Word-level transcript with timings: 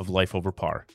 of 0.00 0.08
Life 0.08 0.34
Over 0.34 0.50
Par. 0.50 0.86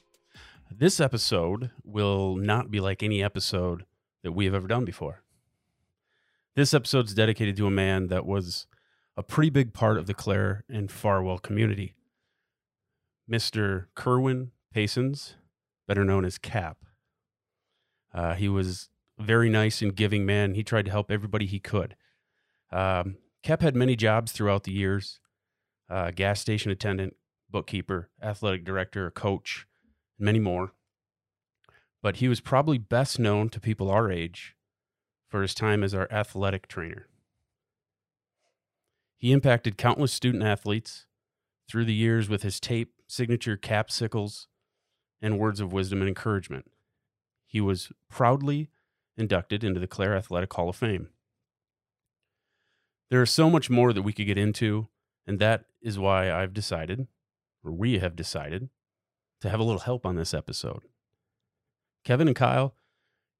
This 0.71 0.99
episode 0.99 1.69
will 1.83 2.35
not 2.35 2.71
be 2.71 2.79
like 2.79 3.03
any 3.03 3.23
episode 3.23 3.85
that 4.23 4.31
we 4.31 4.45
have 4.45 4.55
ever 4.55 4.67
done 4.67 4.83
before. 4.83 5.21
This 6.55 6.73
episode's 6.73 7.13
dedicated 7.13 7.55
to 7.57 7.67
a 7.67 7.71
man 7.71 8.07
that 8.07 8.25
was 8.25 8.65
a 9.15 9.21
pretty 9.21 9.51
big 9.51 9.73
part 9.73 9.97
of 9.97 10.07
the 10.07 10.15
Clare 10.15 10.63
and 10.67 10.91
Farwell 10.91 11.37
community. 11.37 11.93
Mr. 13.31 13.85
Kerwin 13.93 14.51
Paysons, 14.75 15.35
better 15.87 16.03
known 16.03 16.25
as 16.25 16.39
Cap. 16.39 16.77
Uh, 18.11 18.33
he 18.33 18.49
was 18.49 18.89
a 19.19 19.23
very 19.23 19.49
nice 19.49 19.83
and 19.83 19.95
giving 19.95 20.25
man. 20.25 20.55
He 20.55 20.63
tried 20.63 20.85
to 20.85 20.91
help 20.91 21.11
everybody 21.11 21.45
he 21.45 21.59
could. 21.59 21.95
Um, 22.71 23.17
Cap 23.43 23.61
had 23.61 23.75
many 23.75 23.95
jobs 23.95 24.31
throughout 24.31 24.63
the 24.63 24.71
years 24.71 25.19
uh, 25.89 26.09
gas 26.09 26.39
station 26.39 26.71
attendant, 26.71 27.15
bookkeeper, 27.55 28.09
athletic 28.21 28.65
director, 28.65 29.09
coach, 29.09 29.65
and 30.19 30.25
many 30.25 30.39
more. 30.39 30.73
But 32.03 32.17
he 32.17 32.27
was 32.27 32.41
probably 32.41 32.77
best 32.77 33.17
known 33.17 33.47
to 33.47 33.61
people 33.61 33.89
our 33.89 34.11
age 34.11 34.57
for 35.29 35.41
his 35.41 35.55
time 35.55 35.81
as 35.81 35.93
our 35.93 36.11
athletic 36.11 36.67
trainer. 36.67 37.07
He 39.15 39.31
impacted 39.31 39.77
countless 39.77 40.11
student 40.11 40.43
athletes 40.43 41.05
through 41.69 41.85
the 41.85 41.93
years 41.93 42.27
with 42.27 42.43
his 42.43 42.59
tape, 42.59 42.91
signature 43.07 43.55
capsicles, 43.55 44.49
and 45.21 45.39
words 45.39 45.61
of 45.61 45.71
wisdom 45.71 46.01
and 46.01 46.09
encouragement. 46.09 46.69
He 47.45 47.61
was 47.61 47.89
proudly 48.09 48.69
inducted 49.15 49.63
into 49.63 49.79
the 49.79 49.87
Clare 49.87 50.13
Athletic 50.13 50.51
Hall 50.51 50.67
of 50.67 50.75
Fame. 50.75 51.07
There 53.09 53.23
is 53.23 53.31
so 53.31 53.49
much 53.49 53.69
more 53.69 53.93
that 53.93 54.01
we 54.01 54.11
could 54.11 54.25
get 54.25 54.37
into, 54.37 54.89
and 55.25 55.39
that 55.39 55.67
is 55.81 55.97
why 55.97 56.29
I've 56.29 56.53
decided, 56.53 57.07
or 57.65 57.71
we 57.71 57.99
have 57.99 58.15
decided, 58.15 58.69
to 59.41 59.49
have 59.49 59.59
a 59.59 59.63
little 59.63 59.81
help 59.81 60.05
on 60.05 60.15
this 60.15 60.33
episode. 60.33 60.83
Kevin 62.03 62.27
and 62.27 62.35
Kyle, 62.35 62.75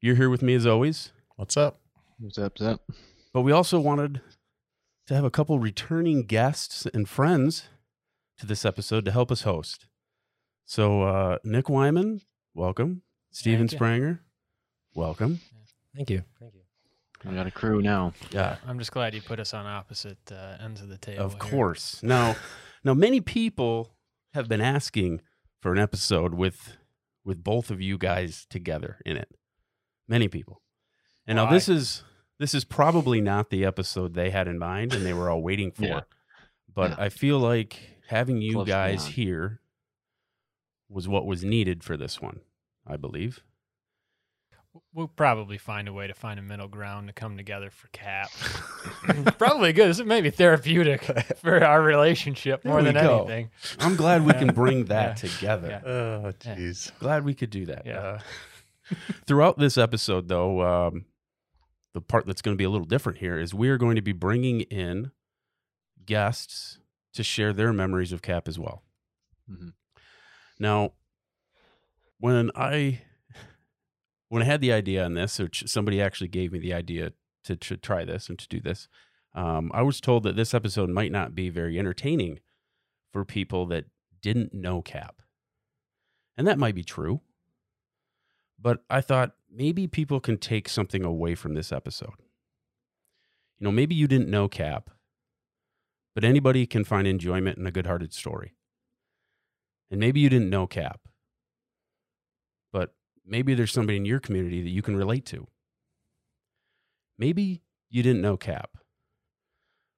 you're 0.01 0.15
here 0.15 0.29
with 0.29 0.41
me 0.41 0.55
as 0.55 0.65
always, 0.65 1.11
What's 1.35 1.57
up? 1.57 1.79
What's 2.17 2.37
up? 2.37 2.53
What's 2.53 2.61
up? 2.61 2.81
but 3.33 3.41
we 3.41 3.51
also 3.51 3.77
wanted 3.79 4.21
to 5.07 5.13
have 5.13 5.25
a 5.25 5.29
couple 5.29 5.59
returning 5.59 6.23
guests 6.23 6.85
and 6.93 7.09
friends 7.09 7.65
to 8.37 8.45
this 8.45 8.63
episode 8.63 9.03
to 9.05 9.11
help 9.11 9.31
us 9.31 9.41
host. 9.41 9.87
So, 10.65 11.03
uh, 11.03 11.37
Nick 11.43 11.69
Wyman, 11.69 12.21
welcome. 12.53 13.01
Steven 13.31 13.67
Spranger, 13.67 14.19
welcome. 14.93 15.41
Thank 15.93 16.09
you. 16.09 16.23
Thank 16.39 16.53
you. 16.53 16.61
We 17.29 17.35
got 17.35 17.47
a 17.47 17.51
crew 17.51 17.81
now. 17.81 18.13
Yeah, 18.31 18.55
I'm 18.65 18.79
just 18.79 18.91
glad 18.91 19.13
you 19.13 19.21
put 19.21 19.39
us 19.39 19.53
on 19.53 19.65
opposite 19.65 20.17
uh, 20.31 20.63
ends 20.63 20.81
of 20.81 20.87
the 20.87 20.97
table. 20.97 21.23
of 21.23 21.33
here. 21.33 21.39
course. 21.39 22.01
Now, 22.01 22.35
now 22.85 22.93
many 22.93 23.19
people 23.19 23.94
have 24.35 24.47
been 24.47 24.61
asking 24.61 25.21
for 25.61 25.71
an 25.71 25.79
episode 25.79 26.35
with 26.35 26.77
with 27.23 27.43
both 27.43 27.71
of 27.71 27.81
you 27.81 27.97
guys 27.97 28.45
together 28.49 28.99
in 29.05 29.17
it. 29.17 29.29
Many 30.07 30.27
people. 30.27 30.61
And 31.25 31.37
now 31.37 31.49
this 31.49 31.67
is 31.67 32.03
this 32.37 32.53
is 32.53 32.63
probably 32.63 33.19
not 33.21 33.49
the 33.49 33.65
episode 33.65 34.13
they 34.13 34.29
had 34.29 34.47
in 34.47 34.59
mind 34.59 34.93
and 34.93 35.05
they 35.05 35.13
were 35.13 35.29
all 35.29 35.41
waiting 35.41 35.71
for. 35.75 35.85
Yeah. 35.85 36.01
But 36.73 36.91
Yeah. 36.91 37.05
I 37.05 37.09
feel 37.09 37.39
like 37.39 38.01
having 38.09 38.41
you 38.41 38.53
Close 38.53 38.67
guys 38.67 39.05
here 39.07 39.61
was 40.87 41.07
what 41.07 41.25
was 41.25 41.43
needed 41.43 41.83
for 41.83 41.97
this 41.97 42.21
one, 42.21 42.41
I 42.85 42.97
believe. 42.97 43.41
We'll 44.95 45.09
probably 45.09 45.57
find 45.57 45.89
a 45.89 45.93
way 45.93 46.07
to 46.07 46.13
find 46.13 46.39
a 46.39 46.41
middle 46.41 46.69
ground 46.69 47.07
to 47.07 47.13
come 47.13 47.35
together 47.35 47.69
for 47.69 47.89
Cap. 47.89 48.29
probably 49.37 49.73
good. 49.73 49.89
This 49.89 49.99
is 49.99 50.05
maybe 50.05 50.29
therapeutic 50.29 51.01
for 51.41 51.61
our 51.61 51.81
relationship 51.81 52.63
more 52.63 52.81
than 52.81 52.93
go. 52.93 53.19
anything. 53.19 53.49
I'm 53.79 53.97
glad 53.97 54.25
we 54.25 54.31
can 54.31 54.53
bring 54.53 54.85
that 54.85 55.21
Yeah. 55.21 55.29
together. 55.29 55.67
Yeah. 55.83 55.89
Oh, 55.91 56.33
Yeah. 56.45 56.55
jeez. 56.55 56.97
Glad 56.99 57.25
we 57.25 57.33
could 57.33 57.49
do 57.49 57.65
that. 57.65 57.85
Yeah. 57.85 58.19
Throughout 59.27 59.57
this 59.57 59.77
episode, 59.77 60.29
though, 60.29 60.61
um, 60.61 61.03
the 61.93 61.99
part 61.99 62.25
that's 62.25 62.41
going 62.41 62.55
to 62.55 62.57
be 62.57 62.63
a 62.63 62.69
little 62.69 62.87
different 62.87 63.17
here 63.17 63.37
is 63.37 63.53
we 63.53 63.67
are 63.67 63.77
going 63.77 63.97
to 63.97 64.01
be 64.01 64.13
bringing 64.13 64.61
in 64.61 65.11
guests 66.05 66.79
to 67.15 67.21
share 67.23 67.51
their 67.51 67.73
memories 67.73 68.13
of 68.13 68.21
Cap 68.21 68.47
as 68.47 68.57
well. 68.57 68.81
Mhm. 69.51 69.73
Now, 70.57 70.93
when 72.19 72.49
I 72.55 73.01
when 74.29 74.41
I 74.41 74.45
had 74.45 74.61
the 74.61 74.73
idea 74.73 75.03
on 75.03 75.13
this, 75.13 75.39
or 75.39 75.49
somebody 75.53 76.01
actually 76.01 76.27
gave 76.27 76.51
me 76.51 76.59
the 76.59 76.73
idea 76.73 77.11
to, 77.43 77.55
to 77.55 77.77
try 77.77 78.05
this 78.05 78.27
and 78.29 78.39
to 78.39 78.47
do 78.47 78.59
this, 78.59 78.87
um, 79.33 79.71
I 79.73 79.81
was 79.81 80.01
told 80.01 80.23
that 80.23 80.35
this 80.35 80.53
episode 80.53 80.89
might 80.89 81.11
not 81.11 81.35
be 81.35 81.49
very 81.49 81.77
entertaining 81.77 82.39
for 83.11 83.25
people 83.25 83.65
that 83.67 83.85
didn't 84.21 84.53
know 84.53 84.81
Cap, 84.81 85.21
and 86.37 86.47
that 86.47 86.57
might 86.57 86.75
be 86.75 86.83
true. 86.83 87.21
But 88.59 88.83
I 88.89 89.01
thought 89.01 89.35
maybe 89.51 89.85
people 89.85 90.19
can 90.19 90.37
take 90.37 90.69
something 90.69 91.03
away 91.03 91.35
from 91.35 91.53
this 91.53 91.71
episode. 91.71 92.15
You 93.59 93.65
know, 93.65 93.71
maybe 93.71 93.95
you 93.95 94.07
didn't 94.07 94.29
know 94.29 94.47
Cap, 94.47 94.89
but 96.13 96.23
anybody 96.23 96.65
can 96.65 96.83
find 96.83 97.05
enjoyment 97.05 97.57
in 97.57 97.67
a 97.67 97.71
good 97.71 97.85
hearted 97.85 98.13
story. 98.13 98.55
And 99.91 99.99
maybe 99.99 100.19
you 100.19 100.29
didn't 100.29 100.49
know 100.49 100.65
Cap, 100.65 101.01
maybe 103.25 103.53
there's 103.53 103.71
somebody 103.73 103.97
in 103.97 104.05
your 104.05 104.19
community 104.19 104.61
that 104.61 104.69
you 104.69 104.81
can 104.81 104.95
relate 104.95 105.25
to. 105.27 105.47
Maybe 107.17 107.63
you 107.89 108.03
didn't 108.03 108.21
know 108.21 108.37
Cap, 108.37 108.77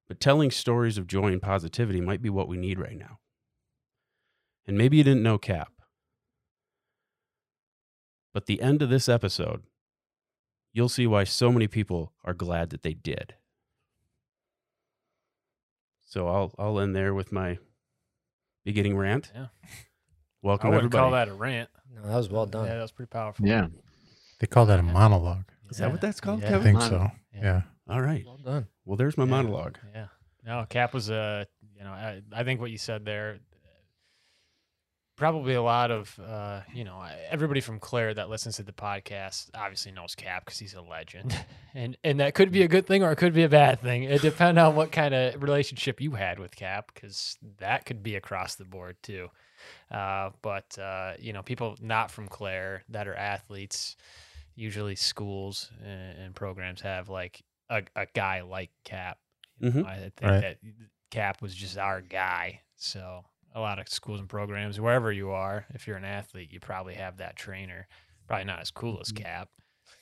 but 0.07 0.19
telling 0.19 0.51
stories 0.51 0.97
of 0.97 1.07
joy 1.07 1.31
and 1.31 1.41
positivity 1.41 1.99
might 2.01 2.21
be 2.21 2.29
what 2.29 2.47
we 2.47 2.57
need 2.57 2.79
right 2.79 2.97
now. 2.97 3.19
And 4.65 4.77
maybe 4.77 4.97
you 4.97 5.03
didn't 5.03 5.23
know 5.23 5.37
Cap, 5.37 5.71
but 8.33 8.45
the 8.45 8.61
end 8.61 8.81
of 8.81 8.89
this 8.89 9.09
episode, 9.09 9.63
you'll 10.73 10.89
see 10.89 11.07
why 11.07 11.23
so 11.23 11.51
many 11.51 11.67
people 11.67 12.13
are 12.23 12.33
glad 12.33 12.69
that 12.69 12.83
they 12.83 12.93
did. 12.93 13.35
So 16.05 16.27
I'll 16.27 16.53
I'll 16.57 16.79
end 16.79 16.95
there 16.95 17.13
with 17.13 17.31
my 17.31 17.57
beginning 18.63 18.95
rant. 18.95 19.31
Yeah. 19.33 19.47
Welcome 20.41 20.67
I 20.67 20.75
wouldn't 20.75 20.93
everybody. 20.93 21.01
call 21.01 21.11
that 21.11 21.27
a 21.29 21.33
rant. 21.33 21.69
No, 22.01 22.07
that 22.07 22.15
was 22.15 22.29
well 22.29 22.45
done. 22.45 22.65
Yeah, 22.67 22.75
that 22.75 22.81
was 22.81 22.91
pretty 22.91 23.09
powerful. 23.09 23.45
Yeah. 23.45 23.67
They 24.39 24.47
call 24.47 24.65
that 24.67 24.79
a 24.79 24.83
monologue. 24.83 25.45
Is 25.69 25.77
that 25.77 25.91
what 25.91 25.99
that's 26.01 26.21
called, 26.21 26.41
Yeah. 26.41 26.47
I 26.47 26.49
Kevin? 26.51 26.63
think 26.63 26.77
Mine- 26.79 26.89
so. 26.89 27.11
Yeah. 27.33 27.41
Yeah. 27.41 27.61
All 27.89 28.01
right. 28.01 28.23
Well 28.25 28.37
done. 28.37 28.67
Well, 28.85 28.97
there's 28.97 29.17
my 29.17 29.23
Yeah. 29.25 29.29
monologue. 29.31 29.77
Yeah. 29.93 30.07
No, 30.45 30.65
Cap 30.69 30.93
was 30.93 31.09
a, 31.09 31.47
you 31.75 31.83
know, 31.83 31.91
I, 31.91 32.21
I 32.31 32.43
think 32.43 32.61
what 32.61 32.71
you 32.71 32.77
said 32.77 33.03
there, 33.03 33.39
probably 35.15 35.55
a 35.55 35.61
lot 35.61 35.89
of, 35.91 36.17
uh, 36.19 36.61
you 36.73 36.83
know, 36.83 37.03
everybody 37.29 37.59
from 37.59 37.79
Clare 37.79 38.13
that 38.13 38.29
listens 38.29 38.57
to 38.57 38.63
the 38.63 38.71
podcast 38.71 39.49
obviously 39.55 39.91
knows 39.91 40.13
Cap 40.15 40.45
because 40.45 40.59
he's 40.59 40.73
a 40.75 40.81
legend, 40.81 41.35
and 41.73 41.97
and 42.03 42.19
that 42.19 42.35
could 42.35 42.51
be 42.51 42.61
a 42.61 42.67
good 42.67 42.85
thing 42.85 43.03
or 43.03 43.11
it 43.11 43.15
could 43.17 43.33
be 43.33 43.43
a 43.43 43.49
bad 43.49 43.81
thing. 43.81 44.03
It 44.03 44.21
depends 44.21 44.59
on 44.59 44.75
what 44.75 44.91
kind 44.91 45.13
of 45.13 45.41
relationship 45.41 45.99
you 45.99 46.11
had 46.11 46.39
with 46.39 46.55
Cap 46.55 46.91
because 46.93 47.37
that 47.57 47.85
could 47.85 48.03
be 48.03 48.15
across 48.15 48.55
the 48.55 48.65
board 48.65 48.97
too. 49.01 49.29
Uh, 49.91 50.31
but 50.41 50.77
uh, 50.77 51.13
you 51.19 51.33
know, 51.33 51.41
people 51.43 51.75
not 51.81 52.11
from 52.11 52.27
Clare 52.27 52.83
that 52.89 53.07
are 53.07 53.15
athletes, 53.15 53.95
usually 54.55 54.95
schools 54.95 55.71
and, 55.83 56.17
and 56.19 56.35
programs 56.35 56.81
have 56.81 57.09
like 57.09 57.43
a, 57.69 57.83
a 57.95 58.05
guy 58.13 58.41
like 58.41 58.71
Cap. 58.83 59.17
Mhm. 59.61 59.85
I 59.85 59.97
think 59.97 60.13
Right. 60.21 60.41
that 60.41 60.57
Cap 61.11 61.41
was 61.41 61.53
just 61.55 61.77
our 61.77 62.01
guy. 62.01 62.61
So 62.75 63.25
a 63.55 63.59
lot 63.59 63.79
of 63.79 63.87
schools 63.89 64.19
and 64.19 64.29
programs, 64.29 64.79
wherever 64.79 65.11
you 65.11 65.31
are, 65.31 65.65
if 65.73 65.87
you're 65.87 65.97
an 65.97 66.05
athlete, 66.05 66.51
you 66.51 66.59
probably 66.59 66.93
have 66.95 67.17
that 67.17 67.35
trainer. 67.35 67.87
Probably 68.27 68.45
not 68.45 68.59
as 68.59 68.71
cool 68.71 68.99
as 69.01 69.11
Cap. 69.11 69.49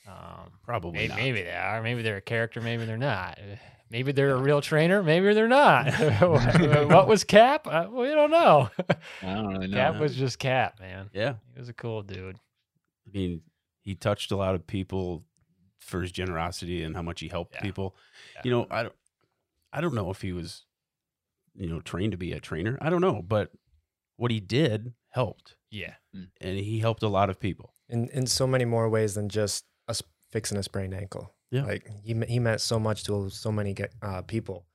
Um, 0.06 0.50
Probably 0.64 0.92
maybe, 0.92 1.08
not. 1.08 1.16
maybe 1.16 1.42
they 1.42 1.54
are. 1.54 1.82
Maybe 1.82 2.02
they're 2.02 2.16
a 2.16 2.20
character. 2.22 2.60
Maybe 2.60 2.84
they're 2.84 2.96
not. 2.96 3.38
Maybe 3.90 4.10
they're 4.12 4.34
a 4.34 4.40
real 4.40 4.60
trainer. 4.60 5.02
Maybe 5.02 5.32
they're 5.32 5.46
not. 5.48 5.92
what 6.90 7.06
was 7.06 7.22
Cap? 7.24 7.66
Uh, 7.66 7.86
we 7.90 8.08
don't 8.08 8.30
know. 8.30 8.68
I 9.22 9.34
don't 9.34 9.46
really 9.48 9.66
know. 9.68 9.76
Cap 9.76 9.98
was 10.00 10.14
just 10.16 10.38
Cap, 10.38 10.80
man. 10.80 11.08
Yeah. 11.12 11.34
He 11.54 11.60
was 11.60 11.68
a 11.68 11.72
cool 11.72 12.02
dude. 12.02 12.36
I 13.06 13.10
mean, 13.16 13.42
he 13.82 13.94
touched 13.94 14.32
a 14.32 14.36
lot 14.36 14.54
of 14.56 14.66
people 14.66 15.24
for 15.78 16.02
his 16.02 16.10
generosity 16.10 16.82
and 16.82 16.96
how 16.96 17.02
much 17.02 17.20
he 17.20 17.28
helped 17.28 17.54
Yeah. 17.54 17.60
people. 17.62 17.94
Yeah. 18.34 18.40
You 18.44 18.50
know, 18.50 18.66
I 18.70 18.82
don't, 18.82 18.94
I 19.72 19.80
don't 19.80 19.94
know 19.94 20.10
if 20.10 20.20
he 20.20 20.32
was, 20.32 20.64
you 21.54 21.68
know, 21.68 21.80
trained 21.80 22.10
to 22.12 22.18
be 22.18 22.32
a 22.32 22.40
trainer. 22.40 22.76
I 22.80 22.90
don't 22.90 23.00
know, 23.00 23.22
but 23.22 23.52
what 24.16 24.32
he 24.32 24.40
did 24.40 24.94
helped, 25.10 25.54
Yeah. 25.70 25.94
and 26.12 26.58
he 26.58 26.80
helped 26.80 27.02
a 27.04 27.08
lot 27.08 27.30
of 27.30 27.38
people. 27.38 27.74
in 27.88 28.08
in 28.08 28.26
so 28.26 28.48
many 28.48 28.64
more 28.64 28.88
ways 28.88 29.14
than 29.14 29.28
just 29.28 29.64
us 29.86 30.02
fixing 30.32 30.58
a 30.58 30.62
sprained 30.64 30.92
ankle. 30.92 31.35
Yeah. 31.56 31.64
like 31.64 31.90
he 32.02 32.14
he 32.28 32.38
meant 32.38 32.60
so 32.60 32.78
much 32.78 33.04
to 33.04 33.28
so 33.30 33.50
many 33.52 33.74
uh, 34.02 34.22
people, 34.22 34.66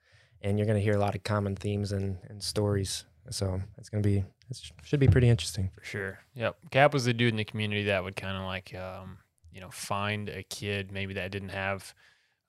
and 0.42 0.58
you're 0.58 0.68
gonna 0.68 0.80
hear 0.80 0.96
a 0.96 1.00
lot 1.00 1.16
of 1.16 1.24
common 1.24 1.56
themes 1.56 1.92
and, 1.92 2.18
and 2.30 2.42
stories. 2.42 3.06
So 3.30 3.62
it's 3.78 3.90
gonna 3.90 4.04
be 4.04 4.24
it 4.50 4.72
should 4.84 5.00
be 5.00 5.08
pretty 5.08 5.30
interesting. 5.30 5.70
For 5.74 5.84
sure. 5.84 6.20
Yep. 6.36 6.58
Cap 6.72 6.94
was 6.94 7.06
the 7.06 7.14
dude 7.14 7.30
in 7.30 7.38
the 7.38 7.46
community 7.46 7.86
that 7.86 8.04
would 8.04 8.18
kind 8.18 8.36
of 8.36 8.44
like, 8.44 8.76
um, 8.76 9.18
you 9.52 9.62
know, 9.62 9.70
find 9.72 10.28
a 10.30 10.44
kid 10.44 10.92
maybe 10.92 11.14
that 11.14 11.32
didn't 11.32 11.50
have 11.50 11.94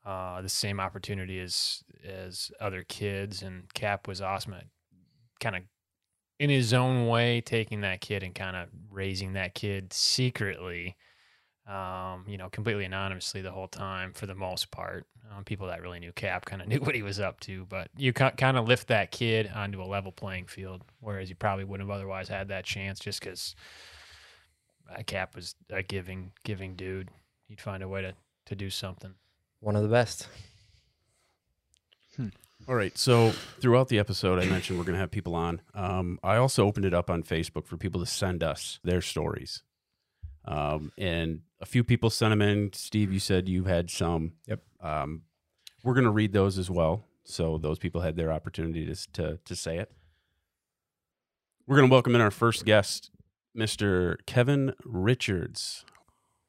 uh, 0.04 0.42
the 0.42 0.48
same 0.48 0.80
opportunity 0.80 1.38
as 1.38 1.84
as 2.04 2.50
other 2.60 2.82
kids, 2.82 3.42
and 3.42 3.72
Cap 3.74 4.08
was 4.08 4.20
awesome 4.20 4.54
at 4.54 4.66
kind 5.40 5.56
of 5.56 5.62
in 6.38 6.50
his 6.50 6.72
own 6.72 7.06
way 7.06 7.40
taking 7.40 7.82
that 7.82 8.00
kid 8.00 8.22
and 8.24 8.34
kind 8.34 8.56
of 8.56 8.68
raising 8.90 9.34
that 9.34 9.54
kid 9.54 9.92
secretly. 9.92 10.96
Um, 11.66 12.24
you 12.26 12.38
know, 12.38 12.48
completely 12.48 12.84
anonymously 12.84 13.40
the 13.40 13.52
whole 13.52 13.68
time 13.68 14.12
for 14.12 14.26
the 14.26 14.34
most 14.34 14.70
part. 14.72 15.06
Um, 15.30 15.44
people 15.44 15.68
that 15.68 15.80
really 15.80 16.00
knew 16.00 16.12
Cap 16.12 16.44
kind 16.44 16.60
of 16.60 16.68
knew 16.68 16.80
what 16.80 16.94
he 16.94 17.02
was 17.02 17.20
up 17.20 17.38
to, 17.40 17.66
but 17.66 17.88
you 17.96 18.12
kind 18.12 18.56
of 18.56 18.66
lift 18.66 18.88
that 18.88 19.12
kid 19.12 19.50
onto 19.54 19.82
a 19.82 19.86
level 19.86 20.10
playing 20.10 20.46
field, 20.46 20.82
whereas 21.00 21.28
you 21.28 21.36
probably 21.36 21.64
wouldn't 21.64 21.88
have 21.88 21.94
otherwise 21.94 22.28
had 22.28 22.48
that 22.48 22.64
chance 22.64 22.98
just 22.98 23.20
because 23.20 23.54
Cap 25.06 25.36
was 25.36 25.54
a 25.70 25.82
giving, 25.82 26.32
giving 26.44 26.74
dude. 26.74 27.10
He'd 27.46 27.60
find 27.60 27.82
a 27.82 27.88
way 27.88 28.02
to 28.02 28.14
to 28.46 28.54
do 28.56 28.70
something. 28.70 29.14
One 29.60 29.76
of 29.76 29.82
the 29.82 29.88
best. 29.88 30.28
All 32.68 32.74
right. 32.74 32.96
So 32.96 33.30
throughout 33.60 33.88
the 33.88 33.98
episode, 33.98 34.38
I 34.38 34.44
mentioned 34.46 34.78
we're 34.78 34.84
going 34.84 34.94
to 34.94 35.00
have 35.00 35.10
people 35.10 35.34
on. 35.34 35.60
Um, 35.74 36.18
I 36.22 36.36
also 36.36 36.66
opened 36.66 36.84
it 36.84 36.94
up 36.94 37.10
on 37.10 37.22
Facebook 37.22 37.66
for 37.66 37.76
people 37.76 38.00
to 38.00 38.06
send 38.06 38.42
us 38.42 38.78
their 38.84 39.00
stories. 39.00 39.62
Um, 40.44 40.92
and 40.98 41.40
a 41.60 41.66
few 41.66 41.84
people 41.84 42.10
sent 42.10 42.32
them 42.32 42.42
in. 42.42 42.72
Steve, 42.72 43.12
you 43.12 43.18
said 43.18 43.48
you 43.48 43.64
had 43.64 43.90
some. 43.90 44.32
Yep. 44.46 44.60
Um, 44.80 45.22
we're 45.84 45.94
going 45.94 46.04
to 46.04 46.10
read 46.10 46.32
those 46.32 46.58
as 46.58 46.70
well. 46.70 47.04
So 47.24 47.58
those 47.58 47.78
people 47.78 48.00
had 48.00 48.16
their 48.16 48.32
opportunity 48.32 48.86
to, 48.86 49.12
to, 49.12 49.38
to 49.44 49.56
say 49.56 49.78
it. 49.78 49.90
We're 51.66 51.76
going 51.76 51.88
to 51.88 51.92
welcome 51.92 52.14
in 52.14 52.20
our 52.20 52.32
first 52.32 52.64
guest, 52.64 53.10
Mr. 53.56 54.16
Kevin 54.26 54.74
Richards. 54.84 55.84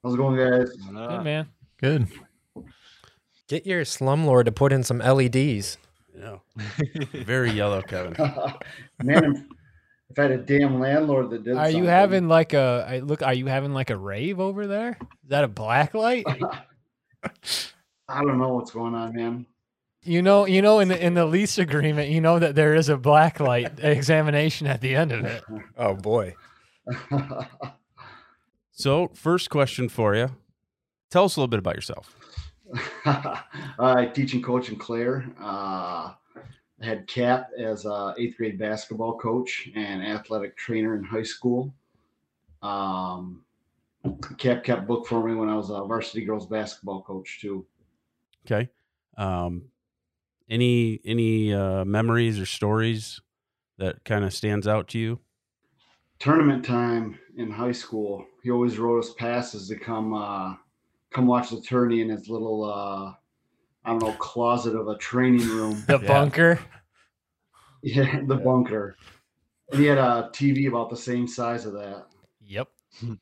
How's 0.03 0.15
it 0.15 0.17
going, 0.17 0.37
guys? 0.37 0.71
Good 0.75 1.23
man. 1.23 1.47
Good. 1.79 2.07
Get 3.47 3.65
your 3.65 3.83
slumlord 3.83 4.45
to 4.45 4.51
put 4.51 4.73
in 4.73 4.83
some 4.83 4.99
LEDs. 4.99 5.77
Yeah. 6.17 6.37
Very 7.13 7.51
yellow, 7.51 7.81
Kevin. 7.81 8.15
Man, 9.03 9.49
if 10.13 10.19
I 10.19 10.21
had 10.23 10.31
a 10.31 10.37
damn 10.37 10.79
landlord 10.79 11.31
that 11.31 11.43
did 11.43 11.57
Are 11.57 11.71
you 11.71 11.85
having 11.85 12.27
like 12.27 12.53
a 12.53 12.85
I 12.87 12.99
look? 12.99 13.23
Are 13.23 13.33
you 13.33 13.47
having 13.47 13.73
like 13.73 13.89
a 13.89 13.97
rave 13.97 14.39
over 14.39 14.67
there? 14.67 14.95
Is 15.01 15.29
that 15.29 15.43
a 15.43 15.47
black 15.47 15.95
light? 15.95 16.25
I 18.07 18.21
don't 18.21 18.37
know 18.37 18.53
what's 18.53 18.69
going 18.69 18.93
on, 18.93 19.15
man. 19.15 19.47
You 20.03 20.21
know, 20.21 20.45
you 20.45 20.61
know, 20.61 20.79
in 20.79 20.89
the 20.89 21.03
in 21.03 21.15
the 21.15 21.25
lease 21.25 21.57
agreement, 21.57 22.09
you 22.09 22.21
know 22.21 22.37
that 22.37 22.53
there 22.53 22.75
is 22.75 22.89
a 22.89 22.97
black 22.97 23.39
light 23.39 23.71
examination 23.79 24.67
at 24.67 24.81
the 24.81 24.95
end 24.95 25.11
of 25.11 25.25
it. 25.25 25.43
Oh 25.77 25.95
boy. 25.95 26.35
So, 28.71 29.09
first 29.15 29.49
question 29.49 29.89
for 29.89 30.15
you. 30.15 30.29
Tell 31.09 31.25
us 31.25 31.35
a 31.35 31.39
little 31.39 31.47
bit 31.47 31.59
about 31.59 31.75
yourself. 31.75 32.15
I 33.05 34.11
teach 34.13 34.33
and 34.33 34.43
coach 34.43 34.69
in 34.69 34.75
Clare. 34.75 35.25
Uh, 35.39 35.43
I 35.43 36.13
had 36.83 37.07
Cap 37.07 37.49
as 37.57 37.85
a 37.85 38.13
eighth 38.17 38.37
grade 38.37 38.59
basketball 38.59 39.17
coach 39.17 39.69
and 39.75 40.03
athletic 40.03 40.57
trainer 40.57 40.95
in 40.95 41.03
high 41.03 41.23
school. 41.23 41.73
Um, 42.61 43.43
Cap 44.37 44.63
kept 44.63 44.85
book 44.85 45.07
for 45.07 45.25
me 45.25 45.33
when 45.33 45.49
I 45.49 45.55
was 45.55 45.69
a 45.69 45.85
varsity 45.85 46.25
girls 46.25 46.45
basketball 46.45 47.01
coach 47.03 47.39
too. 47.41 47.65
Okay. 48.45 48.69
Um, 49.17 49.63
any 50.49 50.99
any 51.05 51.53
uh, 51.53 51.85
memories 51.85 52.39
or 52.39 52.45
stories 52.45 53.21
that 53.77 54.03
kind 54.03 54.25
of 54.25 54.33
stands 54.33 54.67
out 54.67 54.89
to 54.89 54.99
you? 54.99 55.19
Tournament 56.19 56.65
time 56.65 57.17
in 57.37 57.49
high 57.49 57.71
school, 57.71 58.25
he 58.43 58.51
always 58.51 58.77
wrote 58.77 58.99
us 58.99 59.13
passes 59.13 59.69
to 59.69 59.75
come 59.77 60.13
uh, 60.13 60.55
come 61.11 61.27
watch 61.27 61.49
the 61.49 61.61
tourney 61.61 62.01
in 62.01 62.09
his 62.09 62.27
little 62.27 62.65
uh, 62.65 63.13
I 63.85 63.89
don't 63.89 64.01
know 64.01 64.13
closet 64.13 64.75
of 64.75 64.87
a 64.87 64.97
training 64.97 65.47
room. 65.47 65.83
The 65.87 65.99
Yeah. 65.99 66.07
bunker. 66.07 66.59
Yeah, 67.85 68.21
the 68.25 68.37
bunker. 68.37 68.95
And 69.71 69.81
he 69.81 69.87
had 69.87 69.97
a 69.97 70.29
TV 70.33 70.69
about 70.69 70.89
the 70.89 70.95
same 70.95 71.27
size 71.27 71.65
of 71.65 71.73
that. 71.73 72.05
Yep. 72.41 72.69
Hmm. 73.01 73.13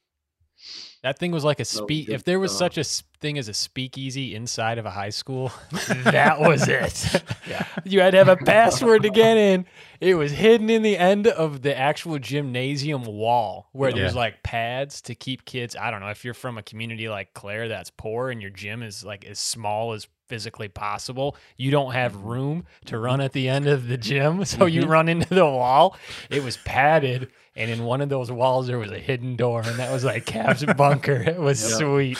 That 1.02 1.18
thing 1.18 1.32
was 1.32 1.44
like 1.44 1.58
a 1.58 1.62
was 1.62 1.70
speak. 1.70 2.06
good 2.08 2.14
If 2.14 2.24
there 2.26 2.40
was 2.40 2.52
stuff. 2.56 2.74
such 2.76 2.78
a 2.78 3.04
thing 3.20 3.40
as 3.40 3.48
a 3.48 3.56
speakeasy 3.56 4.36
inside 4.36 4.78
of 4.78 4.86
a 4.86 4.92
high 4.92 5.10
school, 5.10 5.52
that 6.04 6.40
was 6.40 6.68
it. 6.68 7.24
Yeah. 7.50 7.66
You 7.84 8.02
had 8.02 8.12
to 8.12 8.18
have 8.18 8.28
a 8.30 8.38
password 8.38 9.02
to 9.02 9.10
get 9.10 9.36
in. 9.36 9.66
It 10.00 10.14
was 10.14 10.32
hidden 10.32 10.70
in 10.70 10.84
the 10.84 10.96
end 10.96 11.26
of 11.26 11.64
the 11.64 11.76
actual 11.76 12.20
gymnasium 12.20 13.04
wall 13.04 13.68
where 13.72 13.90
Yeah. 13.90 13.96
there's 13.96 14.16
like 14.16 14.44
pads 14.44 15.02
to 15.02 15.16
keep 15.16 15.44
kids. 15.46 15.76
I 15.76 15.90
don't 15.90 16.02
know 16.02 16.10
if 16.12 16.24
you're 16.24 16.36
from 16.36 16.60
a 16.60 16.64
community 16.64 17.10
like 17.10 17.34
Clare 17.34 17.68
that's 17.68 17.90
poor 17.90 18.30
and 18.30 18.40
your 18.42 18.52
gym 18.52 18.84
is 18.84 19.04
like 19.04 19.26
as 19.26 19.40
small 19.40 19.94
as 19.94 20.08
physically 20.32 20.70
possible. 20.70 21.36
You 21.58 21.72
don't 21.72 21.92
have 21.92 22.16
room 22.16 22.64
to 22.86 22.98
run 22.98 23.20
at 23.20 23.34
the 23.34 23.50
end 23.50 23.68
of 23.68 23.90
the 23.90 23.98
gym, 23.98 24.46
so 24.54 24.66
you 24.66 24.84
Mhm. 24.84 24.88
run 24.88 25.10
into 25.10 25.34
the 25.36 25.44
wall. 25.46 25.98
It 26.30 26.42
was 26.42 26.56
padded, 26.56 27.30
and 27.54 27.70
in 27.70 27.84
one 27.84 28.00
of 28.00 28.08
those 28.08 28.32
walls 28.32 28.68
there 28.68 28.80
was 28.80 28.92
a 28.92 28.98
hidden 29.00 29.36
door, 29.36 29.62
and 29.66 29.78
that 29.78 29.92
was 29.92 30.06
like 30.06 30.26
Cap's 30.26 30.64
bunker. 30.78 31.22
It 31.22 31.38
was 31.38 31.62
Yep. 31.70 31.80
sweet. 31.80 32.18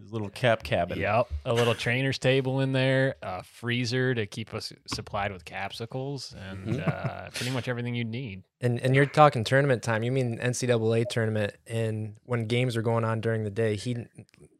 His 0.00 0.12
little 0.12 0.30
cap 0.30 0.62
cabin. 0.62 1.00
Yep, 1.00 1.26
a 1.44 1.52
little 1.52 1.74
trainer's 1.74 2.18
table 2.18 2.60
in 2.60 2.70
there, 2.72 3.16
a 3.22 3.42
freezer 3.42 4.14
to 4.14 4.24
keep 4.24 4.54
us 4.54 4.72
supplied 4.86 5.32
with 5.32 5.44
capsicles, 5.44 6.32
and 6.48 6.76
Mhm. 6.76 6.88
uh, 6.88 7.30
pretty 7.30 7.50
much 7.50 7.66
everything 7.66 7.96
you'd 7.96 8.06
need. 8.06 8.44
And 8.60 8.78
and 8.80 8.94
you're 8.94 9.04
talking 9.06 9.42
tournament 9.42 9.82
time. 9.82 10.04
You 10.04 10.12
mean 10.12 10.38
NCAA 10.40 11.04
tournament? 11.04 11.54
And 11.66 12.14
when 12.24 12.46
games 12.46 12.76
are 12.76 12.82
going 12.82 13.04
on 13.04 13.20
during 13.20 13.42
the 13.42 13.50
day, 13.50 13.74
he, 13.74 13.96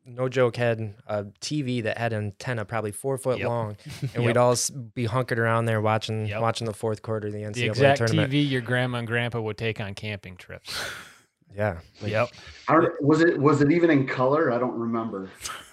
no 0.05 0.29
joke, 0.29 0.57
had 0.57 0.95
a 1.07 1.25
TV 1.41 1.83
that 1.85 1.97
had 1.99 2.13
an 2.13 2.25
antenna 2.25 2.65
probably 2.65 2.93
four 2.93 3.17
foot 3.19 3.39
Yep. 3.39 3.49
long, 3.49 3.77
and 4.03 4.11
Yep. 4.17 4.25
we'd 4.25 4.37
all 4.37 4.55
be 4.95 5.05
hunkered 5.07 5.39
around 5.39 5.67
there 5.67 5.81
watching 5.81 6.27
Yep. 6.27 6.41
watching 6.41 6.67
the 6.67 6.73
fourth 6.75 7.03
quarter 7.03 7.29
of 7.29 7.33
the 7.33 7.43
NCAA 7.43 7.53
The 7.55 7.67
exact 7.67 7.99
tournament. 7.99 8.33
TV 8.33 8.49
your 8.49 8.61
grandma 8.63 8.99
and 8.99 9.07
grandpa 9.07 9.41
would 9.41 9.57
take 9.59 9.81
on 9.81 9.95
camping 9.95 10.37
trips. 10.37 10.75
Yeah, 11.55 11.81
like, 12.01 12.13
Yep. 12.13 12.29
I 12.69 12.79
was 13.03 13.21
it 13.21 13.39
was 13.39 13.61
it 13.61 13.71
even 13.71 13.91
in 13.91 14.07
color? 14.07 14.51
I 14.51 14.57
don't 14.59 14.73
remember. 14.73 15.29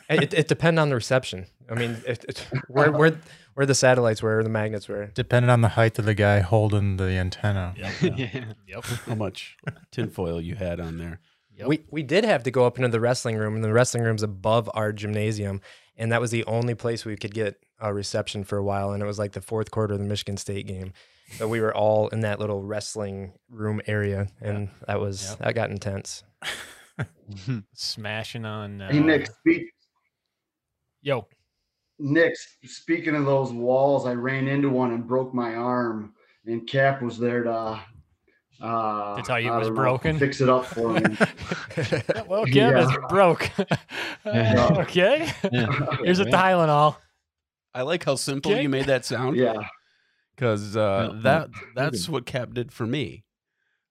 it, 0.10 0.34
it 0.34 0.50
depended 0.50 0.82
on 0.82 0.90
the 0.90 0.96
reception. 0.96 1.46
I 1.72 1.76
mean, 1.76 1.96
it, 2.06 2.26
it, 2.28 2.48
where 2.68 2.92
where 2.92 3.18
where 3.54 3.66
the 3.66 3.74
satellites 3.74 4.22
were, 4.22 4.40
or 4.40 4.44
the 4.44 4.50
magnets 4.50 4.90
were. 4.90 5.06
Depending 5.14 5.50
on 5.50 5.62
the 5.62 5.70
height 5.70 5.98
of 5.98 6.04
the 6.04 6.14
guy 6.16 6.42
holding 6.42 6.98
the 6.98 7.06
antenna. 7.12 7.74
Yep. 7.78 7.94
yeah. 8.18 8.46
Yep. 8.68 8.84
How 9.06 9.16
much 9.16 9.56
tinfoil 9.90 10.42
you 10.42 10.56
had 10.56 10.82
on 10.82 10.98
there? 10.98 11.22
Yep. 11.60 11.68
We 11.68 11.84
we 11.92 12.04
did 12.04 12.24
have 12.24 12.44
to 12.44 12.52
go 12.52 12.66
up 12.66 12.78
into 12.78 12.90
the 12.90 13.00
wrestling 13.00 13.36
room, 13.38 13.54
and 13.56 13.64
the 13.64 13.72
wrestling 13.74 14.04
room's 14.04 14.24
above 14.24 14.70
our 14.74 14.92
gymnasium, 14.94 15.62
and 15.98 16.12
that 16.12 16.22
was 16.22 16.32
the 16.32 16.46
only 16.46 16.74
place 16.74 17.04
we 17.06 17.16
could 17.18 17.34
get 17.34 17.62
a 17.80 17.94
reception 17.94 18.44
for 18.46 18.58
a 18.58 18.64
while. 18.64 18.92
And 18.92 19.04
it 19.04 19.06
was 19.06 19.20
like 19.20 19.34
the 19.34 19.42
fourth 19.42 19.70
quarter 19.70 19.94
of 19.94 20.00
the 20.00 20.06
Michigan 20.06 20.38
State 20.38 20.68
game, 20.68 20.94
so 21.38 21.48
we 21.50 21.60
were 21.60 21.76
all 21.76 22.08
in 22.10 22.22
that 22.22 22.40
little 22.40 22.64
wrestling 22.64 23.34
room 23.50 23.82
area, 23.88 24.28
and 24.42 24.70
that 24.88 25.00
was 25.02 25.30
Yep. 25.32 25.40
that 25.40 25.56
got 25.56 25.70
intense. 25.70 26.24
Smashing 27.74 28.46
on. 28.46 28.82
Uh, 28.82 28.90
Hey 28.92 29.00
Nick, 29.00 29.28
speak 29.28 29.64
Yo. 31.02 31.28
Nick. 32.00 32.36
Speaking 32.64 33.16
of 33.16 33.26
those 33.26 33.52
walls, 33.52 34.06
I 34.06 34.14
ran 34.14 34.48
into 34.48 34.70
one 34.70 34.92
and 34.94 35.06
broke 35.06 35.34
my 35.34 35.56
arm, 35.56 36.14
and 36.46 36.66
Cap 36.68 37.02
was 37.02 37.18
there 37.20 37.44
to. 37.44 37.82
Uh, 38.62 39.16
To 39.16 39.22
tell 39.24 39.40
you 39.40 39.52
it 39.54 39.58
was 39.58 39.68
don't 39.68 39.76
know, 39.76 39.82
broken? 39.82 40.20
Fix 40.20 40.42
it 40.42 40.50
up 40.50 40.66
for 40.66 40.90
me. 40.94 41.02
well, 42.28 42.46
Kim 42.46 42.56
Yeah. 42.76 42.86
is 42.90 42.98
broke. 43.10 43.50
Yeah. 44.26 44.68
okay. 44.82 45.32
Yeah. 45.52 45.96
Here's 46.04 46.20
a 46.20 46.26
Tylenol. 46.26 46.98
I 47.74 47.84
like 47.84 48.04
how 48.04 48.16
simple 48.16 48.52
Okay. 48.52 48.62
you 48.64 48.70
made 48.70 48.86
that 48.86 49.06
sound. 49.06 49.38
yeah. 49.38 49.54
because 50.36 50.76
uh, 50.76 51.08
No, 51.14 51.22
that 51.22 51.50
that's 51.76 52.10
what 52.10 52.26
Cap 52.26 52.54
did 52.54 52.72
for 52.72 52.86
me. 52.86 53.24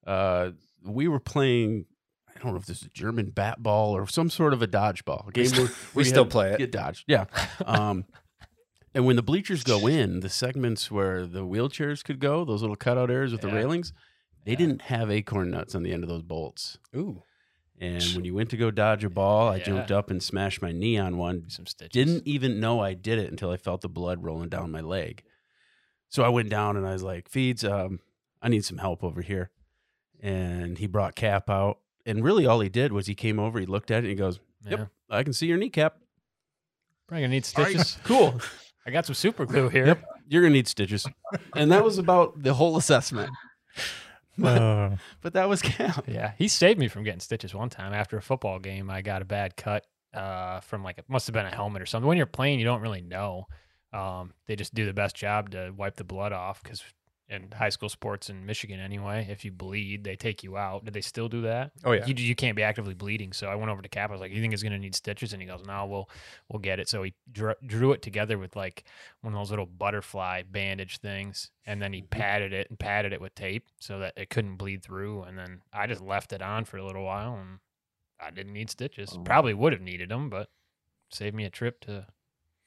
Uh, 0.07 0.51
we 0.85 1.09
were 1.09 1.21
playing. 1.21 1.87
I 2.29 2.41
don't 2.41 2.53
know 2.53 2.59
if 2.59 2.67
this 2.67 2.83
is 2.83 2.87
a 2.87 2.91
German 2.91 3.31
bat 3.31 3.63
ball 3.63 3.97
or 3.97 4.07
some 4.07 4.29
sort 4.31 4.53
of 4.53 4.63
a 4.63 4.69
dodgeball 4.69 5.29
a 5.29 5.33
game. 5.33 5.51
Where, 5.51 5.63
we 5.63 5.67
where 5.67 6.05
you 6.05 6.09
still 6.11 6.25
had- 6.25 6.31
play 6.31 6.53
it. 6.53 6.59
Get 6.59 6.73
dodged, 6.73 7.05
yeah. 7.09 7.25
Um, 7.65 8.05
and 8.95 9.07
when 9.07 9.17
the 9.17 9.23
bleachers 9.23 9.65
go 9.65 9.87
in, 9.87 10.21
the 10.21 10.29
segments 10.29 10.91
where 10.91 11.27
the 11.27 11.41
wheelchairs 11.45 12.05
could 12.05 12.21
go, 12.21 12.45
those 12.45 12.61
little 12.61 12.77
cutout 12.77 13.11
areas 13.11 13.33
with 13.33 13.41
the 13.41 13.49
railings, 13.49 13.93
they 14.45 14.53
Yeah. 14.53 14.59
didn't 14.59 14.83
have 14.83 15.11
acorn 15.11 15.51
nuts 15.51 15.75
on 15.75 15.83
the 15.83 15.93
end 15.93 16.03
of 16.03 16.09
those 16.09 16.23
bolts. 16.23 16.79
Ooh, 16.97 17.23
And 17.81 18.03
when 18.15 18.25
you 18.25 18.35
went 18.35 18.51
to 18.51 18.57
go 18.57 18.71
dodge 18.73 19.05
a 19.05 19.11
ball, 19.11 19.49
I 19.49 19.57
Yeah. 19.59 19.65
jumped 19.65 19.93
up 19.93 20.11
and 20.11 20.21
smashed 20.23 20.61
my 20.61 20.73
knee 20.73 20.99
on 20.99 21.17
one. 21.17 21.49
Some 21.49 21.67
stitches. 21.67 21.93
Didn't 21.93 22.27
even 22.27 22.59
know 22.59 22.81
I 22.81 22.95
did 22.95 23.19
it 23.21 23.31
until 23.31 23.51
I 23.51 23.57
felt 23.57 23.83
the 23.83 23.89
blood 23.89 24.25
rolling 24.25 24.49
down 24.49 24.73
my 24.73 24.81
leg. 24.81 25.23
So 26.09 26.25
I 26.25 26.29
went 26.29 26.49
down 26.49 26.77
and 26.77 26.87
I 26.87 26.93
was 26.93 27.03
like, 27.05 27.29
"Feeds, 27.29 27.63
um, 27.65 28.01
I 28.43 28.49
need 28.49 28.65
some 28.65 28.79
help 28.79 29.05
over 29.05 29.23
here." 29.23 29.51
and 30.21 30.79
he 30.79 30.89
brought 30.89 31.15
Cap 31.15 31.49
out. 31.49 31.79
And 32.05 32.25
really, 32.25 32.45
all 32.45 32.59
he 32.59 32.69
did 32.69 32.93
was 32.93 33.07
he 33.07 33.15
came 33.15 33.39
over, 33.39 33.61
he 33.61 33.67
looked 33.67 33.93
at 33.93 33.99
it, 33.99 33.99
and 33.99 34.09
he 34.09 34.15
goes, 34.17 34.41
"Yep, 34.69 34.79
Yeah. 34.81 34.87
I 35.17 35.23
can 35.23 35.33
see 35.33 35.47
your 35.47 35.59
kneecap. 35.59 35.97
Probably 37.07 37.23
gonna 37.23 37.35
need 37.35 37.47
All 37.57 37.63
right, 37.63 37.71
stitches. 37.79 37.99
cool. 38.03 38.41
I 38.87 38.91
got 38.91 39.07
some 39.07 39.15
super 39.15 39.47
glue 39.47 39.69
here. 39.69 39.87
Yep. 39.87 40.05
You're 40.27 40.43
gonna 40.43 40.55
need 40.55 40.67
stitches." 40.67 41.07
And 41.55 41.71
that 41.71 41.85
was 41.85 41.99
about 41.99 42.43
the 42.43 42.55
whole 42.55 42.77
assessment. 42.77 43.31
Uh, 44.45 44.97
But 45.21 45.33
that 45.35 45.49
was 45.49 45.63
Cap. 45.63 46.05
Yeah, 46.07 46.33
he 46.39 46.49
saved 46.49 46.79
me 46.79 46.89
from 46.89 47.03
getting 47.05 47.21
stitches 47.21 47.55
one 47.55 47.71
time 47.71 47.93
after 47.93 48.17
a 48.17 48.23
football 48.23 48.59
game. 48.59 48.91
I 48.91 49.03
got 49.03 49.23
a 49.23 49.25
bad 49.25 49.57
cut 49.57 49.85
uh, 50.15 50.61
from 50.61 50.83
like 50.85 50.99
it 50.99 51.05
must 51.09 51.27
have 51.27 51.35
been 51.35 51.47
a 51.47 51.55
helmet 51.55 51.83
or 51.83 51.87
something. 51.87 52.07
When 52.09 52.17
you're 52.17 52.27
playing, 52.27 52.59
you 52.59 52.65
don't 52.65 52.81
really 52.81 53.01
know. 53.03 53.47
Um, 53.93 54.33
they 54.47 54.55
just 54.57 54.75
do 54.75 54.87
the 54.87 54.93
best 54.93 55.17
job 55.17 55.51
to 55.51 55.73
wipe 55.77 55.97
the 55.97 56.05
blood 56.05 56.33
off 56.33 56.63
because 56.63 56.83
in 57.31 57.51
high 57.53 57.69
school 57.69 57.89
sports 57.89 58.31
in 58.31 58.47
Michigan 58.47 58.81
anyway, 58.81 59.27
if 59.29 59.45
you 59.45 59.53
bleed, 59.53 60.05
they 60.05 60.17
take 60.17 60.43
you 60.43 60.57
out. 60.57 60.85
Did 60.85 60.95
they 60.95 61.03
still 61.03 61.29
do 61.29 61.43
that? 61.43 61.73
Oh 61.85 61.93
yeah. 61.93 62.07
You, 62.07 62.15
you 62.17 62.35
can't 62.35 62.57
be 62.57 62.63
actively 62.63 62.95
bleeding. 62.95 63.33
So 63.33 63.49
I 63.49 63.55
went 63.55 63.71
over 63.71 63.83
to 63.83 63.89
Cap. 63.89 64.11
I 64.11 64.13
was 64.13 64.21
like, 64.21 64.33
"You 64.33 64.41
think 64.41 64.55
it's 64.55 64.63
gonna 64.63 64.79
need 64.79 64.95
stitches?" 64.95 65.33
And 65.33 65.43
he 65.43 65.49
goes, 65.49 65.63
"No, 65.67 65.87
we'll 65.87 66.09
we'll 66.49 66.61
get 66.61 66.81
it." 66.81 66.89
So 66.89 67.03
he 67.03 67.15
drew, 67.31 67.55
drew 67.67 67.93
it 67.93 68.01
together 68.01 68.39
with 68.39 68.57
like 68.57 68.85
one 69.21 69.35
of 69.35 69.39
those 69.39 69.51
little 69.51 69.67
butterfly 69.67 70.43
bandage 70.51 70.99
things, 70.99 71.51
and 71.67 71.83
then 71.83 71.93
he 71.93 72.01
mm-hmm. 72.01 72.19
padded 72.19 72.53
it 72.53 72.71
and 72.71 72.79
padded 72.79 73.13
it 73.13 73.21
with 73.21 73.35
tape 73.35 73.67
so 73.79 73.99
that 73.99 74.15
it 74.17 74.31
couldn't 74.31 74.57
bleed 74.57 74.83
through. 74.83 75.23
And 75.25 75.37
then 75.37 75.61
I 75.73 75.87
just 75.87 76.01
left 76.01 76.33
it 76.33 76.41
on 76.41 76.65
for 76.65 76.79
a 76.79 76.85
little 76.85 77.05
while, 77.05 77.35
and 77.35 77.59
I 78.19 78.31
didn't 78.31 78.55
need 78.55 78.71
stitches. 78.71 79.11
Oh. 79.15 79.21
Probably 79.21 79.53
would 79.53 79.73
have 79.73 79.83
needed 79.83 80.09
them, 80.09 80.31
but 80.31 80.49
saved 81.11 81.35
me 81.35 81.45
a 81.45 81.51
trip 81.51 81.81
to 81.81 82.07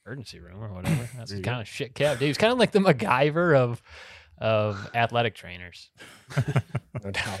emergency 0.06 0.40
room 0.40 0.62
or 0.62 0.72
whatever. 0.72 1.08
That's 1.16 1.32
the 1.32 1.42
kind 1.42 1.60
of 1.60 1.68
shit 1.68 1.94
Cap 1.94 2.18
did. 2.18 2.24
He 2.24 2.28
was 2.28 2.38
kind 2.38 2.52
of 2.52 2.58
like 2.58 2.72
the 2.72 2.80
MacGyver 2.80 3.56
of 3.56 3.82
of 4.38 4.90
athletic 4.94 5.34
trainers. 5.34 5.90
No 7.04 7.10
doubt. 7.10 7.40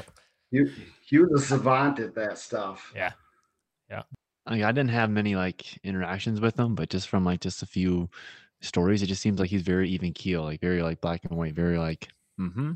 He, 0.50 0.64
he 1.06 1.18
was 1.18 1.42
a 1.42 1.46
savant 1.46 2.00
at 2.00 2.14
that 2.16 2.36
stuff. 2.38 2.92
Yeah. 2.96 3.12
Yeah. 3.88 4.02
I, 4.46 4.54
mean, 4.54 4.64
I 4.64 4.72
didn't 4.72 4.90
have 4.90 5.08
many 5.10 5.36
like 5.36 5.78
interactions 5.84 6.40
with 6.40 6.58
him, 6.58 6.74
but 6.74 6.90
just 6.90 7.08
from 7.08 7.24
like 7.24 7.40
just 7.40 7.62
a 7.62 7.66
few 7.66 8.08
stories, 8.60 9.02
it 9.02 9.06
just 9.06 9.22
seems 9.22 9.38
like 9.38 9.50
he's 9.50 9.62
very 9.62 9.88
even 9.90 10.12
keel, 10.12 10.42
like 10.42 10.60
very 10.60 10.82
like 10.82 11.00
black 11.00 11.24
and 11.24 11.38
white, 11.38 11.54
very 11.54 11.78
like, 11.78 12.08
mm-hmm. 12.40 12.72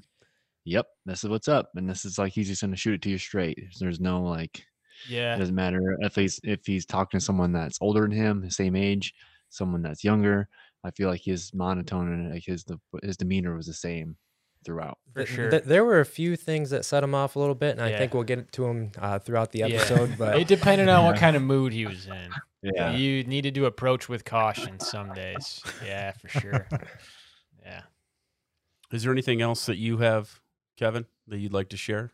Yep, 0.65 0.87
this 1.07 1.23
is 1.25 1.31
what's 1.31 1.49
up, 1.49 1.71
and 1.77 1.89
this 1.89 2.05
is 2.05 2.19
like 2.19 2.33
he's 2.33 2.49
just 2.49 2.61
gonna 2.63 2.77
shoot 2.77 2.95
it 2.95 3.03
to 3.03 3.11
you 3.11 3.19
straight. 3.19 3.59
There's 3.81 4.01
no 4.01 4.23
like, 4.23 4.65
yeah. 5.09 5.33
it 5.33 5.35
Yeah. 5.35 5.39
doesn't 5.39 5.55
matter 5.55 5.97
if 6.01 6.15
he's 6.15 6.41
if 6.45 6.67
he's 6.67 6.87
talking 6.87 7.19
to 7.21 7.25
someone 7.25 7.53
that's 7.53 7.79
older 7.81 8.03
than 8.03 8.11
him, 8.13 8.43
the 8.43 8.51
same 8.51 8.77
age, 8.77 9.15
someone 9.49 9.83
that's 9.83 10.05
younger. 10.05 10.49
I 10.87 10.91
feel 10.93 11.09
like 11.09 11.23
his 11.23 11.53
monotone 11.53 12.13
and 12.13 12.33
like 12.33 12.45
his 12.45 12.65
the 12.65 12.79
his 13.03 13.17
demeanor 13.17 13.57
was 13.57 13.67
the 13.67 13.75
same 13.75 14.17
throughout. 14.65 14.99
For 15.13 15.25
Th- 15.25 15.29
sure. 15.37 15.51
th- 15.51 15.65
there 15.65 15.85
were 15.85 16.01
a 16.01 16.05
few 16.07 16.37
things 16.37 16.71
that 16.71 16.85
set 16.85 17.03
him 17.05 17.15
off 17.15 17.37
a 17.37 17.39
little 17.39 17.55
bit, 17.55 17.73
and 17.73 17.81
I 17.83 17.91
Yeah. 17.91 17.99
think 17.99 18.15
we'll 18.15 18.23
get 18.25 18.51
to 18.53 18.65
him 18.67 18.91
uh, 18.99 19.19
throughout 19.19 19.53
the 19.53 19.61
Yeah. 19.61 19.67
episode. 19.67 20.17
But 20.19 20.39
It 20.39 20.49
depended 20.49 20.89
on 20.89 21.05
what 21.05 21.17
kind 21.17 21.37
of 21.37 21.43
mood 21.43 21.73
he 21.73 21.87
was 21.87 22.07
in. 22.07 22.31
Yeah, 22.63 22.91
You 22.97 23.23
needed 23.25 23.55
to 23.57 23.67
approach 23.67 24.09
with 24.09 24.25
caution 24.25 24.81
some 24.81 25.13
days. 25.13 25.63
Yeah, 25.85 26.11
for 26.13 26.29
sure. 26.29 26.69
Yeah. 27.63 27.83
Is 28.91 29.05
there 29.05 29.13
anything 29.13 29.41
else 29.41 29.67
that 29.67 29.77
you 29.77 29.99
have, 29.99 30.41
Kevin, 30.77 31.07
that 31.29 31.39
you'd 31.39 31.53
like 31.53 31.69
to 31.69 31.77
share? 31.77 32.11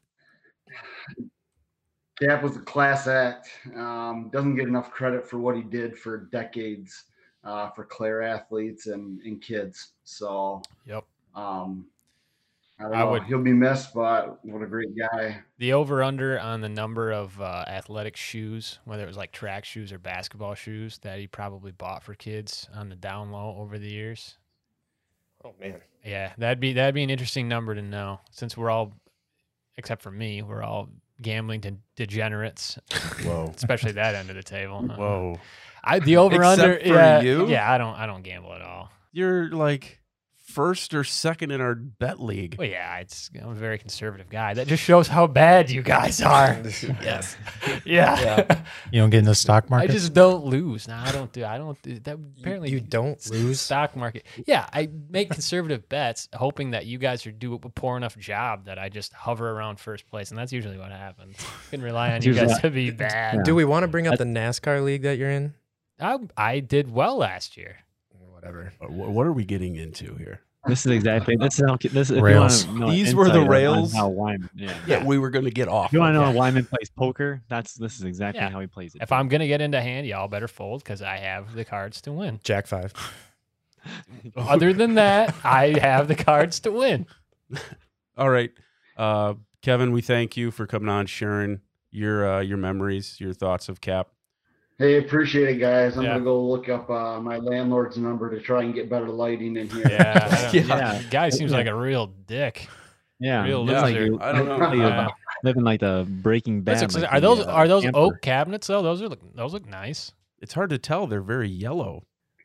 Cap 2.20 2.42
was 2.42 2.56
a 2.56 2.60
class 2.60 3.06
act. 3.06 3.48
Um, 3.74 4.28
doesn't 4.30 4.56
get 4.56 4.68
enough 4.68 4.90
credit 4.90 5.26
for 5.26 5.38
what 5.38 5.56
he 5.56 5.62
did 5.62 5.96
for 5.98 6.18
decades 6.32 7.04
uh, 7.44 7.70
for 7.70 7.84
Clare 7.84 8.22
athletes 8.22 8.86
and, 8.86 9.20
and 9.22 9.40
kids. 9.42 9.92
So 10.04 10.62
Yep. 10.86 11.04
um, 11.34 11.86
I, 12.78 12.84
don't 12.84 12.94
I 12.94 12.98
know. 13.00 13.10
would- 13.12 13.24
He'll 13.24 13.42
be 13.42 13.52
missed, 13.52 13.94
but 13.94 14.44
what 14.44 14.62
a 14.62 14.66
great 14.66 14.88
guy. 14.96 15.42
The 15.58 15.72
over 15.72 16.02
under 16.02 16.38
on 16.40 16.60
the 16.60 16.68
number 16.68 17.12
of 17.12 17.40
uh, 17.40 17.64
athletic 17.68 18.16
shoes, 18.16 18.78
whether 18.84 19.04
it 19.04 19.06
was 19.06 19.16
like 19.16 19.32
track 19.32 19.64
shoes 19.64 19.92
or 19.92 19.98
basketball 19.98 20.54
shoes, 20.54 20.98
that 21.02 21.18
he 21.18 21.26
probably 21.26 21.72
bought 21.72 22.02
for 22.02 22.14
kids 22.14 22.68
on 22.74 22.88
the 22.88 22.96
down 22.96 23.30
low 23.30 23.56
over 23.58 23.78
the 23.78 23.90
years. 23.90 24.36
oh 25.44 25.54
man, 25.60 25.80
Yeah, 26.04 26.32
that'd 26.38 26.60
be 26.60 26.72
that'd 26.72 26.94
be 26.94 27.02
an 27.04 27.10
interesting 27.10 27.46
number 27.48 27.74
to 27.74 27.82
know. 27.82 28.20
Since 28.30 28.56
we're 28.56 28.70
all, 28.70 28.92
except 29.76 30.02
for 30.02 30.10
me, 30.10 30.42
we're 30.42 30.62
all 30.62 30.88
gambling 31.22 31.60
de- 31.60 31.78
degenerates, 31.96 32.78
Whoa. 33.24 33.52
especially 33.56 33.92
that 33.92 34.14
end 34.14 34.30
of 34.30 34.36
the 34.36 34.42
table. 34.42 34.82
Whoa. 34.82 35.38
I 35.84 35.98
the 35.98 36.18
over 36.18 36.42
under. 36.44 36.80
Yeah, 36.84 37.20
you? 37.20 37.48
yeah. 37.48 37.70
I 37.70 37.78
don't 37.78 37.94
I 37.94 38.06
don't 38.06 38.22
gamble 38.22 38.52
at 38.52 38.62
all. 38.62 38.90
You're 39.12 39.50
like 39.50 39.98
first 40.52 40.92
or 40.92 41.02
second 41.02 41.50
in 41.50 41.60
our 41.60 41.74
bet 41.74 42.20
league. 42.20 42.56
Well, 42.58 42.68
yeah, 42.68 42.98
it's 42.98 43.30
I'm 43.40 43.50
a 43.50 43.54
very 43.54 43.78
conservative 43.78 44.28
guy. 44.28 44.54
That 44.54 44.66
just 44.66 44.82
shows 44.82 45.08
how 45.08 45.26
bad 45.26 45.70
you 45.70 45.82
guys 45.82 46.20
are. 46.20 46.60
yes. 47.02 47.36
yeah. 47.84 48.62
you 48.90 49.00
don't 49.00 49.10
get 49.10 49.20
in 49.20 49.24
the 49.24 49.34
stock 49.34 49.70
market. 49.70 49.90
I 49.90 49.92
just 49.92 50.12
don't 50.12 50.44
lose. 50.44 50.86
No, 50.86 50.94
I 50.94 51.10
don't 51.12 51.32
do. 51.32 51.44
I 51.44 51.56
don't 51.56 51.80
do 51.80 51.98
that. 52.00 52.18
Apparently, 52.38 52.70
you 52.70 52.80
don't 52.80 53.18
lose. 53.30 53.60
stock 53.60 53.96
market. 53.96 54.26
Yeah, 54.46 54.68
I 54.72 54.90
make 55.08 55.30
conservative 55.30 55.88
bets, 55.88 56.28
hoping 56.34 56.72
that 56.72 56.84
you 56.86 56.98
guys 56.98 57.26
are 57.26 57.32
do 57.32 57.54
a 57.54 57.58
poor 57.58 57.96
enough 57.96 58.18
job 58.18 58.66
that 58.66 58.78
I 58.78 58.90
just 58.90 59.12
hover 59.14 59.50
around 59.50 59.80
first 59.80 60.08
place, 60.10 60.30
and 60.30 60.38
that's 60.38 60.52
usually 60.52 60.78
what 60.78 60.92
happens. 60.92 61.36
Can 61.70 61.80
rely 61.80 62.12
on 62.12 62.22
you 62.22 62.34
guys 62.34 62.58
to 62.60 62.70
be 62.70 62.90
bad. 62.90 63.44
Do 63.44 63.54
we 63.54 63.64
want 63.64 63.84
to 63.84 63.88
bring 63.88 64.06
up 64.06 64.18
the 64.18 64.24
NASCAR 64.24 64.84
league 64.84 65.02
that 65.02 65.16
you're 65.16 65.30
in? 65.30 65.54
I 65.98 66.18
I 66.36 66.60
did 66.60 66.92
well 66.92 67.16
last 67.16 67.56
year. 67.56 67.78
Whatever. 68.42 68.72
What 68.88 69.26
are 69.26 69.32
we 69.32 69.44
getting 69.44 69.76
into 69.76 70.16
here? 70.16 70.40
this 70.66 70.86
is 70.86 70.92
exactly 70.92 71.34
this 71.36 71.58
is 71.58 71.64
how 71.66 71.76
this. 71.76 72.10
If 72.10 72.20
Rails. 72.22 72.66
You 72.66 72.78
know 72.78 72.90
These 72.90 73.14
were 73.14 73.24
the 73.24 73.30
insight 73.30 73.40
on- 73.40 73.44
on 73.44 73.50
rails? 73.50 73.92
How 73.92 74.08
Wyman, 74.08 74.50
yeah. 74.54 74.74
Yeah. 74.86 75.04
we 75.04 75.18
were 75.18 75.30
going 75.30 75.44
to 75.44 75.50
get 75.50 75.68
off. 75.68 75.86
If 75.86 75.92
you 75.92 76.00
want 76.00 76.10
to 76.14 76.20
know 76.20 76.24
of 76.26 76.32
how 76.34 76.38
Wyman 76.38 76.64
plays 76.64 76.90
poker? 76.90 77.42
That's 77.48 77.74
this 77.74 77.96
is 77.96 78.02
exactly 78.04 78.40
Yeah. 78.42 78.50
how 78.50 78.60
he 78.60 78.66
plays 78.66 78.94
it. 78.94 79.02
If 79.02 79.12
I'm 79.12 79.28
gonna 79.28 79.46
get 79.46 79.60
into 79.60 79.80
hand, 79.80 80.06
y'all 80.06 80.28
better 80.28 80.48
fold 80.48 80.82
because 80.82 81.02
I 81.02 81.18
have 81.18 81.54
the 81.54 81.64
cards 81.64 82.00
to 82.02 82.12
win. 82.12 82.40
Jack 82.44 82.66
five. 82.66 82.92
Other 84.36 84.72
than 84.72 84.94
that, 84.94 85.34
I 85.44 85.78
have 85.80 86.08
the 86.08 86.14
cards 86.14 86.60
to 86.60 86.70
win. 86.72 87.06
All 88.16 88.30
right, 88.30 88.50
uh, 88.96 89.34
Kevin, 89.62 89.90
we 89.92 90.00
thank 90.02 90.36
you 90.36 90.50
for 90.50 90.66
coming 90.66 90.88
on, 90.88 91.06
sharing 91.06 91.60
your 91.90 92.28
uh, 92.36 92.40
your 92.40 92.58
memories, 92.58 93.16
your 93.20 93.32
thoughts 93.32 93.68
of 93.68 93.80
Cap. 93.80 94.08
Hey, 94.78 94.98
appreciate 94.98 95.48
it, 95.48 95.56
guys. 95.60 95.96
I'm 95.96 96.02
Yeah. 96.04 96.12
gonna 96.14 96.24
go 96.24 96.44
look 96.44 96.68
up 96.68 96.90
uh, 96.90 97.20
my 97.20 97.36
landlord's 97.36 97.96
number 97.98 98.30
to 98.30 98.40
try 98.40 98.62
and 98.62 98.74
get 98.74 98.88
better 98.90 99.08
lighting 99.08 99.56
in 99.56 99.68
here. 99.68 99.86
Yeah, 99.88 100.28
I 100.30 100.42
don't- 100.52 100.54
Yeah. 100.68 100.98
the 100.98 101.04
guy 101.10 101.28
seems 101.28 101.52
like 101.52 101.66
a 101.66 101.74
real 101.74 102.06
dick. 102.26 102.68
yeah, 103.20 103.44
real 103.44 103.64
looks 103.64 103.82
like 103.82 103.94
loser. 103.94 104.06
you- 104.06 104.18
I 104.20 104.32
don't 104.32 104.46
know. 104.46 104.56
like 104.56 104.74
you 104.74 104.80
Yeah. 104.82 105.08
living 105.44 105.62
like 105.62 105.80
the 105.80 106.06
Breaking 106.08 106.62
Bad. 106.62 106.74
Like 106.76 106.82
ex- 106.84 106.96
are 106.96 107.20
the, 107.20 107.26
those 107.28 107.46
uh, 107.46 107.50
are 107.50 107.68
those 107.68 107.84
camper. 107.84 107.98
oak 107.98 108.20
cabinets 108.22 108.66
though? 108.66 108.82
Those 108.82 109.02
are 109.02 109.08
look 109.08 109.20
those 109.36 109.52
look 109.52 109.66
nice. 109.66 110.12
It's 110.40 110.52
hard 110.54 110.70
to 110.70 110.78
tell; 110.78 111.06
they're 111.06 111.20
very 111.22 111.48
yellow. 111.48 112.02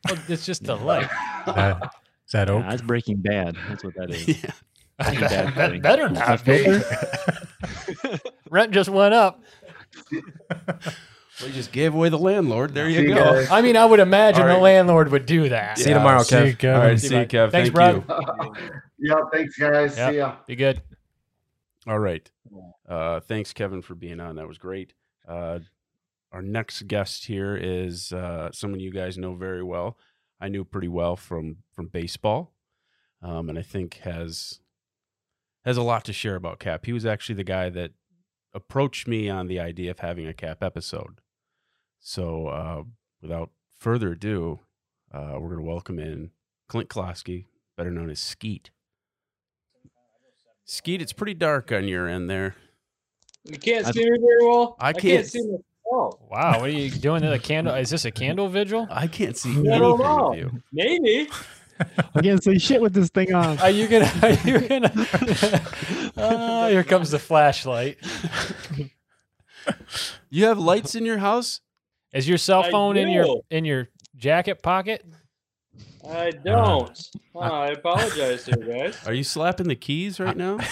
Well, 0.07 0.19
it's 0.27 0.45
just 0.45 0.63
the 0.63 0.75
light. 0.75 1.09
that, 1.47 1.81
is 2.27 2.31
that 2.33 2.47
Yeah, 2.49 2.53
oak? 2.53 2.63
that's 2.69 2.81
Breaking 2.83 3.17
Bad. 3.17 3.55
That's 3.67 3.83
what 3.83 3.95
that 3.95 4.11
is. 4.11 4.27
yeah. 4.43 4.51
Breaking 4.99 5.53
That 5.55 5.81
better 5.81 6.09
not 6.09 6.45
be. 6.45 6.79
Rent 8.51 8.71
just 8.73 8.89
went 8.89 9.13
up. 9.15 9.41
We 11.43 11.51
just 11.51 11.71
gave 11.71 11.93
away 11.93 12.09
the 12.09 12.17
landlord. 12.17 12.73
There 12.73 12.89
you 12.89 13.01
you 13.01 13.09
go. 13.09 13.15
guys. 13.15 13.51
I 13.51 13.61
mean, 13.61 13.77
I 13.77 13.85
would 13.85 13.99
imagine 13.99 14.41
All 14.43 14.55
the 14.55 14.61
landlord 14.61 15.11
would 15.11 15.25
do 15.25 15.49
that. 15.49 15.77
See 15.77 15.89
you 15.89 15.95
tomorrow, 15.95 16.23
See 16.23 16.47
you, 16.47 16.55
Kevin. 16.55 16.81
All 16.81 16.87
right, 16.87 16.99
See 16.99 17.09
see 17.09 17.13
you, 17.13 17.19
you, 17.21 17.25
bud. 17.27 17.31
Kev. 17.35 17.51
Thanks, 17.51 17.69
Thank 17.69 18.05
bro. 18.07 18.17
you. 18.17 18.53
yeah, 18.99 19.15
thanks, 19.31 19.57
guys. 19.57 19.97
Yep. 19.97 20.11
See 20.11 20.17
ya. 20.17 20.35
Be 20.47 20.55
good. 20.55 20.81
All 21.87 21.99
right. 21.99 22.29
Uh, 22.87 23.19
thanks, 23.19 23.53
Kevin, 23.53 23.81
for 23.81 23.93
being 23.93 24.19
on. 24.19 24.35
That 24.37 24.47
was 24.47 24.57
great. 24.57 24.93
Uh, 25.27 25.59
our 26.31 26.41
next 26.41 26.87
guest 26.87 27.25
here 27.25 27.55
is 27.55 28.11
uh, 28.11 28.51
someone 28.51 28.79
you 28.79 28.91
guys 28.91 29.17
know 29.17 29.35
very 29.35 29.63
well. 29.63 29.97
I 30.41 30.49
knew 30.49 30.63
pretty 30.63 30.87
well 30.87 31.15
from 31.15 31.57
from 31.71 31.87
baseball, 31.87 32.53
um, 33.21 33.49
and 33.49 33.57
I 33.57 33.61
think 33.61 33.95
has 33.99 34.59
has 35.65 35.77
a 35.77 35.81
lot 35.83 36.03
to 36.05 36.13
share 36.13 36.35
about 36.35 36.59
Cap. 36.59 36.85
He 36.85 36.93
was 36.93 37.05
actually 37.05 37.35
the 37.35 37.43
guy 37.43 37.69
that 37.69 37.91
approached 38.53 39.07
me 39.07 39.29
on 39.29 39.47
the 39.47 39.59
idea 39.59 39.91
of 39.91 39.99
having 39.99 40.27
a 40.27 40.33
Cap 40.33 40.63
episode. 40.63 41.21
So, 41.99 42.47
uh, 42.47 42.83
without 43.21 43.49
further 43.77 44.11
ado, 44.13 44.59
uh, 45.13 45.33
we're 45.39 45.49
going 45.55 45.59
to 45.65 45.69
welcome 45.69 45.99
in 45.99 46.31
Clint 46.69 46.89
Klosky, 46.89 47.45
better 47.75 47.91
known 47.91 48.09
as 48.09 48.19
Skeet. 48.19 48.71
Skeet, 50.65 51.01
it's 51.01 51.13
pretty 51.13 51.33
dark 51.33 51.71
on 51.71 51.87
your 51.87 52.07
end 52.07 52.29
there. 52.29 52.55
You 53.45 53.57
can't 53.57 53.85
see 53.85 54.03
me 54.03 54.17
very 54.19 54.45
well. 54.45 54.75
I 54.79 54.89
I 54.89 54.93
can't 54.93 55.01
can't 55.03 55.25
s- 55.25 55.31
see 55.31 55.41
myself. 55.41 55.63
Wow, 56.29 56.59
what 56.59 56.63
are 56.63 56.69
you 56.69 56.91
doing 56.91 57.21
to 57.21 57.29
the 57.29 57.39
candle? 57.39 57.73
Is 57.75 57.89
this 57.89 58.03
a 58.03 58.11
candle 58.11 58.49
vigil? 58.49 58.87
I 58.91 59.07
can't 59.07 59.37
see 59.37 59.51
I 59.51 59.53
anything 59.53 59.79
don't 59.79 59.99
know. 59.99 60.31
of 60.33 60.37
you. 60.37 60.51
Maybe. 60.73 61.29
I 61.79 62.21
can't 62.21 62.43
say 62.43 62.57
shit 62.57 62.81
with 62.81 62.93
this 62.93 63.07
thing 63.09 63.33
on. 63.33 63.57
Are 63.59 63.69
you 63.69 63.87
gonna? 63.87 64.11
Are 64.21 64.31
you 64.31 64.59
gonna? 64.67 64.91
Ah, 66.17 66.67
here 66.69 66.83
comes 66.83 67.11
the 67.11 67.19
flashlight. 67.19 67.97
You 70.29 70.45
have 70.45 70.57
lights 70.59 70.95
in 70.95 71.05
your 71.05 71.19
house? 71.19 71.61
Is 72.13 72.27
your 72.27 72.37
cell 72.37 72.63
phone 72.63 72.97
in 72.97 73.09
your 73.09 73.41
in 73.49 73.65
your 73.65 73.89
jacket 74.15 74.61
pocket? 74.63 75.05
I 76.07 76.29
uh, 76.29 76.31
don't. 76.43 77.09
Oh, 77.35 77.39
I 77.39 77.67
apologize 77.67 78.45
to 78.45 78.57
you 78.59 78.73
guys. 78.73 78.97
Are 79.05 79.13
you 79.13 79.23
slapping 79.23 79.67
the 79.67 79.75
keys 79.75 80.19
right 80.19 80.37
now? 80.37 80.59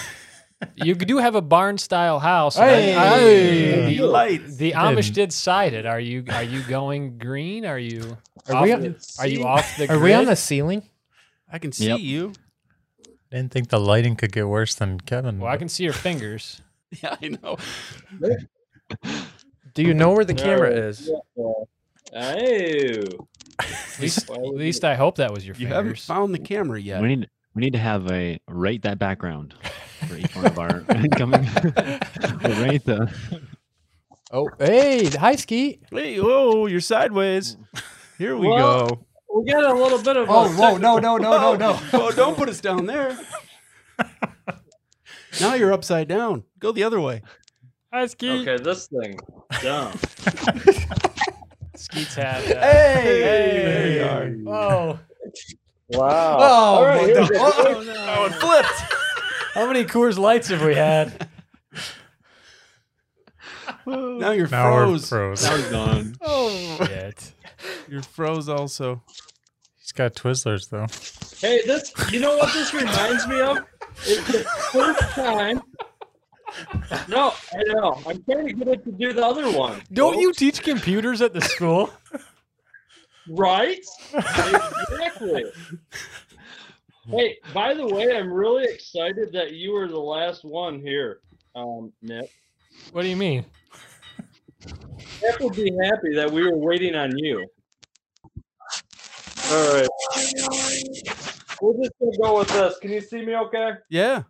You 0.77 0.96
do 0.96 1.18
have 1.18 1.36
a 1.36 1.42
barn 1.42 1.77
style 1.77 2.18
house. 2.18 2.56
Hey! 2.56 2.94
Hey! 2.94 3.98
The. 3.98 4.38
The 4.58 4.72
Amish 4.72 5.13
did 5.13 5.34
cite 5.34 5.74
it. 5.74 5.86
Are 5.86 6.00
you 6.00 6.24
are 6.30 6.44
you 6.44 6.62
going 6.63 7.18
green? 7.18 7.65
Are 7.65 7.77
you 7.77 8.18
Are 8.48 8.56
off 8.56 8.63
we 8.63 8.70
the- 8.72 8.75
on- 8.88 8.96
are 9.20 9.27
you 9.27 9.44
off 9.46 9.77
the 9.77 9.89
Are 9.94 10.00
we 10.00 10.13
on 10.13 10.25
the 10.25 10.36
ceiling? 10.36 10.84
I 11.51 11.60
can 11.60 11.74
see 11.74 11.89
Yep. 11.89 12.00
you. 12.00 12.34
I 13.32 13.36
didn't 13.36 13.51
think 13.51 13.68
the 13.68 13.80
lighting 13.82 14.15
could 14.15 14.32
get 14.32 14.48
worse 14.48 14.74
than 14.75 15.00
Kevin. 15.01 15.39
Well, 15.39 15.51
I 15.51 15.58
can 15.58 15.68
see 15.70 15.84
your 15.84 15.94
fingers. 15.94 16.62
Yeah, 17.04 17.18
I 17.22 17.27
know. 17.27 17.58
Do 19.75 19.84
you 19.84 19.94
know 19.94 20.12
where 20.13 20.25
the 20.25 20.34
camera 20.34 20.72
No. 20.74 20.82
is? 20.88 21.12
Oh. 21.38 21.67
At 22.17 24.00
least, 24.01 24.29
at 24.29 24.41
least 24.41 24.84
I 24.84 24.96
hope 24.96 25.15
that 25.17 25.34
was 25.34 25.46
your 25.48 25.55
You 25.55 25.67
haven't 25.67 25.98
found 26.00 26.34
the 26.34 26.39
camera 26.39 26.79
yet. 26.79 27.01
We 27.01 27.08
need 27.15 27.29
we 27.53 27.62
need 27.62 27.74
to 27.74 27.79
have 27.79 28.12
a 28.12 28.38
rate 28.50 28.82
that 28.82 29.00
background 29.00 29.53
for 30.08 30.15
each 30.15 30.36
one 30.36 30.46
of 30.46 30.60
our 30.60 30.84
incoming. 30.89 31.48
We'll 32.44 32.65
rate 32.67 32.84
the 32.84 33.13
Oh, 34.32 34.50
hey, 34.60 35.05
hi, 35.10 35.36
Ski. 35.38 35.79
Hey, 35.91 36.20
whoa, 36.20 36.65
you're 36.65 36.82
sideways. 36.82 37.55
Here 38.17 38.36
we 38.36 38.48
Well, 38.50 38.88
go. 38.88 39.05
We 39.34 39.51
got 39.51 39.63
a 39.63 39.74
little 39.74 40.01
bit 40.01 40.17
of. 40.17 40.29
Oh, 40.29 40.50
whoa, 40.50 40.77
no, 40.77 40.98
no, 40.98 41.17
no, 41.17 41.32
no, 41.38 41.55
no. 41.55 41.79
Oh, 41.94 42.12
don't 42.12 42.36
put 42.36 42.50
us 42.50 42.60
down 42.60 42.86
there. 42.88 43.17
now 45.39 45.53
you're 45.53 45.72
upside 45.74 46.08
down. 46.08 46.44
Go 46.60 46.72
the 46.72 46.84
other 46.84 47.00
way. 47.00 47.22
Hi, 47.96 48.08
Skeet. 48.08 48.46
Okay, 48.46 48.62
this 48.62 48.88
thing 48.88 49.18
down. 49.64 49.98
Skeet's 51.78 52.14
had. 52.16 52.44
Uh, 52.44 52.60
Hey! 52.60 53.62
There 53.64 53.88
you 53.88 54.04
are. 54.04 54.28
Whoa. 54.28 55.00
Wow. 55.92 56.38
Oh, 56.38 56.44
All 56.44 56.84
right, 56.84 57.08
no, 57.08 57.08
here 57.08 57.14
no. 57.14 57.80
we 57.80 57.86
go. 57.86 57.94
Oh, 57.98 58.25
it 58.25 58.34
flipped. 58.34 58.94
How 59.54 59.66
many 59.68 59.86
Coors 59.86 60.18
Lights 60.18 60.50
have 60.50 60.62
we 60.62 60.75
had? 60.75 61.30
Now 63.88 64.32
you're 64.32 64.50
Now 64.50 64.74
we're 64.74 64.86
froze. 64.88 65.08
froze. 65.10 65.42
That 65.44 65.54
was 65.54 65.66
gone. 65.68 66.16
Oh, 66.22 66.78
shit. 66.88 67.32
You're 67.88 68.02
froze 68.04 68.50
also. 68.50 69.04
He's 69.80 69.94
got 69.94 70.16
Twizzlers 70.16 70.70
though. 70.70 70.88
Hey, 71.48 71.62
this. 71.66 71.94
You 72.12 72.20
know 72.20 72.36
what 72.36 72.52
this 72.54 72.74
reminds 72.74 73.25
me 73.25 73.40
of? 73.40 73.60
It's 74.06 74.28
the 74.28 74.44
first 74.74 75.00
time. 75.14 75.62
No, 77.08 77.34
I 77.54 77.64
know. 77.74 78.02
I'm 78.08 78.24
trying 78.24 78.48
to 78.48 78.54
get 78.54 78.68
it 78.68 78.84
to 78.86 78.92
do 78.92 79.14
the 79.14 79.25
other 79.25 79.52
one. 79.52 79.82
Don't 79.92 80.20
you 80.20 80.34
teach 80.34 80.62
computers 80.62 81.22
at 81.22 81.34
the 81.34 81.42
school? 81.42 81.92
Right? 83.30 83.80
exactly. 84.14 85.46
Hey, 87.08 87.38
by 87.54 87.74
the 87.74 87.86
way, 87.86 88.16
I'm 88.16 88.32
really 88.32 88.66
excited 88.66 89.32
that 89.34 89.54
you 89.54 89.74
were 89.74 89.88
the 89.88 90.00
last 90.00 90.44
one 90.44 90.80
here, 90.80 91.22
um, 91.56 91.92
Nick. 92.02 92.32
What 92.92 93.04
do 93.04 93.08
you 93.08 93.16
mean? 93.16 93.46
Nick 95.22 95.40
would 95.40 95.56
be 95.56 95.72
happy 95.84 96.16
that 96.16 96.32
we 96.32 96.44
were 96.44 96.58
waiting 96.58 96.96
on 96.96 97.18
you. 97.18 97.48
All 99.52 99.74
right. 99.75 99.88
We're 101.62 101.84
just 101.84 101.94
gonna 102.00 102.18
go 102.22 102.40
with 102.40 102.50
this. 102.50 102.78
Can 102.80 102.92
you 102.92 103.02
see 103.02 103.24
me 103.24 103.36
okay? 103.36 103.72
Yeah. 103.90 104.24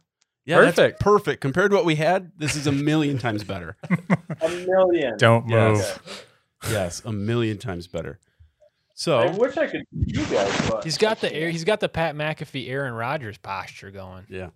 Yeah, 0.46 0.62
that's 0.62 0.76
Perfect. 0.76 1.00
perfect. 1.00 1.42
Compared 1.42 1.72
to 1.72 1.78
what 1.78 1.86
we 1.86 1.96
had, 1.96 2.32
this 2.38 2.56
is 2.56 2.68
a 2.68 2.72
million 2.72 3.18
times 3.18 3.44
better. 3.44 3.78
A 4.42 4.50
million. 4.50 5.18
Don't 5.18 5.48
move. 5.48 5.78
Yes. 5.78 6.00
yes, 6.70 7.02
a 7.06 7.12
million 7.12 7.58
times 7.58 7.88
better. 7.88 8.20
So 8.94 9.18
I 9.20 9.32
wish 9.32 9.58
I 9.58 9.66
could 9.68 9.82
see 9.92 10.20
you 10.20 10.26
guys, 10.26 10.70
but 10.70 10.84
He's 10.84 10.98
got 10.98 11.20
the 11.20 11.34
air. 11.34 11.50
He's 11.50 11.64
got 11.64 11.80
the 11.80 11.90
Pat 11.90 12.16
McAfee, 12.16 12.70
Aaron 12.70 12.94
Rodgers 12.94 13.38
posture 13.38 13.90
going. 13.92 14.26
yeah. 14.30 14.50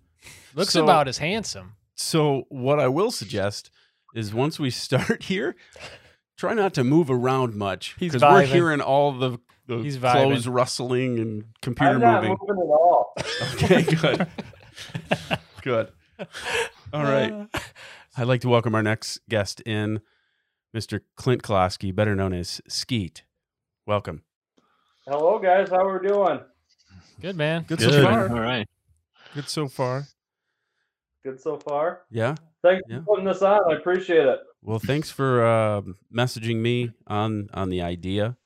Looks 0.54 0.72
So- 0.72 0.84
about 0.84 1.08
as 1.08 1.18
handsome. 1.18 1.72
So, 1.94 2.44
what 2.48 2.78
I 2.80 2.88
will 2.88 3.10
suggest 3.10 3.70
is 4.14 4.32
once 4.32 4.58
we 4.58 4.70
start 4.86 5.24
here, 5.24 5.56
try 6.38 6.54
not 6.54 6.72
to 6.74 6.84
move 6.84 7.10
around 7.10 7.54
much 7.54 7.96
because 7.98 8.22
we're 8.22 8.44
hearing 8.46 8.80
all 8.80 9.12
the, 9.12 9.38
the 9.66 9.78
He's 9.78 9.98
clothes 9.98 10.46
rustling 10.48 11.18
and 11.18 11.44
computer 11.60 11.94
I'm 11.94 12.00
not 12.00 12.22
moving. 12.22 12.38
moving 12.40 12.62
at 12.62 12.70
all. 12.70 13.14
Okay, 13.54 13.82
good. 13.82 14.26
Good. 15.60 15.88
All 16.92 17.02
right. 17.02 17.46
I'd 18.16 18.26
like 18.26 18.40
to 18.42 18.48
welcome 18.48 18.74
our 18.74 18.82
next 18.82 19.20
guest 19.28 19.60
in, 19.60 20.00
Mr. 20.76 21.00
Clint 21.16 21.42
Klosky, 21.42 21.94
better 21.94 22.14
known 22.14 22.32
as 22.32 22.60
Skeet. 22.68 23.24
Welcome. 23.86 24.22
Hello, 25.06 25.38
guys. 25.38 25.70
How 25.70 25.78
are 25.86 25.98
we 26.00 26.08
doing? 26.08 26.40
Good 27.20 27.36
man. 27.36 27.64
Good, 27.66 27.78
Good. 27.78 27.92
so 27.92 28.02
far. 28.04 28.28
All 28.28 28.40
right. 28.40 28.68
Good 29.34 29.48
so 29.48 29.68
far. 29.68 30.06
Good 31.24 31.40
so 31.40 31.56
far. 31.56 32.02
Yeah. 32.10 32.34
Thanks 32.62 32.82
Yeah. 32.88 32.98
for 32.98 33.04
putting 33.14 33.24
this 33.24 33.42
on. 33.42 33.60
I 33.70 33.76
appreciate 33.76 34.26
it. 34.26 34.40
Well, 34.62 34.78
thanks 34.78 35.10
for 35.10 35.44
uh, 35.44 35.82
messaging 36.14 36.56
me 36.56 36.92
on 37.06 37.48
on 37.54 37.70
the 37.70 37.82
idea. 37.82 38.36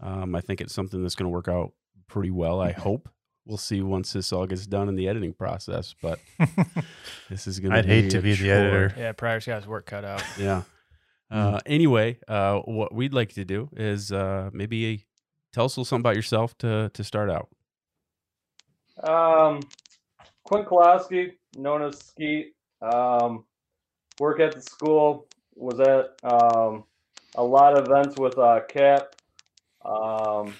Um, 0.00 0.34
I 0.34 0.40
think 0.40 0.60
it's 0.60 0.74
something 0.74 1.02
that's 1.02 1.14
going 1.14 1.26
to 1.26 1.32
work 1.32 1.48
out 1.48 1.72
pretty 2.08 2.30
well. 2.30 2.60
I 2.60 2.72
hope 2.72 3.08
we'll 3.46 3.58
see 3.58 3.82
once 3.82 4.12
this 4.12 4.32
all 4.32 4.46
gets 4.46 4.66
done 4.66 4.88
in 4.88 4.94
the 4.94 5.08
editing 5.08 5.32
process. 5.32 5.94
But 6.00 6.18
this 7.30 7.46
is 7.46 7.60
going 7.60 7.72
to. 7.72 7.82
Be. 7.82 7.90
I'd 7.90 8.02
hate 8.02 8.10
to 8.10 8.18
a 8.18 8.22
be 8.22 8.34
the 8.34 8.50
editor. 8.50 8.94
Yeah, 8.96 9.12
Pryor's 9.12 9.46
got 9.46 9.56
his 9.56 9.66
work 9.66 9.86
cut 9.86 10.04
out. 10.04 10.22
Yeah. 10.38 10.62
Uh, 11.30 11.58
anyway, 11.66 12.18
uh, 12.28 12.58
what 12.60 12.94
we'd 12.94 13.14
like 13.14 13.32
to 13.34 13.44
do 13.44 13.68
is 13.76 14.12
uh, 14.12 14.50
maybe 14.52 15.04
tell 15.52 15.64
us 15.64 15.76
a 15.76 15.80
little 15.80 15.84
something 15.84 16.02
about 16.02 16.16
yourself 16.16 16.56
to 16.58 16.90
to 16.94 17.04
start 17.04 17.30
out. 17.30 17.48
Um, 19.02 19.60
Quinn 20.44 20.64
Kolowski, 20.64 21.32
known 21.56 21.82
as 21.82 21.98
Skeet. 21.98 22.54
Um, 22.80 23.44
work 24.20 24.40
at 24.40 24.54
the 24.54 24.62
school. 24.62 25.26
Was 25.56 25.80
at 25.80 26.18
um, 26.24 26.84
a 27.36 27.42
lot 27.42 27.78
of 27.78 27.86
events 27.86 28.18
with 28.18 28.36
uh, 28.38 28.60
Cap. 28.68 29.14
Um, 29.84 30.54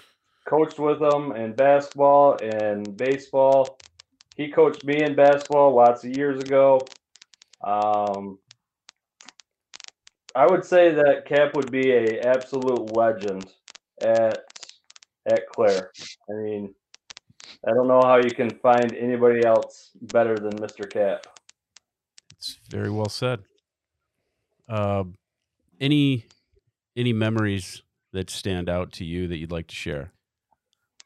coached 0.44 0.78
with 0.78 1.00
him 1.00 1.32
in 1.32 1.54
basketball 1.54 2.36
and 2.42 2.96
baseball. 2.96 3.78
He 4.36 4.50
coached 4.50 4.84
me 4.84 5.02
in 5.02 5.14
basketball 5.14 5.74
lots 5.74 6.04
of 6.04 6.16
years 6.16 6.40
ago. 6.40 6.80
Um, 7.62 8.38
I 10.34 10.46
would 10.46 10.64
say 10.64 10.92
that 10.92 11.24
Cap 11.26 11.54
would 11.54 11.70
be 11.70 11.92
a 11.92 12.20
absolute 12.20 12.94
legend 12.96 13.52
at 14.02 14.44
at 15.26 15.48
Clare. 15.48 15.90
I 16.28 16.32
mean, 16.34 16.74
I 17.66 17.72
don't 17.72 17.88
know 17.88 18.00
how 18.02 18.16
you 18.16 18.30
can 18.30 18.50
find 18.50 18.94
anybody 18.94 19.44
else 19.44 19.90
better 20.12 20.36
than 20.36 20.52
Mr. 20.58 20.90
Cap. 20.90 21.26
It's 22.36 22.58
very 22.68 22.90
well 22.90 23.08
said. 23.08 23.40
Uh, 24.68 25.04
any 25.80 26.26
any 26.96 27.12
memories 27.12 27.82
that 28.12 28.28
stand 28.28 28.68
out 28.68 28.92
to 28.92 29.04
you 29.04 29.28
that 29.28 29.38
you'd 29.38 29.52
like 29.52 29.68
to 29.68 29.74
share? 29.74 30.12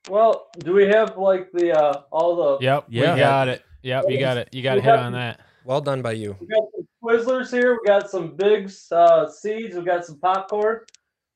Well, 0.08 0.48
do 0.58 0.72
we 0.72 0.86
have 0.86 1.16
like 1.16 1.50
the 1.52 1.72
uh, 1.78 2.02
all 2.10 2.58
the 2.58 2.64
Yep. 2.64 2.86
Yeah. 2.88 3.14
We 3.14 3.20
got 3.20 3.48
it. 3.48 3.62
Yep. 3.82 4.04
You 4.08 4.18
got 4.18 4.36
it. 4.38 4.48
You 4.52 4.62
got 4.62 4.74
to 4.76 4.80
hit 4.80 4.94
on 4.94 5.12
that. 5.12 5.40
Well 5.64 5.80
done 5.80 6.00
by 6.02 6.12
you. 6.12 6.36
we 6.40 6.46
got 6.46 6.64
some 6.74 6.88
Twizzlers 7.04 7.50
here, 7.50 7.72
we 7.80 7.86
got 7.86 8.10
some 8.10 8.34
big 8.34 8.72
uh, 8.90 9.28
seeds, 9.28 9.76
we 9.76 9.82
got 9.82 10.04
some 10.04 10.18
popcorn, 10.18 10.80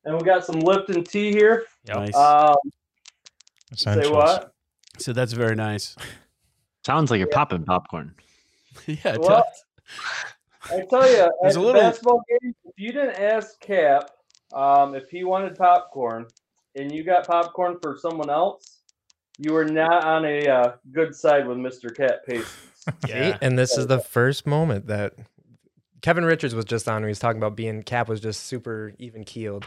and 0.04 0.16
we 0.16 0.22
got 0.24 0.44
some 0.44 0.58
Lipton 0.60 1.04
tea 1.04 1.30
here. 1.32 1.66
Yep. 1.86 1.96
Nice. 1.96 2.14
Um, 2.16 2.56
say 3.74 4.08
what? 4.10 4.52
so 4.98 5.12
that's 5.12 5.32
very 5.34 5.54
nice. 5.54 5.96
Sounds 6.86 7.10
like 7.10 7.18
you're 7.18 7.28
popping 7.28 7.64
popcorn. 7.64 8.14
yeah. 8.86 8.96
it 9.14 9.20
Well, 9.20 9.44
does. 9.44 10.72
I 10.72 10.84
tell 10.88 11.08
you, 11.08 11.30
There's 11.42 11.56
at 11.56 11.60
a 11.62 11.64
little- 11.64 11.80
basketball 11.80 12.22
game, 12.28 12.54
if 12.64 12.72
you 12.76 12.92
didn't 12.92 13.20
ask 13.20 13.60
Cap 13.60 14.10
um, 14.54 14.94
if 14.94 15.10
he 15.10 15.24
wanted 15.24 15.56
popcorn, 15.56 16.26
and 16.76 16.92
you 16.92 17.04
got 17.04 17.26
popcorn 17.26 17.78
for 17.82 17.96
someone 17.96 18.30
else, 18.30 18.78
you 19.38 19.52
were 19.52 19.64
not 19.64 20.04
on 20.04 20.24
a 20.24 20.46
uh, 20.48 20.72
good 20.92 21.14
side 21.14 21.46
with 21.46 21.58
Mr. 21.58 21.94
Cap 21.94 22.20
Pacers. 22.26 22.46
See? 23.06 23.08
Yeah. 23.08 23.38
And 23.40 23.58
this 23.58 23.76
is 23.78 23.86
the 23.86 23.98
first 24.00 24.46
moment 24.46 24.86
that 24.88 25.14
Kevin 26.00 26.24
Richards 26.24 26.54
was 26.54 26.64
just 26.64 26.88
on. 26.88 26.96
When 26.96 27.04
he 27.04 27.08
was 27.08 27.18
talking 27.18 27.38
about 27.40 27.54
being 27.56 27.82
Cap 27.82 28.08
was 28.08 28.20
just 28.20 28.46
super 28.46 28.92
even 28.98 29.24
keeled. 29.24 29.64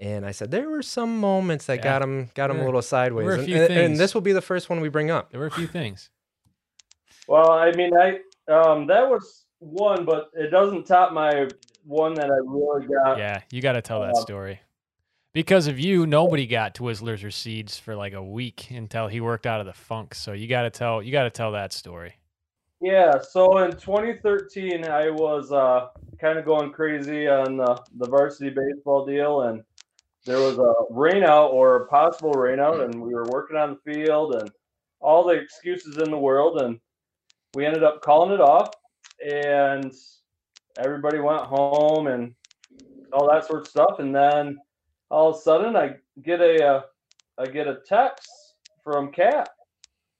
And 0.00 0.24
I 0.26 0.30
said 0.32 0.50
there 0.50 0.68
were 0.68 0.82
some 0.82 1.18
moments 1.18 1.66
that 1.66 1.78
Yeah. 1.78 1.82
got 1.84 2.02
him 2.02 2.30
got 2.34 2.50
him 2.50 2.56
There- 2.56 2.64
a 2.64 2.68
little 2.68 2.82
sideways. 2.82 3.24
were 3.24 3.32
a 3.34 3.38
and, 3.38 3.44
few 3.46 3.56
and- 3.56 3.66
things. 3.68 3.90
and 3.90 3.96
this 4.00 4.14
will 4.14 4.20
be 4.20 4.32
the 4.32 4.40
first 4.40 4.68
one 4.70 4.80
we 4.80 4.88
bring 4.88 5.10
up. 5.10 5.30
There 5.30 5.40
were 5.40 5.46
a 5.46 5.50
few 5.50 5.66
things. 5.66 6.10
Well, 7.28 7.50
I 7.52 7.72
mean, 7.72 7.92
I 7.96 8.18
um, 8.52 8.86
that 8.88 9.08
was 9.08 9.44
one, 9.60 10.04
but 10.04 10.30
it 10.34 10.50
doesn't 10.50 10.86
top 10.86 11.12
my 11.12 11.48
one 11.84 12.14
that 12.14 12.26
I 12.26 12.36
really 12.44 12.86
got. 12.86 13.18
Yeah. 13.18 13.42
You 13.52 13.62
got 13.62 13.72
to 13.72 13.82
tell 13.82 14.00
that 14.00 14.14
Uh, 14.16 14.20
story. 14.20 14.60
Because 15.32 15.66
of 15.66 15.80
you, 15.80 16.06
nobody 16.06 16.46
got 16.46 16.74
Twizzlers 16.74 17.24
or 17.24 17.30
seeds 17.30 17.78
for 17.78 17.96
like 17.96 18.12
a 18.12 18.22
week 18.22 18.70
until 18.70 19.08
he 19.08 19.20
worked 19.20 19.46
out 19.46 19.60
of 19.60 19.66
the 19.66 19.72
funk. 19.72 20.14
So 20.14 20.32
you 20.32 20.46
got 20.46 20.62
to 20.62 20.70
tell 20.70 21.02
you 21.02 21.10
got 21.10 21.24
to 21.24 21.30
tell 21.30 21.52
that 21.52 21.72
story. 21.72 22.14
Yeah, 22.82 23.20
so 23.20 23.58
in 23.58 23.70
2013, 23.70 24.88
I 24.88 25.08
was 25.08 25.52
uh, 25.52 25.88
kind 26.20 26.36
of 26.36 26.44
going 26.44 26.72
crazy 26.72 27.28
on 27.28 27.56
the, 27.56 27.80
the 27.96 28.08
varsity 28.08 28.50
baseball 28.50 29.06
deal, 29.06 29.42
and 29.42 29.62
there 30.26 30.38
was 30.38 30.58
a 30.58 30.74
rainout 30.92 31.52
or 31.52 31.76
a 31.76 31.86
possible 31.86 32.34
rainout, 32.34 32.84
and 32.84 33.00
we 33.00 33.14
were 33.14 33.26
working 33.30 33.56
on 33.56 33.78
the 33.84 33.94
field 33.94 34.34
and 34.34 34.50
all 34.98 35.24
the 35.24 35.34
excuses 35.34 35.98
in 35.98 36.10
the 36.10 36.18
world, 36.18 36.60
and 36.60 36.80
we 37.54 37.64
ended 37.64 37.84
up 37.84 38.02
calling 38.02 38.32
it 38.32 38.40
off. 38.40 38.70
and 39.24 39.92
everybody 40.78 41.20
went 41.20 41.42
home 41.42 42.06
and 42.06 42.34
all 43.12 43.30
that 43.30 43.44
sort 43.44 43.60
of 43.60 43.68
stuff. 43.68 43.98
And 43.98 44.14
then 44.14 44.58
all 45.12 45.28
of 45.30 45.36
a 45.36 45.38
sudden, 45.40 45.76
I 45.76 45.96
get 46.22 46.40
a 46.40 46.66
uh, 46.66 46.82
I 47.38 47.46
get 47.46 47.68
a 47.68 47.78
text 47.86 48.28
from 48.82 49.12
Cap. 49.12 49.50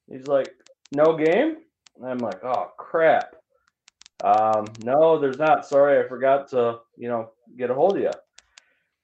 He's 0.09 0.27
like, 0.27 0.53
"No 0.93 1.17
game," 1.17 1.57
and 1.97 2.07
I'm 2.07 2.19
like, 2.19 2.45
"Oh 2.45 2.71
crap." 2.77 3.35
Um, 4.23 4.67
no, 4.85 5.19
there's 5.19 5.39
not. 5.39 5.67
Sorry, 5.67 5.99
I 6.05 6.07
forgot 6.07 6.47
to, 6.51 6.81
you 6.97 7.09
know, 7.09 7.31
get 7.57 7.71
a 7.71 7.75
hold 7.75 7.97
of 7.97 8.03
you. 8.03 8.11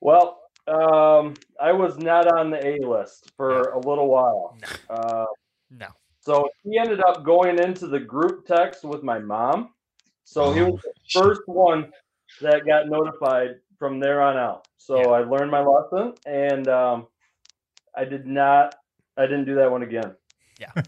Well, 0.00 0.42
um, 0.68 1.34
I 1.60 1.72
was 1.72 1.98
not 1.98 2.28
on 2.38 2.50
the 2.50 2.64
A 2.64 2.86
list 2.86 3.32
for 3.36 3.70
a 3.70 3.78
little 3.78 4.06
while. 4.06 4.56
Uh, 4.88 5.26
No. 5.70 5.88
so 6.20 6.48
he 6.62 6.78
ended 6.78 7.00
up 7.00 7.24
going 7.24 7.58
into 7.58 7.88
the 7.88 7.98
group 7.98 8.46
text 8.46 8.84
with 8.84 9.02
my 9.02 9.18
mom. 9.18 9.74
So 10.24 10.52
he 10.52 10.62
was 10.62 10.80
the 10.82 10.92
first 11.20 11.42
one 11.46 11.90
that 12.40 12.64
got 12.64 12.88
notified 12.88 13.56
from 13.78 14.00
there 14.00 14.20
on 14.20 14.36
out. 14.36 14.66
So 14.78 14.96
Yeah. 14.98 15.08
I 15.08 15.20
learned 15.20 15.50
my 15.50 15.60
lesson 15.60 16.14
and 16.26 16.68
um, 16.68 17.06
I 17.96 18.04
did 18.04 18.26
not, 18.26 18.74
I 19.16 19.22
didn't 19.22 19.44
do 19.46 19.54
that 19.56 19.70
one 19.70 19.82
again. 19.82 20.14
Yeah. 20.60 20.72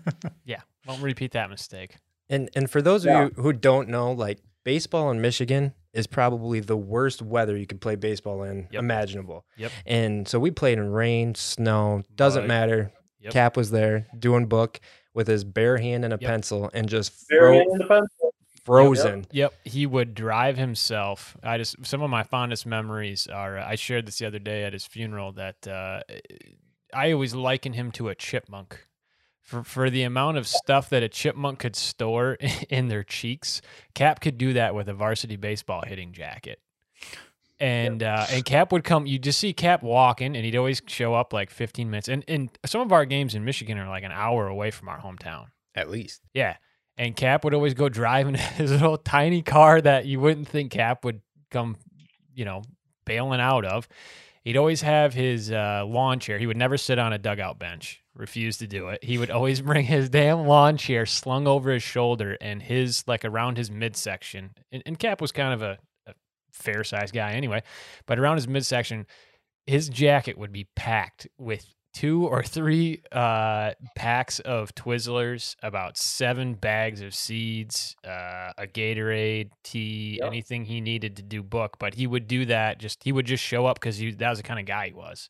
Yeah. 0.45 0.61
Won't 0.87 1.03
repeat 1.03 1.33
that 1.33 1.51
mistake. 1.51 1.97
And 2.29 2.49
and 2.57 2.69
for 2.71 2.83
those 2.83 3.05
Yeah. 3.05 3.23
of 3.25 3.37
you 3.37 3.43
who 3.43 3.53
don't 3.53 3.89
know, 3.89 4.13
like 4.13 4.39
baseball 4.65 5.11
in 5.11 5.21
Michigan 5.21 5.75
is 5.93 6.07
probably 6.07 6.61
the 6.61 6.77
worst 6.77 7.23
weather 7.23 7.57
you 7.57 7.67
could 7.67 7.81
play 7.81 7.95
baseball 7.97 8.43
in 8.45 8.69
Yep. 8.73 8.81
imaginable. 8.81 9.45
Yep. 9.57 9.73
And 9.87 10.27
so 10.29 10.39
we 10.41 10.51
played 10.51 10.79
in 10.79 10.91
rain, 10.91 11.35
snow, 11.35 12.03
doesn't 12.15 12.43
Mud. 12.43 12.49
matter. 12.49 12.93
Yep. 13.21 13.33
Cap 13.33 13.57
was 13.57 13.71
there 13.71 14.07
doing 14.19 14.47
book 14.47 14.81
with 15.15 15.27
his 15.27 15.45
bare 15.45 15.77
hand 15.77 16.05
and 16.05 16.15
a 16.15 16.19
Yep. 16.21 16.29
pencil 16.29 16.71
and 16.73 16.89
just 16.89 17.29
Very 17.29 17.63
fro- 17.65 17.73
independent. 17.73 18.11
Frozen. 18.71 19.27
Yep, 19.31 19.55
he 19.65 19.87
would 19.87 20.15
drive 20.15 20.57
himself. 20.57 21.37
I 21.43 21.59
just 21.59 21.85
some 21.85 22.03
of 22.03 22.11
my 22.11 22.23
fondest 22.23 22.67
memories 22.67 23.27
are. 23.27 23.59
I 23.59 23.75
shared 23.75 24.07
this 24.07 24.19
the 24.19 24.27
other 24.27 24.39
day 24.39 24.65
at 24.65 24.73
his 24.73 24.87
funeral 24.87 25.33
that 25.33 25.67
uh, 25.67 26.03
I 26.95 27.13
always 27.13 27.35
liken 27.35 27.73
him 27.73 27.91
to 27.93 28.09
a 28.09 28.15
chipmunk. 28.15 28.87
For, 29.43 29.65
for 29.65 29.91
the 29.91 30.05
amount 30.05 30.37
of 30.37 30.47
stuff 30.47 30.91
that 30.91 31.03
a 31.03 31.09
chipmunk 31.09 31.59
could 31.59 31.75
store 31.75 32.35
in 32.71 32.87
their 32.87 33.03
cheeks, 33.03 33.61
Cap 33.95 34.21
could 34.21 34.39
do 34.39 34.53
that 34.53 34.77
with 34.77 34.89
a 34.89 34.95
varsity 34.95 35.35
baseball 35.35 35.83
hitting 35.85 36.13
jacket. 36.13 36.61
And 37.59 38.03
uh, 38.03 38.27
and 38.31 38.45
Cap 38.45 38.71
would 38.71 38.85
come. 38.85 39.07
You 39.07 39.19
just 39.19 39.41
see 39.41 39.53
Cap 39.53 39.83
walking, 39.83 40.37
and 40.37 40.45
he'd 40.45 40.57
always 40.57 40.81
show 40.87 41.15
up 41.15 41.33
like 41.33 41.51
15 41.51 41.91
minutes. 41.91 42.09
And 42.09 42.25
and 42.29 42.51
some 42.65 42.81
of 42.81 42.93
our 42.93 43.05
games 43.05 43.35
in 43.35 43.45
Michigan 43.45 43.77
are 43.77 43.89
like 43.89 44.05
an 44.05 44.13
hour 44.13 44.47
away 44.47 44.71
from 44.71 44.89
our 44.89 45.01
hometown. 45.01 45.47
At 45.75 45.91
least. 45.91 46.23
Yeah. 46.33 46.57
And 47.01 47.17
Cap 47.17 47.45
would 47.45 47.55
always 47.55 47.73
go 47.73 47.89
driving 47.89 48.35
his 48.59 48.71
little 48.73 48.99
tiny 48.99 49.41
car 49.41 49.81
that 49.81 50.05
you 50.05 50.21
wouldn't 50.21 50.47
think 50.47 50.71
Cap 50.71 51.03
would 51.03 51.23
come, 51.51 51.79
you 52.35 52.45
know, 52.45 52.61
bailing 53.07 53.41
out 53.41 53.65
of. 53.65 53.89
He'd 54.45 54.59
always 54.59 54.83
have 54.83 55.15
his 55.15 55.51
uh, 55.51 55.85
lawn 55.87 56.21
chair. 56.21 56.39
He 56.39 56.47
would 56.47 56.59
never 56.59 56.77
sit 56.77 56.99
on 56.99 57.15
a 57.15 57.19
dugout 57.19 57.59
bench, 57.59 58.03
refused 58.15 58.61
to 58.61 58.67
do 58.67 58.89
it. 58.89 59.03
He 59.03 59.17
would 59.17 59.31
always 59.31 59.63
bring 59.63 59.87
his 59.87 60.11
damn 60.11 60.47
lawn 60.47 60.77
chair 60.77 61.07
slung 61.07 61.47
over 61.47 61.71
his 61.71 61.83
shoulder 61.83 62.37
and 62.39 62.61
his, 62.61 63.03
like 63.07 63.25
around 63.25 63.57
his 63.57 63.71
midsection. 63.71 64.51
And, 64.71 64.83
and 64.85 64.99
Cap 64.99 65.23
was 65.23 65.33
kind 65.33 65.55
of 65.55 65.63
a, 65.63 65.79
a 66.07 66.13
fair 66.53 66.85
sized 66.85 67.15
guy 67.15 67.33
anyway, 67.33 67.63
but 68.05 68.19
around 68.19 68.37
his 68.37 68.47
midsection, 68.47 69.07
his 69.67 69.89
jacket 69.89 70.37
would 70.37 70.53
be 70.53 70.69
packed 70.77 71.29
with 71.39 71.65
two 71.93 72.27
or 72.27 72.43
three 72.43 73.03
uh, 73.13 73.73
packs 73.97 74.39
of 74.41 74.75
Twizzlers, 74.75 75.57
about 75.63 75.97
seven 75.97 76.55
bags 76.55 77.01
of 77.01 77.15
seeds, 77.15 77.97
uh, 78.07 78.53
a 78.57 78.67
Gatorade, 78.67 79.51
tea, 79.65 80.19
Yep. 80.21 80.27
anything 80.27 80.65
he 80.65 80.81
needed 80.81 81.17
to 81.17 81.23
do 81.23 81.43
book. 81.43 81.77
But 81.79 81.95
he 81.95 82.07
would 82.07 82.27
do 82.27 82.45
that. 82.47 82.79
Just 82.79 83.03
he 83.03 83.13
would 83.13 83.27
just 83.27 83.43
show 83.43 83.67
up 83.67 83.81
because 83.81 83.99
that 83.99 84.31
was 84.31 84.39
the 84.39 84.45
kind 84.45 84.61
of 84.61 84.67
guy 84.67 84.89
he 84.89 84.93
was. 84.93 85.29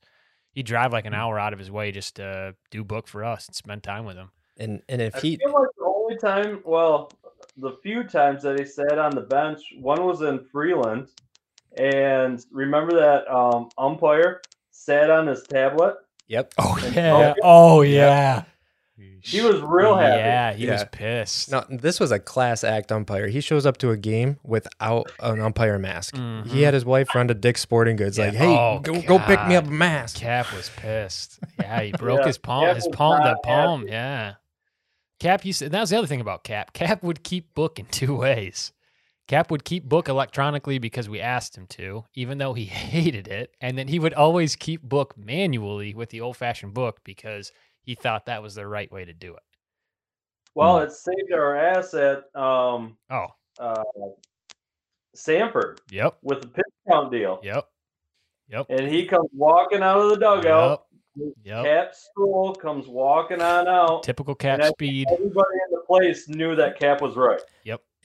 He'd 0.53 0.67
drive 0.67 0.93
like 0.93 1.07
an 1.07 1.15
hour 1.15 1.39
out 1.39 1.53
of 1.53 1.59
his 1.59 1.71
way 1.71 1.93
just 1.93 2.17
to 2.17 2.55
do 2.71 2.85
book 2.85 3.07
for 3.07 3.25
us 3.25 3.47
and 3.47 3.55
spend 3.55 3.83
time 3.83 4.05
with 4.05 4.17
him. 4.17 4.31
And 4.59 4.83
and 4.89 5.01
if 5.01 5.17
I 5.17 5.21
he 5.21 5.37
feel 5.37 5.53
like 5.53 5.69
the 5.79 5.85
only 5.85 6.17
time, 6.19 6.61
well, 6.65 7.11
the 7.57 7.79
few 7.83 8.05
times 8.05 8.43
that 8.43 8.59
he 8.59 8.67
sat 8.67 8.99
on 8.99 9.13
the 9.15 9.23
bench, 9.23 9.61
one 9.79 10.05
was 10.05 10.23
in 10.23 10.45
Freeland, 10.53 11.09
and 11.79 12.45
remember 12.51 12.95
that 12.99 13.33
um, 13.33 13.69
umpire 13.79 14.41
sat 14.71 15.11
on 15.11 15.27
his 15.27 15.43
tablet. 15.45 15.95
Yep. 16.31 16.55
Oh 16.59 16.79
yeah! 16.95 17.35
Oh 17.43 17.83
yeah! 17.83 18.45
He 19.23 19.41
was 19.41 19.61
real 19.61 19.97
happy. 19.97 20.19
Yeah, 20.19 20.53
he 20.53 20.71
was 20.71 20.85
pissed. 20.93 21.51
Now, 21.51 21.65
this 21.69 21.99
was 21.99 22.13
a 22.13 22.21
class 22.21 22.63
act 22.63 22.93
umpire. 22.93 23.27
He 23.27 23.41
shows 23.41 23.67
up 23.67 23.79
to 23.79 23.91
a 23.91 23.97
game 23.97 24.39
without 24.45 25.11
an 25.19 25.41
umpire 25.41 25.77
mask. 25.81 26.15
He 26.15 26.21
mm-hmm. 26.21 26.63
had 26.63 26.73
his 26.73 26.85
wife 26.85 27.13
run 27.17 27.27
to 27.29 27.35
Dick's 27.35 27.61
Sporting 27.61 27.97
Goods, 27.97 28.17
like, 28.17 28.35
"Hey, 28.35 28.47
Oh, 28.47 28.79
go, 28.79 29.03
go 29.03 29.19
pick 29.19 29.45
me 29.49 29.55
God. 29.55 29.65
up 29.65 29.67
a 29.67 29.71
mask." 29.71 30.19
Cap 30.19 30.53
was 30.55 30.71
pissed. 30.77 31.41
Yeah, 31.59 31.83
he 31.83 31.93
broke 31.99 32.21
Yeah, 32.21 32.27
his 32.29 32.39
palm. 32.39 32.65
Cap 32.65 32.77
his 32.77 32.87
was 32.87 32.97
palm. 32.97 33.19
The 33.19 33.31
not 33.31 33.43
palm. 33.43 33.81
happy. 33.81 33.93
Yeah. 33.93 34.35
Cap 35.19 35.45
used. 35.45 35.59
To, 35.59 35.69
that 35.69 35.81
was 35.81 35.91
the 35.91 35.99
other 35.99 36.07
thing 36.07 36.21
about 36.21 36.45
Cap. 36.45 36.73
Cap 36.75 37.03
would 37.03 37.25
keep 37.25 37.53
book 37.55 37.81
in 37.81 37.87
two 37.91 38.15
ways. 38.15 38.71
Cap 39.31 39.53
would 39.53 39.65
keep 39.65 39.85
book 39.85 40.09
electronically 40.09 40.81
because 40.81 41.09
we 41.09 41.21
asked 41.21 41.57
him 41.57 41.69
to, 41.69 42.05
even 42.15 42.39
though 42.39 42.53
he 42.53 42.65
hated 42.67 43.29
it, 43.29 43.55
and 43.61 43.79
then 43.79 43.87
he 43.87 44.01
would 44.01 44.13
always 44.13 44.57
keep 44.57 44.83
book 44.83 45.17
manually 45.17 45.95
with 45.95 46.11
the 46.11 46.21
old-fashioned 46.21 46.75
book 46.75 46.99
because 47.05 47.53
he 47.81 47.95
thought 47.95 48.27
that 48.27 48.43
was 48.43 48.57
the 48.57 48.67
right 48.67 48.91
way 48.91 49.05
to 49.05 49.13
do 49.13 49.37
it. 49.37 49.43
Well, 50.57 50.79
it 50.79 50.91
saved 50.91 51.33
our 51.33 51.57
ass 51.57 51.95
at 51.95 52.25
um, 52.35 52.97
Oh, 53.09 53.27
uh, 53.61 53.85
Sanford 55.15 55.81
yep, 55.93 56.17
with 56.23 56.43
the 56.43 56.49
pitch 56.49 56.65
count 56.91 57.13
deal. 57.13 57.39
yep, 57.45 57.69
yep, 58.49 58.67
And 58.69 58.89
he 58.89 59.07
comes 59.07 59.31
walking 59.33 59.81
out 59.81 59.99
of 59.99 60.11
the 60.11 60.17
dugout. 60.17 60.87
yep. 61.15 61.33
yep. 61.45 61.65
Cap 61.65 61.95
School 61.95 62.53
comes 62.53 62.89
walking 62.89 63.41
on 63.41 63.69
out. 63.69 64.03
Typical 64.03 64.35
Cap 64.35 64.59
And 64.59 64.71
speed. 64.71 65.07
Everybody 65.09 65.57
in 65.69 65.71
the 65.71 65.85
place 65.87 66.29
knew 66.29 66.57
that 66.57 66.81
Cap 66.81 67.01
was 67.01 67.15
right. 67.15 67.41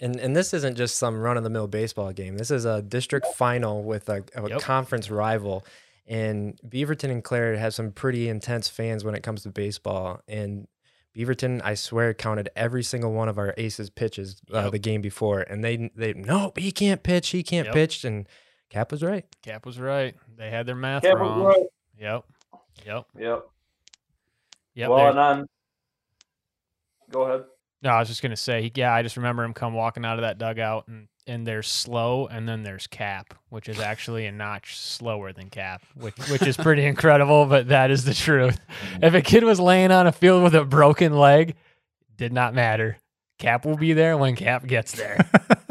And 0.02 0.18
and 0.20 0.36
this 0.36 0.54
isn't 0.54 0.76
just 0.76 0.98
some 0.98 1.18
run 1.20 1.38
of 1.38 1.44
the 1.44 1.50
mill 1.50 1.68
baseball 1.68 2.12
game. 2.12 2.38
This 2.38 2.52
is 2.52 2.66
a 2.66 2.82
district 2.82 3.28
final 3.36 3.84
with 3.84 4.10
a, 4.10 4.24
a 4.36 4.50
Yep. 4.50 4.62
conference 4.62 5.10
rival. 5.10 5.66
And 6.08 6.60
Beaverton 6.68 7.10
and 7.10 7.24
Clare 7.24 7.56
have 7.58 7.74
some 7.74 7.92
pretty 7.92 8.28
intense 8.30 8.68
fans 8.70 9.04
when 9.04 9.16
it 9.16 9.24
comes 9.24 9.44
to 9.44 9.50
baseball. 9.50 10.22
And 10.28 10.68
Beaverton, 11.16 11.62
I 11.64 11.76
swear, 11.76 12.14
counted 12.14 12.50
every 12.58 12.84
single 12.84 13.14
one 13.14 13.30
of 13.30 13.38
our 13.38 13.54
aces 13.58 13.90
pitches 13.90 14.42
uh, 14.54 14.64
Yep. 14.64 14.72
the 14.74 14.80
game 14.80 15.02
before, 15.02 15.40
and 15.42 15.64
they 15.64 15.90
they 15.96 16.14
nope, 16.14 16.60
he 16.60 16.72
can't 16.74 17.02
pitch, 17.02 17.30
he 17.30 17.42
can't 17.42 17.68
Yep. 17.68 17.74
pitch, 17.74 18.04
and 18.04 18.28
Cap 18.70 18.92
was 18.92 19.02
right. 19.02 19.26
Cap 19.44 19.66
was 19.66 19.80
right. 19.80 20.14
They 20.36 20.50
had 20.50 20.66
their 20.66 20.76
math 20.76 21.04
Cap 21.04 21.16
wrong. 21.16 21.42
was 21.42 21.56
right. 21.56 21.66
Yep, 21.98 22.24
yep, 22.86 23.06
Yep. 23.18 23.46
yep. 24.76 24.90
well, 24.90 24.98
there- 24.98 25.10
and 25.12 25.20
I'm. 25.20 25.46
Go 27.10 27.22
ahead. 27.24 27.46
No, 27.82 27.90
I 27.92 28.00
was 28.00 28.08
just 28.08 28.22
gonna 28.22 28.36
say, 28.36 28.72
yeah, 28.76 28.94
I 28.94 29.02
just 29.04 29.18
remember 29.18 29.44
him 29.44 29.54
come 29.54 29.74
walking 29.74 30.06
out 30.06 30.18
of 30.18 30.22
that 30.24 30.38
dugout, 30.38 30.88
and 30.88 31.08
and 31.28 31.46
there's 31.46 31.68
slow, 31.68 32.28
and 32.28 32.48
then 32.48 32.62
there's 32.64 32.86
Cap, 32.88 33.34
which 33.50 33.68
is 33.68 33.80
actually 33.80 34.26
a 34.28 34.32
notch 34.32 34.78
slower 34.78 35.34
than 35.34 35.50
Cap, 35.50 35.82
which 35.96 36.16
which 36.30 36.44
is 36.44 36.56
pretty 36.58 36.86
incredible, 36.88 37.46
but 37.46 37.68
that 37.70 37.92
is 37.92 38.06
the 38.06 38.14
truth. 38.14 38.60
If 39.02 39.14
a 39.14 39.22
kid 39.22 39.44
was 39.44 39.60
laying 39.60 39.92
on 39.92 40.08
a 40.08 40.12
field 40.12 40.44
with 40.44 40.56
a 40.56 40.64
broken 40.66 41.18
leg, 41.18 41.56
did 42.16 42.32
not 42.34 42.54
matter. 42.54 42.98
Cap 43.38 43.66
will 43.66 43.76
be 43.76 43.92
there 43.94 44.18
when 44.18 44.36
Cap 44.36 44.66
gets 44.66 44.94
there. 44.94 45.18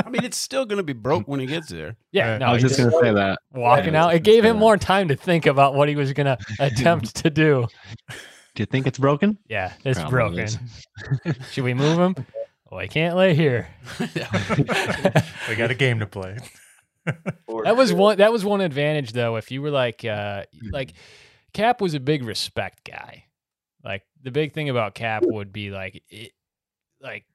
I 0.05 0.11
mean, 0.11 0.23
it's 0.23 0.37
still 0.37 0.67
going 0.67 0.77
to 0.77 0.83
be 0.83 0.93
broke 0.93 1.27
when 1.27 1.41
he 1.41 1.47
gets 1.47 1.69
there. 1.71 1.97
Yeah, 2.13 2.33
Right. 2.33 2.39
no, 2.39 2.47
I 2.47 2.53
was 2.53 2.61
just 2.61 2.77
just 2.77 2.91
gonna 2.91 3.03
say 3.03 3.15
that. 3.15 3.39
walking 3.55 3.95
Yeah, 3.95 4.05
out. 4.05 4.15
It 4.15 4.23
gave 4.23 4.45
him 4.45 4.57
say 4.57 4.61
more 4.61 4.77
time 4.77 5.09
to 5.09 5.17
think 5.17 5.47
about 5.47 5.75
what 5.75 5.89
he 5.89 5.97
was 5.97 6.13
gonna 6.13 6.37
attempt 6.61 7.15
to 7.23 7.31
do. 7.31 7.67
Do 8.55 8.63
you 8.63 8.67
think 8.67 8.87
it's 8.87 8.99
broken? 8.99 9.39
Yeah, 9.49 9.73
it's 9.85 9.99
Probably 9.99 10.45
broken. 10.45 11.35
Should 11.51 11.65
we 11.65 11.75
move 11.75 11.99
him? 11.99 12.15
Oh, 12.71 12.77
I 12.77 12.87
can't 12.87 13.17
lay 13.17 13.35
here. 13.35 13.69
We 15.49 15.57
got 15.57 15.71
a 15.71 15.75
game 15.75 15.99
to 16.01 16.07
play. 16.07 16.39
That 17.05 17.77
was 17.77 17.93
one. 17.93 18.19
That 18.19 18.33
was 18.33 18.45
one 18.45 18.61
advantage, 18.61 19.13
though. 19.13 19.37
If 19.37 19.51
you 19.51 19.61
were 19.61 19.71
like, 19.71 20.05
uh, 20.05 20.45
like, 20.71 20.95
Cap 21.53 21.81
was 21.81 21.95
a 21.95 22.01
big 22.01 22.25
respect 22.25 22.85
guy. 22.85 23.25
Like 23.85 24.03
the 24.23 24.31
big 24.31 24.55
thing 24.55 24.71
about 24.71 24.95
Cap 24.95 25.25
would 25.27 25.53
be 25.53 25.71
like, 25.71 26.03
it, 26.09 26.33
like, 27.01 27.27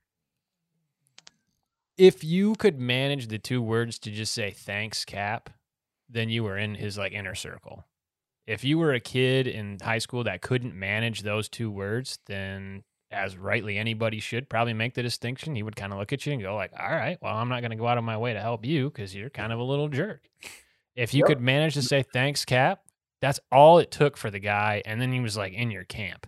if 1.98 2.24
you 2.24 2.56
could 2.56 2.80
manage 2.80 3.28
the 3.28 3.38
two 3.38 3.62
words 3.62 4.00
to 4.00 4.12
just 4.12 4.34
say 4.34 4.52
thanks, 4.52 5.06
Cap, 5.06 5.52
then 6.10 6.30
you 6.30 6.44
were 6.44 6.58
in 6.58 6.76
his 6.76 6.98
like 6.98 7.12
inner 7.12 7.36
circle. 7.36 7.86
If 8.50 8.64
you 8.64 8.80
were 8.80 8.94
a 8.94 9.00
kid 9.00 9.46
in 9.46 9.78
high 9.80 10.00
school 10.00 10.24
that 10.24 10.42
couldn't 10.42 10.74
manage 10.74 11.22
those 11.22 11.48
two 11.48 11.70
words, 11.70 12.18
then 12.26 12.84
as 13.12 13.38
rightly 13.38 13.78
anybody 13.78 14.20
should 14.20 14.50
probably 14.50 14.74
make 14.74 14.96
the 14.96 15.04
distinction. 15.04 15.56
He 15.56 15.62
would 15.62 15.76
kind 15.76 15.94
of 15.94 16.00
look 16.00 16.12
at 16.14 16.26
you 16.26 16.34
and 16.34 16.42
go 16.42 16.56
like, 16.56 16.72
"All 16.80 16.90
right, 16.90 17.20
well, 17.22 17.36
I'm 17.36 17.48
not 17.50 17.62
going 17.62 17.70
to 17.72 17.78
go 17.78 17.88
out 17.88 18.00
of 18.00 18.04
my 18.04 18.18
way 18.18 18.34
to 18.34 18.42
help 18.42 18.66
you 18.66 18.90
because 18.90 19.14
you're 19.16 19.30
kind 19.30 19.54
of 19.54 19.60
a 19.60 19.64
little 19.64 19.88
jerk." 19.88 20.28
If 20.96 21.14
you 21.14 21.20
Yep. 21.20 21.28
could 21.28 21.42
manage 21.42 21.76
to 21.76 21.84
say 21.84 22.04
thanks, 22.04 22.44
Cap, 22.44 22.82
that's 23.22 23.40
all 23.52 23.78
it 23.78 23.92
took 23.92 24.18
for 24.18 24.32
the 24.32 24.40
guy, 24.40 24.82
and 24.84 25.00
then 25.00 25.12
he 25.12 25.20
was 25.20 25.38
like 25.38 25.54
in 25.54 25.70
your 25.70 25.84
camp. 25.84 26.26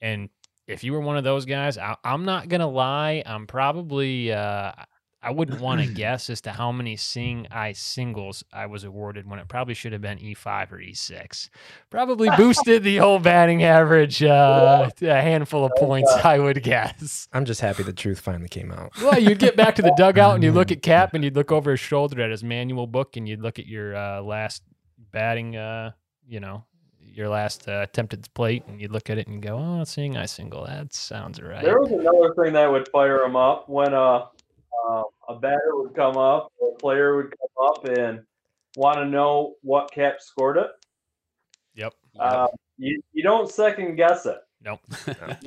And 0.00 0.30
if 0.66 0.82
you 0.82 0.92
were 0.92 1.00
one 1.00 1.16
of 1.16 1.22
those 1.24 1.44
guys, 1.44 1.78
I, 1.78 1.96
I'm 2.02 2.24
not 2.24 2.48
gonna 2.48 2.68
lie, 2.68 3.22
I'm 3.24 3.46
probably 3.46 4.32
uh, 4.32 4.72
I 5.22 5.30
wouldn't 5.30 5.60
want 5.60 5.80
to 5.80 5.86
guess 5.94 6.28
as 6.28 6.40
to 6.42 6.50
how 6.50 6.72
many 6.72 6.96
seeing 6.96 7.46
eye 7.50 7.72
singles 7.72 8.44
I 8.52 8.66
was 8.66 8.84
awarded 8.84 9.28
when 9.28 9.38
it 9.38 9.48
probably 9.48 9.74
should 9.74 9.92
have 9.92 10.02
been 10.02 10.18
E5 10.18 10.72
or 10.72 10.78
E6. 10.78 11.48
Probably 11.90 12.28
boosted 12.36 12.82
the 12.82 12.96
whole 12.96 13.18
batting 13.18 13.62
average 13.62 14.22
uh, 14.22 14.90
a 15.00 15.06
handful 15.20 15.64
of 15.64 15.72
points, 15.76 16.10
I 16.24 16.38
would 16.38 16.62
guess. 16.62 17.28
I'm 17.32 17.44
just 17.44 17.60
happy 17.60 17.82
the 17.82 17.92
truth 17.92 18.20
finally 18.20 18.48
came 18.48 18.72
out. 18.72 18.92
Well, 19.00 19.18
you'd 19.18 19.38
get 19.38 19.56
back 19.56 19.76
to 19.76 19.82
the 19.82 19.94
dugout 19.96 20.34
and 20.34 20.44
you 20.44 20.52
look 20.52 20.72
at 20.72 20.82
Cap 20.92 21.14
and 21.14 21.22
you'd 21.22 21.36
look 21.36 21.52
over 21.52 21.70
his 21.70 21.80
shoulder 21.80 22.20
at 22.20 22.30
his 22.30 22.42
manual 22.42 22.86
book 22.86 23.16
and 23.16 23.28
you'd 23.28 23.40
look 23.40 23.58
at 23.58 23.66
your 23.66 23.94
uh, 23.94 24.20
last 24.20 24.62
batting, 25.12 25.56
uh, 25.56 25.92
you 26.26 26.40
know, 26.40 26.64
your 27.14 27.28
last 27.28 27.68
uh, 27.68 27.80
attempted 27.82 28.26
plate 28.34 28.64
and 28.66 28.80
you'd 28.80 28.90
look 28.90 29.10
at 29.10 29.18
it 29.18 29.26
and 29.26 29.42
go, 29.42 29.58
oh, 29.58 29.84
seeing 29.84 30.16
eye 30.16 30.26
single. 30.26 30.64
That 30.64 30.92
sounds 30.92 31.40
right. 31.40 31.62
There 31.62 31.78
was 31.78 31.92
another 31.92 32.34
thing 32.34 32.54
that 32.54 32.70
would 32.70 32.88
fire 32.88 33.22
him 33.22 33.36
up 33.36 33.68
when 33.68 33.94
uh, 33.94 34.26
uh, 34.88 35.02
a 35.28 35.34
batter 35.38 35.70
would 35.76 35.94
come 35.94 36.16
up, 36.16 36.52
a 36.62 36.78
player 36.78 37.16
would 37.16 37.30
come 37.38 37.66
up 37.68 37.84
and 37.86 38.20
want 38.76 38.96
to 38.98 39.04
know 39.04 39.54
what 39.62 39.90
Cap 39.92 40.16
scored 40.20 40.56
it. 40.56 40.70
Yep. 41.74 41.94
Uh, 42.18 42.46
you, 42.78 43.02
you 43.12 43.22
don't 43.22 43.50
second 43.50 43.96
guess 43.96 44.26
it. 44.26 44.38
Nope. 44.62 44.80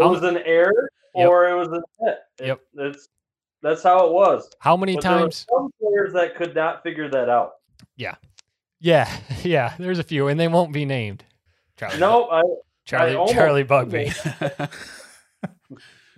It 0.00 0.04
was 0.04 0.22
an 0.22 0.36
error 0.38 0.88
Yep. 1.16 1.28
or 1.28 1.48
it 1.48 1.54
was 1.56 1.68
a 1.68 1.82
hit. 2.04 2.18
It- 2.38 2.46
Yep. 2.46 2.60
It's 2.76 3.08
that's 3.62 3.82
how 3.82 4.06
it 4.06 4.12
was. 4.12 4.48
How 4.60 4.76
many 4.76 4.94
But 4.94 5.02
there 5.02 5.12
were 5.14 5.18
times? 5.22 5.46
some 5.52 5.70
players 5.80 6.12
that 6.12 6.36
could 6.36 6.54
not 6.54 6.84
figure 6.84 7.08
that 7.10 7.28
out. 7.28 7.54
Yeah, 7.96 8.14
yeah. 8.78 9.10
Yeah. 9.42 9.74
There's 9.76 9.98
a 9.98 10.04
few, 10.04 10.28
and 10.28 10.38
they 10.38 10.46
won't 10.46 10.72
be 10.72 10.84
named. 10.84 11.24
Charlie, 11.76 11.98
No, 11.98 12.30
I 12.30 12.42
Charlie, 12.84 13.12
I 13.12 13.14
almost- 13.16 13.34
Charlie 13.34 13.62
Bugby. 13.64 14.12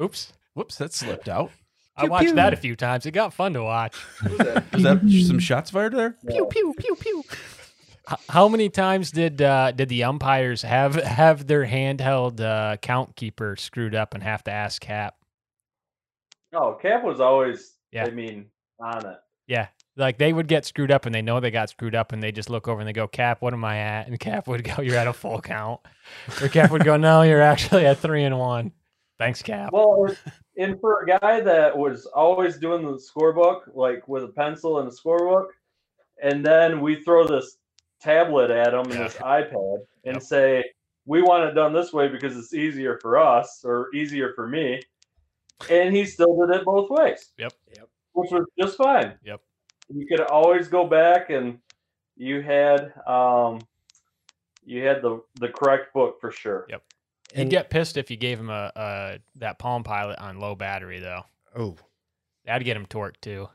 Oops, 0.00 0.32
Whoops, 0.54 0.76
that 0.76 0.92
slipped 0.92 1.28
out. 1.28 1.50
I 2.00 2.06
watched 2.06 2.34
that 2.34 2.52
a 2.52 2.56
few 2.56 2.76
times. 2.76 3.06
It 3.06 3.12
got 3.12 3.32
fun 3.34 3.52
to 3.54 3.62
watch. 3.62 3.96
Was 4.72 4.82
that 4.82 5.24
some 5.26 5.38
shots 5.38 5.70
fired 5.70 5.92
there? 5.94 6.16
Pew 6.28 6.46
pew 6.46 6.74
pew 6.78 6.96
pew. 6.96 7.24
H- 8.10 8.18
How 8.28 8.48
many 8.48 8.68
times 8.68 9.10
did 9.10 9.40
uh, 9.42 9.72
did 9.72 9.88
the 9.88 10.04
umpires 10.04 10.62
have 10.62 10.94
have 10.96 11.46
their 11.46 11.66
handheld 11.66 12.40
uh, 12.40 12.76
count 12.78 13.16
keeper 13.16 13.56
screwed 13.56 13.94
up 13.94 14.14
and 14.14 14.22
have 14.22 14.42
to 14.44 14.50
ask 14.50 14.80
Cap? 14.82 15.14
Oh, 16.52 16.76
Cap 16.80 17.04
was 17.04 17.20
always. 17.20 17.74
Yeah. 17.92 18.06
I 18.06 18.10
mean, 18.10 18.46
on 18.80 19.06
it. 19.06 19.16
Yeah, 19.46 19.66
like 19.96 20.16
they 20.18 20.32
would 20.32 20.46
get 20.46 20.64
screwed 20.64 20.92
up 20.92 21.06
and 21.06 21.14
they 21.14 21.22
know 21.22 21.40
they 21.40 21.50
got 21.50 21.70
screwed 21.70 21.96
up 21.96 22.12
and 22.12 22.22
they 22.22 22.30
just 22.30 22.48
look 22.50 22.68
over 22.68 22.78
and 22.80 22.86
they 22.88 22.92
go, 22.92 23.08
Cap, 23.08 23.42
what 23.42 23.52
am 23.52 23.64
I 23.64 23.78
at? 23.78 24.06
And 24.06 24.18
Cap 24.20 24.46
would 24.46 24.62
go, 24.62 24.80
You're 24.80 24.96
at 24.96 25.08
a 25.08 25.12
full 25.12 25.40
count. 25.40 25.80
Or 26.40 26.48
Cap 26.48 26.70
would 26.70 26.84
go, 26.84 26.96
No, 26.96 27.22
you're 27.22 27.40
actually 27.42 27.84
at 27.86 27.98
three 27.98 28.22
and 28.24 28.38
one. 28.38 28.70
Thanks, 29.20 29.42
Cap. 29.42 29.70
Well, 29.74 30.06
and- 30.06 30.18
and 30.56 30.80
for 30.80 31.02
a 31.02 31.06
guy 31.06 31.40
that 31.42 31.76
was 31.76 32.06
always 32.06 32.59
doing 32.59 32.83
the 32.83 32.94
scorebook, 32.98 33.74
like 33.74 34.09
with 34.09 34.24
a 34.24 34.28
pencil 34.28 34.78
and 34.78 34.88
a 34.88 34.90
scorebook, 34.90 35.48
and 36.22 36.44
then 36.44 36.80
we 36.80 37.02
throw 37.04 37.26
this 37.26 37.59
tablet 38.00 38.50
at 38.50 38.72
him 38.72 38.80
and 38.90 38.92
this 38.92 39.16
iPad 39.18 39.87
and 40.04 40.14
Yep. 40.16 40.22
say, 40.22 40.64
we 41.04 41.20
want 41.20 41.44
it 41.44 41.52
done 41.52 41.74
this 41.74 41.92
way 41.92 42.09
because 42.09 42.35
it's 42.35 42.54
easier 42.54 42.98
for 43.02 43.18
us 43.18 43.62
or 43.62 43.94
easier 43.94 44.33
for 44.33 44.48
me. 44.48 44.80
And 45.68 45.94
he 45.94 46.06
still 46.06 46.35
did 46.40 46.56
it 46.56 46.64
both 46.64 46.88
ways. 46.88 47.33
Yep. 47.37 47.52
Yep. 47.76 47.88
Which 48.12 48.30
was 48.30 48.46
just 48.59 48.78
fine. 48.78 49.18
Yep. 49.22 49.42
You 49.90 50.06
could 50.06 50.22
always 50.22 50.68
go 50.68 50.87
back 50.87 51.28
and 51.28 51.61
you 52.16 52.40
had 52.40 52.94
um 53.06 53.61
you 54.64 54.83
had 54.87 55.02
the 55.02 55.22
the 55.40 55.48
correct 55.48 55.92
book 55.92 56.20
for 56.20 56.30
sure. 56.30 56.64
Yep. 56.70 56.83
He'd 57.34 57.50
get 57.50 57.70
pissed 57.70 57.96
if 57.96 58.10
you 58.10 58.16
gave 58.16 58.38
him 58.40 58.50
a, 58.50 58.72
a 58.74 59.18
that 59.36 59.58
Palm 59.58 59.84
Pilot 59.84 60.18
on 60.18 60.38
low 60.40 60.54
battery 60.54 60.98
though. 61.00 61.22
Oh, 61.56 61.76
That'd 62.44 62.64
get 62.64 62.76
him 62.76 62.86
torqued 62.86 63.20
too. 63.20 63.48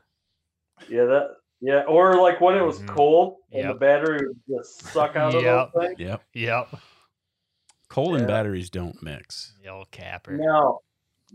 Yeah, 0.88 1.04
that 1.06 1.30
yeah, 1.60 1.82
or 1.88 2.20
like 2.20 2.40
when 2.40 2.56
it 2.56 2.62
was 2.62 2.80
Mhm. 2.80 2.88
cold 2.88 3.36
and 3.52 3.62
Yep. 3.64 3.72
the 3.74 3.78
battery 3.78 4.28
would 4.28 4.40
just 4.58 4.82
suck 4.82 5.16
out 5.16 5.34
of 5.34 5.42
Yep. 5.42 5.72
those 5.74 5.82
things. 5.86 6.00
Yep. 6.00 6.22
Yep. 6.34 6.68
Coal 7.88 8.14
and 8.16 8.26
batteries 8.26 8.68
don't 8.70 9.00
mix. 9.02 9.54
The 9.62 9.68
old 9.70 9.90
capper. 9.90 10.32
No, 10.36 10.80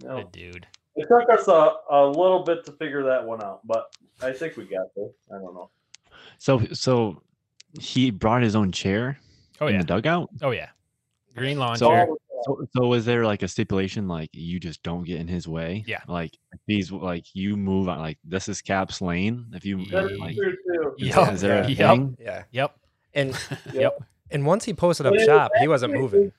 no. 0.04 0.18
a 0.18 0.24
dude. 0.26 0.68
It 0.96 1.08
took 1.08 1.30
us 1.30 1.48
a, 1.48 1.74
a 1.90 2.06
little 2.06 2.44
bit 2.44 2.66
to 2.66 2.72
figure 2.74 3.04
that 3.04 3.24
one 3.26 3.42
out, 3.44 3.66
but 3.66 3.94
I 4.22 4.32
think 4.34 4.58
we 4.58 4.66
got 4.66 4.88
there. 4.96 5.10
I 5.34 5.40
don't 5.40 5.54
know. 5.54 5.70
So 6.38 6.60
so 6.74 7.22
he 7.80 8.12
brought 8.12 8.42
his 8.44 8.56
own 8.56 8.72
chair 8.72 9.18
Oh 9.60 9.68
in 9.68 9.74
yeah. 9.76 9.82
the 9.82 9.86
dugout. 9.88 10.30
Oh 10.42 10.52
yeah. 10.52 10.70
Green 11.36 11.58
lawn 11.60 11.78
So- 11.78 11.90
chair. 11.90 12.08
So, 12.44 12.66
so 12.76 12.88
was 12.88 13.06
there 13.06 13.26
like 13.26 13.44
a 13.44 13.48
stipulation 13.48 14.08
like 14.08 14.30
you 14.34 14.60
just 14.60 14.82
don't 14.84 15.04
get 15.04 15.20
in 15.20 15.28
his 15.28 15.48
way? 15.48 15.84
Yeah. 15.88 16.02
Like 16.08 16.38
these 16.68 16.92
like 16.92 17.26
you 17.34 17.56
move 17.58 17.88
on 17.90 18.00
like 18.00 18.18
this 18.24 18.50
is 18.50 18.62
Cap's 18.62 19.02
lane. 19.02 19.46
If 19.54 19.66
you 19.66 19.80
Yeah. 19.80 20.02
That's 20.02 20.20
like 20.20 20.36
true 20.36 20.52
too. 20.56 20.96
is, 21.00 21.16
Yep. 21.16 21.34
is 21.34 21.42
there 21.42 21.64
a 21.64 21.68
Yep. 21.68 21.78
thing? 21.78 22.18
yeah. 22.20 22.44
Yep. 22.52 22.76
And 23.14 23.38
Yep. 23.74 24.04
and 24.32 24.46
once 24.46 24.66
he 24.66 24.74
posted 24.74 25.06
up 25.06 25.12
But 25.14 25.22
it 25.22 25.28
was 25.28 25.38
shop, 25.38 25.52
he 25.60 25.68
wasn't 25.68 25.94
moving. 25.94 26.32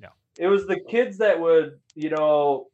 No. 0.00 0.08
It 0.38 0.48
was 0.48 0.66
the 0.66 0.78
kids 0.80 1.16
that 1.18 1.38
would, 1.40 1.78
you 1.94 2.10
know, 2.10 2.66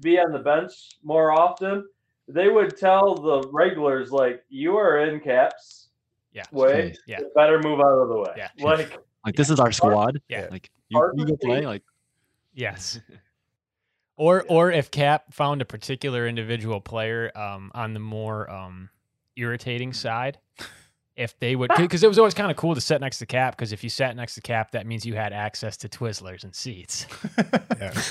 be 0.00 0.18
on 0.18 0.32
the 0.32 0.38
bench 0.38 0.72
more 1.02 1.32
often. 1.32 1.86
They 2.28 2.48
would 2.48 2.76
tell 2.76 3.14
the 3.14 3.48
regulars 3.52 4.10
like, 4.10 4.42
"You 4.48 4.76
are 4.76 4.98
in 5.06 5.20
caps. 5.20 5.88
Yeah. 6.32 6.42
Way, 6.50 6.94
Yeah. 7.06 7.20
better 7.34 7.60
move 7.62 7.78
out 7.80 7.86
of 8.02 8.08
the 8.08 8.18
way." 8.18 8.34
Yeah. 8.36 8.48
Like, 8.58 8.98
Like 9.24 9.36
this 9.36 9.48
is 9.48 9.58
our 9.60 9.70
squad. 9.72 10.20
Yeah. 10.28 10.48
Like 10.50 10.68
you, 10.88 11.12
you 11.14 11.24
to 11.26 11.36
play. 11.36 11.64
Like 11.66 11.82
Yes. 12.56 12.98
Or 14.18 14.46
or 14.48 14.72
if 14.72 14.90
Cap 14.90 15.34
found 15.34 15.60
a 15.60 15.66
particular 15.66 16.26
individual 16.26 16.80
player 16.80 17.30
um, 17.36 17.70
on 17.74 17.92
the 17.92 18.00
more 18.00 18.50
um, 18.50 18.88
irritating 19.36 19.92
side, 19.92 20.38
if 21.16 21.38
they 21.38 21.54
would, 21.54 21.70
because 21.76 22.02
it 22.02 22.08
was 22.08 22.18
always 22.18 22.32
kind 22.32 22.50
of 22.50 22.56
cool 22.56 22.74
to 22.74 22.80
sit 22.80 22.98
next 23.02 23.18
to 23.18 23.26
Cap, 23.26 23.54
because 23.54 23.74
if 23.74 23.84
you 23.84 23.90
sat 23.90 24.16
next 24.16 24.34
to 24.36 24.40
Cap, 24.40 24.70
that 24.70 24.86
means 24.86 25.04
you 25.04 25.14
had 25.14 25.34
access 25.34 25.76
to 25.76 25.88
Twizzlers 25.90 26.44
and 26.44 26.54
seats. 26.54 27.06
Yeah. 27.78 27.92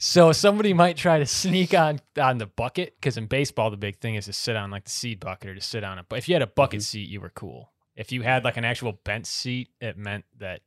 So 0.00 0.32
somebody 0.32 0.74
might 0.74 0.96
try 0.96 1.18
to 1.18 1.24
sneak 1.26 1.72
on 1.72 2.00
on 2.20 2.36
the 2.36 2.46
bucket, 2.46 2.94
because 3.00 3.16
in 3.16 3.24
baseball 3.26 3.70
the 3.70 3.78
big 3.78 4.00
thing 4.00 4.16
is 4.16 4.26
to 4.26 4.34
sit 4.34 4.54
on 4.54 4.70
like 4.70 4.84
the 4.84 4.90
seed 4.90 5.18
bucket 5.18 5.48
or 5.48 5.54
to 5.54 5.60
sit 5.62 5.82
on 5.82 5.98
it. 5.98 6.04
But 6.10 6.18
if 6.18 6.28
you 6.28 6.34
had 6.34 6.42
a 6.42 6.46
bucket 6.46 6.82
seat, 6.82 7.08
you 7.08 7.22
were 7.22 7.30
cool. 7.30 7.72
If 7.96 8.12
you 8.12 8.20
had 8.20 8.44
like 8.44 8.58
an 8.58 8.66
actual 8.66 8.92
bench 8.92 9.24
seat, 9.24 9.70
it 9.80 9.96
meant 9.96 10.26
that. 10.40 10.60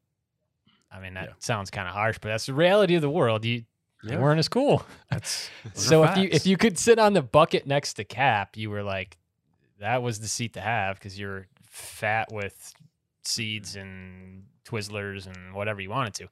I 0.92 1.00
mean, 1.00 1.14
that 1.14 1.30
Yeah. 1.30 1.34
sounds 1.40 1.70
kind 1.72 1.88
of 1.88 1.94
harsh, 1.94 2.18
but 2.22 2.30
that's 2.30 2.46
the 2.46 2.54
reality 2.54 2.96
of 2.96 3.02
the 3.02 3.10
world. 3.10 3.46
You 3.46 3.64
they 4.04 4.14
Yeah. 4.16 4.20
weren't 4.20 4.40
as 4.40 4.48
cool. 4.50 4.84
That's 5.10 5.50
So 5.74 6.04
if 6.04 6.18
you 6.18 6.30
if 6.32 6.46
you 6.48 6.58
could 6.58 6.78
sit 6.78 7.00
on 7.00 7.14
the 7.14 7.22
bucket 7.22 7.66
next 7.68 7.94
to 7.94 8.04
Cap, 8.04 8.58
you 8.58 8.70
were 8.70 8.84
like, 8.84 9.18
that 9.80 10.02
was 10.04 10.20
the 10.20 10.28
seat 10.28 10.54
to 10.54 10.62
have 10.62 10.98
because 10.98 11.18
you're 11.20 11.48
fat 11.64 12.32
with 12.32 12.74
seeds 13.24 13.76
and 13.76 14.46
Twizzlers 14.66 15.28
and 15.28 15.54
whatever 15.54 15.82
you 15.82 15.90
wanted 15.90 16.14
to. 16.16 16.28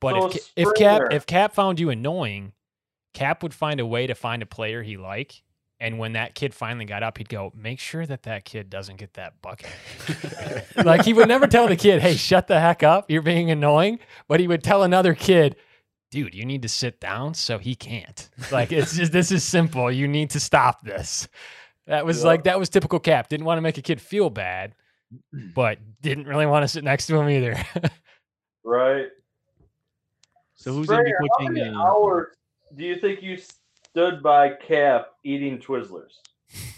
But 0.00 0.14
So 0.14 0.26
if 0.26 0.52
if 0.56 0.74
Cap 0.74 1.02
if 1.10 1.26
Cap 1.26 1.54
found 1.54 1.80
you 1.80 1.90
annoying, 1.90 2.52
Cap 3.14 3.42
would 3.42 3.54
find 3.54 3.80
a 3.80 3.86
way 3.86 4.06
to 4.06 4.14
find 4.14 4.42
a 4.42 4.46
player 4.46 4.82
he 4.82 4.96
like. 4.96 5.42
And 5.80 5.98
when 5.98 6.14
that 6.14 6.34
kid 6.34 6.54
finally 6.54 6.84
got 6.86 7.04
up, 7.04 7.18
he'd 7.18 7.28
go, 7.28 7.52
"Make 7.54 7.78
sure 7.78 8.04
that 8.04 8.24
that 8.24 8.44
kid 8.44 8.68
doesn't 8.68 8.96
get 8.96 9.14
that 9.14 9.40
bucket." 9.40 9.70
like 10.84 11.04
he 11.04 11.12
would 11.12 11.28
never 11.28 11.46
tell 11.46 11.68
the 11.68 11.76
kid, 11.76 12.00
"Hey, 12.02 12.16
shut 12.16 12.48
the 12.48 12.58
heck 12.58 12.82
up! 12.82 13.08
You're 13.10 13.22
being 13.22 13.50
annoying." 13.50 14.00
But 14.26 14.40
he 14.40 14.48
would 14.48 14.64
tell 14.64 14.82
another 14.82 15.14
kid, 15.14 15.54
dude, 16.10 16.34
you 16.34 16.44
need 16.44 16.62
to 16.62 16.68
sit 16.68 16.98
down 17.00 17.34
so 17.34 17.58
he 17.58 17.76
can't. 17.76 18.28
Like 18.50 18.72
it's 18.72 18.96
just 18.96 19.12
this 19.12 19.30
is 19.30 19.44
simple. 19.44 19.90
You 19.92 20.08
need 20.08 20.30
to 20.30 20.40
stop 20.40 20.82
this. 20.82 21.28
That 21.86 22.04
was 22.04 22.20
Yeah. 22.22 22.26
like 22.26 22.44
that 22.44 22.58
was 22.58 22.68
typical 22.68 22.98
Cap. 22.98 23.28
Didn't 23.28 23.46
want 23.46 23.58
to 23.58 23.62
make 23.62 23.78
a 23.78 23.82
kid 23.82 24.00
feel 24.00 24.30
bad, 24.30 24.74
but 25.54 25.78
didn't 26.02 26.26
really 26.26 26.46
want 26.46 26.64
to 26.64 26.68
sit 26.68 26.82
next 26.82 27.06
to 27.06 27.16
him 27.16 27.28
either. 27.30 27.54
right. 28.64 29.06
so 30.54 30.72
who's 30.72 30.88
gonna 30.88 31.04
be 31.04 31.10
Springer, 31.12 31.28
how 31.30 31.38
coaching? 31.38 31.52
many 31.54 31.68
uh, 31.76 31.80
hours 31.80 32.26
do 32.74 32.84
you 32.84 32.96
think 32.96 33.22
you 33.22 33.38
stood 33.98 34.22
by 34.22 34.50
Cap 34.50 35.08
eating 35.24 35.58
Twizzlers? 35.58 36.12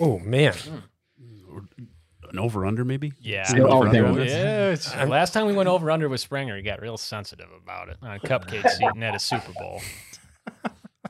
Oh 0.01 0.19
man, 0.21 0.55
an 2.31 2.39
over 2.39 2.65
under 2.65 2.83
maybe. 2.85 3.13
yeah. 3.21 3.45
Still 3.45 3.67
I 3.83 3.91
know. 3.93 4.19
out. 4.19 4.27
Yeah, 4.27 5.05
last 5.07 5.35
time 5.35 5.47
we 5.47 5.53
went 5.53 5.69
over 5.69 5.91
under 5.91 6.09
with 6.09 6.21
Springer, 6.21 6.57
he 6.57 6.63
got 6.63 6.81
real 6.81 6.97
sensitive 6.97 7.49
about 7.63 7.91
it 7.91 7.99
on 8.03 8.19
cupcakes 8.21 8.81
eating 8.91 9.03
at 9.03 9.15
a 9.15 9.19
Super 9.19 9.53
Bowl. 9.53 9.83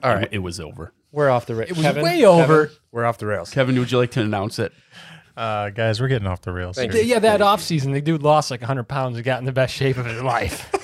All 0.03 0.15
right, 0.15 0.29
It- 0.33 0.39
was 0.41 0.59
over. 0.59 0.93
we're 1.13 1.31
off 1.31 1.47
the 1.47 1.55
rails. 1.55 1.71
It 1.71 1.77
was 1.77 1.95
way 2.03 2.25
over. 2.25 2.71
We're 2.91 3.05
off 3.05 3.19
the 3.19 3.27
rails. 3.27 3.51
Kevin, 3.51 3.79
would 3.79 3.93
you 3.93 3.99
like 3.99 4.11
to 4.13 4.21
announce 4.23 4.59
it? 4.59 4.73
Uh, 5.37 5.71
guys, 5.71 6.01
we're 6.01 6.09
getting 6.09 6.27
off 6.27 6.41
the 6.43 6.53
rails. 6.53 6.77
Thank 6.77 6.93
here. 6.93 7.03
Yeah, 7.05 7.21
that 7.21 7.41
offseason, 7.41 7.93
the 7.93 8.01
dude 8.01 8.23
lost 8.23 8.51
like 8.51 8.61
100 8.63 8.85
pounds 8.85 9.17
and 9.17 9.25
got 9.25 9.39
in 9.39 9.45
the 9.45 9.53
best 9.53 9.75
shape 9.75 9.97
of 9.97 10.07
his 10.07 10.23
life. 10.23 10.75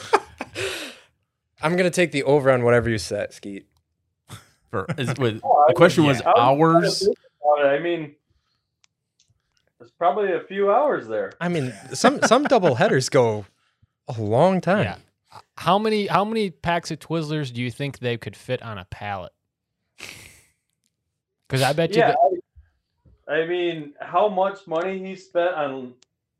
I'm 1.62 1.76
gonna 1.76 1.90
take 1.90 2.12
the 2.12 2.22
over 2.22 2.50
on 2.52 2.62
whatever 2.62 2.88
you 2.88 2.98
said, 2.98 3.32
Skeet. 3.32 3.66
For 4.84 4.94
is, 4.98 5.14
wait, 5.16 5.40
Oh, 5.44 5.64
I 5.64 5.64
the 5.68 5.74
question 5.74 6.04
was 6.04 6.20
yeah. 6.20 6.32
Hours. 6.36 6.70
trying 6.72 6.82
to 6.82 6.90
think 6.90 7.18
about 7.42 7.66
it. 7.66 7.68
I 7.68 7.78
mean, 7.82 8.14
there's 9.78 9.90
probably 9.92 10.32
a 10.32 10.40
few 10.40 10.70
hours 10.70 11.06
there. 11.06 11.32
I 11.40 11.48
mean, 11.48 11.72
some 11.94 12.20
some 12.22 12.44
double 12.44 12.74
headers 12.74 13.08
go 13.08 13.46
a 14.08 14.20
long 14.20 14.60
time. 14.60 14.84
Yeah. 14.84 14.96
How 15.56 15.78
many 15.78 16.06
how 16.06 16.24
many 16.24 16.50
packs 16.50 16.90
of 16.90 16.98
Twizzlers 16.98 17.52
do 17.52 17.60
you 17.60 17.70
think 17.70 17.98
they 17.98 18.16
could 18.16 18.36
fit 18.36 18.62
on 18.62 18.78
a 18.78 18.84
pallet? 18.86 19.32
Because 21.48 21.62
I 21.62 21.72
bet 21.72 21.90
you 21.90 21.98
Yeah, 22.00 22.12
that, 22.12 22.40
I 23.28 23.46
mean, 23.46 23.94
how 24.00 24.28
much 24.28 24.66
money 24.66 24.98
he 24.98 25.16
spent 25.16 25.54
on 25.54 25.94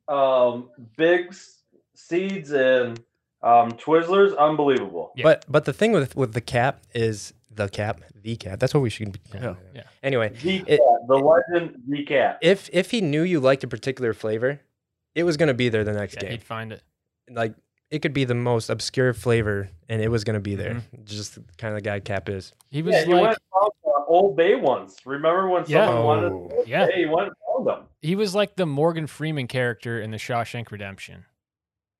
um, 0.09 0.71
Bigs, 0.97 1.63
Seeds, 1.95 2.53
and 2.53 2.99
um, 3.43 3.73
Twizzlers, 3.73 4.37
unbelievable. 4.37 5.13
Yeah. 5.17 5.25
But 5.25 5.45
but 5.49 5.65
the 5.65 5.73
thing 5.73 5.93
with 5.93 6.17
with 6.17 6.33
the 6.33 6.41
cap 6.41 6.83
is 6.95 7.33
the 7.57 7.69
cap, 7.69 8.01
the 8.15 8.37
cap. 8.37 8.59
That's 8.59 8.73
what 8.75 8.81
we 8.83 8.91
should 8.91 9.13
be. 9.13 9.19
calling 9.31 9.57
it. 9.57 9.57
Yeah. 9.75 9.83
Anyway, 10.03 10.29
The 10.43 10.57
It- 10.67 10.79
cat, 10.79 10.79
the 11.09 11.17
legend, 11.17 11.83
the 11.89 12.05
cat. 12.05 12.39
if 12.43 12.69
if 12.73 12.91
he 12.91 13.01
knew 13.01 13.23
you 13.23 13.41
liked 13.41 13.65
a 13.65 13.69
particular 13.69 14.13
flavor, 14.15 14.61
it 15.15 15.25
was 15.25 15.37
gonna 15.37 15.55
be 15.55 15.69
there 15.69 15.85
the 15.85 15.93
next 15.93 16.15
Yeah, 16.15 16.21
game. 16.23 16.31
he'd 16.33 16.43
find 16.43 16.73
it. 16.73 16.83
Like 17.31 17.55
it 17.91 18.01
could 18.01 18.13
be 18.13 18.25
the 18.25 18.35
most 18.35 18.69
obscure 18.69 19.13
flavor, 19.15 19.69
and 19.89 20.03
it 20.03 20.09
was 20.09 20.25
gonna 20.25 20.41
be 20.41 20.55
there. 20.57 20.75
Mm-hmm. 20.75 21.05
Just 21.05 21.39
kind 21.57 21.73
of 21.73 21.77
the 21.77 21.89
guy 21.89 22.01
Cap 22.01 22.29
is. 22.29 22.53
He 22.71 22.83
was 22.83 22.95
Yeah, 22.95 23.05
he 23.05 23.13
like, 23.15 23.23
went 23.23 23.39
and 23.55 23.73
the 23.85 24.05
Old 24.09 24.37
Bay 24.37 24.55
ones. 24.57 24.97
Remember 25.05 25.49
when 25.49 25.65
Yeah. 25.67 25.87
someone 25.87 26.05
wanted 26.05 26.33
Oh. 26.33 26.51
Old 26.57 26.67
Yeah. 26.69 26.89
He 26.95 27.07
went 27.07 27.29
and 27.29 27.37
found 27.47 27.67
them. 27.67 27.87
he 28.03 28.15
was 28.17 28.35
like 28.35 28.57
the 28.57 28.67
Morgan 28.67 29.07
Freeman 29.07 29.47
character 29.47 30.01
in 30.01 30.11
the 30.11 30.17
Shawshank 30.17 30.71
Redemption. 30.71 31.25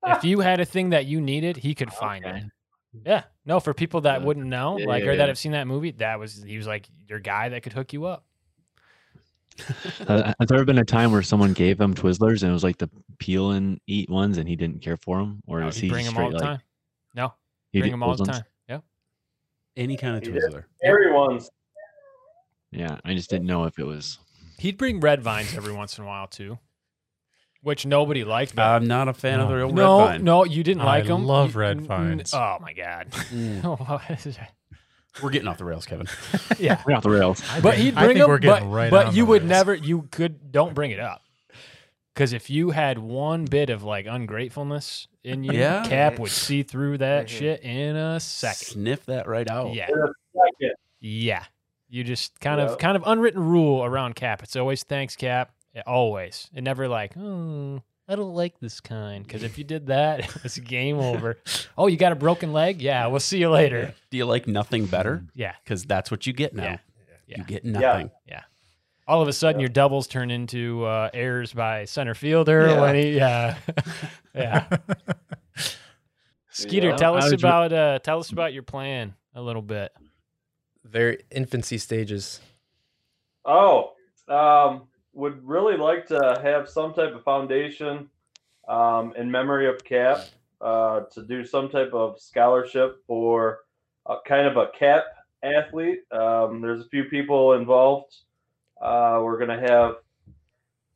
If 0.09 0.23
you 0.25 0.41
had 0.41 0.61
a 0.61 0.65
thing 0.65 0.91
that 0.91 1.07
you 1.07 1.21
needed, 1.21 1.59
he 1.59 1.75
could 1.75 1.93
find 1.93 2.25
it. 2.25 2.45
Okay. 3.01 3.11
Yeah. 3.11 3.23
No, 3.45 3.61
for 3.61 3.73
people 3.75 4.03
that 4.03 4.21
Yeah. 4.21 4.27
wouldn't 4.27 4.47
know, 4.47 4.79
Yeah, 4.79 4.87
like 4.87 5.05
yeah, 5.05 5.11
or 5.11 5.17
that 5.17 5.29
have 5.29 5.39
seen 5.39 5.53
that 5.53 5.67
movie, 5.67 5.93
that 5.93 6.19
was 6.19 6.43
he 6.43 6.57
was 6.57 6.67
like 6.67 6.89
your 7.09 7.19
guy 7.21 7.49
that 7.51 7.63
could 7.63 7.73
hook 7.73 7.93
you 7.93 8.05
up. 8.07 8.25
Uh, 10.07 10.35
has 10.39 10.49
there 10.49 10.59
ever 10.59 10.65
been 10.67 10.79
a 10.79 10.85
time 10.85 11.13
where 11.13 11.23
someone 11.23 11.55
gave 11.55 11.81
him 11.81 11.95
Twizzlers 11.95 12.43
and 12.43 12.51
it 12.51 12.53
was 12.53 12.63
like 12.65 12.77
the 12.77 12.91
peel 13.19 13.53
and 13.53 13.81
eat 13.87 14.11
ones 14.11 14.37
and 14.37 14.47
he 14.47 14.55
didn't 14.55 14.83
care 14.83 14.99
for 14.99 15.19
them? 15.19 15.43
Or 15.47 15.61
No, 15.61 15.69
is 15.69 15.77
he'd 15.79 15.89
bring 15.91 16.05
them 16.05 16.17
all 16.19 16.25
straight, 16.31 16.39
the 16.39 16.45
like, 16.45 16.59
time. 16.59 16.61
No, 17.15 17.33
he 17.73 17.81
bring 17.81 17.91
them 17.93 18.03
all 18.03 18.11
those 18.11 18.19
the 18.19 18.25
ones? 18.25 18.39
time. 18.39 18.47
Yeah. 18.69 18.81
Any 19.77 19.97
kind 19.97 20.17
of 20.17 20.23
He. 20.23 20.29
Twizzler. 20.31 20.65
Scary 20.79 21.11
ones. 21.13 21.51
Yeah, 22.71 22.99
I 23.05 23.15
just 23.15 23.31
didn't 23.31 23.47
know 23.47 23.65
if 23.65 23.79
it 23.79 23.87
was. 23.87 24.19
He'd 24.59 24.77
bring 24.77 25.01
red 25.01 25.23
vines 25.23 25.55
every 25.57 25.73
once 25.73 25.97
in 25.97 26.05
a 26.05 26.07
while 26.07 26.27
too, 26.27 26.59
which 27.67 27.85
nobody 27.85 28.23
liked. 28.23 28.55
But 28.55 28.63
I'm 28.63 28.87
not 28.87 29.09
a 29.09 29.13
fan 29.13 29.41
of 29.41 29.49
the 29.49 29.55
No. 29.55 29.59
real 29.59 29.73
no, 29.73 29.99
red 29.99 30.07
vine. 30.07 30.25
no, 30.25 30.45
you 30.45 30.63
didn't 30.63 30.83
I 30.83 30.85
like 30.85 31.07
them. 31.07 31.27
love 31.27 31.57
red 31.57 31.81
vines. 31.81 32.33
Oh 32.33 32.59
my 32.61 32.73
god. 32.73 33.09
We're 35.23 35.31
getting 35.31 35.49
off 35.49 35.59
the 35.59 35.65
rails, 35.65 35.85
Kevin. 35.85 36.07
yeah. 36.59 36.81
We're 36.87 36.95
off 36.95 37.03
the 37.03 37.11
rails. 37.11 37.43
But 37.63 37.77
he'd 37.77 37.97
I 37.97 38.05
bring 38.05 38.09
think 38.11 38.19
them, 38.21 38.29
we're 38.29 38.39
getting 38.39 38.69
but, 38.69 38.75
right 38.75 38.91
but 38.91 39.15
you 39.15 39.27
would 39.27 39.43
rails. 39.43 39.49
never, 39.49 39.75
you 39.75 40.03
could, 40.13 40.53
don't 40.53 40.75
bring 40.75 40.93
it 40.93 41.01
up. 41.01 41.23
Because 42.15 42.33
if 42.33 42.49
you 42.51 42.71
had 42.71 42.99
one 42.99 43.45
bit 43.47 43.69
of 43.69 43.83
like 43.83 44.07
ungratefulness 44.07 45.09
in 45.25 45.43
you, 45.43 45.53
Yeah. 45.53 45.85
Cap 45.89 46.19
would 46.21 46.31
see 46.31 46.63
through 46.63 46.99
that 46.99 47.27
Mhm. 47.27 47.29
shit 47.31 47.63
in 47.65 47.97
a 47.97 48.21
second. 48.21 48.67
Sniff 48.67 49.07
that 49.07 49.27
right 49.27 49.51
out. 49.51 49.75
Yeah. 49.75 49.87
Second. 49.89 50.75
Yeah. 51.01 51.45
You 51.89 52.05
just 52.05 52.39
kind 52.41 52.61
of 52.61 52.79
kind 52.79 52.97
of 52.97 53.03
unwritten 53.07 53.43
rule 53.43 53.85
around 53.85 54.15
Cap. 54.17 54.43
It's 54.43 54.55
always 54.57 54.83
thanks, 54.83 55.17
Cap. 55.17 55.51
Yeah, 55.77 55.83
always. 55.87 56.49
It 56.55 56.63
never 56.65 56.89
like, 56.89 57.13
oh, 57.19 57.83
I 58.09 58.17
don't 58.17 58.33
like 58.35 58.59
this 58.61 58.81
kind. 58.81 59.23
Because 59.27 59.43
if 59.43 59.59
you 59.59 59.65
did 59.65 59.89
that, 59.89 60.21
it 60.37 60.43
was 60.43 60.57
game 60.59 60.99
over. 60.99 61.37
oh, 61.79 61.87
you 61.87 61.99
got 61.99 62.13
a 62.13 62.17
broken 62.17 62.55
leg? 62.55 62.81
Yeah, 62.81 63.07
we'll 63.09 63.21
see 63.21 63.37
you 63.39 63.51
later. 63.51 63.95
Do 64.11 64.17
you 64.17 64.25
like 64.25 64.47
nothing 64.47 64.87
better? 64.87 65.25
Yeah. 65.35 65.53
Because 65.63 65.85
that's 65.85 66.11
what 66.11 66.27
you 66.27 66.33
get 66.33 66.55
now. 66.55 66.63
Yeah. 66.65 66.79
Yeah. 67.29 67.39
You 67.39 67.45
get 67.45 67.65
nothing. 67.67 68.11
Yeah. 68.27 68.43
All 69.07 69.21
of 69.21 69.29
a 69.29 69.33
sudden, 69.35 69.61
your 69.61 69.69
doubles 69.69 70.07
turn 70.07 70.31
into 70.31 70.85
uh, 70.85 71.11
errors 71.13 71.53
by 71.53 71.85
center 71.85 72.15
fielder 72.15 72.69
Yeah. 72.69 72.81
when 72.81 72.95
he, 72.97 73.11
yeah, 73.17 73.57
yeah. 74.35 74.67
Skeeter, 76.51 76.89
Yeah. 76.89 76.97
tell 76.97 77.17
us 77.17 77.25
was 77.25 77.33
re- 77.33 77.49
about 77.49 77.73
uh, 77.73 77.99
tell 78.01 78.19
us 78.19 78.31
about 78.31 78.53
your 78.53 78.63
plan 78.63 79.15
a 79.35 79.43
little 79.43 79.63
bit. 79.63 79.93
Their 80.85 81.19
infancy 81.31 81.79
stages. 81.79 82.41
Oh, 83.45 83.93
um, 84.29 84.89
would 85.17 85.43
really 85.47 85.77
like 85.79 86.07
to 86.07 86.41
have 86.43 86.69
some 86.69 86.93
type 86.93 87.15
of 87.15 87.25
foundation 87.25 88.09
um, 88.69 89.15
in 89.17 89.31
memory 89.31 89.67
of 89.67 89.83
Cap 89.83 90.19
uh, 90.61 91.01
to 91.13 91.23
do 91.23 91.45
some 91.45 91.71
type 91.71 91.93
of 91.95 92.21
scholarship 92.21 93.03
for 93.07 93.61
a, 94.07 94.17
kind 94.27 94.47
of 94.47 94.59
a 94.59 94.69
Cap 94.79 95.05
athlete. 95.43 96.01
Um, 96.13 96.61
there's 96.61 96.83
a 96.85 96.89
few 96.89 97.05
people 97.05 97.55
involved. 97.55 98.15
Uh, 98.81 99.21
we're 99.23 99.39
going 99.39 99.59
to 99.59 99.69
have 99.69 99.95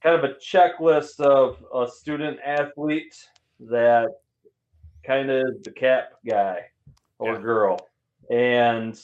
kind 0.02 0.16
of 0.16 0.24
a 0.24 0.34
checklist 0.34 1.18
of 1.20 1.64
a 1.74 1.90
student 1.90 2.38
athlete 2.44 3.14
that 3.58 4.08
kind 5.06 5.30
of 5.30 5.48
is 5.48 5.62
the 5.62 5.70
Cap 5.70 6.12
guy 6.28 6.58
or 7.18 7.34
Yeah. 7.34 7.40
girl. 7.40 7.88
And 8.30 9.00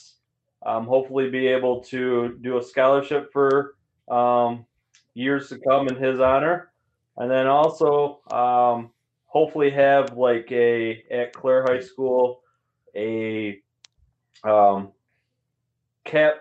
um, 0.63 0.85
hopefully 0.85 1.29
be 1.31 1.47
able 1.47 1.81
to 1.85 2.37
do 2.41 2.57
a 2.57 2.63
scholarship 2.63 3.31
for 3.33 3.75
um, 4.09 4.65
years 5.17 5.49
to 5.49 5.57
come 5.57 5.87
in 5.87 5.95
his 5.95 6.19
honor, 6.19 6.69
and 7.17 7.29
then 7.29 7.47
also 7.47 8.21
um, 8.31 8.91
hopefully 9.25 9.71
have 9.71 10.13
like 10.15 10.51
a 10.51 11.03
at 11.11 11.33
Clare 11.33 11.63
High 11.67 11.79
School 11.79 12.41
a 12.95 13.59
um, 14.43 14.91
cap 16.05 16.35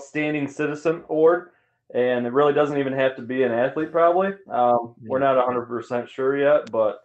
standing 0.00 0.48
citizen 0.48 1.04
award. 1.08 1.50
And 1.94 2.26
it 2.26 2.32
really 2.34 2.52
doesn't 2.52 2.76
even 2.76 2.92
have 2.92 3.16
to 3.16 3.22
be 3.22 3.44
an 3.44 3.52
athlete, 3.52 3.90
probably. 3.90 4.34
Um, 4.50 4.94
We're 5.00 5.20
not 5.20 5.36
100% 5.38 6.06
sure 6.06 6.36
yet, 6.36 6.70
but 6.70 7.00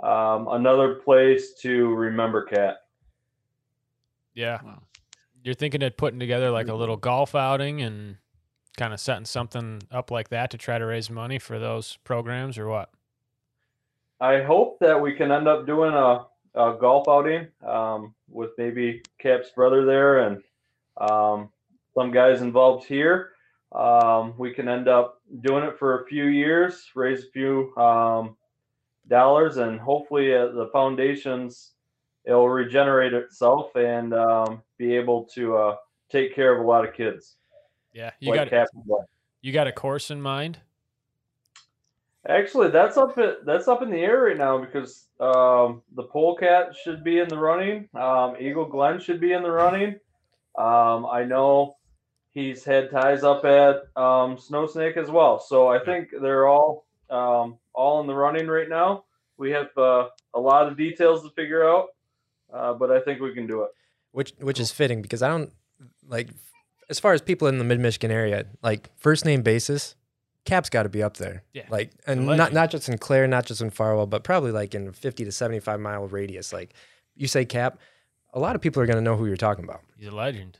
um, 0.00 0.46
another 0.48 0.94
place 0.94 1.54
to 1.62 1.88
remember 1.94 2.44
Cap. 2.44 2.76
Yeah, 4.34 4.60
Wow. 4.64 4.82
you're 5.42 5.54
thinking 5.54 5.82
of 5.82 5.96
putting 5.96 6.20
together 6.20 6.50
like 6.52 6.68
a 6.68 6.74
little 6.74 6.96
golf 6.96 7.34
outing 7.34 7.82
and 7.82 8.18
kind 8.76 8.92
of 8.92 9.00
setting 9.00 9.24
something 9.24 9.82
up 9.90 10.10
like 10.10 10.28
that 10.30 10.50
to 10.50 10.58
try 10.58 10.78
to 10.78 10.86
raise 10.86 11.10
money 11.10 11.38
for 11.38 11.58
those 11.58 11.98
programs 12.04 12.58
or 12.58 12.68
what? 12.68 12.90
I 14.20 14.42
hope 14.42 14.78
that 14.80 15.00
we 15.00 15.14
can 15.14 15.32
end 15.32 15.48
up 15.48 15.66
doing 15.66 15.94
a, 15.94 16.26
a 16.54 16.76
golf 16.78 17.08
outing 17.08 17.48
um, 17.66 18.14
with 18.28 18.50
maybe 18.58 19.02
Cap's 19.18 19.50
brother 19.50 19.84
there 19.84 20.20
and 20.20 20.42
um, 21.00 21.48
some 21.94 22.10
guys 22.10 22.42
involved 22.42 22.86
here. 22.86 23.32
Um, 23.72 24.34
we 24.36 24.52
can 24.52 24.68
end 24.68 24.88
up 24.88 25.20
doing 25.42 25.64
it 25.64 25.78
for 25.78 26.00
a 26.02 26.06
few 26.06 26.24
years, 26.24 26.90
raise 26.94 27.24
a 27.24 27.30
few 27.30 27.74
um, 27.76 28.36
dollars, 29.08 29.56
and 29.58 29.80
hopefully 29.80 30.34
uh, 30.34 30.48
the 30.48 30.68
foundations 30.72 31.72
it'll 32.24 32.48
regenerate 32.48 33.14
itself 33.14 33.74
and 33.76 34.12
um, 34.12 34.62
be 34.76 34.94
able 34.94 35.24
to 35.24 35.56
uh, 35.56 35.76
take 36.10 36.34
care 36.34 36.54
of 36.54 36.64
a 36.64 36.68
lot 36.68 36.86
of 36.86 36.94
kids. 36.94 37.36
Yeah, 37.92 38.10
you 38.20 38.34
got 38.34 38.50
Cap 38.50 38.68
did. 38.74 38.96
you 39.42 39.52
got 39.52 39.66
a 39.66 39.72
course 39.72 40.10
in 40.10 40.20
mind? 40.22 40.58
Actually, 42.28 42.68
that's 42.68 42.96
up 42.96 43.16
at, 43.18 43.46
that's 43.46 43.66
up 43.66 43.82
in 43.82 43.90
the 43.90 43.98
air 43.98 44.22
right 44.24 44.36
now 44.36 44.58
because 44.58 45.06
um, 45.20 45.82
the 45.94 46.04
Pohlcat 46.04 46.74
should 46.76 47.02
be 47.02 47.18
in 47.18 47.28
the 47.28 47.38
running. 47.38 47.88
Um, 47.94 48.36
Eagle 48.38 48.66
Glen 48.66 49.00
should 49.00 49.20
be 49.20 49.32
in 49.32 49.42
the 49.42 49.50
running. 49.50 49.98
Um, 50.58 51.06
I 51.06 51.24
know 51.24 51.76
he's 52.30 52.62
had 52.62 52.90
ties 52.90 53.24
up 53.24 53.44
at 53.44 53.84
um, 53.96 54.36
Snow 54.38 54.66
Snake 54.66 54.96
as 54.96 55.10
well. 55.10 55.40
So 55.40 55.68
I 55.68 55.78
think 55.82 56.10
they're 56.20 56.46
all 56.46 56.86
um, 57.08 57.58
all 57.72 58.00
in 58.00 58.06
the 58.06 58.14
running 58.14 58.46
right 58.46 58.68
now. 58.68 59.04
We 59.38 59.50
have 59.52 59.68
uh, 59.78 60.08
a 60.34 60.40
lot 60.40 60.68
of 60.68 60.76
details 60.76 61.22
to 61.22 61.30
figure 61.30 61.66
out, 61.66 61.88
uh, 62.52 62.74
but 62.74 62.90
I 62.90 63.00
think 63.00 63.20
we 63.20 63.32
can 63.32 63.46
do 63.46 63.62
it. 63.62 63.70
which 64.12 64.34
which 64.40 64.60
is 64.60 64.70
fitting 64.70 65.00
because 65.00 65.22
I 65.22 65.28
don't 65.28 65.52
like 66.06 66.28
as 66.90 66.98
far 66.98 67.14
as 67.14 67.22
people 67.22 67.48
in 67.48 67.58
the 67.58 67.64
mid 67.64 67.80
Michigan 67.80 68.10
area, 68.10 68.44
like 68.62 68.90
first 68.98 69.24
name 69.24 69.42
basis, 69.42 69.94
Cap's 70.44 70.68
got 70.68 70.82
to 70.82 70.88
be 70.88 71.02
up 71.02 71.16
there. 71.16 71.44
Yeah. 71.54 71.62
Like 71.70 71.92
and 72.06 72.26
legend. 72.26 72.38
not 72.38 72.52
not 72.52 72.70
just 72.70 72.88
in 72.88 72.98
Clare, 72.98 73.28
not 73.28 73.46
just 73.46 73.62
in 73.62 73.70
Farwell, 73.70 74.06
but 74.06 74.24
probably 74.24 74.50
like 74.50 74.74
in 74.74 74.92
50 74.92 75.24
to 75.24 75.32
75 75.32 75.80
mile 75.80 76.06
radius. 76.08 76.52
Like 76.52 76.74
you 77.14 77.28
say 77.28 77.44
Cap, 77.44 77.78
a 78.34 78.40
lot 78.40 78.56
of 78.56 78.60
people 78.60 78.82
are 78.82 78.86
going 78.86 78.96
to 78.96 79.02
know 79.02 79.16
who 79.16 79.26
you're 79.26 79.36
talking 79.36 79.64
about. 79.64 79.82
He's 79.96 80.08
a 80.08 80.14
legend. 80.14 80.58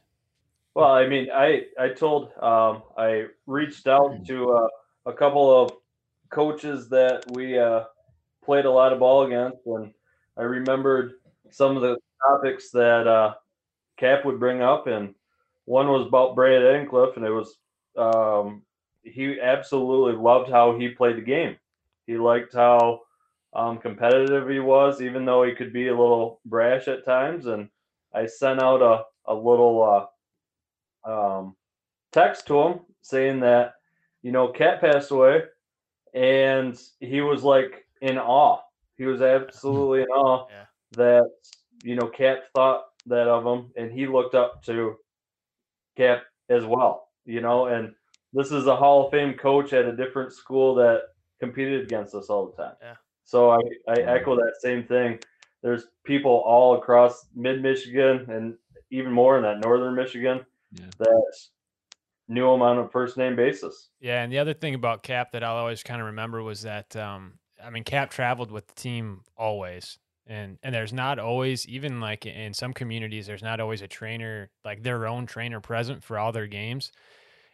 Well, 0.74 0.92
I 0.92 1.08
mean, 1.08 1.28
I 1.34 1.64
I 1.78 1.88
told 1.88 2.30
um, 2.40 2.84
I 2.96 3.26
reached 3.46 3.88
out 3.88 4.24
to 4.26 4.50
uh, 4.52 4.68
a 5.06 5.12
couple 5.12 5.62
of 5.62 5.72
coaches 6.30 6.88
that 6.90 7.24
we 7.32 7.58
uh, 7.58 7.84
played 8.44 8.66
a 8.66 8.70
lot 8.70 8.92
of 8.92 9.00
ball 9.00 9.24
against, 9.26 9.66
and 9.66 9.92
I 10.36 10.42
remembered 10.42 11.14
some 11.50 11.76
of 11.76 11.82
the 11.82 11.96
topics 12.28 12.70
that 12.70 13.08
uh, 13.08 13.34
Cap 13.96 14.24
would 14.24 14.38
bring 14.38 14.62
up, 14.62 14.86
and 14.86 15.14
one 15.70 15.88
was 15.88 16.06
about 16.06 16.34
Brad 16.34 16.62
Edcliffe, 16.62 17.16
and 17.16 17.24
it 17.24 17.30
was 17.30 17.56
um, 17.96 18.62
he 19.02 19.40
absolutely 19.40 20.20
loved 20.20 20.50
how 20.50 20.76
he 20.78 20.88
played 20.88 21.16
the 21.16 21.22
game. 21.36 21.56
He 22.06 22.16
liked 22.18 22.54
how 22.54 23.00
um, 23.52 23.78
competitive 23.78 24.48
he 24.48 24.58
was, 24.58 25.00
even 25.00 25.24
though 25.24 25.44
he 25.44 25.54
could 25.54 25.72
be 25.72 25.88
a 25.88 25.98
little 26.02 26.40
brash 26.44 26.88
at 26.88 27.04
times. 27.04 27.46
And 27.46 27.68
I 28.12 28.26
sent 28.26 28.62
out 28.62 28.82
a 28.82 29.04
a 29.26 29.34
little. 29.34 29.82
Uh, 29.82 30.06
um, 31.04 31.56
text 32.12 32.46
to 32.48 32.60
him 32.60 32.80
saying 33.02 33.40
that 33.40 33.74
you 34.22 34.32
know 34.32 34.48
Cap 34.48 34.80
passed 34.80 35.10
away, 35.10 35.42
and 36.14 36.78
he 37.00 37.20
was 37.20 37.42
like 37.42 37.86
in 38.00 38.18
awe. 38.18 38.60
He 38.96 39.04
was 39.04 39.22
absolutely 39.22 40.02
in 40.02 40.08
awe 40.08 40.46
Yeah. 40.50 40.64
that 40.92 41.30
you 41.82 41.94
know 41.96 42.08
Cap 42.08 42.38
thought 42.54 42.84
that 43.06 43.28
of 43.28 43.44
him, 43.46 43.72
and 43.76 43.90
he 43.90 44.06
looked 44.06 44.34
up 44.34 44.62
to 44.64 44.96
Cap 45.96 46.22
as 46.48 46.64
well. 46.64 47.08
You 47.24 47.40
know, 47.40 47.66
and 47.66 47.92
this 48.32 48.50
is 48.52 48.66
a 48.66 48.76
Hall 48.76 49.06
of 49.06 49.10
Fame 49.10 49.34
coach 49.34 49.72
at 49.72 49.84
a 49.84 49.96
different 49.96 50.32
school 50.32 50.74
that 50.76 51.02
competed 51.40 51.82
against 51.82 52.14
us 52.14 52.28
all 52.28 52.46
the 52.46 52.62
time. 52.62 52.74
Yeah. 52.82 52.94
So 53.24 53.50
I, 53.50 53.60
I 53.88 54.00
echo 54.00 54.34
that 54.36 54.54
same 54.60 54.84
thing. 54.84 55.18
There's 55.62 55.84
people 56.04 56.42
all 56.46 56.76
across 56.76 57.26
mid 57.34 57.62
Michigan 57.62 58.26
and 58.30 58.54
even 58.90 59.12
more 59.12 59.36
in 59.36 59.42
that 59.42 59.60
northern 59.60 59.94
Michigan 59.94 60.44
Yeah. 60.72 60.86
that 60.98 61.32
knew 62.28 62.50
him 62.52 62.62
on 62.62 62.78
a 62.78 62.88
first 62.88 63.16
name 63.16 63.36
basis. 63.36 63.90
Yeah, 64.00 64.22
and 64.22 64.32
the 64.32 64.38
other 64.38 64.54
thing 64.54 64.74
about 64.74 65.02
Cap 65.02 65.32
that 65.32 65.44
I'll 65.44 65.56
always 65.56 65.82
kind 65.82 66.00
of 66.00 66.06
remember 66.06 66.42
was 66.42 66.62
that 66.62 66.96
um, 66.96 67.34
I 67.62 67.70
mean 67.70 67.84
Cap 67.84 68.10
traveled 68.10 68.50
with 68.50 68.66
the 68.68 68.74
team 68.74 69.22
always, 69.36 69.98
and 70.30 70.58
and 70.62 70.74
there's 70.74 70.92
not 70.92 71.18
always 71.18 71.66
even 71.66 72.00
like 72.00 72.24
in 72.24 72.54
some 72.54 72.72
communities 72.72 73.26
there's 73.26 73.42
not 73.42 73.60
always 73.60 73.82
a 73.82 73.88
trainer 73.88 74.48
like 74.64 74.82
their 74.82 75.06
own 75.06 75.26
trainer 75.26 75.60
present 75.60 76.02
for 76.02 76.18
all 76.18 76.32
their 76.32 76.46
games. 76.46 76.92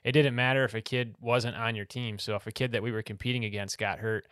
It 0.04 0.12
didn't 0.12 0.36
matter 0.36 0.64
if 0.64 0.74
a 0.74 0.80
kid 0.80 1.16
wasn't 1.20 1.56
on 1.56 1.74
your 1.74 1.86
team. 1.86 2.20
So 2.20 2.36
if 2.36 2.46
a 2.46 2.52
kid 2.52 2.72
that 2.72 2.82
we 2.82 2.92
were 2.92 3.02
competing 3.02 3.44
against 3.44 3.78
got 3.78 3.98
hurt, 3.98 4.26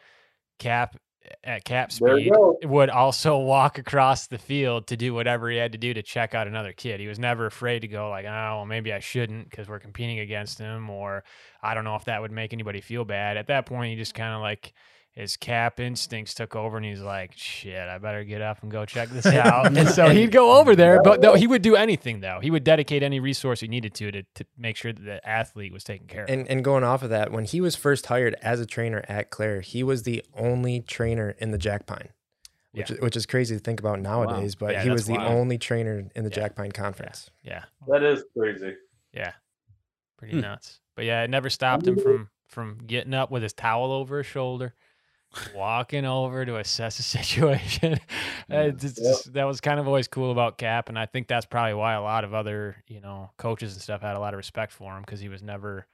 Cap 0.61 0.97
at 1.42 1.64
Cap 1.64 1.90
speed 1.90 2.32
would 2.64 2.90
also 2.90 3.38
walk 3.38 3.78
across 3.78 4.26
the 4.26 4.38
field 4.38 4.86
to 4.88 4.97
do 4.97 5.14
whatever 5.14 5.51
he 5.51 5.57
had 5.57 5.72
to 5.72 5.78
do 5.78 5.95
to 5.95 6.03
check 6.03 6.34
out 6.34 6.47
another 6.47 6.72
kid. 6.72 7.01
He 7.01 7.09
was 7.09 7.18
never 7.18 7.47
afraid 7.47 7.80
to 7.80 7.88
go 7.88 8.11
like, 8.11 8.26
oh, 8.26 8.28
well, 8.28 8.66
maybe 8.66 8.92
I 8.92 9.01
shouldn't 9.01 9.49
because 9.51 9.68
we're 9.68 9.80
competing 9.80 10.18
against 10.20 10.59
him, 10.59 10.90
or 10.90 11.24
I 11.62 11.74
don't 11.74 11.84
know 11.84 11.97
if 11.97 12.05
that 12.05 12.20
would 12.20 12.30
make 12.30 12.53
anybody 12.53 12.80
feel 12.80 13.05
bad. 13.05 13.36
At 13.36 13.47
that 13.49 13.66
point, 13.66 13.90
he 13.90 13.97
just 13.97 14.14
kind 14.14 14.34
of 14.34 14.42
like 14.42 14.74
his 15.15 15.37
cap 15.37 15.79
instincts 15.79 16.35
took 16.35 16.57
over, 16.57 16.77
and 16.77 16.85
he's 16.85 17.01
like, 17.01 17.33
shit, 17.37 17.79
I 17.89 17.99
better 17.99 18.25
get 18.25 18.43
up 18.43 18.62
and 18.62 18.71
go 18.71 18.85
check 18.85 19.09
this 19.11 19.27
out. 19.47 19.67
and 19.77 19.89
so 19.89 20.09
he'd 20.09 20.33
go 20.33 20.59
over 20.59 20.75
there, 20.75 21.01
but 21.03 21.21
no, 21.21 21.35
he 21.35 21.47
would 21.47 21.62
do 21.62 21.77
anything 21.77 22.21
though. 22.21 22.41
He 22.43 22.51
would 22.51 22.65
dedicate 22.65 23.03
any 23.03 23.21
resource 23.21 23.61
he 23.61 23.69
needed 23.69 23.95
to 23.95 24.11
to, 24.11 24.23
to 24.35 24.45
make 24.59 24.77
sure 24.77 24.93
that 24.93 25.05
the 25.05 25.29
athlete 25.29 25.73
was 25.73 25.85
taken 25.85 26.07
care 26.09 26.25
of. 26.25 26.31
And 26.31 26.49
and 26.51 26.65
going 26.65 26.83
off 26.85 27.03
of 27.03 27.11
that, 27.11 27.31
when 27.31 27.45
he 27.45 27.61
was 27.61 27.77
first 27.77 28.07
hired 28.07 28.35
as 28.43 28.61
a 28.61 28.67
trainer 28.67 29.05
at 29.09 29.31
Clare, 29.31 29.61
he 29.61 29.83
was 29.83 30.03
the 30.03 30.25
only 30.35 30.81
trainer 30.81 31.37
in 31.39 31.51
the 31.53 31.59
Jack 31.59 31.87
Pine. 31.87 32.09
Which, 32.73 32.91
Yeah. 32.91 32.97
is, 32.97 33.03
which 33.03 33.17
is 33.17 33.25
crazy 33.25 33.55
to 33.55 33.61
think 33.61 33.79
about 33.79 34.01
nowadays, 34.01 34.57
but 34.57 34.73
Yeah, 34.73 34.83
he 34.83 34.91
was 34.91 35.07
the 35.07 35.12
wild. 35.12 35.31
only 35.33 35.59
trainer 35.59 36.09
in 36.17 36.25
the 36.25 36.31
Yeah. 36.31 36.35
Jack 36.35 36.57
Pine 36.57 36.73
Conference. 36.73 37.31
yeah, 37.45 37.67
That 37.87 38.03
is 38.03 38.25
crazy. 38.37 38.75
Yeah. 39.12 39.35
Pretty 40.19 40.35
Hmm. 40.35 40.41
nuts. 40.41 40.81
But 40.97 41.05
yeah, 41.05 41.23
it 41.23 41.31
never 41.31 41.51
stopped 41.51 41.87
him 41.87 41.97
from 41.99 42.31
from 42.49 42.79
getting 42.87 43.15
up 43.15 43.31
with 43.31 43.43
his 43.45 43.53
towel 43.53 43.91
over 43.93 44.19
his 44.19 44.27
shoulder, 44.27 44.75
walking 45.55 46.05
over 46.05 46.45
to 46.45 46.57
assess 46.57 46.97
the 46.97 47.03
situation. 47.03 47.95
It's- 48.49 48.85
it's 48.85 48.99
Yep. 49.01 49.07
just- 49.12 49.32
that 49.35 49.45
was 49.45 49.61
kind 49.61 49.78
of 49.80 49.87
always 49.87 50.09
cool 50.09 50.30
about 50.32 50.59
Cap, 50.59 50.89
and 50.89 50.99
I 50.99 51.07
think 51.07 51.28
that's 51.28 51.47
probably 51.47 51.74
why 51.74 51.95
a 51.95 52.03
lot 52.03 52.24
of 52.24 52.35
other 52.35 52.82
you 52.87 53.01
know 53.01 53.30
coaches 53.37 53.72
and 53.74 53.82
stuff 53.82 54.03
had 54.03 54.16
a 54.16 54.20
lot 54.20 54.35
of 54.35 54.39
respect 54.39 54.72
for 54.72 54.95
him 54.97 55.03
because 55.03 55.20
he 55.20 55.28
was 55.28 55.43
never. 55.43 55.87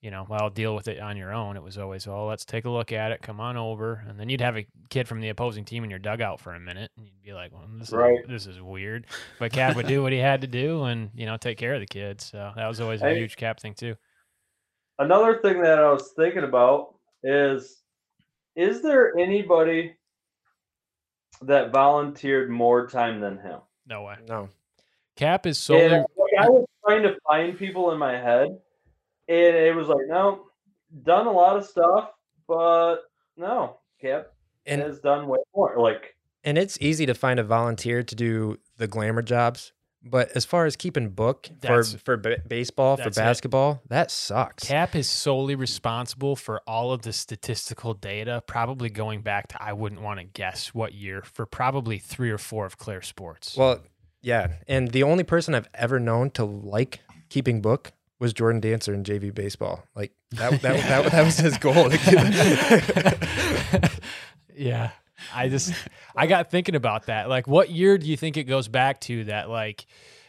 You 0.00 0.12
know, 0.12 0.24
well, 0.28 0.48
deal 0.48 0.76
with 0.76 0.86
it 0.86 1.00
on 1.00 1.16
your 1.16 1.32
own. 1.34 1.56
It 1.56 1.62
was 1.64 1.76
always, 1.76 2.06
oh, 2.06 2.24
let's 2.28 2.44
take 2.44 2.66
a 2.66 2.70
look 2.70 2.92
at 2.92 3.10
it. 3.10 3.20
Come 3.20 3.40
on 3.40 3.56
over, 3.56 4.04
and 4.08 4.16
then 4.16 4.28
you'd 4.28 4.40
have 4.40 4.56
a 4.56 4.64
kid 4.90 5.08
from 5.08 5.20
the 5.20 5.28
opposing 5.30 5.64
team 5.64 5.82
in 5.82 5.90
your 5.90 5.98
dugout 5.98 6.38
for 6.38 6.54
a 6.54 6.60
minute, 6.60 6.92
and 6.96 7.04
you'd 7.04 7.20
be 7.20 7.32
like, 7.32 7.52
"Well, 7.52 7.64
this 7.80 7.90
Right. 7.90 8.20
is 8.20 8.28
this 8.28 8.46
is 8.46 8.62
weird." 8.62 9.06
But 9.40 9.50
Cap 9.50 9.74
would 9.74 9.88
do 9.88 10.00
what 10.00 10.12
he 10.12 10.18
had 10.20 10.42
to 10.42 10.46
do, 10.46 10.84
and 10.84 11.10
you 11.16 11.26
know, 11.26 11.36
take 11.36 11.58
care 11.58 11.74
of 11.74 11.80
the 11.80 11.86
kids. 11.86 12.26
So 12.26 12.52
that 12.54 12.68
was 12.68 12.80
always 12.80 13.02
a 13.02 13.06
Hey. 13.08 13.18
huge 13.18 13.36
Cap 13.36 13.58
thing 13.58 13.74
too. 13.74 13.96
Another 15.00 15.40
thing 15.40 15.62
that 15.62 15.80
I 15.80 15.90
was 15.90 16.12
thinking 16.12 16.44
about 16.44 16.94
is 17.24 17.77
is 18.58 18.82
there 18.82 19.16
anybody 19.16 19.94
that 21.42 21.70
volunteered 21.70 22.50
more 22.50 22.88
time 22.88 23.20
than 23.20 23.38
him? 23.38 23.60
No 23.86 24.02
way. 24.02 24.16
No. 24.26 24.48
Cap 25.14 25.46
is 25.46 25.58
solely 25.58 25.84
And 25.84 25.92
like, 26.16 26.44
I 26.44 26.48
was 26.48 26.66
trying 26.84 27.04
to 27.04 27.16
find 27.26 27.56
people 27.56 27.92
in 27.92 27.98
my 27.98 28.12
head, 28.12 28.48
and 29.28 29.56
it 29.56 29.76
was 29.76 29.86
like, 29.86 30.08
no, 30.08 30.46
done 31.04 31.28
a 31.28 31.30
lot 31.30 31.56
of 31.56 31.64
stuff, 31.66 32.10
but 32.48 32.96
no, 33.36 33.78
Cap 34.00 34.32
And 34.66 34.82
has 34.82 34.98
done 34.98 35.28
way 35.28 35.38
more. 35.54 35.76
Like, 35.78 36.16
and 36.42 36.58
it's 36.58 36.78
easy 36.80 37.06
to 37.06 37.14
find 37.14 37.38
a 37.38 37.44
volunteer 37.44 38.02
to 38.02 38.14
do 38.16 38.58
the 38.76 38.88
glamour 38.88 39.22
jobs, 39.22 39.72
but 40.02 40.30
as 40.36 40.44
far 40.44 40.66
as 40.66 40.76
keeping 40.76 41.10
book 41.10 41.46
for 41.46 41.54
That's- 41.60 41.94
for 42.04 42.16
ba- 42.16 42.38
baseball, 42.46 42.96
for 42.96 43.04
that's 43.04 43.18
it. 43.18 43.20
basketball, 43.20 43.82
that 43.88 44.10
sucks. 44.10 44.64
Cap 44.64 44.94
is 44.94 45.08
solely 45.08 45.54
responsible 45.54 46.36
for 46.36 46.62
all 46.66 46.92
of 46.92 47.02
the 47.02 47.12
statistical 47.12 47.94
data, 47.94 48.42
probably 48.46 48.88
going 48.90 49.22
back 49.22 49.48
to 49.48 49.62
I 49.62 49.72
wouldn't 49.72 50.00
want 50.00 50.20
to 50.20 50.24
guess 50.24 50.74
what 50.74 50.94
year 50.94 51.22
for 51.22 51.46
probably 51.46 51.98
three 51.98 52.30
or 52.30 52.38
four 52.38 52.66
of 52.66 52.78
Clare 52.78 53.02
Sports. 53.02 53.56
Well, 53.56 53.80
yeah, 54.22 54.54
and 54.66 54.90
the 54.92 55.02
only 55.02 55.24
person 55.24 55.54
I've 55.54 55.68
ever 55.74 56.00
known 56.00 56.30
to 56.30 56.44
like 56.44 57.00
keeping 57.28 57.60
book 57.60 57.92
was 58.20 58.32
Jordan 58.32 58.60
Dancer 58.60 58.94
in 58.94 59.04
JV 59.04 59.32
baseball. 59.34 59.84
Like 59.94 60.12
that 60.32 60.60
that, 60.62 60.82
that, 60.88 61.12
that 61.12 61.24
was 61.24 61.38
his 61.38 61.58
goal. 61.58 61.90
yeah. 64.54 64.90
I 65.34 65.48
just 65.48 65.72
I 66.16 66.26
got 66.26 66.50
thinking 66.50 66.74
about 66.74 67.06
that. 67.06 67.28
Like 67.28 67.46
what 67.46 67.70
year 67.70 67.98
do 67.98 68.06
you 68.06 68.16
think 68.16 68.36
it 68.36 68.44
goes 68.44 68.68
back 68.68 69.00
to 69.02 69.24
that 69.24 69.48
like 69.48 69.86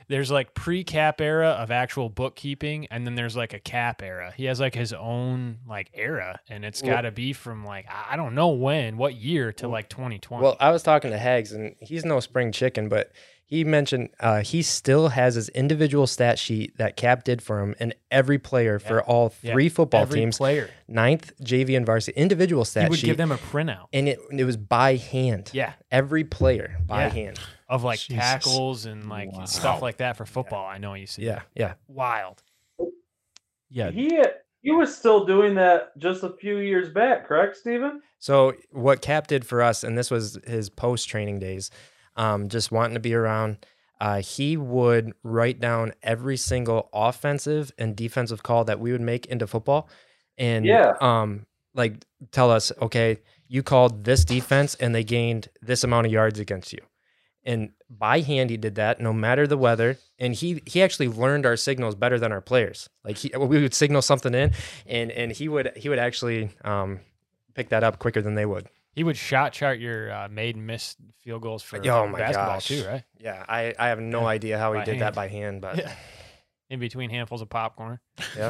there's 0.08 0.32
like 0.32 0.56
pre-cap 0.56 1.22
era 1.22 1.50
of 1.50 1.70
actual 1.70 2.10
bookkeeping 2.10 2.88
and 2.90 3.06
then 3.06 3.14
there's 3.14 3.38
like 3.38 3.54
a 3.54 3.60
cap 3.60 4.02
era. 4.02 4.34
He 4.36 4.46
has 4.46 4.60
like 4.60 4.74
his 4.74 4.92
own 4.92 5.60
like 5.68 5.92
era 5.94 6.40
and 6.50 6.66
it's 6.66 6.82
got 6.82 7.02
to 7.02 7.12
be 7.12 7.32
from 7.32 7.64
like 7.64 7.86
I 7.90 8.16
don't 8.16 8.34
know 8.34 8.50
when, 8.50 8.98
what 8.98 9.16
year 9.16 9.54
to 9.54 9.68
like 9.68 9.88
2020. 9.88 10.44
well, 10.44 10.58
I 10.60 10.72
was 10.72 10.82
talking 10.82 11.12
to 11.12 11.18
Hags, 11.18 11.52
and 11.54 11.76
he's 11.80 12.04
no 12.04 12.20
spring 12.20 12.52
chicken, 12.52 12.90
but 12.90 13.12
he 13.50 13.64
mentioned 13.64 14.10
uh, 14.20 14.42
he 14.42 14.62
still 14.62 15.08
has 15.10 15.34
his 15.34 15.50
individual 15.50 16.06
stat 16.06 16.38
sheet 16.38 16.78
that 16.78 16.96
Cap 16.96 17.24
did 17.24 17.42
for 17.42 17.62
him, 17.62 17.74
and 17.80 17.96
every 18.12 18.38
player 18.38 18.78
for 18.78 19.02
all 19.04 19.34
Yeah, 19.42 19.54
three 19.54 19.70
football 19.70 20.02
Every 20.04 20.20
teams, 20.20 20.38
player. 20.38 20.70
ninth 20.88 21.34
JV 21.44 21.76
and 21.76 21.84
varsity 21.86 22.16
individual 22.20 22.64
stat 22.64 22.84
He 22.84 22.90
would 22.90 23.00
sheet, 23.00 23.08
give 23.08 23.18
them 23.18 23.32
a 23.32 23.38
printout. 23.38 23.88
and 23.92 24.08
it 24.08 24.20
it 24.32 24.44
was 24.44 24.56
by 24.56 24.96
hand. 24.98 25.50
Yeah. 25.54 25.74
every 25.92 26.24
player 26.24 26.78
by 26.86 27.04
Yeah. 27.06 27.10
hand. 27.10 27.40
Of 27.68 27.84
like 27.84 28.00
Jesus. 28.00 28.24
tackles 28.24 28.86
and 28.86 29.10
like 29.10 29.32
Wow. 29.32 29.46
stuff 29.46 29.82
like 29.82 29.98
that 29.98 30.16
for 30.18 30.26
football. 30.26 30.66
I 30.66 30.78
know 30.78 30.94
you 30.94 31.08
see. 31.08 31.24
Yeah, 31.24 31.42
yeah. 31.56 31.74
Wild. 31.88 32.42
Yeah. 33.70 33.92
he 33.92 34.22
he 34.62 34.72
was 34.72 34.96
still 34.96 35.26
doing 35.26 35.56
that 35.56 35.98
just 35.98 36.22
a 36.24 36.30
few 36.34 36.58
years 36.58 36.90
back, 36.90 37.26
correct, 37.28 37.56
Steven? 37.58 38.02
So 38.20 38.54
what 38.72 39.02
Cap 39.02 39.28
did 39.28 39.46
for 39.46 39.62
us, 39.64 39.84
and 39.84 39.98
this 39.98 40.12
was 40.12 40.38
his 40.46 40.70
post 40.70 41.08
training 41.08 41.40
days, 41.40 41.72
um, 42.20 42.50
just 42.50 42.72
wanting 42.72 42.94
to 42.94 43.00
be 43.00 43.16
around. 43.16 43.66
Uh, 44.00 44.22
he 44.22 44.56
would 44.58 45.14
write 45.24 45.60
down 45.60 45.94
every 46.04 46.38
single 46.38 46.90
offensive 46.94 47.72
and 47.78 47.96
defensive 47.96 48.44
call 48.44 48.64
that 48.66 48.80
we 48.80 48.92
would 48.92 49.02
make 49.02 49.26
into 49.26 49.48
football, 49.48 49.90
and 50.38 50.66
Yeah. 50.66 50.94
um, 51.02 51.46
like 51.74 52.06
tell 52.32 52.50
us, 52.52 52.72
okay, 52.82 53.18
you 53.48 53.64
called 53.64 54.04
this 54.06 54.24
defense 54.24 54.76
and 54.76 54.94
they 54.94 55.04
gained 55.04 55.50
this 55.62 55.84
amount 55.84 56.06
of 56.06 56.12
yards 56.14 56.40
against 56.40 56.72
you. 56.72 56.80
And 57.44 57.72
by 57.90 58.20
hand, 58.20 58.50
he 58.50 58.58
did 58.58 58.76
that, 58.76 59.00
no 59.02 59.12
matter 59.14 59.48
the 59.48 59.58
weather. 59.58 59.98
And 60.20 60.36
he 60.36 60.62
he 60.66 60.82
actually 60.84 61.08
learned 61.08 61.46
our 61.46 61.56
signals 61.58 61.96
better 61.96 62.20
than 62.20 62.32
our 62.32 62.42
players. 62.42 62.90
Like 63.04 63.18
he, 63.18 63.32
we 63.38 63.62
would 63.62 63.74
signal 63.74 64.02
something 64.02 64.34
in, 64.34 64.52
and 64.86 65.12
and 65.12 65.32
he 65.32 65.48
would 65.48 65.72
he 65.76 65.90
would 65.90 66.00
actually 66.00 66.50
um, 66.64 67.00
pick 67.56 67.70
that 67.70 67.84
up 67.84 67.98
quicker 68.00 68.22
than 68.22 68.36
they 68.36 68.46
would. 68.46 68.68
He 68.94 69.04
would 69.04 69.18
shot 69.18 69.54
chart 69.54 69.80
your 69.80 70.12
uh, 70.12 70.28
made 70.30 70.56
and 70.56 70.66
missed 70.68 70.98
field 71.20 71.42
goals 71.42 71.64
for 71.64 71.78
Oh 71.88 72.08
my 72.08 72.18
basketball 72.18 72.56
gosh. 72.56 72.68
too, 72.68 72.84
right? 72.86 73.04
Yeah, 73.20 73.46
I, 73.48 73.74
I 73.78 73.88
have 73.90 74.00
no 74.00 74.22
Yeah, 74.22 74.28
idea 74.28 74.58
how 74.58 74.74
he 74.74 74.80
by 74.80 74.86
did 74.86 74.92
hand. 74.96 75.02
that 75.02 75.16
by 75.16 75.28
hand, 75.28 75.62
but 75.62 75.78
Yeah. 75.78 75.96
In 76.70 76.80
between 76.80 77.10
handfuls 77.10 77.42
of 77.42 77.50
popcorn. 77.50 78.00
yeah. 78.36 78.50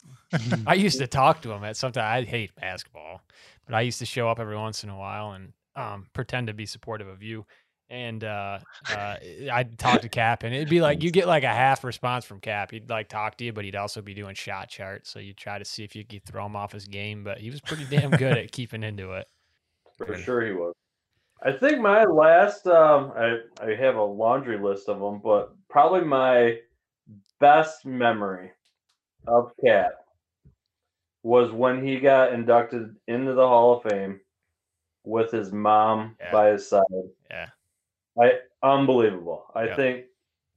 I 0.66 0.74
used 0.74 0.98
to 0.98 1.06
talk 1.06 1.42
to 1.42 1.52
him 1.52 1.64
at 1.64 1.76
sometimes 1.76 2.26
I 2.26 2.28
hate 2.28 2.54
basketball, 2.56 3.22
but 3.64 3.74
I 3.74 3.80
used 3.82 3.98
to 4.00 4.06
show 4.06 4.28
up 4.28 4.38
every 4.40 4.56
once 4.56 4.84
in 4.84 4.90
a 4.90 4.96
while 4.96 5.32
and 5.32 5.52
um, 5.74 6.06
pretend 6.12 6.48
to 6.48 6.52
be 6.54 6.66
supportive 6.66 7.08
of 7.08 7.22
you. 7.22 7.46
And 7.88 8.24
uh, 8.24 8.58
uh, 8.90 9.16
I'd 9.52 9.78
talk 9.78 10.00
to 10.00 10.08
Cap, 10.08 10.42
and 10.42 10.52
it'd 10.52 10.68
be 10.68 10.80
like 10.80 11.02
you 11.04 11.10
get 11.12 11.28
like 11.28 11.44
a 11.44 11.48
half 11.52 11.84
response 11.84 12.24
from 12.24 12.40
Cap. 12.40 12.72
He'd 12.72 12.90
like 12.90 13.08
talk 13.08 13.36
to 13.38 13.44
you, 13.44 13.52
but 13.52 13.64
he'd 13.64 13.76
also 13.76 14.02
be 14.02 14.12
doing 14.12 14.34
shot 14.34 14.68
charts. 14.68 15.08
So 15.08 15.20
you 15.20 15.32
try 15.32 15.58
to 15.58 15.64
see 15.64 15.84
if 15.84 15.94
you 15.94 16.04
could 16.04 16.24
throw 16.24 16.44
him 16.44 16.56
off 16.56 16.72
his 16.72 16.88
game. 16.88 17.22
But 17.22 17.38
he 17.38 17.48
was 17.48 17.60
pretty 17.60 17.84
damn 17.84 18.10
good 18.10 18.36
at 18.36 18.50
keeping 18.50 18.82
into 18.82 19.12
it. 19.12 19.28
For 19.98 20.16
sure 20.16 20.44
he 20.44 20.52
was. 20.52 20.74
I 21.42 21.52
think 21.52 21.80
my 21.80 22.04
last 22.04 22.66
um 22.66 23.12
I 23.16 23.38
I 23.60 23.74
have 23.74 23.96
a 23.96 24.02
laundry 24.02 24.58
list 24.58 24.88
of 24.88 25.00
them, 25.00 25.20
but 25.20 25.54
probably 25.68 26.02
my 26.02 26.58
best 27.40 27.84
memory 27.86 28.52
of 29.26 29.52
Cap 29.64 29.92
was 31.22 31.50
when 31.50 31.84
he 31.84 31.98
got 31.98 32.32
inducted 32.32 32.94
into 33.08 33.34
the 33.34 33.46
Hall 33.46 33.74
of 33.76 33.82
Fame 33.90 34.20
with 35.04 35.30
his 35.30 35.52
mom 35.52 36.16
Yeah. 36.20 36.32
by 36.32 36.48
his 36.50 36.68
side. 36.68 36.84
Yeah. 37.30 37.48
I 38.20 38.40
unbelievable. 38.62 39.50
I 39.54 39.66
Yeah. 39.66 39.76
think 39.76 40.06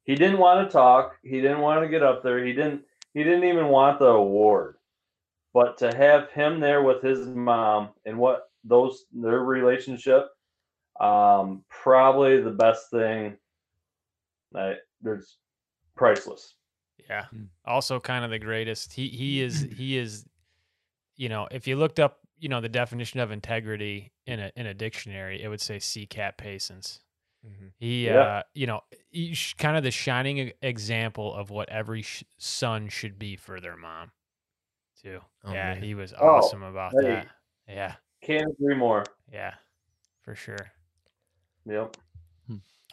he 0.04 0.16
didn't 0.16 0.40
want 0.40 0.68
to 0.68 0.72
talk. 0.72 1.18
He 1.24 1.42
didn't 1.42 1.60
want 1.62 1.84
to 1.84 1.90
get 1.90 2.04
up 2.04 2.24
there. 2.24 2.44
He 2.44 2.54
didn't. 2.54 2.86
He 3.14 3.24
didn't 3.24 3.44
even 3.44 3.68
want 3.68 4.00
the 4.00 4.08
award. 4.08 4.78
But 5.54 5.78
to 5.80 5.94
have 5.94 6.30
him 6.32 6.60
there 6.60 6.84
with 6.84 7.02
his 7.02 7.26
mom 7.28 7.90
and 8.06 8.18
what 8.18 8.49
those 8.64 9.06
their 9.14 9.40
relationship, 9.40 10.28
um, 11.00 11.64
probably 11.70 12.42
the 12.42 12.52
best 12.52 12.90
thing. 12.92 13.38
That 14.52 14.80
there's 15.02 15.38
priceless. 15.96 16.56
Yeah. 17.10 17.26
Hmm. 17.26 17.44
Also 17.66 18.00
kind 18.00 18.26
of 18.26 18.32
the 18.32 18.40
greatest. 18.40 18.94
He 18.94 19.08
he 19.10 19.42
is 19.42 19.62
he 19.78 19.98
is 19.98 20.26
you 21.16 21.28
know, 21.30 21.48
if 21.52 21.68
you 21.68 21.76
looked 21.76 22.00
up, 22.00 22.20
you 22.38 22.48
know, 22.48 22.62
the 22.62 22.70
definition 22.70 23.20
of 23.20 23.32
integrity 23.32 24.12
in 24.26 24.40
a 24.40 24.52
in 24.56 24.66
a 24.66 24.74
dictionary, 24.74 25.42
it 25.42 25.48
would 25.50 25.62
say 25.62 25.78
CCAP 25.78 26.38
patience. 26.38 27.02
Mhm. 27.46 27.72
He 27.78 28.06
Yeah. 28.08 28.20
uh, 28.22 28.44
you 28.54 28.68
know, 28.68 28.82
he's 29.12 29.54
kind 29.58 29.78
of 29.78 29.84
the 29.84 29.92
shining 29.92 30.52
example 30.62 31.34
of 31.34 31.50
what 31.50 31.70
every 31.70 32.02
sh- 32.02 32.24
son 32.38 32.90
should 32.90 33.18
be 33.20 33.36
for 33.36 33.60
their 33.62 33.78
mom. 33.78 34.12
Too. 35.02 35.22
Oh, 35.46 35.54
yeah, 35.54 35.74
man. 35.76 35.84
he 35.84 35.94
was 35.96 36.14
Oh, 36.14 36.28
awesome 36.28 36.64
about 36.64 36.92
hey. 36.94 37.08
that. 37.08 37.28
Yeah. 37.68 37.96
Can't 38.22 38.52
agree 38.60 38.76
more. 38.76 39.04
Yeah. 39.32 39.54
For 40.24 40.36
sure. 40.36 40.72
Yep. 41.66 41.98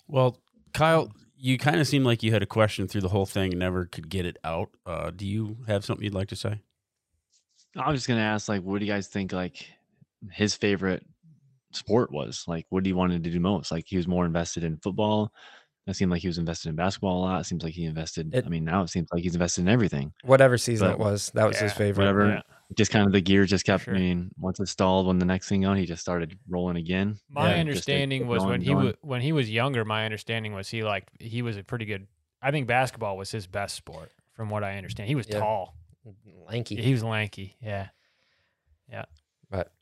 Well, 0.09 0.39
Kyle, 0.73 1.11
you 1.37 1.59
kind 1.59 1.81
of 1.81 1.87
seem 1.89 2.05
like 2.05 2.23
you 2.23 2.33
had 2.33 2.43
a 2.43 2.47
question 2.47 2.87
through 2.89 3.01
the 3.01 3.09
whole 3.09 3.27
thing 3.27 3.53
and 3.53 3.59
never 3.61 3.87
could 3.87 4.09
get 4.09 4.25
it 4.27 4.39
out. 4.45 4.71
Uh, 4.87 5.11
do 5.11 5.27
you 5.27 5.57
have 5.67 5.85
something 5.85 6.05
you'd 6.05 6.15
like 6.15 6.29
to 6.29 6.37
say? 6.37 6.61
I 7.77 7.91
was 7.91 8.01
just 8.01 8.09
gonna 8.09 8.21
ask, 8.21 8.49
like, 8.49 8.63
what 8.63 8.79
do 8.79 8.87
you 8.87 8.93
guys 8.93 9.09
think, 9.09 9.33
like, 9.33 9.67
his 10.31 10.55
favorite 10.55 11.05
sport 11.73 12.11
was? 12.13 12.45
Like, 12.47 12.67
what 12.71 12.87
he 12.87 12.93
wanted 12.93 13.25
to 13.25 13.31
do 13.31 13.41
most? 13.41 13.71
Like, 13.71 13.85
he 13.87 13.97
was 13.97 14.07
more 14.09 14.25
invested 14.25 14.65
in 14.65 14.79
football. 14.79 15.33
It 15.87 15.95
seemed 15.95 16.11
like 16.11 16.23
he 16.23 16.29
was 16.29 16.39
invested 16.39 16.71
in 16.71 16.75
basketball 16.77 17.19
a 17.19 17.23
lot. 17.23 17.41
It 17.41 17.45
seems 17.45 17.63
like 17.63 17.75
he 17.75 17.85
invested. 17.85 18.35
It- 18.35 18.47
I 18.47 18.49
mean, 18.49 18.65
now 18.65 18.83
it 18.83 18.89
seems 18.89 19.09
like 19.13 19.23
he's 19.23 19.35
invested 19.35 19.63
in 19.63 19.69
everything. 19.69 20.13
Whatever 20.25 20.57
season 20.59 20.89
But- 20.89 20.95
it 20.95 20.99
was, 20.99 21.31
that 21.35 21.47
was 21.47 21.59
his 21.59 21.73
favorite. 21.73 22.05
Whatever. 22.05 22.29
Yeah. 22.29 22.41
Just 22.75 22.91
kind 22.91 23.07
of 23.07 23.13
the 23.13 23.21
gear 23.21 23.45
just 23.45 23.65
kept. 23.65 23.85
sure. 23.85 23.95
I 23.95 23.99
mean, 23.99 24.31
once 24.39 24.59
it 24.59 24.67
stalled, 24.67 25.07
when 25.07 25.19
the 25.21 25.25
next 25.25 25.49
thing 25.49 25.65
on, 25.67 25.77
he 25.77 25.87
just 25.87 26.03
started 26.03 26.37
rolling 26.49 26.77
again. 26.77 27.17
My 27.31 27.55
Yeah, 27.55 27.61
understanding 27.61 28.23
keep 28.23 28.29
was 28.29 28.45
when 28.45 28.61
he 28.61 28.73
going. 28.73 28.87
was 28.87 28.95
when 29.03 29.21
he 29.21 29.31
was 29.33 29.49
younger. 29.49 29.85
My 29.85 30.05
understanding 30.05 30.53
was 30.53 30.69
he 30.69 30.83
liked 30.83 31.11
he 31.21 31.43
was 31.43 31.57
a 31.57 31.63
pretty 31.63 31.85
good. 31.85 32.07
I 32.43 32.51
think 32.51 32.67
basketball 32.67 33.17
was 33.17 33.31
his 33.31 33.47
best 33.47 33.77
sport, 33.77 34.11
from 34.35 34.51
what 34.51 34.65
I 34.65 34.77
understand. 34.77 35.09
He 35.09 35.15
was 35.15 35.29
Yeah. 35.29 35.39
tall. 35.39 35.77
Lanky. 36.49 36.77
He 36.77 36.93
was 36.93 37.03
lanky. 37.05 37.57
Yeah. 37.63 37.89
Yeah. 38.91 39.05
But 39.51 39.73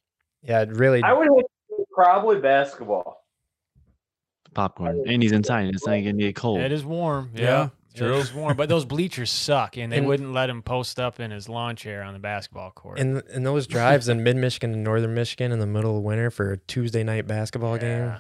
yeah, 0.43 0.61
it 0.63 0.71
really. 0.71 1.03
I 1.03 1.13
would 1.15 1.29
probably 1.95 2.39
basketball. 2.41 3.25
popcorn, 4.55 5.03
and 5.09 5.23
he's 5.23 5.33
inside, 5.33 5.69
it's 5.75 5.87
not 5.87 5.97
gonna 5.97 6.13
get 6.13 6.37
cold. 6.37 6.61
It 6.61 6.71
is 6.71 6.85
warm. 6.85 7.31
Yeah, 7.35 7.43
Yeah. 7.43 7.69
True. 7.95 8.15
It 8.15 8.19
is 8.21 8.33
warm, 8.35 8.57
but 8.57 8.69
those 8.69 8.85
bleachers 8.85 9.31
suck, 9.31 9.77
and 9.77 9.93
they 9.93 9.99
And- 9.99 10.07
wouldn't 10.07 10.33
let 10.33 10.51
him 10.51 10.63
post 10.63 10.99
up 11.01 11.21
in 11.21 11.31
his 11.31 11.49
lawn 11.49 11.77
chair 11.77 12.03
on 12.03 12.13
the 12.13 12.19
basketball 12.21 12.71
court. 12.71 12.99
And 12.99 13.23
in 13.33 13.43
those 13.45 13.67
drives 13.67 14.09
in 14.09 14.23
mid 14.25 14.37
Michigan 14.37 14.73
and 14.73 14.85
northern 14.85 15.15
Michigan 15.15 15.53
in 15.53 15.59
the 15.59 15.67
middle 15.67 15.97
of 15.97 16.03
winter 16.03 16.31
for 16.31 16.53
a 16.53 16.57
Tuesday 16.59 17.03
night 17.05 17.27
basketball 17.27 17.79
game. 17.79 18.15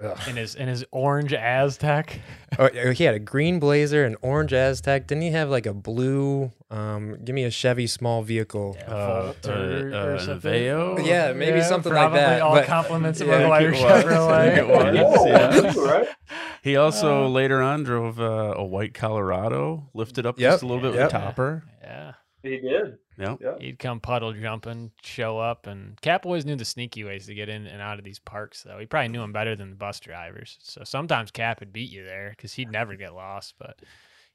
Yeah. 0.00 0.10
Ugh. 0.10 0.28
in 0.28 0.36
his 0.36 0.54
in 0.54 0.68
his 0.68 0.84
orange 0.92 1.32
Aztek. 1.32 2.20
Oh, 2.58 2.68
he 2.92 3.02
had 3.04 3.14
a 3.14 3.18
green 3.18 3.58
blazer, 3.58 4.04
an 4.04 4.14
orange 4.22 4.52
Aztek. 4.52 5.06
Didn't 5.08 5.22
he 5.22 5.30
have 5.32 5.48
like 5.50 5.66
a 5.66 5.74
blue? 5.74 6.52
Um, 6.70 7.16
give 7.24 7.34
me 7.34 7.44
a 7.44 7.50
Chevy 7.50 7.86
small 7.88 8.22
vehicle. 8.22 8.76
Yeah, 8.78 8.94
Uh, 8.94 9.32
or, 9.46 9.50
uh, 9.52 10.06
or 10.06 10.14
uh, 10.14 10.18
something. 10.18 10.52
Aveo? 10.52 11.04
Yeah, 11.04 11.32
maybe 11.32 11.60
something 11.62 11.92
like 11.92 12.00
probably 12.10 12.20
that, 12.20 12.42
All 12.42 12.54
but- 12.54 12.66
compliments 12.66 13.20
of 13.20 13.26
Yeah, 13.28 13.50
I 13.50 13.62
McGuire 13.64 13.72
think 13.72 13.84
was. 13.84 14.12
I 14.12 14.46
think 14.46 14.58
it 14.58 14.68
was. 14.68 14.84
Chevrolet. 14.84 15.14
Oh, 15.18 15.26
yeah. 15.26 15.60
that's 15.60 15.76
right. 15.76 16.08
He 16.62 16.76
also 16.76 17.24
Uh, 17.24 17.28
later 17.28 17.62
on 17.62 17.82
drove 17.84 18.20
uh, 18.20 18.54
a 18.56 18.64
white 18.64 18.92
Colorado, 18.94 19.88
lifted 19.94 20.26
up 20.26 20.38
Yep, 20.38 20.52
just 20.52 20.62
a 20.62 20.66
little 20.66 20.82
bit 20.82 20.94
yep. 20.94 21.06
with 21.06 21.14
a 21.14 21.18
topper. 21.18 21.64
Yeah. 21.82 22.12
He 22.42 22.58
did. 22.58 22.98
Yep. 23.18 23.38
Yeah. 23.40 23.54
He'd 23.58 23.78
come 23.80 23.98
puddle 23.98 24.32
jumping, 24.32 24.92
show 25.02 25.38
up, 25.38 25.66
and 25.66 26.00
Cap 26.00 26.24
always 26.24 26.46
knew 26.46 26.54
the 26.54 26.64
sneaky 26.64 27.02
ways 27.02 27.26
to 27.26 27.34
get 27.34 27.48
in 27.48 27.66
and 27.66 27.82
out 27.82 27.98
of 27.98 28.04
these 28.04 28.20
parks. 28.20 28.62
Though 28.62 28.78
he 28.78 28.86
probably 28.86 29.08
knew 29.08 29.20
them 29.20 29.32
better 29.32 29.56
than 29.56 29.70
the 29.70 29.76
bus 29.76 29.98
drivers. 29.98 30.56
So 30.60 30.84
sometimes 30.84 31.32
Cap 31.32 31.60
would 31.60 31.72
beat 31.72 31.90
you 31.90 32.04
there 32.04 32.30
because 32.30 32.52
he'd 32.54 32.70
never 32.70 32.94
get 32.94 33.14
lost, 33.14 33.54
but 33.58 33.80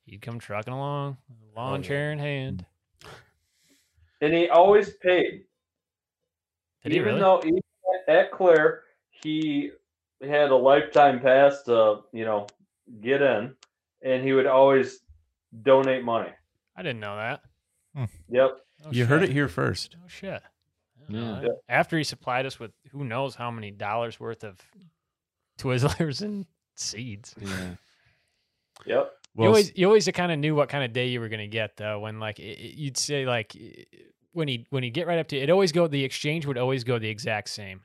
he'd 0.05 0.21
come 0.21 0.37
trucking 0.37 0.73
along, 0.73 1.17
oh, 1.31 1.61
lawn 1.61 1.81
yeah. 1.81 1.87
chair 1.87 2.11
in 2.11 2.19
hand. 2.19 2.65
And 4.21 4.33
he 4.33 4.49
always 4.49 4.91
paid. 4.95 5.45
Did 6.83 6.91
he 6.91 6.97
even 6.97 7.15
really? 7.15 7.19
though 7.21 7.41
even 7.45 7.61
at 8.09 8.31
Clare 8.31 8.81
he 9.11 9.71
had 10.21 10.49
a 10.51 10.55
lifetime 10.55 11.21
pass 11.21 11.63
to 11.63 12.01
you 12.11 12.25
know 12.25 12.47
get 13.01 13.21
in, 13.21 13.55
and 14.01 14.23
he 14.23 14.33
would 14.33 14.45
always 14.45 14.99
donate 15.61 16.03
money. 16.03 16.31
I 16.75 16.81
didn't 16.81 16.99
know 16.99 17.15
that. 17.15 17.41
Hmm. 17.95 18.05
Yep. 18.29 18.57
Oh, 18.85 18.91
You 18.91 19.05
heard 19.05 19.23
it 19.23 19.31
here 19.31 19.47
first. 19.47 19.95
Oh 20.03 20.07
shit. 20.07 20.41
I 21.09 21.13
Yeah. 21.13 21.31
Uh, 21.31 21.47
after 21.69 21.97
he 21.97 22.03
supplied 22.03 22.45
us 22.45 22.59
with 22.59 22.71
who 22.91 23.03
knows 23.03 23.35
how 23.35 23.51
many 23.51 23.71
dollars 23.71 24.19
worth 24.19 24.43
of 24.43 24.59
Twizzlers 25.59 26.21
and 26.21 26.45
seeds. 26.75 27.35
Yeah. 27.39 27.75
Yep. 28.85 29.11
you 29.37 29.45
always 29.45 29.71
you 29.75 29.85
always 29.87 30.09
kind 30.13 30.31
of 30.31 30.39
knew 30.39 30.55
what 30.55 30.67
kind 30.67 30.83
of 30.83 30.91
day 30.93 31.07
you 31.07 31.19
were 31.21 31.29
gonna 31.29 31.47
get 31.47 31.77
though. 31.77 31.99
When 31.99 32.19
like 32.19 32.39
it, 32.39 32.59
it- 32.59 32.75
you'd 32.75 32.97
say 32.97 33.25
like 33.25 33.55
when 34.33 34.47
he 34.47 34.65
when 34.71 34.83
he 34.83 34.89
get 34.89 35.07
right 35.07 35.19
up 35.19 35.27
to 35.27 35.37
it, 35.37 35.49
always 35.49 35.71
go 35.71 35.87
the 35.87 36.03
exchange 36.03 36.45
would 36.47 36.57
always 36.57 36.83
go 36.83 36.97
the 36.99 37.07
exact 37.07 37.49
same. 37.49 37.81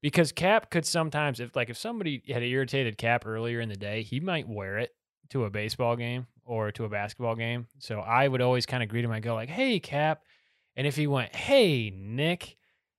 Because 0.00 0.32
Cap 0.32 0.70
could 0.70 0.84
sometimes 0.86 1.38
if 1.38 1.54
like 1.54 1.70
if 1.70 1.76
somebody 1.76 2.22
had 2.28 2.42
irritated 2.42 2.96
Cap 2.98 3.24
earlier 3.26 3.60
in 3.60 3.68
the 3.68 3.76
day, 3.76 4.02
he 4.02 4.18
might 4.20 4.48
wear 4.48 4.78
it 4.78 4.90
to 5.30 5.44
a 5.44 5.50
baseball 5.50 5.94
game 5.96 6.26
or 6.44 6.72
to 6.72 6.84
a 6.84 6.88
basketball 6.88 7.34
game. 7.34 7.66
So 7.78 8.00
I 8.00 8.26
would 8.28 8.40
always 8.40 8.66
kind 8.66 8.82
of 8.82 8.88
greet 8.88 9.04
him. 9.04 9.12
I 9.12 9.20
go 9.20 9.34
like, 9.34 9.48
"Hey 9.48 9.80
Cap," 9.80 10.22
and 10.76 10.86
if 10.86 10.96
he 10.96 11.06
went, 11.06 11.34
"Hey 11.34 11.90
Nick," 11.90 12.56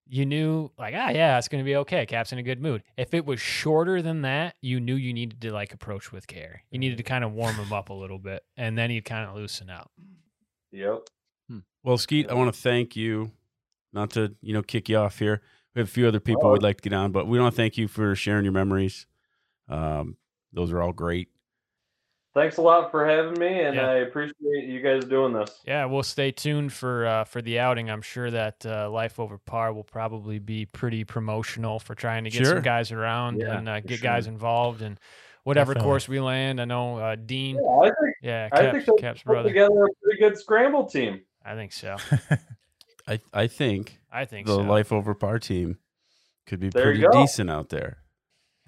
you 0.08 0.26
knew 0.26 0.70
like, 0.78 0.94
ah, 0.96 1.10
yeah, 1.10 1.38
it's 1.38 1.48
gonna 1.48 1.64
be 1.64 1.76
okay. 1.78 2.06
Cap's 2.06 2.32
in 2.32 2.38
a 2.38 2.44
good 2.44 2.62
mood. 2.62 2.84
If 2.98 3.14
it 3.14 3.26
was 3.26 3.39
shorter 3.39 4.02
than 4.02 4.22
that, 4.22 4.56
you 4.62 4.80
knew 4.80 4.96
you 4.96 5.14
needed 5.14 5.41
to 5.41 5.52
like 5.52 5.74
approach 5.74 6.12
with 6.12 6.28
care. 6.28 6.64
You 6.72 6.80
needed 6.80 6.98
to 6.98 7.04
kind 7.04 7.24
of 7.24 7.34
warm 7.34 7.56
him 7.56 7.72
up 7.74 7.89
a 7.89 7.94
little 7.94 8.20
bit, 8.20 8.44
and 8.58 8.78
then 8.78 8.89
he'd 8.89 9.06
kind 9.06 9.30
of 9.30 9.36
loosen 9.36 9.70
up. 9.70 9.91
Yep. 10.72 11.10
well, 11.84 11.98
Skeet, 11.98 12.30
I 12.30 12.34
want 12.34 12.54
to 12.54 12.60
thank 12.60 12.96
you. 12.96 13.32
Not 13.91 14.12
to 14.12 14.36
you 14.41 14.54
know 14.54 14.64
kick 14.64 14.89
you 14.89 14.98
off 14.98 15.20
here. 15.20 15.41
We 15.74 15.80
have 15.80 15.88
a 15.88 15.91
few 15.91 16.08
other 16.08 16.20
people 16.20 16.52
we'd 16.52 16.62
like 16.62 16.82
to 16.82 16.89
get 16.89 16.96
on, 16.96 17.12
but 17.12 17.28
we 17.28 17.39
want 17.39 17.54
to 17.54 17.58
thank 17.58 17.78
you 17.78 17.88
for 17.88 18.16
sharing 18.16 18.44
your 18.44 18.54
memories. 18.54 19.08
Um, 19.68 20.18
those 20.52 20.72
are 20.72 20.82
all 20.82 20.94
great. 20.94 21.30
Thanks 22.34 22.58
a 22.58 22.62
lot 22.64 22.90
for 22.90 23.06
having 23.08 23.40
me, 23.40 23.62
and 23.62 23.76
Yeah. 23.76 23.88
I 23.90 23.96
appreciate 23.98 24.66
you 24.66 24.82
guys 24.82 25.06
doing 25.06 25.34
this. 25.34 25.62
Yeah, 25.68 25.86
we'll 25.86 26.02
stay 26.02 26.32
tuned 26.32 26.74
for 26.74 27.06
uh, 27.06 27.24
for 27.26 27.42
the 27.44 27.60
outing. 27.60 27.92
I'm 27.92 28.02
sure 28.02 28.32
that 28.32 28.66
uh, 28.66 28.90
Life 28.90 29.20
Over 29.20 29.38
Par 29.38 29.72
will 29.72 29.84
probably 29.84 30.40
be 30.40 30.66
pretty 30.66 31.04
promotional 31.04 31.78
for 31.80 31.94
trying 31.94 32.24
to 32.24 32.32
get 32.32 32.44
Sure. 32.44 32.56
some 32.56 32.64
guys 32.64 32.92
around 32.92 33.40
Yeah, 33.40 33.58
and 33.58 33.70
uh, 33.70 33.80
get 33.82 34.00
sure. 34.00 34.04
guys 34.04 34.26
involved 34.26 34.82
and 34.82 35.00
whatever 35.44 35.74
Definitely. 35.76 35.90
course 35.92 36.08
we 36.08 36.20
land. 36.20 36.60
I 36.60 36.66
know 36.66 36.98
uh, 36.98 37.16
Dean. 37.24 37.56
Yeah, 37.62 37.70
I 37.80 37.84
think 38.02 38.16
Yeah, 38.24 38.50
I 38.52 38.58
Cap's, 38.62 38.72
think 38.74 38.86
they'll 38.86 38.96
Cap's 38.98 39.22
put 39.24 39.32
brother. 39.32 39.50
together 39.50 39.84
a 39.84 39.88
pretty 40.02 40.20
good 40.20 40.38
scramble 40.38 40.86
team. 40.86 41.22
I 41.46 41.54
think 41.54 41.72
so. 41.72 41.98
I 43.08 43.20
I 43.34 43.46
think 43.48 44.00
I 44.12 44.26
think 44.26 44.48
the 44.48 44.56
so. 44.56 44.62
Life 44.62 44.92
Over 44.92 45.14
Par 45.14 45.38
team 45.38 45.78
could 46.48 46.60
be 46.60 46.70
There 46.70 46.84
pretty 46.86 47.06
decent 47.12 47.52
out 47.52 47.70
there. 47.70 47.98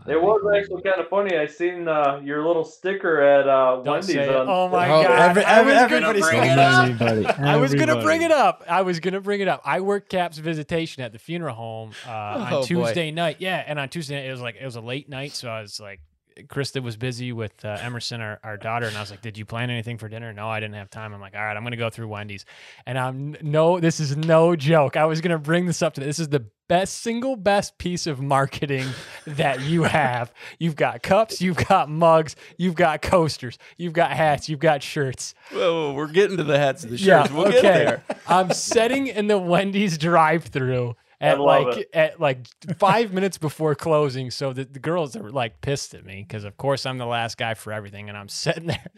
I 0.07 0.11
It 0.11 0.21
was 0.21 0.41
actually 0.55 0.81
kind 0.83 0.99
of 0.99 1.07
funny. 1.09 1.37
I 1.37 1.45
seen 1.47 1.87
uh, 1.87 2.19
your 2.23 2.45
little 2.45 2.63
sticker 2.65 3.21
at 3.21 3.47
uh, 3.47 3.81
Wendy's. 3.83 4.17
on- 4.17 4.47
Oh 4.49 4.67
my 4.67 4.89
Oh, 4.89 5.03
god! 5.03 5.11
every- 5.29 5.43
I 5.43 5.61
was 5.61 5.73
every- 5.73 5.99
gonna 6.01 6.09
everybody's 6.09 6.27
bring 6.29 6.51
it 6.51 6.59
up. 6.59 6.83
Everybody, 7.01 7.25
I 7.47 7.55
was 7.55 7.73
gonna 7.73 8.01
bring 8.01 8.21
it 8.21 8.31
up. 8.31 8.63
I 8.69 8.81
was 8.81 8.99
gonna 8.99 9.21
bring 9.21 9.39
it 9.41 9.47
up. 9.47 9.61
I 9.65 9.79
worked 9.79 10.09
Cap's 10.09 10.37
visitation 10.37 11.01
at 11.03 11.11
the 11.13 11.19
funeral 11.19 11.55
home 11.55 11.91
uh, 12.07 12.11
on 12.11 12.53
Oh, 12.53 12.59
boy. 12.61 12.65
Tuesday 12.65 13.11
night. 13.11 13.37
Yeah, 13.39 13.63
and 13.65 13.79
on 13.79 13.89
Tuesday 13.89 14.15
night 14.15 14.27
it 14.27 14.31
was 14.31 14.41
like 14.41 14.55
it 14.59 14.65
was 14.65 14.75
a 14.75 14.81
late 14.81 15.07
night, 15.09 15.31
so 15.31 15.49
I 15.49 15.61
was 15.61 15.79
like, 15.79 16.01
Krista 16.47 16.83
was 16.83 16.97
busy 16.97 17.31
with 17.31 17.63
uh, 17.63 17.77
Emerson, 17.81 18.19
our, 18.19 18.39
our 18.43 18.57
daughter, 18.57 18.87
and 18.87 18.97
I 18.97 18.99
was 18.99 19.09
like, 19.09 19.21
"Did 19.21 19.37
you 19.37 19.45
plan 19.45 19.69
anything 19.69 19.97
for 19.97 20.09
dinner?" 20.09 20.33
No, 20.33 20.49
I 20.49 20.59
didn't 20.59 20.75
have 20.75 20.89
time. 20.89 21.13
I'm 21.13 21.21
like, 21.21 21.33
"All 21.35 21.41
right, 21.41 21.55
I'm 21.55 21.63
gonna 21.63 21.77
go 21.77 21.89
through 21.89 22.09
Wendy's," 22.09 22.45
and 22.85 22.97
I'm 22.99 23.37
no, 23.41 23.79
this 23.79 23.99
is 24.01 24.17
no 24.17 24.55
joke. 24.55 24.97
I 24.97 25.05
was 25.05 25.21
gonna 25.21 25.37
bring 25.39 25.65
this 25.65 25.81
up 25.81 25.93
to 25.93 26.01
this 26.01 26.19
is 26.19 26.27
the 26.29 26.45
best 26.67 27.01
single 27.01 27.35
best 27.35 27.77
piece 27.77 28.05
of 28.07 28.19
marketing 28.21 28.87
that 29.27 29.61
you 29.61 29.83
have. 29.83 30.33
You've 30.59 30.75
got 30.75 31.03
cups, 31.03 31.39
you've 31.41 31.55
got 31.57 31.89
mugs, 31.89 32.35
you've 32.57 32.75
got 32.75 33.01
coasters, 33.01 33.57
you've 33.77 33.93
got 33.93 34.11
hats, 34.11 34.49
you've 34.49 34.59
got 34.59 34.83
shirts. 34.83 35.35
Whoa, 35.53 35.93
we're 35.93 36.07
getting 36.07 36.35
to 36.37 36.43
the 36.43 36.57
hats 36.59 36.83
and 36.83 36.91
the 36.91 36.97
Yeah, 36.97 37.21
shirts. 37.23 37.33
we'll 37.33 37.47
okay. 37.47 37.61
get 37.61 37.61
there. 38.07 38.17
I'm 38.27 38.51
sitting 38.51 39.07
in 39.07 39.27
the 39.27 39.37
Wendy's 39.37 39.97
drive-through 39.97 40.95
at 41.25 41.39
like 41.39 41.77
it. 41.77 41.89
at 41.93 42.19
like 42.19 42.47
five 42.77 43.13
minutes 43.13 43.37
before 43.37 43.75
closing. 43.75 44.31
So 44.31 44.53
the, 44.53 44.65
the 44.65 44.79
girls 44.79 45.15
are 45.15 45.29
like 45.29 45.61
pissed 45.61 45.93
at 45.93 46.05
me 46.05 46.25
because 46.27 46.43
of 46.43 46.57
course 46.57 46.85
I'm 46.85 46.97
the 46.97 47.05
last 47.05 47.37
guy 47.37 47.53
for 47.53 47.73
everything, 47.73 48.09
and 48.09 48.17
I'm 48.17 48.29
sitting 48.29 48.67
there. 48.67 48.91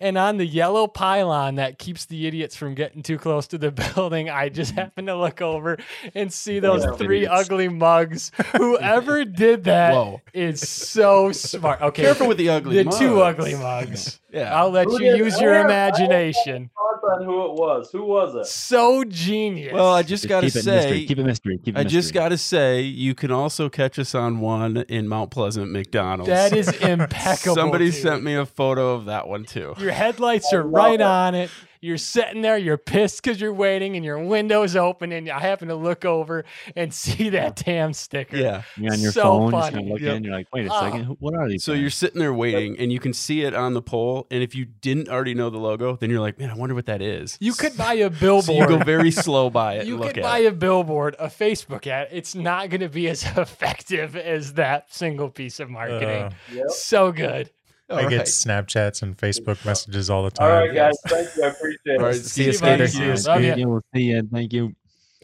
And 0.00 0.16
on 0.16 0.38
the 0.38 0.46
yellow 0.46 0.86
pylon 0.86 1.56
that 1.56 1.78
keeps 1.78 2.06
the 2.06 2.26
idiots 2.26 2.56
from 2.56 2.74
getting 2.74 3.02
too 3.02 3.18
close 3.18 3.46
to 3.48 3.58
the 3.58 3.70
building, 3.94 4.30
I 4.30 4.48
just 4.48 4.70
mm-hmm. 4.72 4.80
happen 4.80 5.06
to 5.06 5.16
look 5.16 5.42
over 5.42 5.76
and 6.14 6.32
see 6.32 6.58
those 6.58 6.84
Yeah. 6.84 6.92
three 6.92 7.24
Idiots. 7.24 7.50
ugly 7.50 7.68
mugs. 7.68 8.32
Whoever 8.56 9.24
did 9.26 9.64
that 9.64 10.20
is 10.32 10.60
Whoa. 10.62 10.64
so 10.64 11.32
smart. 11.32 11.80
Okay, 11.90 12.02
Careful 12.02 12.28
with 12.28 12.38
the 12.38 12.48
ugly 12.50 12.82
mugs. 12.84 12.98
the 12.98 13.04
two 13.04 13.16
mugs. 13.16 13.38
ugly 13.38 13.54
mugs. 13.56 14.20
Yeah. 14.32 14.54
I'll 14.58 14.70
let 14.70 14.86
Who 14.86 14.92
you 15.02 15.10
did- 15.12 15.18
use 15.18 15.34
I 15.36 15.42
your 15.42 15.54
I 15.54 15.56
have- 15.58 15.66
imagination. 15.66 16.70
thought 16.74 17.20
on 17.20 17.24
who 17.24 17.44
it 17.46 17.52
was. 17.54 17.90
Who 17.92 18.04
was 18.04 18.34
it? 18.34 18.46
So 18.46 19.04
genius. 19.04 19.72
Well, 19.72 19.92
I 19.92 20.02
just 20.02 20.28
got 20.28 20.42
to 20.42 20.46
keep 20.46 20.56
it 20.56 20.66
mystery. 20.66 20.82
say, 21.00 21.04
Keep 21.06 21.18
it 21.18 21.24
mystery. 21.24 21.58
Keep 21.64 21.76
it 21.76 21.80
I 21.80 21.84
just 21.84 22.12
got 22.14 22.28
to 22.28 22.38
say, 22.38 22.82
you 22.82 23.14
can 23.14 23.30
also 23.30 23.68
catch 23.68 23.98
us 23.98 24.14
on 24.14 24.40
one 24.40 24.78
in 24.88 25.08
Mount 25.08 25.30
Pleasant 25.30 25.70
McDonald's. 25.72 26.28
that 26.28 26.52
is 26.54 26.68
impeccable. 26.80 27.54
Somebody 27.56 27.86
dude. 27.90 27.94
sent 28.02 28.22
me 28.22 28.34
a 28.34 28.46
photo 28.46 28.94
of 28.94 29.06
that 29.06 29.26
one 29.28 29.44
too. 29.44 29.74
Your 29.90 29.96
headlights 29.96 30.52
are 30.52 30.62
right 30.62 30.94
it. 30.94 31.00
on 31.00 31.34
it. 31.34 31.50
You're 31.82 31.96
sitting 31.96 32.42
there, 32.42 32.58
you're 32.58 32.76
pissed 32.76 33.22
because 33.22 33.40
you're 33.40 33.54
waiting, 33.54 33.96
and 33.96 34.04
your 34.04 34.18
window's 34.22 34.76
open, 34.76 35.12
and 35.12 35.30
I 35.30 35.40
happen 35.40 35.68
to 35.68 35.74
look 35.74 36.04
over 36.04 36.44
and 36.76 36.92
see 37.02 37.30
that 37.30 37.56
damn 37.56 37.94
sticker. 37.94 38.36
Yeah. 38.36 38.64
You're 38.76 38.92
on 38.92 39.00
your 39.00 39.12
so 39.12 39.22
phone, 39.22 39.50
just 39.50 39.62
funny. 39.62 39.74
kind 39.76 39.86
of 39.86 39.92
looking, 39.92 40.06
Yep. 40.06 40.16
and 40.16 40.24
you're 40.26 40.34
like, 40.34 40.46
wait 40.52 40.66
a 40.66 40.74
Oh. 40.74 40.80
second, 40.82 41.04
what 41.20 41.34
are 41.34 41.48
these? 41.48 41.64
So 41.64 41.72
guys? 41.72 41.80
you're 41.80 41.88
sitting 41.90 42.18
there 42.20 42.34
waiting, 42.34 42.78
and 42.78 42.92
you 42.92 43.00
can 43.00 43.14
see 43.14 43.44
it 43.44 43.54
on 43.54 43.72
the 43.72 43.80
pole. 43.80 44.26
And 44.30 44.42
if 44.42 44.54
you 44.54 44.66
didn't 44.66 45.08
already 45.08 45.32
know 45.32 45.48
the 45.48 45.56
logo, 45.56 45.96
then 45.96 46.10
you're 46.10 46.20
like, 46.20 46.38
man, 46.38 46.50
I 46.50 46.54
wonder 46.54 46.74
what 46.74 46.84
that 46.84 47.00
is. 47.00 47.38
You 47.40 47.54
could 47.54 47.74
buy 47.78 47.94
a 47.94 48.10
billboard. 48.10 48.44
So 48.44 48.52
you 48.52 48.66
go 48.66 48.76
very 48.84 49.10
slow 49.10 49.48
by 49.62 49.76
it 49.76 49.86
You 49.86 49.94
and 49.94 50.00
look 50.02 50.10
could 50.14 50.18
at 50.18 50.24
buy 50.24 50.40
it. 50.40 50.46
a 50.48 50.52
billboard, 50.52 51.16
a 51.18 51.28
Facebook 51.28 51.86
ad. 51.86 52.08
It's 52.12 52.34
not 52.34 52.68
going 52.68 52.82
to 52.82 52.90
be 52.90 53.08
as 53.08 53.22
effective 53.24 54.16
as 54.16 54.52
that 54.54 54.92
single 54.92 55.30
piece 55.30 55.60
of 55.60 55.70
marketing. 55.70 56.08
Uh, 56.24 56.30
Yep. 56.52 56.70
so 56.72 57.10
good. 57.10 57.50
I 57.90 58.04
All 58.04 58.08
get. 58.10 58.26
Snapchats 58.26 59.02
and 59.02 59.16
Facebook 59.18 59.64
messages 59.64 60.10
all 60.10 60.22
the 60.22 60.30
time. 60.30 60.50
All 60.50 60.58
right, 60.58 60.72
guys. 60.74 60.96
Thank 61.06 61.36
you. 61.36 61.42
I 61.42 61.46
appreciate 61.48 61.98
All 61.98 62.04
right, 62.06 62.14
it. 62.14 62.24
See 62.24 62.44
you, 62.44 62.52
See 62.52 62.64
you, 62.64 62.70
buddy. 62.70 62.86
Skeeter. 62.86 62.88
See 62.88 63.04
you. 63.06 63.16
Thank 63.16 63.48
Love 63.48 63.58
you. 63.58 63.68
We'll 63.68 63.82
see 63.94 64.02
you. 64.02 64.28
Thank 64.32 64.52
you. 64.52 64.74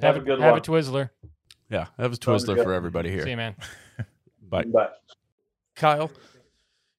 Have, 0.02 0.14
Have 0.14 0.22
a 0.22 0.26
good 0.26 0.38
one. 0.38 0.40
have 0.42 0.50
one. 0.52 0.58
a 0.58 0.62
Twizzler. 0.62 1.10
Yeah, 1.70 1.86
that 1.96 2.10
was 2.10 2.18
Twizzler 2.18 2.62
for 2.62 2.72
everybody 2.72 3.10
here. 3.10 3.22
See 3.24 3.30
you, 3.30 3.36
man. 3.36 3.54
But 4.48 4.70
Bye. 4.70 4.88
Kyle, 5.74 6.10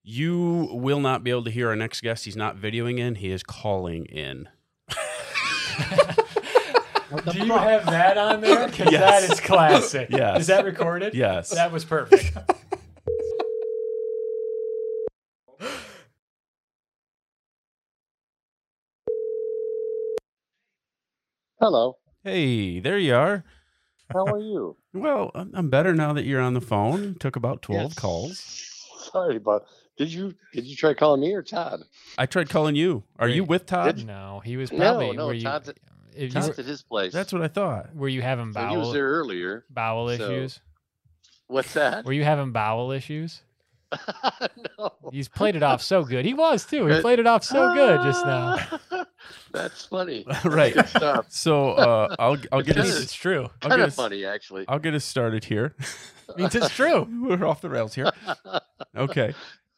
you 0.03 0.67
will 0.73 0.99
not 0.99 1.23
be 1.23 1.31
able 1.31 1.45
to 1.45 1.51
hear 1.51 1.69
our 1.69 1.75
next 1.77 2.01
guest. 2.01 2.25
He's 2.25 2.35
not 2.35 2.57
videoing 2.57 2.99
in; 2.99 3.15
he 3.15 3.31
is 3.31 3.41
calling 3.43 4.03
in. 4.05 4.49
Do 7.31 7.39
you 7.39 7.53
have 7.53 7.85
that 7.85 8.17
on 8.17 8.41
there? 8.41 8.67
Because 8.77 8.91
Yes. 8.91 9.21
that 9.27 9.31
is 9.33 9.39
classic. 9.39 10.09
Yes. 10.09 10.41
Is 10.41 10.47
that 10.47 10.65
recorded? 10.65 11.13
Yes. 11.15 11.51
That 11.51 11.71
was 11.71 11.85
perfect. 11.85 12.37
Hello. 21.59 21.97
Hey, 22.23 22.79
there 22.79 22.97
you 22.97 23.15
are. 23.15 23.43
How 24.11 24.25
are 24.25 24.39
you? 24.39 24.75
Well, 24.93 25.29
I'm 25.35 25.51
I'm 25.53 25.69
better 25.69 25.93
now 25.93 26.13
that 26.13 26.25
you're 26.25 26.41
on 26.41 26.55
the 26.55 26.61
phone. 26.61 27.15
Took 27.19 27.35
about 27.35 27.61
twelve 27.61 27.91
Yes. 27.91 27.93
calls. 27.99 28.39
Sorry, 29.11 29.37
but 29.37 29.67
did 29.95 30.11
you 30.11 30.33
did 30.53 30.65
you 30.65 30.75
try 30.75 30.95
calling 30.95 31.21
me 31.21 31.33
or 31.33 31.43
Todd? 31.43 31.81
I 32.17 32.25
tried 32.25 32.49
calling 32.49 32.75
you. 32.75 33.03
Are 33.19 33.27
you 33.29 33.43
with 33.43 33.67
Todd? 33.67 34.03
no, 34.07 34.41
he 34.43 34.57
was 34.57 34.71
No, 34.71 34.77
probably. 34.79 35.15
no, 35.15 35.27
were 35.27 35.33
you, 35.33 35.43
Todd's 35.43 35.69
at- 35.69 35.77
Todd's 36.31 36.47
were, 36.47 36.53
at 36.57 36.65
his 36.65 36.81
place. 36.81 37.13
That's 37.13 37.31
what 37.31 37.43
I 37.43 37.47
thought. 37.47 37.95
were 37.95 38.07
you 38.09 38.23
having 38.23 38.51
so 38.53 38.59
he 38.67 38.75
was 38.77 38.87
bowel 38.87 38.93
there 38.93 39.05
earlier. 39.07 39.65
bowel 39.69 40.07
so- 40.07 40.13
issues? 40.13 40.61
What's 41.45 41.73
that? 41.75 42.03
Were 42.05 42.13
you 42.13 42.23
having 42.23 42.51
bowel 42.51 42.91
issues? 42.91 43.43
no. 44.79 44.91
He's 45.11 45.27
played 45.29 45.55
it 45.55 45.63
off 45.63 45.81
so 45.81 46.03
good. 46.03 46.25
He 46.25 46.33
was 46.33 46.65
too. 46.65 46.85
He 46.87 46.99
played 47.01 47.19
it 47.19 47.27
off 47.27 47.43
so 47.43 47.73
good 47.73 48.01
just 48.01 48.25
now. 48.25 48.57
That's 49.51 49.85
funny. 49.85 50.25
right. 50.45 50.73
Good. 50.73 51.25
So 51.29 51.71
uh, 51.71 52.15
I'll 52.19 52.37
I'll 52.51 52.61
get 52.61 52.77
It 52.77 52.83
Means 52.83 52.95
us 52.95 53.03
it's 53.03 53.13
true. 53.13 53.43
I'll 53.43 53.69
Kind 53.69 53.71
get 53.73 53.79
of 53.79 53.87
us 53.87 53.95
funny, 53.95 54.25
actually. 54.25 54.65
I'll 54.67 54.79
get 54.79 54.93
us 54.93 55.05
started 55.05 55.45
here. 55.45 55.75
Means 56.37 56.55
it's 56.55 56.69
true. 56.75 57.07
We're 57.21 57.45
off 57.45 57.61
the 57.61 57.69
rails 57.69 57.95
here. 57.95 58.11
Okay. 58.95 59.33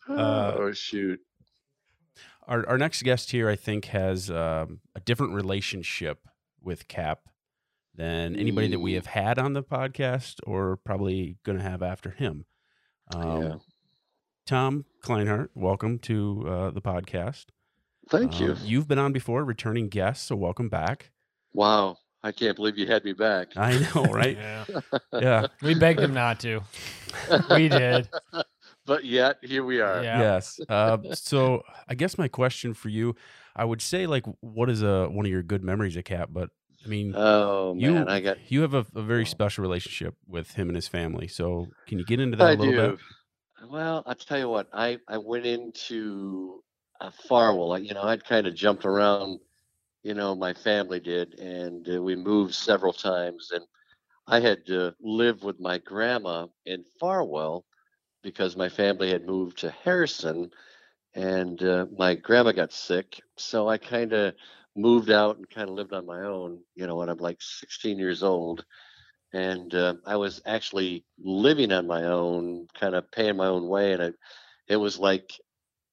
Uh, 0.10 0.54
oh 0.58 0.72
shoot. 0.72 1.20
Our 2.48 2.68
our 2.68 2.78
next 2.80 3.04
guest 3.04 3.30
here, 3.32 3.48
I 3.48 3.56
think, 3.56 3.86
has 3.86 4.32
um, 4.32 4.80
a 4.96 5.00
different 5.00 5.34
relationship 5.34 6.28
with 6.64 6.88
Cap 6.88 7.20
than 7.96 8.36
anybody 8.36 8.68
that 8.70 8.80
we 8.80 8.94
Mm. 8.94 8.96
have 8.96 9.06
had 9.08 9.38
on 9.40 9.54
the 9.54 9.62
podcast, 9.64 10.36
or 10.48 10.78
probably 10.78 11.38
going 11.44 11.58
to 11.58 11.64
have 11.64 11.84
after 11.84 12.12
him. 12.12 12.46
Um, 13.14 13.42
Yeah. 13.44 13.56
Tom 14.50 14.84
Kleinhardt, 15.04 15.50
welcome 15.54 16.00
to 16.00 16.44
uh, 16.48 16.72
the 16.72 16.82
podcast. 16.82 17.46
Thank 18.10 18.40
you. 18.40 18.54
Um, 18.54 18.58
you've 18.64 18.88
been 18.88 18.98
on 18.98 19.14
before, 19.14 19.46
returning 19.46 19.90
guest, 19.90 20.26
so 20.26 20.36
welcome 20.36 20.70
back. 20.70 21.12
Wow. 21.54 21.98
I 22.24 22.32
can't 22.32 22.56
believe 22.56 22.76
you 22.76 22.88
had 22.88 23.06
me 23.06 23.14
back. 23.14 23.50
I 23.56 23.78
know, 23.78 24.06
right? 24.12 24.36
Yeah. 24.36 24.66
yeah. 25.14 25.48
We 25.62 25.76
begged 25.76 26.00
him 26.00 26.16
not 26.16 26.40
to. 26.40 26.62
We 27.52 27.70
did. 27.70 28.10
but 28.88 29.06
yet 29.06 29.38
here 29.44 29.64
we 29.64 29.82
are. 29.82 30.04
Yeah. 30.04 30.20
Yes. 30.20 30.60
Uh, 30.68 30.98
so 31.14 31.62
I 31.88 31.94
guess 31.94 32.18
my 32.18 32.28
question 32.28 32.74
for 32.74 32.90
you, 32.90 33.16
I 33.56 33.66
would 33.66 33.84
say, 33.84 34.08
like, 34.08 34.26
what 34.40 34.68
is 34.72 34.82
a 34.82 35.10
one 35.10 35.28
of 35.28 35.32
your 35.32 35.44
good 35.44 35.64
memories 35.64 35.96
of 35.96 36.06
Cap? 36.06 36.30
But 36.32 36.50
I 36.84 36.88
mean, 36.88 37.14
Oh 37.16 37.76
you 37.78 37.92
man, 37.94 38.10
I 38.10 38.20
got 38.20 38.38
you 38.52 38.62
have 38.62 38.74
a, 38.74 38.84
a 38.96 39.04
very 39.04 39.28
special 39.28 39.62
relationship 39.62 40.16
with 40.28 40.54
him 40.54 40.70
and 40.70 40.76
his 40.76 40.88
family. 40.88 41.28
So 41.28 41.68
can 41.88 42.00
you 42.00 42.06
get 42.06 42.20
into 42.20 42.36
that 42.38 42.48
I 42.48 42.52
a 42.54 42.56
little 42.56 42.74
do. 42.74 42.92
bit? 42.94 43.00
Well, 43.68 44.04
I'll 44.06 44.16
tell 44.16 44.40
you 44.40 44.50
what. 44.50 44.68
I 44.74 45.00
I 45.08 45.18
went 45.18 45.46
into 45.46 46.64
Farwell. 47.28 47.78
You 47.80 47.94
know, 47.94 48.04
I'd 48.04 48.24
kind 48.26 48.48
of 48.48 48.56
jumped 48.56 48.86
around. 48.86 49.40
You 50.04 50.14
know, 50.16 50.36
my 50.36 50.54
family 50.54 51.00
did, 51.00 51.40
and 51.40 51.88
uh, 51.90 52.02
we 52.02 52.16
moved 52.16 52.56
several 52.56 52.94
times. 52.94 53.52
And 53.52 53.66
I 54.28 54.40
had 54.42 54.70
uh, 54.72 54.92
lived 55.02 55.44
with 55.44 55.60
my 55.60 55.80
grandma 55.80 56.48
in 56.66 56.84
Farwell 57.00 57.66
because 58.24 58.56
my 58.58 58.70
family 58.70 59.10
had 59.12 59.26
moved 59.28 59.60
to 59.60 59.72
Harrison, 59.72 60.52
and 61.16 61.62
uh, 61.64 61.86
my 61.98 62.16
grandma 62.16 62.52
got 62.54 62.74
sick. 62.74 63.22
So 63.38 63.70
I 63.70 63.78
kind 63.78 64.14
of 64.14 64.36
moved 64.76 65.10
out 65.12 65.38
and 65.38 65.50
kind 65.50 65.70
of 65.70 65.76
lived 65.76 65.94
on 65.94 66.06
my 66.06 66.22
own. 66.24 66.60
You 66.76 66.88
know, 66.88 66.98
when 66.98 67.10
I'm 67.10 67.18
like 67.20 67.42
16 67.42 68.00
years 68.00 68.24
old 68.24 68.66
and 69.34 69.74
uh, 69.76 69.96
I 70.06 70.18
was 70.18 70.42
actually 70.46 71.06
living 71.20 71.72
on 71.72 71.88
my 71.88 72.06
own, 72.06 72.68
kind 72.80 72.96
of 72.96 73.12
paying 73.12 73.38
my 73.38 73.48
own 73.48 73.68
way, 73.68 73.94
and 73.94 74.02
it, 74.02 74.16
it 74.68 74.76
was 74.78 75.00
like 75.00 75.32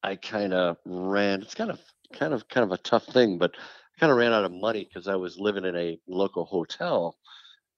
I 0.03 0.17
kind 0.17 0.55
of 0.55 0.79
ran. 0.87 1.43
It's 1.43 1.55
kind 1.55 1.71
of 1.71 1.81
kind 2.15 2.35
of 2.35 2.49
kind 2.49 2.65
of 2.65 2.73
a 2.73 2.79
tough 2.83 3.07
thing, 3.07 3.39
but 3.39 3.53
I 3.57 4.01
kind 4.01 4.13
of 4.13 4.19
ran 4.19 4.33
out 4.33 4.45
of 4.45 4.53
money 4.53 4.85
because 4.85 5.09
I 5.09 5.17
was 5.17 5.39
living 5.39 5.65
in 5.65 5.77
a 5.77 5.99
local 6.09 6.45
hotel, 6.45 7.17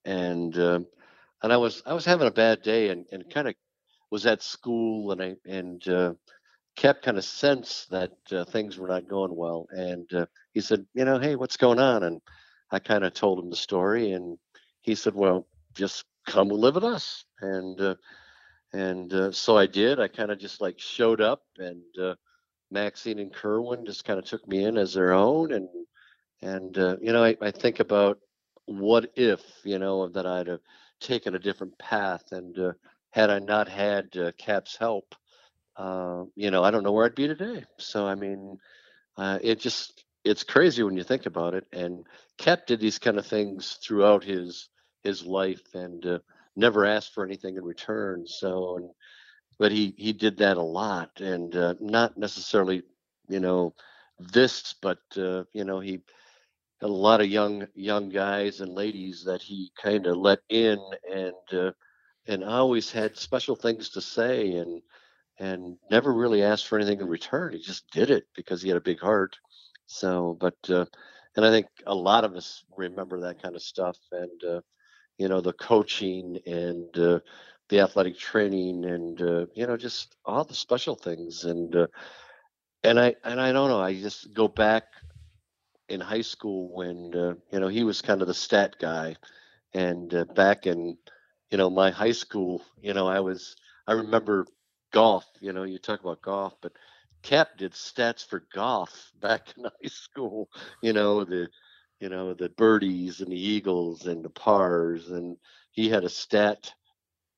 and 0.04 0.56
um 0.59 0.86
and 1.42 1.52
I 1.52 1.56
was 1.59 1.82
I 1.86 1.94
was 1.94 2.04
having 2.04 2.28
a 2.28 2.32
bad 2.32 2.62
day, 2.62 2.90
and 2.90 3.06
and 3.12 3.28
kind 3.32 3.48
of 3.48 3.54
was 4.11 4.26
at 4.26 4.42
school, 4.42 5.12
and 5.12 5.22
I 5.22 5.36
and 5.46 5.86
uh, 5.88 6.14
kept 6.76 7.04
kind 7.04 7.18
of 7.18 7.24
sense 7.24 7.86
that 7.90 8.12
uh, 8.32 8.44
things 8.44 8.78
were 8.78 8.88
not 8.88 9.09
going 9.09 9.34
well, 9.34 9.66
and 9.70 10.12
uh, 10.14 10.26
he 10.52 10.61
said, 10.61 10.86
you 10.94 11.04
know, 11.04 11.18
hey, 11.18 11.36
what's 11.36 11.56
going 11.56 11.78
on? 11.80 12.04
And 12.04 12.20
I 12.70 12.78
kind 12.78 13.04
of 13.04 13.14
told 13.14 13.38
him 13.38 13.50
the 13.50 13.56
story, 13.56 14.12
and 14.12 14.38
he 14.89 14.95
said, 14.95 15.14
"Well, 15.14 15.47
just 15.74 16.05
come 16.26 16.49
live 16.49 16.74
with 16.76 16.84
us." 16.84 17.24
And 17.41 17.78
uh, 17.80 17.95
and 18.72 19.12
uh, 19.12 19.32
so 19.32 19.57
I 19.57 19.66
did. 19.66 20.01
I 20.01 20.09
kind 20.09 20.30
of 20.30 20.39
just 20.39 20.61
like 20.62 20.78
showed 20.78 21.20
up, 21.20 21.43
and 21.59 21.82
uh, 22.03 22.14
Maxine 22.70 23.18
and 23.18 23.32
Kerwin 23.32 23.84
just 23.84 24.05
kind 24.07 24.18
of 24.18 24.24
took 24.24 24.49
me 24.49 24.64
in 24.64 24.78
as 24.78 24.95
their 24.95 25.12
own. 25.12 25.53
And 25.53 25.68
and 26.41 26.78
uh, 26.78 26.97
you 27.03 27.12
know, 27.12 27.22
I, 27.22 27.36
I 27.41 27.51
think 27.51 27.80
about 27.80 28.18
what 28.64 29.12
if 29.14 29.43
you 29.62 29.78
know 29.78 30.09
that 30.09 30.26
I'd 30.26 30.47
have 30.47 30.61
taken 31.01 31.34
a 31.34 31.39
different 31.39 31.78
path, 31.78 32.24
and 32.32 32.59
uh, 32.59 32.72
had 33.11 33.28
I 33.28 33.41
not 33.41 33.68
had 33.68 34.16
uh, 34.16 34.32
Cap's 34.39 34.76
help, 34.76 35.14
uh, 35.76 36.24
you 36.34 36.51
know, 36.51 36.64
I 36.64 36.70
don't 36.70 36.82
know 36.82 36.93
where 36.93 37.05
I'd 37.05 37.14
be 37.14 37.28
today. 37.28 37.64
So 37.76 38.07
I 38.07 38.14
mean, 38.14 38.59
it 39.18 39.61
just 39.61 40.03
it's 40.24 40.45
crazy 40.45 40.82
when 40.82 40.97
you 40.97 41.05
think 41.05 41.26
about 41.26 41.53
it. 41.53 41.66
And 41.72 42.07
Cap 42.39 42.66
did 42.66 42.80
these 42.80 42.99
kind 42.99 43.18
of 43.18 43.26
things 43.26 43.78
throughout 43.82 44.24
his 44.24 44.68
his 45.03 45.24
life 45.24 45.62
and 45.74 46.05
uh, 46.07 46.18
never 46.57 46.84
asked 46.84 47.14
for 47.14 47.24
anything 47.24 47.57
in 47.57 47.64
return. 47.64 48.24
So, 48.26 48.76
and, 48.76 48.90
but 49.59 49.72
he 49.72 49.94
he 49.99 50.12
did 50.12 50.38
that 50.38 50.57
a 50.57 50.62
lot, 50.62 51.20
and 51.20 51.55
uh, 51.57 51.74
not 51.80 52.16
necessarily, 52.16 52.82
you 53.28 53.40
know, 53.40 53.74
this, 54.18 54.74
but 54.80 54.99
uh, 55.16 55.44
you 55.53 55.64
know, 55.64 55.80
he 55.80 55.92
had 56.80 56.90
a 56.90 56.92
lot 56.92 57.20
of 57.20 57.28
young 57.28 57.66
young 57.74 58.09
guys 58.09 58.61
and 58.61 58.72
ladies 58.72 59.24
that 59.24 59.42
he 59.42 59.72
kind 59.82 60.07
of 60.07 60.16
let 60.16 60.40
in, 60.49 60.78
and 61.12 61.34
uh, 61.53 61.72
and 62.26 62.44
always 62.44 62.90
had 62.92 63.16
special 63.16 63.57
things 63.57 63.90
to 63.90 64.01
say, 64.01 64.53
and 64.53 64.82
and 65.38 65.76
never 65.90 66.12
really 66.12 66.42
asked 66.42 66.66
for 66.68 66.78
anything 66.78 67.01
in 67.01 67.09
return. 67.09 67.53
He 67.53 67.61
just 67.61 67.90
did 67.92 68.11
it 68.11 68.24
because 68.36 68.62
he 68.62 68.68
had 68.68 68.76
a 68.76 68.80
big 68.82 69.01
heart. 69.01 69.36
So, 69.86 70.36
but 70.40 70.57
uh, 70.68 70.86
and 71.36 71.46
I 71.46 71.51
think 71.51 71.66
a 71.86 71.94
lot 71.94 72.24
of 72.24 72.34
us 72.34 72.64
remember 72.76 73.20
that 73.20 73.42
kind 73.42 73.57
of 73.57 73.62
stuff, 73.62 73.96
and 74.12 74.44
uh, 74.44 74.61
you 75.18 75.28
know, 75.28 75.40
the 75.40 75.52
coaching 75.54 76.38
and 76.46 76.96
uh, 76.98 77.20
the 77.68 77.80
athletic 77.80 78.18
training, 78.18 78.84
and 78.84 79.20
uh, 79.22 79.46
you 79.54 79.66
know, 79.66 79.76
just 79.76 80.16
all 80.24 80.44
the 80.44 80.54
special 80.54 80.96
things, 80.96 81.44
and 81.44 81.74
uh, 81.76 81.88
and 82.84 82.98
I 83.00 83.14
and 83.24 83.40
I 83.40 83.52
don't 83.52 83.68
know. 83.70 83.80
I 83.80 83.94
just 84.00 84.34
go 84.34 84.48
back 84.48 84.84
in 85.88 86.00
high 86.00 86.22
school 86.22 86.70
when 86.74 87.14
uh, 87.14 87.34
you 87.52 87.60
know 87.60 87.68
he 87.68 87.84
was 87.84 88.02
kind 88.02 88.20
of 88.22 88.28
the 88.28 88.34
stat 88.34 88.76
guy, 88.80 89.16
and 89.74 90.14
uh, 90.14 90.24
back 90.24 90.66
in 90.66 90.98
you 91.50 91.58
know 91.58 91.70
my 91.70 91.90
high 91.90 92.12
school, 92.12 92.62
you 92.82 92.94
know, 92.94 93.08
I 93.08 93.20
was 93.20 93.56
I 93.86 93.92
remember 93.94 94.46
golf. 94.92 95.26
You 95.40 95.52
know, 95.52 95.64
you 95.64 95.78
talk 95.78 96.00
about 96.00 96.22
golf, 96.22 96.54
but 96.62 96.72
Cap 97.22 97.50
did 97.58 97.72
stats 97.72 98.26
for 98.26 98.44
golf 98.54 99.12
back 99.20 99.54
in 99.56 99.64
high 99.64 99.88
school. 99.90 100.48
You 100.82 100.92
know 100.94 101.24
the, 101.24 101.48
you 102.01 102.09
know 102.09 102.34
the 102.34 102.49
birdies 102.51 103.20
and 103.20 103.32
the 103.32 103.40
eagles 103.40 104.07
and 104.07 104.24
the 104.24 104.30
pars, 104.30 105.11
and 105.11 105.36
he 105.72 105.88
had 105.88 106.05
a 106.05 106.09
stat 106.09 106.72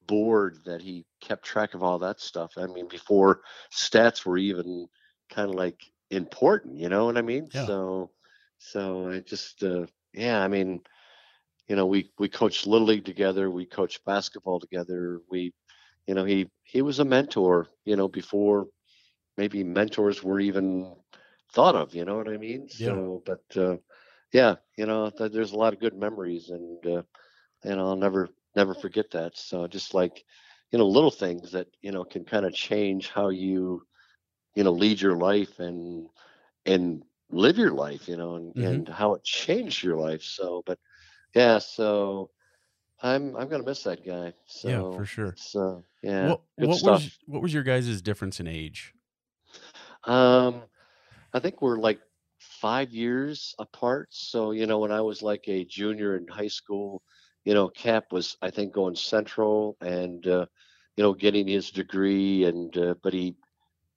board 0.06 0.58
that 0.64 0.82
he 0.82 1.06
kept 1.20 1.44
track 1.44 1.74
of 1.74 1.82
all 1.82 1.98
that 2.00 2.20
stuff. 2.20 2.52
I 2.56 2.66
mean, 2.66 2.88
before 2.88 3.40
stats 3.72 4.24
were 4.26 4.38
even 4.38 4.88
kind 5.30 5.48
of 5.50 5.54
like 5.54 5.80
important, 6.11 6.78
you 6.78 6.88
know 6.88 7.06
what 7.06 7.18
I 7.18 7.22
mean? 7.22 7.48
Yeah. 7.52 7.66
So, 7.66 8.11
so 8.58 9.08
I 9.11 9.20
just, 9.20 9.62
uh, 9.62 9.86
yeah, 10.12 10.42
I 10.42 10.48
mean, 10.48 10.80
you 11.68 11.76
know, 11.76 11.86
we 11.86 12.11
we 12.18 12.28
coached 12.28 12.66
little 12.66 12.86
league 12.88 13.04
together, 13.04 13.50
we 13.50 13.66
coached 13.66 14.04
basketball 14.04 14.61
together. 14.61 15.20
We, 15.30 15.52
you 16.06 16.14
know, 16.14 16.24
he 16.24 16.48
he 16.64 16.82
was 16.82 16.98
a 16.98 17.04
mentor, 17.04 17.68
you 17.84 17.96
know, 17.96 18.08
before 18.08 18.66
maybe 19.36 19.62
mentors 19.64 20.22
were 20.22 20.40
even 20.40 20.94
thought 21.52 21.76
of. 21.76 21.94
You 21.94 22.04
know 22.04 22.16
what 22.16 22.28
I 22.28 22.36
mean? 22.36 22.68
Yeah. 22.78 22.86
So, 22.88 23.22
but 23.24 23.56
uh, 23.56 23.76
yeah, 24.32 24.56
you 24.76 24.86
know, 24.86 25.10
th- 25.10 25.32
there's 25.32 25.52
a 25.52 25.56
lot 25.58 25.72
of 25.72 25.80
good 25.80 25.94
memories, 25.96 26.50
and 26.50 26.84
uh, 26.86 27.02
and 27.64 27.80
I'll 27.80 27.96
never 27.96 28.28
never 28.56 28.74
forget 28.74 29.10
that. 29.12 29.36
So 29.36 29.66
just 29.66 29.94
like, 29.94 30.24
you 30.70 30.78
know, 30.78 30.86
little 30.86 31.10
things 31.10 31.52
that 31.52 31.68
you 31.82 31.92
know 31.92 32.04
can 32.04 32.24
kind 32.24 32.44
of 32.46 32.54
change 32.54 33.10
how 33.10 33.28
you, 33.30 33.82
you 34.54 34.64
know, 34.64 34.72
lead 34.72 35.00
your 35.00 35.16
life 35.16 35.58
and 35.60 36.08
and 36.66 37.02
live 37.30 37.58
your 37.58 37.72
life, 37.72 38.08
you 38.08 38.16
know, 38.16 38.36
and, 38.36 38.54
Mhm. 38.54 38.60
and 38.60 38.88
how 38.88 39.14
it 39.14 39.24
changed 39.24 39.82
your 39.82 39.96
life. 39.96 40.22
So, 40.22 40.62
but 40.66 40.78
yeah, 41.34 41.58
so 41.58 42.30
I'm 43.02 43.36
I'm 43.36 43.48
gonna 43.48 43.64
miss 43.64 43.84
that 43.84 44.04
guy. 44.04 44.32
So 44.46 44.70
yeah, 44.72 44.82
for 44.82 45.04
sure. 45.04 45.36
So 45.36 45.84
yeah, 46.02 46.34
what 46.56 46.56
what 46.56 46.80
was 46.82 47.18
what 47.26 47.42
was 47.42 47.54
your 47.54 47.62
guys' 47.62 48.02
difference 48.02 48.40
in 48.40 48.46
age? 48.46 48.94
Um, 50.04 50.62
I 51.32 51.40
think 51.40 51.60
we're 51.62 51.78
like 51.78 52.00
five 52.61 52.92
years 52.92 53.54
apart. 53.58 54.08
So, 54.11 54.52
you 54.52 54.66
know, 54.66 54.78
when 54.80 54.92
I 54.92 55.00
was 55.00 55.22
like 55.22 55.44
a 55.48 55.64
junior 55.64 56.16
in 56.16 56.26
high 56.28 56.48
school, 56.48 57.02
you 57.44 57.54
know, 57.54 57.68
Cap 57.68 58.12
was, 58.12 58.36
I 58.42 58.50
think, 58.50 58.72
going 58.72 58.96
central 58.96 59.76
and, 59.80 60.26
uh, 60.26 60.46
you 60.96 61.02
know, 61.02 61.14
getting 61.14 61.48
his 61.48 61.70
degree. 61.70 62.44
And, 62.44 62.76
uh, 62.76 62.94
but 63.02 63.14
he, 63.14 63.36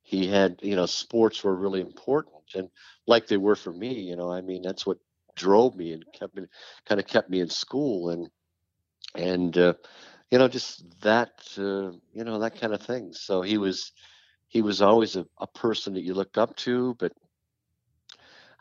he 0.02 0.28
had, 0.28 0.60
you 0.62 0.76
know, 0.76 0.86
sports 0.86 1.44
were 1.44 1.56
really 1.56 1.82
important 1.82 2.34
and 2.56 2.70
like 3.08 3.28
they 3.28 3.38
were 3.38 3.56
for 3.56 3.74
me, 3.74 3.94
you 4.02 4.16
know, 4.16 4.32
I 4.32 4.42
mean, 4.42 4.62
that's 4.62 4.86
what 4.86 4.98
drove 5.36 5.76
me 5.76 5.94
and 5.94 6.06
kept 6.14 6.36
me, 6.36 6.44
kind 6.86 7.00
of 7.02 7.08
kept 7.08 7.30
me 7.30 7.40
in 7.42 7.50
school 7.50 8.10
and, 8.10 8.30
and, 9.16 9.58
uh, 9.58 9.74
you 10.32 10.38
know, 10.40 10.48
just 10.48 10.84
that, 11.02 11.32
uh, 11.58 11.92
you 12.14 12.24
know, 12.24 12.40
that 12.40 12.60
kind 12.60 12.74
of 12.74 12.82
thing. 12.82 13.14
So 13.14 13.42
he 13.42 13.58
was, 13.58 13.92
he 14.48 14.62
was 14.62 14.82
always 14.82 15.16
a, 15.16 15.26
a 15.40 15.48
person 15.48 15.94
that 15.94 16.04
you 16.04 16.14
looked 16.14 16.38
up 16.38 16.56
to, 16.58 16.96
but 17.00 17.12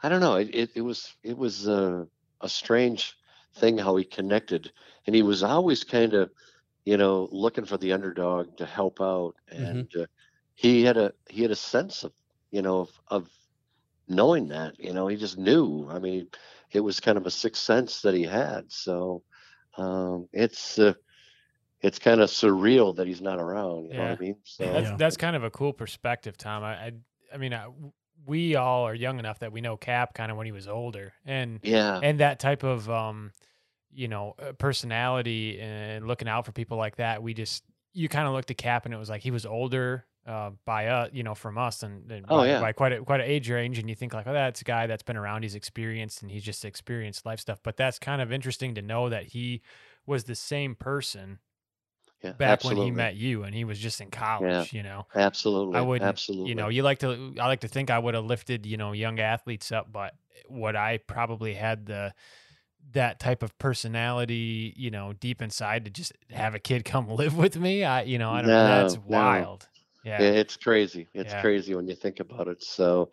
I 0.03 0.09
don't 0.09 0.21
know. 0.21 0.37
It 0.37 0.55
it, 0.55 0.71
it 0.77 0.81
was 0.83 1.15
it 1.23 1.37
was 1.37 1.69
uh, 1.69 2.05
a 2.41 2.49
strange 2.49 3.15
thing 3.57 3.79
how 3.79 3.97
he 3.97 4.05
connected, 4.05 4.73
and 5.07 5.15
he 5.15 5.23
was 5.23 5.43
always 5.43 5.85
kind 5.85 6.15
of, 6.15 6.31
you 6.85 6.97
know, 6.97 7.29
looking 7.31 7.65
for 7.65 7.79
the 7.79 7.93
underdog 7.93 8.57
to 8.59 8.67
help 8.67 9.01
out, 9.01 9.35
and 9.49 9.89
uh, 9.97 10.07
he 10.55 10.85
had 10.85 10.97
a 10.97 11.13
he 11.29 11.43
had 11.43 11.51
a 11.51 11.57
sense 11.57 12.05
of, 12.05 12.13
you 12.51 12.63
know, 12.63 12.81
of, 12.81 12.91
of 13.09 13.31
knowing 14.09 14.49
that. 14.49 14.79
You 14.79 14.93
know, 14.93 15.07
he 15.07 15.17
just 15.17 15.39
knew. 15.39 15.89
I 15.91 15.99
mean, 15.99 16.29
it 16.73 16.81
was 16.81 17.01
kind 17.01 17.19
of 17.19 17.27
a 17.27 17.31
sixth 17.31 17.63
sense 17.63 18.03
that 18.03 18.15
he 18.15 18.25
had. 18.25 18.71
So 18.73 19.23
um, 19.79 20.29
it's 20.33 20.79
uh, 20.79 20.95
it's 21.81 21.99
kind 21.99 22.21
of 22.21 22.31
surreal 22.31 22.97
that 22.97 23.07
he's 23.07 23.21
not 23.21 23.39
around. 23.39 23.87
You 23.87 23.95
know 23.95 24.03
what 24.03 24.11
Yeah. 24.11 24.17
I 24.19 24.21
mean? 24.21 24.37
So 24.45 24.65
That's 24.73 24.91
Yeah. 24.91 24.97
that's 24.97 25.17
kind 25.17 25.37
of 25.37 25.45
a 25.45 25.51
cool 25.51 25.73
perspective, 25.73 26.37
Tom. 26.37 26.63
I 26.63 26.87
I, 26.87 26.93
I 27.33 27.37
mean, 27.37 27.53
I, 27.55 27.69
we 28.27 28.57
all 28.57 28.87
are 28.87 28.95
young 28.95 29.19
enough 29.19 29.41
that 29.41 29.53
we 29.53 29.61
know 29.61 29.77
Cap 29.77 30.15
kind 30.15 30.31
of 30.31 30.37
when 30.37 30.47
he 30.47 30.53
was 30.53 30.69
older, 30.69 31.13
and 31.25 31.61
yeah. 31.63 31.99
and 32.03 32.21
that 32.21 32.39
type 32.39 32.63
of 32.63 32.89
um, 32.91 33.33
you 33.93 34.09
know, 34.09 34.35
uh, 34.39 34.53
personality 34.53 35.61
and 35.61 36.07
looking 36.07 36.29
out 36.29 36.47
for 36.47 36.53
people 36.53 36.77
like 36.77 36.97
that. 36.97 37.23
We 37.23 37.35
just 37.35 37.65
you 37.93 38.09
kind 38.09 38.27
of 38.27 38.33
looked 38.33 38.51
at 38.51 38.59
Cap, 38.59 38.85
and 38.85 38.95
it 38.95 38.99
was 38.99 39.11
like 39.11 39.23
he 39.23 39.31
was 39.31 39.47
older. 39.47 40.07
Uh, 40.25 40.51
by 40.65 40.87
us, 40.87 41.11
you 41.13 41.25
know, 41.25 41.35
from 41.35 41.59
us, 41.59 41.83
and, 41.83 42.09
and 42.13 42.25
Oh, 42.29 42.37
by, 42.39 42.47
yeah. 42.47 42.61
by 42.61 42.71
quite 42.71 42.93
a 42.93 43.03
quite 43.03 43.19
an 43.21 43.27
age 43.27 43.51
range, 43.51 43.81
and 43.81 43.89
you 43.89 43.97
think 43.97 44.15
like, 44.15 44.29
oh, 44.29 44.33
that's 44.33 44.61
a 44.61 44.65
guy 44.65 44.87
that's 44.87 45.03
been 45.03 45.17
around, 45.17 45.43
he's 45.43 45.57
experienced, 45.57 46.23
and 46.23 46.31
he's 46.31 46.45
just 46.45 46.65
experienced 46.65 47.27
life 47.27 47.41
stuff. 47.41 47.59
But 47.61 47.77
that's 47.77 47.99
kind 47.99 48.23
of 48.23 48.31
interesting 48.31 48.73
to 48.77 48.83
know 48.83 49.09
that 49.09 49.25
he 49.25 49.63
was 50.07 50.23
the 50.23 50.37
same 50.37 50.77
person 50.77 51.41
Yeah, 52.23 52.33
back 52.33 52.63
when 52.65 52.77
he 52.77 52.91
met 52.91 53.17
you, 53.17 53.43
and 53.45 53.55
he 53.55 53.65
was 53.65 53.79
just 53.79 54.01
in 54.01 54.11
college, 54.11 54.73
you 54.73 54.83
know. 54.83 55.07
Absolutely. 55.15 55.77
I 55.79 55.81
wouldn't, 55.81 56.09
Absolutely. 56.09 56.51
you 56.51 56.55
know, 56.55 56.69
you 56.69 56.83
like 56.83 56.99
to, 57.01 57.35
I 57.41 57.47
like 57.47 57.61
to 57.61 57.69
think 57.69 57.91
I 57.91 57.99
would 57.99 58.15
have 58.15 58.25
lifted, 58.25 58.65
you 58.65 58.77
know, 58.77 58.93
young 58.93 59.19
athletes 59.19 59.73
up, 59.73 59.91
but 59.93 60.15
what 60.47 60.77
I 60.77 60.99
probably 60.99 61.55
had 61.55 61.87
the, 61.87 62.15
that 62.93 63.19
type 63.19 63.43
of 63.43 63.57
personality, 63.59 64.73
you 64.77 64.91
know, 64.91 65.13
deep 65.15 65.43
inside 65.43 65.85
to 65.87 65.91
just 65.91 66.13
have 66.31 66.55
a 66.55 66.59
kid 66.59 66.85
come 66.85 67.09
live 67.09 67.37
with 67.37 67.57
me. 67.57 67.85
I, 67.85 68.03
you 68.03 68.19
know, 68.19 68.31
I 68.31 68.43
don't 68.43 68.51
know. 68.51 68.67
That's 68.67 68.95
No, 68.97 69.03
no. 69.09 69.19
wild. 69.19 69.69
Yeah. 70.05 70.23
Yeah, 70.23 70.31
it's 70.31 70.57
crazy. 70.57 71.09
It's 71.15 71.33
Yeah. 71.33 71.41
crazy 71.41 71.75
when 71.75 71.89
you 71.89 71.95
think 71.95 72.21
about 72.21 72.49
it. 72.49 72.63
So, 72.63 73.11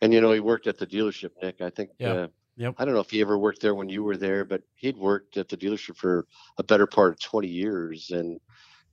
and 0.00 0.12
you 0.12 0.20
know, 0.20 0.32
he 0.32 0.40
worked 0.40 0.66
at 0.66 0.78
the 0.78 0.86
dealership, 0.86 1.30
Nick. 1.42 1.60
I 1.60 1.70
think. 1.70 1.90
Yep. 1.98 2.16
Uh, 2.16 2.28
Yep. 2.58 2.74
I 2.76 2.84
don't 2.84 2.94
know 2.94 3.00
if 3.00 3.10
he 3.10 3.20
ever 3.20 3.38
worked 3.38 3.60
there 3.60 3.76
when 3.76 3.88
you 3.88 4.02
were 4.02 4.16
there, 4.16 4.44
but 4.44 4.62
he'd 4.74 4.96
worked 4.96 5.36
at 5.36 5.48
the 5.48 5.56
dealership 5.56 5.96
for 5.96 6.26
a 6.58 6.64
better 6.64 6.88
part 6.88 7.12
of 7.12 7.20
20 7.20 7.46
years. 7.46 8.10
And 8.10 8.40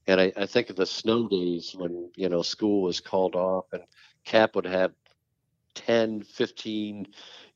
and 0.07 0.21
I, 0.21 0.31
I 0.37 0.45
think 0.45 0.69
of 0.69 0.75
the 0.75 0.85
snow 0.85 1.27
days 1.27 1.73
when 1.77 2.09
you 2.15 2.29
know 2.29 2.41
school 2.41 2.81
was 2.83 2.99
called 2.99 3.35
off, 3.35 3.65
and 3.73 3.83
Cap 4.23 4.55
would 4.55 4.65
have 4.65 4.91
10, 5.75 6.21
15, 6.23 7.07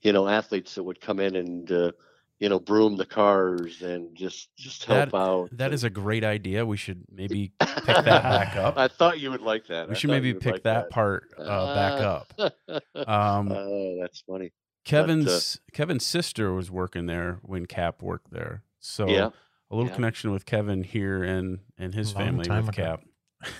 you 0.02 0.14
know, 0.14 0.28
athletes 0.28 0.76
that 0.76 0.84
would 0.84 1.00
come 1.02 1.20
in 1.20 1.36
and 1.36 1.72
uh, 1.72 1.91
you 2.39 2.47
know 2.50 2.60
broom 2.60 2.95
the 2.97 3.06
cars 3.06 3.82
and 3.82 4.16
just 4.16 4.56
just 4.56 4.86
help 4.86 5.12
That- 5.12 5.18
out. 5.18 5.50
That 5.52 5.74
is 5.74 5.84
a 5.84 5.89
great 5.89 6.24
idea. 6.24 6.66
We 6.66 6.78
should 6.78 7.04
maybe 7.12 7.52
pick 7.60 7.86
that 7.86 8.06
back 8.06 8.56
up. 8.56 8.78
I 8.78 8.88
thought 8.88 9.20
you 9.20 9.32
would 9.32 9.41
like 9.41 9.68
that. 9.68 9.88
we 9.89 9.95
I 9.95 9.97
should 9.97 10.10
maybe 10.10 10.34
pick 10.34 10.54
like 10.54 10.64
that, 10.64 10.89
part 10.89 11.30
uh, 11.38 11.74
back 11.76 12.02
up. 12.02 12.34
up. 12.38 12.54
Um, 13.08 13.52
oh, 13.52 13.97
that's 14.02 14.22
funny. 14.22 14.52
Kevin's 14.86 15.60
Kevin's 15.74 16.06
sister 16.06 16.52
was 16.54 16.72
working 16.72 17.06
there 17.06 17.39
when 17.43 17.66
Cap 17.66 18.02
worked 18.02 18.32
there, 18.32 18.64
so 18.80 19.08
Yeah, 19.08 19.30
a 19.72 19.76
little 19.76 19.90
yeah. 19.90 19.96
connection 19.96 20.32
with 20.32 20.46
Kevin 20.46 20.84
here 20.84 21.24
and 21.24 21.60
and 21.78 21.94
his 21.94 22.12
family 22.12 22.50
with 22.50 22.70
ago. 22.70 22.72
Cap. 22.72 23.02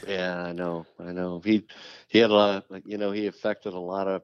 yeah, 0.07 0.43
I 0.43 0.51
know, 0.51 0.86
I 0.99 1.12
know. 1.12 1.39
He 1.39 1.66
he 2.07 2.20
had 2.20 2.32
a 2.32 2.34
lot, 2.34 2.66
of, 2.70 2.82
you 2.86 2.97
know, 2.97 3.12
he 3.12 3.28
affected 3.28 3.74
a 3.74 3.80
lot 3.80 4.07
of 4.07 4.24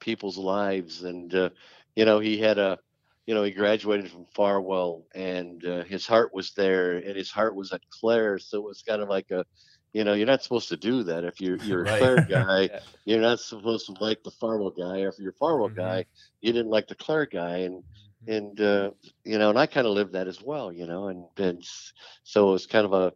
people's 0.00 0.38
lives, 0.38 1.02
and 1.04 1.34
uh, 1.34 1.50
you 1.96 2.04
know, 2.04 2.20
he 2.20 2.38
had 2.38 2.58
a, 2.58 2.78
you 3.26 3.34
know, 3.34 3.42
he 3.42 3.50
graduated 3.50 4.10
from 4.10 4.26
Farwell, 4.34 5.04
and 5.14 5.64
uh, 5.66 5.84
his 5.84 6.06
heart 6.06 6.32
was 6.32 6.52
there, 6.52 6.96
and 6.96 7.16
his 7.16 7.30
heart 7.30 7.54
was 7.54 7.72
at 7.72 7.82
Clare, 7.90 8.38
so 8.38 8.58
it 8.58 8.64
was 8.64 8.82
kind 8.82 9.02
of 9.02 9.08
like 9.08 9.30
a, 9.30 9.44
you 9.92 10.04
know, 10.04 10.14
you're 10.14 10.26
not 10.26 10.42
supposed 10.42 10.68
to 10.70 10.76
do 10.76 11.02
that 11.02 11.24
if 11.24 11.40
you're 11.40 11.56
you're 11.58 11.82
a 11.82 11.84
Right. 11.90 11.98
Clare 11.98 12.24
guy. 12.28 12.60
Yeah. 12.62 12.80
You're 13.04 13.20
not 13.20 13.40
supposed 13.40 13.86
to 13.86 13.92
like 14.02 14.22
the 14.22 14.30
Farwell 14.30 14.70
guy, 14.70 15.02
or 15.02 15.08
if 15.08 15.18
you're 15.18 15.30
a 15.30 15.34
Farwell 15.34 15.68
Mhm. 15.68 15.76
guy, 15.76 16.04
you 16.40 16.52
didn't 16.52 16.70
like 16.70 16.88
the 16.88 16.94
Clare 16.94 17.26
guy, 17.26 17.58
and 17.58 17.82
and 18.26 18.60
uh, 18.60 18.90
you 19.24 19.38
know, 19.38 19.50
and 19.50 19.58
I 19.58 19.66
kind 19.66 19.86
of 19.86 19.92
lived 19.92 20.12
that 20.12 20.28
as 20.28 20.42
well, 20.42 20.72
you 20.72 20.86
know, 20.86 21.08
and, 21.08 21.24
and 21.38 21.62
so 22.22 22.48
it 22.48 22.52
was 22.52 22.66
kind 22.66 22.84
of 22.86 22.92
a 22.92 23.12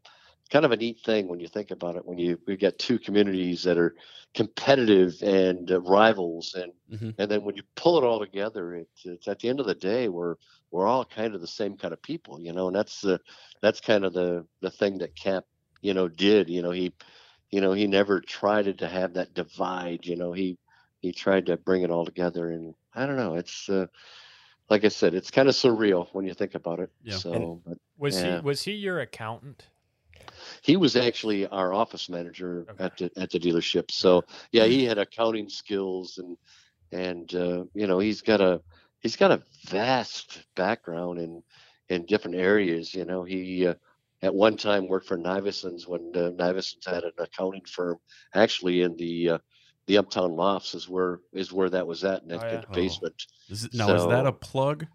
kind 0.51 0.65
of 0.65 0.73
a 0.73 0.77
neat 0.77 0.99
thing 1.05 1.29
when 1.29 1.41
you 1.41 1.49
think 1.49 1.71
about 1.71 1.97
it. 1.97 2.05
When 2.07 2.19
you 2.19 2.39
we 2.47 2.57
got 2.57 2.79
two 2.79 2.99
communities 2.99 3.63
that 3.65 3.79
are 3.79 3.95
competitive 4.35 5.15
and 5.23 5.71
uh, 5.71 5.81
rivals, 5.83 6.55
and 6.55 6.73
Mhm. 6.89 7.15
and 7.19 7.31
then 7.31 7.45
when 7.45 7.57
you 7.57 7.63
pull 7.77 7.99
it 7.99 8.05
all 8.05 8.19
together, 8.21 8.75
it's, 8.75 9.05
it's 9.05 9.29
at 9.29 9.39
the 9.41 9.49
end 9.49 9.61
of 9.61 9.67
the 9.67 9.75
day 9.75 10.09
we're 10.09 10.37
we're 10.71 10.87
all 10.87 11.05
kind 11.05 11.35
of 11.35 11.41
the 11.41 11.47
same 11.47 11.77
kind 11.77 11.93
of 11.93 12.03
people, 12.03 12.41
you 12.41 12.53
know, 12.53 12.67
and 12.69 12.77
that's 12.77 13.01
the 13.01 13.21
that's 13.63 13.81
kind 13.81 14.05
of 14.05 14.13
the 14.13 14.45
the 14.61 14.71
thing 14.71 14.99
that 14.99 15.15
Cap, 15.17 15.45
you 15.83 15.95
know, 15.95 16.09
did. 16.09 16.49
You 16.51 16.63
know, 16.63 16.71
he 16.71 16.93
you 17.51 17.61
know 17.61 17.73
he 17.73 17.87
never 17.87 18.21
tried 18.21 18.79
to 18.79 18.89
have 18.89 19.15
that 19.15 19.35
divide. 19.35 20.07
You 20.07 20.17
know, 20.17 20.33
he 20.33 20.57
he 21.01 21.13
tried 21.13 21.47
to 21.47 21.57
bring 21.57 21.83
it 21.83 21.91
all 21.91 22.05
together, 22.05 22.51
and 22.51 22.75
I 22.95 23.07
don't 23.07 23.17
know, 23.17 23.35
it's. 23.37 23.69
Uh, 23.69 23.87
like 24.71 24.85
I 24.85 24.89
said, 24.89 25.15
it's 25.15 25.31
kind 25.31 25.49
of 25.49 25.55
surreal 25.55 26.09
when 26.13 26.27
you 26.27 26.35
think 26.35 26.55
about 26.55 26.81
it. 26.81 26.91
Yeah. 27.03 27.17
So, 27.17 27.63
but 27.67 27.79
Was 27.99 28.15
Yeah. 28.17 28.37
he, 28.39 28.45
was 28.45 28.63
he 28.63 28.73
your 28.73 29.01
accountant? 29.01 29.69
he 30.63 30.77
was 30.77 30.97
actually 30.97 31.47
our 31.47 31.73
office 31.73 32.09
manager 32.09 32.67
Okay. 32.71 32.85
at 32.85 32.97
the 32.97 33.11
at 33.17 33.31
the 33.31 33.39
dealership. 33.39 33.91
So 33.91 34.25
yeah, 34.53 34.65
he 34.65 34.85
had 34.85 34.99
accounting 34.99 35.49
skills 35.49 36.19
and 36.19 36.37
and 36.93 37.35
uh, 37.35 37.65
you 37.75 37.87
know 37.87 37.99
he's 37.99 38.23
got 38.23 38.41
a 38.41 38.61
he's 39.01 39.17
got 39.17 39.31
a 39.31 39.43
vast 39.67 40.47
background 40.57 41.19
in 41.19 41.43
in 41.89 42.07
different 42.07 42.37
areas. 42.37 42.95
You 42.95 43.05
know 43.05 43.25
he 43.25 43.67
uh, 43.67 43.75
at 44.23 44.35
one 44.35 44.57
time 44.57 44.89
worked 44.89 45.07
for 45.07 45.17
Niveson's 45.17 45.87
when 45.87 46.11
uh, 46.15 46.31
Niveson's 46.37 46.87
had 46.87 47.05
an 47.05 47.13
accounting 47.19 47.65
firm 47.67 47.97
actually 48.35 48.83
in 48.83 48.97
the 48.97 49.31
uh, 49.31 49.39
the 49.89 49.99
uptown 49.99 50.37
lofts 50.37 50.75
is 50.75 50.89
where 50.89 51.21
is 51.33 51.53
where 51.53 51.69
that 51.71 51.87
was 51.87 52.05
at 52.05 52.23
in, 52.23 52.33
Oh, 52.33 52.39
the- 52.39 52.47
in 52.47 52.55
yeah. 52.55 52.61
the 52.61 52.67
basement. 52.75 53.27
Is 53.51 53.65
it, 53.65 53.75
now 53.75 53.93
is 53.95 54.07
that 54.07 54.27
a 54.27 54.33
plug? 54.33 54.87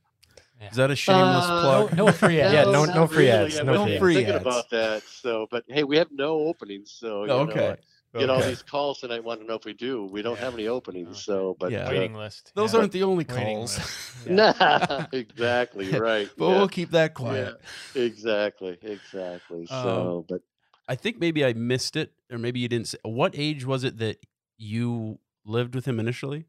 Yeah. 0.62 0.70
Is 0.70 0.78
that 0.78 0.92
a 0.92 0.96
shameless 0.96 1.46
Uh, 1.46 1.62
plug? 1.62 1.98
No, 1.98 2.06
no 2.06 2.12
free 2.14 2.40
ads. 2.40 2.54
Yeah, 2.54 2.64
no- 2.72 2.86
no 2.86 3.06
free 3.08 3.26
really. 3.28 3.30
ads, 3.48 3.60
I 3.60 3.64
no 3.64 3.72
wasn't 3.82 4.00
free 4.00 4.14
thinking 4.16 4.36
ads. 4.36 4.42
about 4.44 4.70
that. 4.70 5.04
So, 5.04 5.48
but 5.52 5.66
hey, 5.68 5.84
we 5.84 5.98
have 5.98 6.08
no 6.12 6.40
openings, 6.40 6.92
so 6.98 7.26
you 7.26 7.32
Oh, 7.32 7.44
know, 7.46 7.52
okay. 7.52 7.76
get 8.18 8.30
all 8.30 8.40
these 8.42 8.62
calls 8.62 9.04
and 9.04 9.12
I 9.12 9.20
Want 9.20 9.42
to 9.42 9.48
know 9.48 9.56
if 9.56 9.66
we 9.66 9.74
do? 9.74 10.06
We 10.06 10.22
don't 10.22 10.38
have 10.38 10.54
any 10.54 10.68
openings, 10.68 11.24
so 11.24 11.58
but 11.60 11.72
Yeah. 11.72 11.88
uh, 11.88 11.90
Waiting 11.90 12.14
list. 12.14 12.52
Those 12.56 12.72
yeah. 12.74 12.80
aren't 12.80 12.92
the 12.94 13.04
only 13.04 13.26
calls. 13.26 13.78
list. 13.78 13.90
Yeah. 14.28 14.54
Nah, 14.60 15.06
exactly 15.12 15.90
right. 15.92 16.30
but 16.38 16.48
yeah, 16.48 16.58
we'll 16.60 16.68
keep 16.70 16.92
that 16.92 17.14
quiet. 17.14 17.60
exactly, 17.96 18.78
exactly. 18.82 19.62
Um, 19.70 19.84
So, 19.84 20.26
but 20.30 20.42
I 20.88 20.96
think 20.96 21.20
maybe 21.20 21.44
I 21.44 21.54
missed 21.54 21.96
it, 21.96 22.14
or 22.32 22.38
maybe 22.38 22.60
you 22.60 22.68
didn't. 22.70 22.88
Say, 22.90 22.98
what 23.04 23.34
age 23.36 23.66
was 23.66 23.84
it 23.84 23.98
that 24.00 24.18
you 24.64 25.20
lived 25.46 25.76
with 25.76 25.86
him 25.86 26.00
initially? 26.00 26.46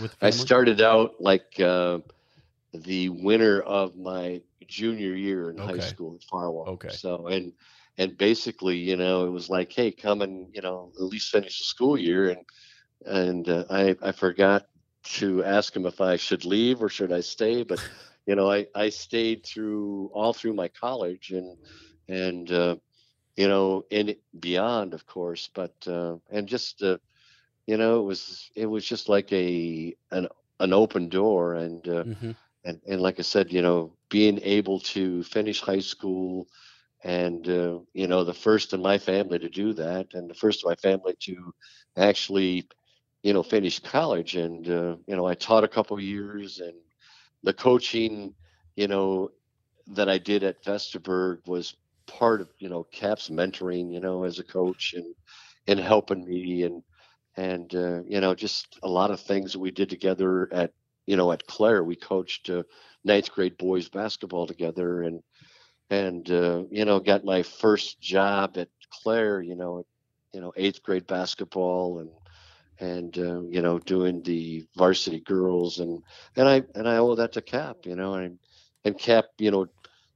With 0.00 0.16
I 0.22 0.30
started 0.30 0.80
out 0.80 1.20
like 1.20 1.58
uh, 1.58 1.98
the 2.72 3.08
winter 3.08 3.62
of 3.62 3.96
my 3.96 4.42
junior 4.66 5.14
year 5.14 5.50
in 5.50 5.58
high 5.58 5.78
school 5.80 6.14
at 6.14 6.22
Farwell. 6.24 6.68
Okay. 6.68 6.88
So 6.90 7.26
and 7.26 7.52
and 7.98 8.16
basically, 8.16 8.76
you 8.78 8.96
know, 8.96 9.26
it 9.26 9.30
was 9.30 9.50
like, 9.50 9.72
hey, 9.72 9.90
come 9.90 10.22
and 10.22 10.48
you 10.54 10.62
know 10.62 10.92
at 10.96 11.02
least 11.02 11.30
finish 11.30 11.58
the 11.58 11.64
school 11.64 11.98
year, 11.98 12.30
and 12.30 12.44
and 13.04 13.48
uh, 13.48 13.64
I 13.70 13.96
I 14.02 14.12
forgot 14.12 14.66
to 15.04 15.42
ask 15.44 15.74
him 15.74 15.86
if 15.86 16.00
I 16.00 16.16
should 16.16 16.44
leave 16.44 16.82
or 16.82 16.88
should 16.88 17.12
I 17.12 17.20
stay, 17.20 17.64
but 17.64 17.82
you 18.26 18.34
know, 18.36 18.50
I 18.50 18.66
I 18.74 18.88
stayed 18.90 19.44
through 19.44 20.10
all 20.14 20.32
through 20.32 20.54
my 20.54 20.68
college 20.68 21.32
and 21.32 21.56
and 22.08 22.50
uh, 22.52 22.76
you 23.36 23.48
know 23.48 23.84
and 23.90 24.14
beyond, 24.38 24.94
of 24.94 25.06
course, 25.06 25.50
but 25.54 25.74
uh, 25.86 26.16
and 26.30 26.46
just. 26.46 26.82
You 27.66 27.76
know 27.76 28.00
it 28.00 28.04
was 28.04 28.50
it 28.56 28.66
was 28.66 28.84
just 28.84 29.08
like 29.08 29.32
a 29.32 29.94
an 30.10 30.28
an 30.60 30.72
open 30.72 31.08
door 31.08 31.54
and 31.54 31.86
uh, 31.88 32.04
Mhm. 32.04 32.36
and 32.64 32.80
and 32.86 33.00
like 33.00 33.18
I 33.18 33.22
said 33.22 33.52
you 33.52 33.62
know 33.62 33.92
being 34.10 34.40
able 34.42 34.80
to 34.94 35.22
finish 35.24 35.60
high 35.60 35.80
school 35.80 36.46
and 37.04 37.48
uh, 37.48 37.78
you 37.94 38.06
know 38.08 38.24
the 38.24 38.34
first 38.34 38.72
in 38.72 38.82
my 38.82 38.98
family 38.98 39.38
to 39.38 39.48
do 39.48 39.72
that 39.74 40.14
and 40.14 40.28
the 40.30 40.34
first 40.34 40.62
of 40.64 40.68
my 40.68 40.76
family 40.76 41.14
to 41.22 41.52
actually 41.96 42.64
you 43.22 43.32
know 43.32 43.42
finish 43.42 43.78
college 43.80 44.36
and 44.36 44.68
uh, 44.68 44.96
you 45.06 45.16
know 45.16 45.26
I 45.26 45.34
taught 45.34 45.64
a 45.64 45.68
couple 45.68 45.98
years 46.00 46.60
and 46.60 46.74
the 47.42 47.52
coaching 47.52 48.34
you 48.76 48.88
know 48.88 49.30
that 49.88 50.08
I 50.08 50.18
did 50.18 50.42
at 50.44 50.64
Vestaburg 50.64 51.46
was 51.46 51.74
part 52.06 52.40
of 52.40 52.48
you 52.58 52.68
know 52.68 52.84
Cap's 52.92 53.28
mentoring 53.28 53.92
you 53.92 54.00
know 54.00 54.24
as 54.24 54.38
a 54.38 54.44
coach 54.44 54.94
and 54.96 55.14
and 55.66 55.78
helping 55.80 56.24
me 56.24 56.62
and 56.62 56.82
and 57.36 57.74
uh, 57.74 58.00
you 58.06 58.20
know 58.20 58.34
just 58.34 58.78
a 58.82 58.88
lot 58.88 59.10
of 59.10 59.20
things 59.20 59.52
that 59.52 59.58
we 59.60 59.70
did 59.70 59.88
together 59.90 60.48
at 60.52 60.72
you 61.06 61.16
know 61.16 61.32
at 61.32 61.46
Clare 61.46 61.82
we 61.84 61.96
coached 61.96 62.50
uh, 62.50 62.62
ninth 63.04 63.30
grade 63.32 63.56
boys 63.58 63.88
basketball 63.88 64.46
together 64.46 65.02
and 65.02 65.20
and 65.90 66.30
uh, 66.30 66.62
you 66.70 66.84
know 66.84 67.00
got 67.00 67.24
my 67.24 67.42
first 67.42 68.00
job 68.00 68.56
at 68.56 68.68
Clare 69.02 69.40
you 69.42 69.56
know 69.56 69.84
you 70.32 70.40
know 70.40 70.52
eighth 70.56 70.82
grade 70.82 71.06
basketball 71.06 71.98
and 72.00 72.10
and 72.80 73.18
uh, 73.18 73.42
you 73.48 73.62
know 73.62 73.78
doing 73.78 74.22
the 74.22 74.64
varsity 74.76 75.20
girls 75.20 75.78
and 75.78 76.02
and 76.36 76.48
I 76.48 76.62
and 76.74 76.88
I 76.88 76.96
owe 76.98 77.14
that 77.16 77.32
to 77.32 77.42
Cap 77.42 77.78
you 77.84 77.96
know 77.96 78.14
and 78.14 78.38
and 78.84 78.98
Cap 78.98 79.26
you 79.38 79.50
know 79.50 79.66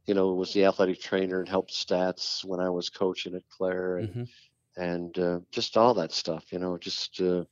you 0.07 0.15
know 0.15 0.33
was 0.35 0.53
the 0.53 0.65
athletic 0.65 1.01
trainer 1.01 1.41
and 1.41 1.49
helped 1.49 1.73
stats 1.73 2.45
when 2.45 2.61
I 2.61 2.71
was 2.71 2.91
coaching 2.91 3.35
at 3.35 3.43
Clare 3.57 3.99
and 3.99 4.15
Mhm. 4.15 4.29
And 4.77 5.19
uh, 5.19 5.39
just 5.51 5.77
all 5.77 5.95
that 5.95 6.13
stuff 6.13 6.53
you 6.53 6.59
know 6.59 6.77
just 6.79 7.21
uh, 7.21 7.45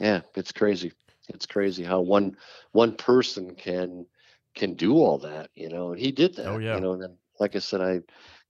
yeah 0.00 0.20
it's 0.34 0.52
crazy 0.52 0.92
it's 1.28 1.46
crazy 1.46 1.82
how 1.84 2.00
one 2.00 2.36
one 2.72 2.94
person 2.94 3.54
can 3.54 4.06
can 4.54 4.74
do 4.74 4.94
all 4.94 5.18
that 5.18 5.50
you 5.54 5.68
know 5.68 5.92
and 5.92 6.00
he 6.00 6.10
did 6.12 6.34
that 6.36 6.56
Oh, 6.56 6.58
yeah. 6.58 6.72
you 6.72 6.80
know 6.80 6.92
and 6.92 7.02
then 7.02 7.16
like 7.40 7.54
i 7.56 7.58
said 7.58 7.80
i 7.80 8.00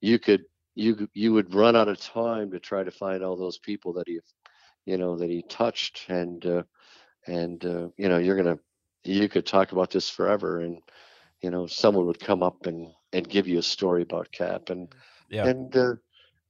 you 0.01 0.19
could 0.19 0.43
you 0.75 1.09
you 1.15 1.33
would 1.33 1.55
run 1.55 1.77
out 1.77 1.89
of 1.89 1.99
time 2.01 2.51
to 2.51 2.59
try 2.59 2.83
to 2.83 2.91
find 2.91 3.23
all 3.23 3.37
those 3.37 3.59
people 3.59 3.93
that 3.93 4.07
he 4.09 4.19
you 4.85 4.97
know 4.99 5.17
that 5.17 5.31
he 5.31 5.43
touched 5.43 6.07
and 6.09 6.45
uh, 6.47 6.63
and 7.27 7.65
uh, 7.65 7.89
you 7.97 8.09
know 8.09 8.19
you're 8.19 8.37
gonna 8.37 8.59
you 9.05 9.29
could 9.29 9.47
talk 9.47 9.73
about 9.73 9.91
this 9.91 10.09
forever 10.09 10.61
and 10.61 10.79
you 11.43 11.51
know 11.51 11.67
someone 11.67 12.07
would 12.07 12.21
come 12.21 12.43
up 12.43 12.67
and 12.67 12.89
and 13.13 13.29
give 13.29 13.47
you 13.49 13.59
a 13.59 13.63
story 13.63 14.03
about 14.03 14.31
cap 14.33 14.71
and 14.71 14.89
Yeah. 15.29 15.51
and 15.51 15.77
uh, 15.77 15.95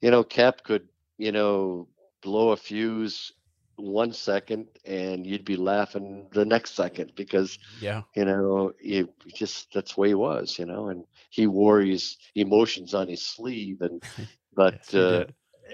you 0.00 0.10
know 0.10 0.22
cap 0.24 0.62
could 0.64 0.88
you 1.22 1.32
know 1.32 1.88
blow 2.22 2.50
a 2.52 2.56
fuse 2.56 3.32
one 3.76 4.12
second 4.12 4.66
and 4.86 5.26
you'd 5.26 5.44
be 5.44 5.56
laughing 5.56 6.28
the 6.32 6.44
next 6.44 6.74
second 6.74 7.12
because 7.16 7.58
Yeah. 7.78 8.02
you 8.16 8.24
know 8.24 8.72
you 8.80 9.08
just 9.34 9.72
that's 9.74 9.94
the 9.94 10.00
way 10.00 10.08
he 10.08 10.14
was 10.14 10.58
you 10.58 10.66
know 10.66 10.88
and 10.88 11.04
he 11.30 11.46
wore 11.46 11.80
his 11.80 12.16
emotions 12.34 12.94
on 12.94 13.08
his 13.08 13.22
sleeve 13.26 13.78
and 13.80 14.02
but 14.54 14.78
Yes, 14.94 14.94
uh, 14.94 15.24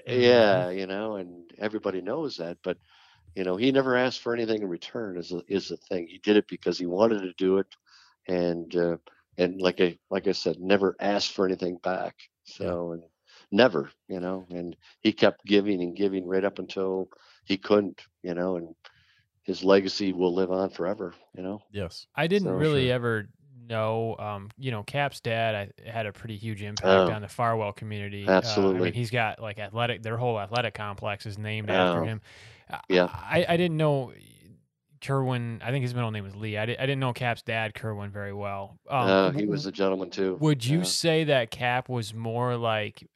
yeah 0.07 0.71
you 0.71 0.87
know 0.87 1.17
and 1.17 1.51
everybody 1.59 2.01
knows 2.01 2.37
that 2.37 2.59
but 2.63 2.79
you 3.35 3.45
know 3.45 3.57
he 3.57 3.71
never 3.73 3.97
asked 3.97 4.21
for 4.21 4.35
anything 4.35 4.63
in 4.63 4.69
return 4.69 5.19
is 5.19 5.33
a, 5.33 5.41
is 5.49 5.69
the 5.69 5.77
thing. 5.77 6.07
He 6.09 6.19
did 6.19 6.37
it 6.37 6.49
because 6.49 6.79
he 6.79 6.87
wanted 6.87 7.21
to 7.23 7.33
do 7.39 7.59
it 7.59 7.67
and 8.29 8.75
uh, 8.77 8.97
and 9.39 9.61
like 9.61 9.81
i 9.81 9.99
like 10.11 10.27
i 10.29 10.33
said 10.33 10.57
never 10.61 10.97
asked 11.01 11.33
for 11.33 11.47
anything 11.47 11.79
back 11.83 12.15
so 12.45 12.93
and 12.93 13.03
never 13.51 13.91
you 14.09 14.21
know 14.21 14.45
and 14.51 14.77
he 15.01 15.13
kept 15.13 15.45
giving 15.47 15.83
and 15.83 15.97
giving 15.97 16.27
right 16.27 16.45
up 16.45 16.59
until 16.59 17.09
he 17.45 17.57
couldn't 17.57 18.03
you 18.23 18.35
know 18.35 18.57
and 18.57 18.75
his 19.43 19.65
legacy 19.65 20.13
will 20.13 20.35
live 20.35 20.53
on 20.53 20.69
forever 20.71 21.15
you 21.35 21.43
know 21.43 21.61
Yes. 21.73 22.07
I 22.15 22.27
didn't 22.27 22.49
So, 22.49 22.53
really 22.55 22.87
sure. 22.89 22.95
ever 22.95 23.29
know. 23.67 24.17
Um, 24.19 24.49
you 24.59 24.71
know, 24.71 24.83
Cap's 24.83 25.21
dad 25.21 25.55
I, 25.87 25.91
had 25.91 26.07
a 26.07 26.13
pretty 26.13 26.37
huge 26.37 26.63
impact 26.63 26.87
Oh. 26.87 27.11
on 27.13 27.21
the 27.21 27.29
Farwell 27.29 27.73
community. 27.73 28.27
Uh, 28.27 28.33
I 28.33 28.35
Absolutely. 28.37 28.81
mean, 28.81 28.93
he's 28.95 29.11
got 29.11 29.41
like 29.43 29.59
athletic. 29.59 30.03
Their 30.03 30.17
whole 30.17 30.41
athletic 30.41 30.73
complex 30.73 31.27
is 31.27 31.37
named 31.39 31.69
after 31.69 32.01
Oh. 32.03 32.05
him. 32.05 32.21
Yeah. 32.89 33.09
I, 33.13 33.45
I 33.47 33.57
didn't 33.59 33.77
know 33.77 34.13
Kerwin. 35.01 35.61
I 35.63 35.71
think 35.71 35.83
his 35.83 35.95
middle 35.95 36.11
name 36.11 36.25
was 36.25 36.35
Lee. 36.35 36.57
I, 36.59 36.67
di- 36.67 36.79
I 36.79 36.83
didn't 36.83 37.01
know 37.01 37.13
Cap's 37.13 37.43
dad 37.43 37.75
Kerwin 37.75 38.11
very 38.11 38.33
well. 38.33 38.79
Um, 38.89 39.09
uh, 39.09 39.31
he 39.33 39.47
was 39.47 39.67
a 39.67 39.73
gentleman 39.73 40.11
too 40.11 40.37
Would 40.41 40.65
you 40.65 40.79
yeah. 40.79 40.85
say 40.85 41.25
that 41.25 41.51
Cap 41.51 41.89
was 41.89 42.13
more 42.15 42.57
like 42.57 43.07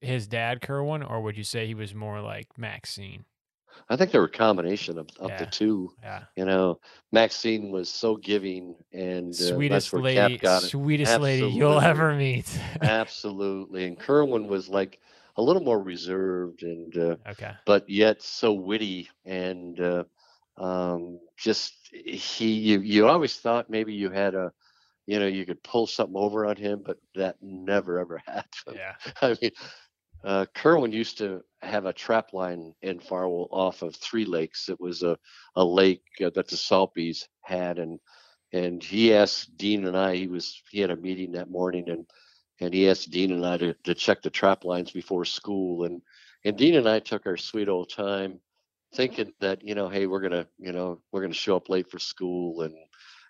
his 0.00 0.26
dad 0.26 0.60
Kerwin, 0.60 1.02
or 1.02 1.20
would 1.20 1.36
you 1.36 1.44
say 1.44 1.66
he 1.66 1.74
was 1.74 1.94
more 1.94 2.20
like 2.20 2.46
Maxine? 2.56 3.24
i 3.88 3.96
think 3.96 4.10
they 4.10 4.18
were 4.18 4.24
a 4.26 4.30
combination 4.30 4.98
of, 4.98 5.08
of 5.20 5.30
the 5.38 5.46
two 5.46 5.90
Yeah, 6.02 6.24
you 6.36 6.44
know 6.44 6.78
maxine 7.12 7.70
was 7.70 7.88
so 7.88 8.16
giving 8.16 8.74
and 8.92 9.32
uh, 9.32 9.54
sweetest 9.54 9.92
where 9.92 10.02
lady, 10.02 10.36
cap 10.36 10.42
got 10.42 10.64
it 10.64 10.70
sweetest 10.70 11.18
lady 11.18 11.46
you'll 11.48 11.80
ever 11.80 12.14
meet. 12.14 12.46
absolutely 12.82 13.84
and 13.86 13.98
kerwin 13.98 14.46
was 14.48 14.68
like 14.68 15.00
a 15.36 15.42
little 15.42 15.62
more 15.62 15.80
reserved 15.80 16.62
and 16.62 16.96
uh, 16.98 17.16
okay. 17.28 17.52
but 17.64 17.88
yet 17.88 18.22
so 18.22 18.52
witty 18.52 19.08
and 19.24 19.80
uh, 19.80 20.04
um, 20.56 21.20
just 21.36 21.74
he 21.92 22.52
you, 22.54 22.80
you 22.80 23.06
always 23.06 23.36
thought 23.36 23.70
maybe 23.70 23.94
you 23.94 24.10
had 24.10 24.34
a 24.34 24.52
you 25.06 25.18
know 25.20 25.26
you 25.26 25.46
could 25.46 25.62
pull 25.62 25.86
something 25.86 26.16
over 26.16 26.44
on 26.46 26.56
him 26.56 26.82
but 26.84 26.98
that 27.14 27.36
never 27.40 27.98
ever 27.98 28.18
happened 28.26 28.76
Yeah. 28.76 28.94
i 29.22 29.36
mean 29.40 29.50
uh, 30.24 30.46
kerwin 30.54 30.92
used 30.92 31.18
to 31.18 31.42
have 31.62 31.86
a 31.86 31.92
trap 31.92 32.32
line 32.32 32.74
in 32.82 33.00
farwell 33.00 33.48
off 33.50 33.82
of 33.82 33.94
three 33.96 34.24
lakes 34.24 34.68
it 34.68 34.80
was 34.80 35.02
a, 35.02 35.18
a 35.56 35.64
lake 35.64 36.02
uh, 36.24 36.30
that 36.34 36.48
the 36.48 36.56
saltbees 36.56 37.28
had 37.42 37.78
and 37.78 37.98
and 38.52 38.82
he 38.82 39.14
asked 39.14 39.56
dean 39.56 39.86
and 39.86 39.96
i 39.96 40.14
he 40.14 40.26
was 40.26 40.62
he 40.70 40.80
had 40.80 40.90
a 40.90 40.96
meeting 40.96 41.32
that 41.32 41.50
morning 41.50 41.88
and 41.90 42.06
and 42.60 42.74
he 42.74 42.88
asked 42.88 43.10
dean 43.10 43.32
and 43.32 43.46
i 43.46 43.56
to, 43.56 43.74
to 43.84 43.94
check 43.94 44.22
the 44.22 44.30
trap 44.30 44.64
lines 44.64 44.90
before 44.90 45.24
school 45.24 45.84
and 45.84 46.00
and 46.44 46.56
Dean 46.56 46.76
and 46.76 46.88
I 46.88 47.00
took 47.00 47.26
our 47.26 47.36
sweet 47.36 47.68
old 47.68 47.90
time 47.90 48.40
thinking 48.94 49.32
that, 49.40 49.62
you 49.62 49.74
know, 49.74 49.88
hey, 49.88 50.06
we're 50.06 50.28
to, 50.28 50.46
you 50.58 50.72
know, 50.72 51.00
we're 51.12 51.26
to 51.26 51.34
show 51.34 51.56
up 51.56 51.68
late 51.68 51.90
for 51.90 51.98
school 51.98 52.62
and, 52.62 52.74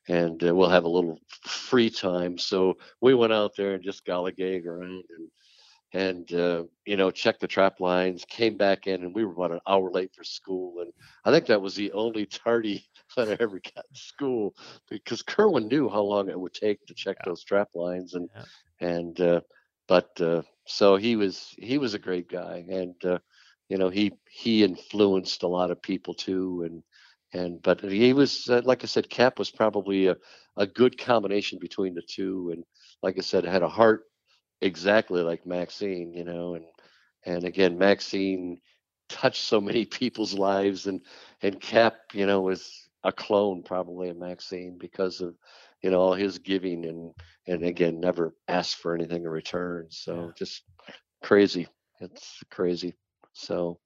and 0.09 0.45
uh, 0.45 0.55
we'll 0.55 0.69
have 0.69 0.85
a 0.85 0.89
little 0.89 1.19
free 1.43 1.91
time. 1.91 2.39
So 2.39 2.77
we 3.01 3.15
went 3.15 3.33
out 3.33 3.57
there 3.57 3.75
and 3.75 3.83
just 3.83 4.07
gollygag 4.07 4.67
around 4.67 5.05
and, 5.11 5.29
and, 5.93 6.33
uh, 6.33 6.65
you 6.85 6.97
know, 6.97 7.11
checked 7.11 7.41
the 7.41 7.49
trap 7.49 7.81
lines, 7.81 8.25
came 8.29 8.57
back 8.57 8.87
in 8.87 9.03
and 9.05 9.15
we 9.15 9.25
were 9.25 9.33
about 9.33 9.53
an 9.53 9.61
hour 9.67 9.91
late 9.91 10.15
for 10.15 10.25
school. 10.25 10.81
And 10.81 10.93
I 11.25 11.31
think 11.31 11.47
that 11.47 11.63
was 11.63 11.75
the 11.75 11.93
only 11.93 12.27
tardy 12.27 12.85
that 13.17 13.29
I 13.29 13.37
ever 13.41 13.61
got 13.75 13.85
to 13.93 14.01
school 14.01 14.55
because 14.91 15.23
Kerwin 15.23 15.69
knew 15.69 15.89
how 15.89 16.03
long 16.03 16.29
it 16.29 16.39
would 16.39 16.55
take 16.55 16.85
to 16.87 16.95
check 16.95 17.17
those 17.25 17.45
trap 17.45 17.69
lines. 17.75 18.15
And, 18.15 18.29
and, 18.81 19.21
uh, 19.21 19.41
but, 19.87 20.21
uh, 20.21 20.43
so 20.69 20.97
he 20.97 21.17
was 21.17 21.55
he 21.59 21.79
was 21.79 21.95
a 21.95 21.99
great 21.99 22.29
guy 22.29 22.65
and 22.69 22.95
uh, 23.05 23.19
you 23.69 23.79
know 23.79 23.89
he 23.89 24.13
he 24.31 24.63
influenced 24.63 25.43
a 25.43 25.49
lot 25.49 25.71
of 25.71 25.83
people 25.83 26.15
too 26.15 26.63
and 26.67 26.83
and 27.33 27.63
but 27.63 27.81
he 27.83 28.13
was 28.13 28.49
uh, 28.49 28.61
like 28.65 28.85
i 28.85 28.87
said 28.87 29.09
cap 29.09 29.39
was 29.39 29.51
probably 29.51 30.07
a, 30.07 30.17
a 30.57 30.67
good 30.67 30.99
combination 30.99 31.59
between 31.59 31.95
the 31.95 32.03
two 32.03 32.51
and 32.53 32.65
like 33.03 33.17
i 33.19 33.23
said 33.23 33.45
had 33.45 33.63
a 33.63 33.69
heart 33.69 34.03
exactly 34.61 35.23
like 35.23 35.47
maxine 35.47 36.13
you 36.13 36.25
know 36.25 36.55
and 36.55 36.65
and 37.27 37.45
again 37.45 37.79
maxine 37.79 38.61
touched 39.09 39.43
so 39.43 39.61
many 39.61 39.85
people's 40.01 40.35
lives 40.35 40.87
and 40.87 41.01
and 41.43 41.61
cap 41.61 41.95
you 42.13 42.27
know 42.27 42.41
was 42.41 42.89
a 43.05 43.13
clone 43.13 43.63
probably 43.63 44.09
of 44.09 44.17
maxine 44.17 44.77
because 44.79 45.21
of 45.21 45.35
you 45.83 45.91
know 45.91 46.01
all 46.01 46.15
his 46.15 46.39
giving 46.39 46.85
and 46.87 47.13
and 47.47 47.63
again 47.65 48.01
never 48.01 48.35
asked 48.49 48.77
for 48.77 48.95
anything 48.95 49.23
in 49.25 49.29
return 49.29 49.87
so 49.91 50.15
Yeah. 50.27 50.33
just 50.37 50.63
crazy 51.23 51.67
it's 52.01 52.43
crazy 52.51 52.95
so 53.33 53.79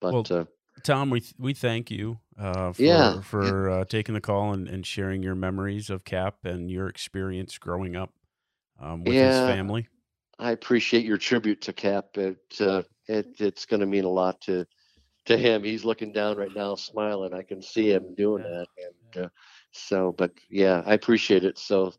But 0.00 0.30
Well, 0.30 0.40
uh, 0.40 0.44
Tom, 0.82 1.10
we 1.10 1.22
we 1.38 1.54
thank 1.54 1.90
you 1.90 2.18
uh, 2.38 2.72
for 2.72 2.82
Yeah. 2.82 3.20
for 3.22 3.70
uh, 3.70 3.84
taking 3.84 4.14
the 4.14 4.20
call 4.20 4.52
and, 4.52 4.68
and 4.68 4.86
sharing 4.86 5.22
your 5.22 5.34
memories 5.34 5.90
of 5.90 6.04
Cap 6.04 6.44
and 6.44 6.70
your 6.70 6.86
experience 6.88 7.58
growing 7.58 7.96
up 7.96 8.12
um, 8.80 9.04
with 9.04 9.16
Yeah. 9.16 9.26
his 9.26 9.40
family. 9.40 9.88
I 10.38 10.52
appreciate 10.52 11.04
your 11.04 11.18
tribute 11.18 11.60
to 11.62 11.72
Cap. 11.72 12.16
It, 12.16 12.38
uh, 12.60 12.82
it 13.08 13.26
it's 13.38 13.64
going 13.66 13.80
to 13.80 13.86
mean 13.86 14.04
a 14.04 14.08
lot 14.08 14.40
to 14.42 14.66
to 15.26 15.36
him. 15.36 15.64
He's 15.64 15.84
looking 15.84 16.12
down 16.12 16.36
right 16.36 16.54
now, 16.54 16.74
smiling. 16.74 17.34
I 17.34 17.42
can 17.42 17.62
see 17.62 17.90
him 17.90 18.14
doing 18.14 18.44
Yeah. 18.44 18.50
that, 18.50 18.66
and 19.14 19.24
uh, 19.24 19.28
so. 19.72 20.12
But 20.12 20.32
yeah, 20.50 20.82
I 20.86 20.94
appreciate 20.94 21.44
it. 21.44 21.58
So, 21.58 21.94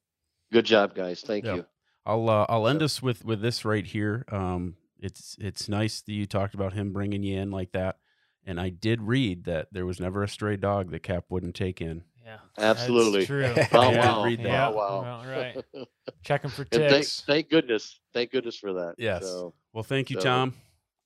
good 0.52 0.66
job, 0.66 0.96
guys. 0.96 1.22
Thank 1.22 1.46
Yeah. 1.46 1.56
you. 1.56 1.66
I'll 2.06 2.30
uh, 2.30 2.46
I'll 2.48 2.68
end 2.68 2.82
us 2.82 3.02
with 3.02 3.26
with 3.26 3.42
this 3.42 3.66
right 3.66 3.86
here. 3.86 4.26
Um, 4.32 4.78
it's 5.00 5.36
it's 5.40 5.68
nice 5.68 6.02
that 6.02 6.14
you 6.14 6.26
talked 6.26 6.54
about 6.54 6.74
him 6.74 6.94
bringing 6.94 7.24
you 7.24 7.38
in 7.38 7.52
like 7.52 7.72
that, 7.74 7.98
and 8.46 8.60
I 8.62 8.70
did 8.70 9.02
read 9.02 9.44
that 9.46 9.68
there 9.72 9.86
was 9.86 10.00
never 10.00 10.24
a 10.24 10.28
stray 10.30 10.56
dog 10.56 10.92
that 10.92 11.04
Cap 11.04 11.26
wouldn't 11.30 11.56
take 11.56 11.82
in. 11.82 12.04
Yeah, 12.28 12.40
Absolutely. 12.58 13.26
That's 13.26 13.70
true. 13.70 13.80
Oh, 13.80 13.90
Yeah, 13.92 14.06
wow. 14.18 14.24
read 14.26 14.40
that. 14.40 14.46
Yeah, 14.46 14.68
Oh, 14.68 14.76
wow. 14.76 15.02
well, 15.02 15.26
right. 15.32 15.88
Checking 16.24 16.50
for 16.50 16.64
And 16.64 16.82
thank, 16.82 16.90
ticks. 16.92 17.22
thank 17.26 17.50
goodness. 17.50 18.02
Thank 18.14 18.32
goodness 18.32 18.58
for 18.58 18.74
that. 18.74 18.96
Yes. 18.98 19.24
So, 19.24 19.54
Well, 19.72 19.84
thank 19.86 20.10
you, 20.10 20.18
So, 20.20 20.26
Tom. 20.26 20.54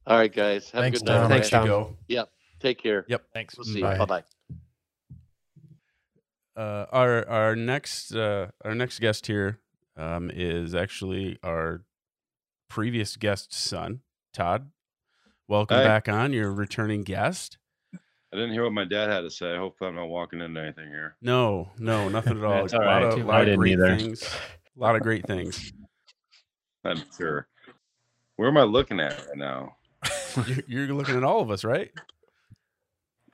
all 0.08 0.18
right, 0.18 0.34
guys. 0.34 0.72
Have 0.72 0.82
Thanks, 0.82 1.02
a 1.02 1.06
good 1.06 1.12
night. 1.12 1.20
Tom. 1.20 1.30
Thanks, 1.30 1.50
Tom. 1.52 1.68
go. 1.68 1.96
Take 2.60 2.80
care. 2.82 3.06
Yep. 3.08 3.24
Thanks. 3.34 3.56
We'll 3.58 3.66
see 3.66 3.78
you. 3.80 3.82
Bye. 3.84 3.98
Bye 4.00 4.06
bye. 4.06 4.24
Uh, 6.56 6.86
our 6.92 7.28
our 7.30 7.56
next 7.56 8.14
uh, 8.14 8.48
our 8.64 8.76
next 8.76 9.00
guest 9.00 9.26
here 9.28 9.60
um, 9.98 10.30
is 10.34 10.76
actually 10.76 11.40
our 11.44 11.84
previous 12.70 13.16
guest's 13.16 13.58
son, 13.58 14.02
Todd. 14.34 14.70
Welcome 15.48 15.78
Hey. 15.78 15.86
back 15.86 16.08
on. 16.10 16.34
You're 16.34 16.50
a 16.50 16.54
returning 16.54 17.02
guest. 17.04 17.58
I 18.34 18.38
didn't 18.38 18.54
hear 18.54 18.64
what 18.64 18.72
my 18.74 18.86
dad 18.86 19.10
had 19.10 19.22
to 19.22 19.30
say. 19.32 19.58
Hopefully, 19.58 19.90
I'm 19.90 19.96
not 19.96 20.06
walking 20.08 20.40
into 20.42 20.62
anything 20.62 20.88
here. 20.88 21.16
No, 21.22 21.70
no, 21.78 22.08
nothing 22.10 22.38
at 22.38 22.44
all. 22.46 22.54
All 22.62 22.66
a 22.66 22.76
lot 22.78 22.80
right. 22.80 23.04
of, 23.04 23.20
I 23.20 23.22
lot 23.24 23.40
of 23.42 23.46
didn't 23.48 23.60
great 23.60 23.72
either. 23.74 23.98
things. 23.98 24.24
A 24.24 24.80
lot 24.80 24.96
of 24.96 25.02
great 25.02 25.26
things. 25.28 25.74
I'm 26.86 27.02
sure. 27.18 27.48
Where 28.38 28.48
am 28.48 28.58
I 28.58 28.64
looking 28.64 29.00
at 29.00 29.12
right 29.28 29.38
now? 29.38 29.76
You're, 30.48 30.86
you're 30.88 30.96
looking 30.96 31.16
at 31.18 31.24
all 31.24 31.42
of 31.42 31.52
us, 31.52 31.64
right? 31.64 31.92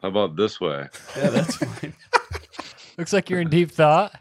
How 0.02 0.10
about 0.10 0.36
this 0.36 0.60
way? 0.60 0.88
Yeah, 1.16 1.30
that's 1.30 1.56
fine. 1.56 1.94
Looks 2.98 3.14
like 3.14 3.30
you're 3.30 3.40
in 3.40 3.50
deep 3.50 3.72
thought. 3.72 4.14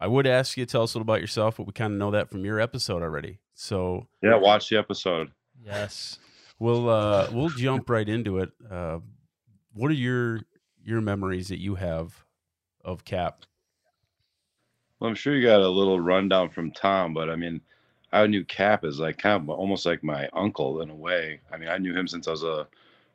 I 0.00 0.08
would 0.08 0.26
ask 0.26 0.56
you 0.56 0.66
to 0.66 0.70
tell 0.70 0.82
us 0.82 0.92
a 0.94 0.98
little 0.98 1.04
about 1.10 1.20
yourself, 1.20 1.56
but 1.56 1.66
we 1.66 1.72
kind 1.72 1.92
of 1.94 1.98
know 1.98 2.10
that 2.10 2.28
from 2.30 2.44
your 2.44 2.60
episode 2.60 3.00
already. 3.02 3.38
So 3.54 4.08
Yeah, 4.22 4.34
watch 4.36 4.68
the 4.68 4.76
episode. 4.76 5.30
Yes. 5.64 6.18
we'll 6.58 6.88
uh, 6.90 7.28
we'll 7.32 7.48
jump 7.50 7.88
right 7.88 8.08
into 8.08 8.38
it. 8.40 8.50
Uh, 8.70 8.98
what 9.74 9.90
are 9.90 9.94
your 9.94 10.40
your 10.82 11.00
memories 11.00 11.48
that 11.48 11.60
you 11.60 11.74
have 11.74 12.24
of 12.84 13.04
Cap? 13.04 13.44
Well, 14.98 15.08
I'm 15.08 15.14
sure 15.14 15.34
you 15.34 15.46
got 15.46 15.60
a 15.60 15.68
little 15.68 16.00
rundown 16.00 16.48
from 16.48 16.70
Tom, 16.70 17.12
but 17.12 17.28
I 17.28 17.36
mean, 17.36 17.60
I 18.12 18.26
knew 18.26 18.44
Cap 18.44 18.84
as 18.84 19.00
like 19.00 19.18
kind 19.18 19.42
of 19.42 19.50
almost 19.50 19.84
like 19.86 20.04
my 20.04 20.28
uncle 20.32 20.80
in 20.82 20.90
a 20.90 20.94
way. 20.94 21.40
I 21.52 21.56
mean, 21.56 21.68
I 21.68 21.78
knew 21.78 21.94
him 21.94 22.06
since 22.06 22.28
I 22.28 22.30
was 22.30 22.44
a, 22.44 22.66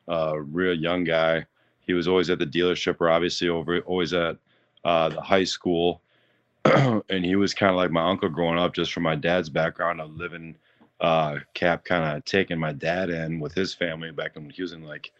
a 0.07 0.41
real 0.41 0.73
young 0.73 1.03
guy. 1.03 1.45
He 1.79 1.93
was 1.93 2.07
always 2.07 2.29
at 2.29 2.39
the 2.39 2.45
dealership 2.45 2.97
or 2.99 3.09
obviously 3.09 3.49
over 3.49 3.79
always 3.79 4.13
at 4.13 4.37
uh, 4.83 5.09
the 5.09 5.21
high 5.21 5.45
school. 5.45 6.01
and 6.65 7.25
he 7.25 7.35
was 7.35 7.53
kind 7.53 7.69
of 7.69 7.77
like 7.77 7.91
my 7.91 8.07
uncle 8.07 8.29
growing 8.29 8.59
up 8.59 8.73
just 8.73 8.91
from 8.91 9.03
my 9.03 9.15
dad's 9.15 9.49
background 9.49 10.01
of 10.01 10.15
living 10.15 10.55
uh, 10.99 11.37
Cap 11.53 11.85
kind 11.85 12.17
of 12.17 12.25
taking 12.25 12.59
my 12.59 12.73
dad 12.73 13.09
in 13.09 13.39
with 13.39 13.53
his 13.53 13.73
family 13.73 14.11
back 14.11 14.35
when 14.35 14.49
he 14.49 14.61
was 14.61 14.73
in 14.73 14.83
like 14.83 15.13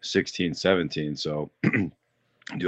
16, 0.00 0.54
17. 0.54 1.16
So 1.16 1.50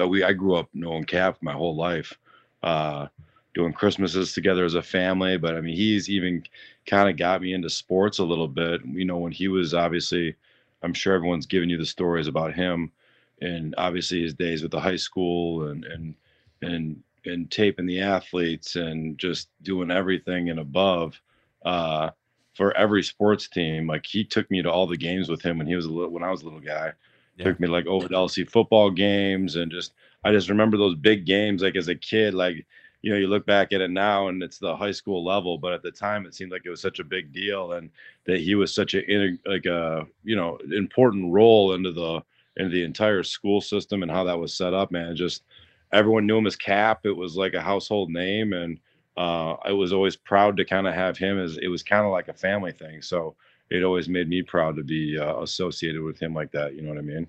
we 0.09 0.23
I 0.23 0.33
grew 0.33 0.57
up 0.57 0.69
knowing 0.75 1.05
Cap 1.05 1.39
my 1.41 1.53
whole 1.53 1.77
life. 1.77 2.17
Uh, 2.63 3.07
doing 3.55 3.73
Christmases 3.73 4.33
together 4.33 4.65
as 4.65 4.75
a 4.75 4.83
family. 4.83 5.37
But 5.37 5.57
I 5.57 5.61
mean, 5.61 5.77
he's 5.77 6.09
even 6.09 6.45
kind 6.87 7.09
of 7.09 7.17
got 7.17 7.43
me 7.43 7.53
into 7.53 7.71
sports 7.71 8.19
a 8.19 8.25
little 8.25 8.49
bit. 8.49 8.81
You 8.85 9.05
know, 9.05 9.19
when 9.19 9.33
he 9.33 9.49
was 9.49 9.75
obviously, 9.75 10.37
I'm 10.83 10.95
sure 10.95 11.15
everyone's 11.15 11.47
giving 11.47 11.71
you 11.71 11.77
the 11.77 11.87
stories 11.87 12.27
about 12.27 12.55
him, 12.55 12.93
and 13.41 13.75
obviously 13.79 14.23
his 14.23 14.35
days 14.35 14.63
with 14.63 14.71
the 14.71 14.81
high 14.81 14.97
school 14.97 15.69
and 15.69 15.85
and 15.85 16.15
and 16.63 17.03
and 17.27 17.51
taping 17.51 17.87
the 17.87 18.01
athletes 18.01 18.77
and 18.77 19.19
just 19.19 19.49
doing 19.63 19.91
everything 19.91 20.51
and 20.51 20.61
above. 20.61 21.21
Uh, 21.65 22.11
for 22.55 22.77
every 22.77 23.03
sports 23.03 23.49
team, 23.49 23.87
like 23.87 24.05
he 24.05 24.25
took 24.25 24.51
me 24.51 24.61
to 24.63 24.71
all 24.71 24.87
the 24.87 24.97
games 24.97 25.29
with 25.29 25.41
him 25.41 25.59
when 25.59 25.67
he 25.67 25.77
was 25.77 25.87
a 25.87 25.91
little 25.91 26.11
when 26.11 26.23
I 26.23 26.31
was 26.31 26.43
a 26.43 26.45
little 26.45 26.61
guy. 26.61 26.93
Yeah. 27.37 27.47
Took 27.47 27.61
me 27.61 27.69
like 27.69 27.87
over 27.87 28.09
to 28.09 28.15
LC 28.15 28.49
football 28.51 28.91
games 28.91 29.57
and 29.57 29.71
just 29.71 29.95
I 30.25 30.33
just 30.33 30.49
remember 30.51 30.77
those 30.77 30.95
big 30.97 31.25
games 31.25 31.63
like 31.63 31.77
as 31.77 31.89
a 31.89 31.95
kid, 31.95 32.35
like 32.35 32.67
you 33.03 33.11
know, 33.11 33.19
you 33.19 33.29
look 33.29 33.47
back 33.47 33.73
at 33.73 33.81
it 33.81 33.91
now 33.91 34.29
and 34.29 34.43
it's 34.43 34.59
the 34.59 34.77
high 34.77 34.91
school 34.91 35.25
level, 35.25 35.57
but 35.57 35.73
at 35.73 35.83
the 35.83 35.91
time 35.91 36.27
it 36.27 36.35
seemed 36.35 36.53
like 36.53 36.63
it 36.67 36.71
was 36.71 36.83
such 36.83 36.99
a 36.99 37.05
big 37.05 37.33
deal 37.33 37.73
and 37.73 37.91
that 38.27 38.41
he 38.41 38.55
was 38.55 38.75
such 38.75 38.95
a 38.95 39.39
like 39.47 39.67
a 39.67 40.07
you 40.23 40.37
know 40.37 40.59
important 40.73 41.33
role 41.33 41.75
into 41.75 41.93
the 41.93 42.23
into 42.57 42.71
the 42.71 42.85
entire 42.85 43.23
school 43.23 43.61
system 43.61 44.03
and 44.03 44.11
how 44.11 44.25
that 44.25 44.39
was 44.39 44.55
set 44.55 44.75
up, 44.75 44.91
man. 44.91 45.17
Just 45.17 45.45
everyone 45.93 46.27
knew 46.27 46.39
him 46.39 46.47
as 46.47 46.57
Cap. 46.57 47.01
It 47.05 47.17
was 47.17 47.37
like 47.37 47.55
a 47.55 47.61
household 47.63 48.11
name, 48.11 48.53
and 48.53 48.79
uh, 49.17 49.55
I 49.65 49.73
was 49.73 49.93
always 49.93 50.17
proud 50.17 50.57
to 50.57 50.65
kind 50.65 50.87
of 50.87 50.95
have 50.95 51.17
him 51.17 51.39
as 51.39 51.57
it 51.59 51.69
was 51.69 51.83
kind 51.83 52.05
of 52.05 52.13
like 52.13 52.29
a 52.29 52.35
family 52.35 52.73
thing. 52.73 53.03
So 53.03 53.37
it 53.71 53.85
always 53.85 54.09
made 54.09 54.29
me 54.29 54.43
proud 54.43 54.77
to 54.77 54.83
be 54.83 55.19
uh, 55.19 55.41
associated 55.41 56.03
with 56.03 56.19
him 56.19 56.35
like 56.35 56.51
that. 56.53 56.75
You 56.75 56.83
know 56.83 56.89
what 56.89 56.99
I 56.99 57.03
mean? 57.03 57.29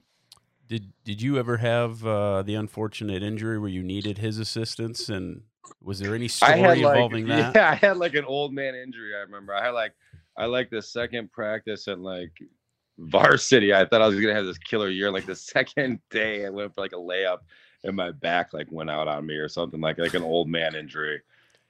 Did 0.68 0.92
Did 1.04 1.22
you 1.22 1.38
ever 1.38 1.58
have 1.58 2.06
uh, 2.06 2.42
the 2.42 2.56
unfortunate 2.56 3.24
injury 3.24 3.60
where 3.60 3.70
you 3.70 3.84
needed 3.84 4.18
his 4.18 4.40
assistance? 4.40 5.10
And 5.10 5.44
was 5.82 6.00
there 6.00 6.16
any 6.16 6.28
story 6.28 6.54
I 6.54 6.58
had 6.58 6.78
like, 6.80 6.96
involving 6.96 7.28
that? 7.28 7.56
Yeah, 7.56 7.70
I 7.70 7.76
had 7.76 7.98
like 7.98 8.16
an 8.16 8.26
old 8.26 8.54
man 8.54 8.76
injury. 8.76 9.16
I 9.16 9.20
remember. 9.20 9.54
I 9.54 9.64
had 9.64 9.72
like, 9.72 9.94
I 10.38 10.46
like 10.46 10.70
the 10.70 10.82
second 10.82 11.32
practice 11.32 11.88
and 11.88 12.04
like 12.04 12.32
varsity. 12.98 13.74
I 13.74 13.86
thought 13.86 14.02
I 14.02 14.08
was 14.08 14.20
gonna 14.20 14.34
have 14.34 14.46
this 14.46 14.58
killer 14.58 14.90
year. 14.90 15.12
Like 15.12 15.26
the 15.26 15.36
second 15.56 16.00
day, 16.10 16.46
I 16.46 16.50
went 16.50 16.74
for 16.74 16.82
like 16.82 16.94
a 16.94 16.96
layup, 16.96 17.40
and 17.84 17.96
my 17.96 18.12
back 18.12 18.54
like 18.54 18.72
went 18.72 18.90
out 18.90 19.08
on 19.08 19.26
me 19.26 19.36
or 19.36 19.50
something 19.50 19.82
like 19.82 20.00
like 20.00 20.16
an 20.16 20.24
old 20.24 20.48
man 20.48 20.76
injury. 20.76 21.22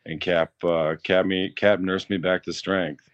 And 0.06 0.20
Cap, 0.20 0.52
uh, 0.64 0.96
Cap 1.04 1.28
me, 1.28 1.52
Cap 1.52 1.80
nursed 1.80 2.10
me 2.10 2.18
back 2.18 2.44
to 2.44 2.54
strength. 2.54 3.08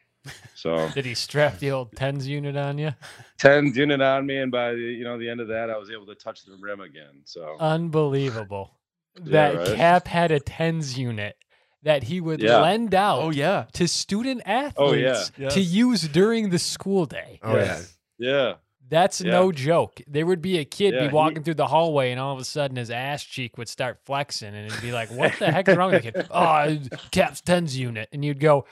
So 0.56 0.90
Did 0.94 1.06
he 1.06 1.14
strap 1.14 1.60
the 1.60 1.72
old 1.72 1.92
tens 1.96 2.28
unit 2.28 2.56
on 2.58 2.78
you? 2.78 2.92
tens 3.38 3.76
unit 3.78 4.02
on 4.02 4.26
me, 4.26 4.38
and 4.38 4.52
by 4.52 4.72
the 4.74 4.80
you 4.80 5.04
know 5.04 5.18
the 5.18 5.30
end 5.30 5.40
of 5.42 5.48
that, 5.50 5.70
I 5.70 5.78
was 5.78 5.90
able 5.92 6.06
to 6.08 6.16
touch 6.16 6.44
the 6.46 6.56
rim 6.60 6.80
again. 6.82 7.22
So 7.26 7.56
Unbelievable. 7.60 8.72
Yeah, 9.20 9.32
that 9.32 9.56
right? 9.58 9.76
Cap 9.76 10.08
had 10.08 10.32
a 10.32 10.40
tens 10.40 10.96
unit 10.96 11.38
that 11.82 12.04
he 12.04 12.22
would 12.22 12.40
Yeah. 12.40 12.60
lend 12.62 12.94
out 12.94 13.20
Oh 13.24 13.30
yeah, 13.32 13.66
to 13.74 13.88
student 13.88 14.44
athletes 14.46 15.32
Oh, 15.40 15.42
yeah. 15.42 15.50
to 15.50 15.60
Yes. 15.60 15.72
use 15.72 16.08
during 16.08 16.52
the 16.52 16.60
school 16.60 17.08
day. 17.08 17.40
Oh 17.42 17.56
yeah. 17.56 17.80
yeah, 18.20 18.54
That's 18.88 19.20
Yeah. 19.20 19.32
no 19.32 19.52
joke. 19.52 20.02
There 20.06 20.28
would 20.28 20.40
be 20.44 20.60
a 20.60 20.66
kid 20.66 20.94
Yeah, 20.94 21.00
be 21.02 21.08
he- 21.08 21.14
walking 21.16 21.42
through 21.42 21.56
the 21.56 21.66
hallway, 21.66 22.12
and 22.12 22.20
all 22.20 22.32
of 22.34 22.40
a 22.40 22.44
sudden 22.46 22.78
his 22.78 22.92
ass 22.92 23.24
cheek 23.24 23.58
would 23.58 23.68
start 23.70 23.98
flexing, 24.06 24.54
and 24.54 24.68
it'd 24.68 24.82
be 24.84 24.92
like, 24.92 25.10
"What 25.10 25.34
the 25.40 25.52
heck 25.52 25.68
is 25.68 25.76
wrong 25.76 25.92
with 25.94 26.04
the 26.04 26.12
kid?" 26.12 26.28
Oh, 26.32 26.78
Cap's 27.10 27.42
tens 27.42 27.76
unit, 27.76 28.10
and 28.14 28.24
you'd 28.24 28.40
go, 28.40 28.66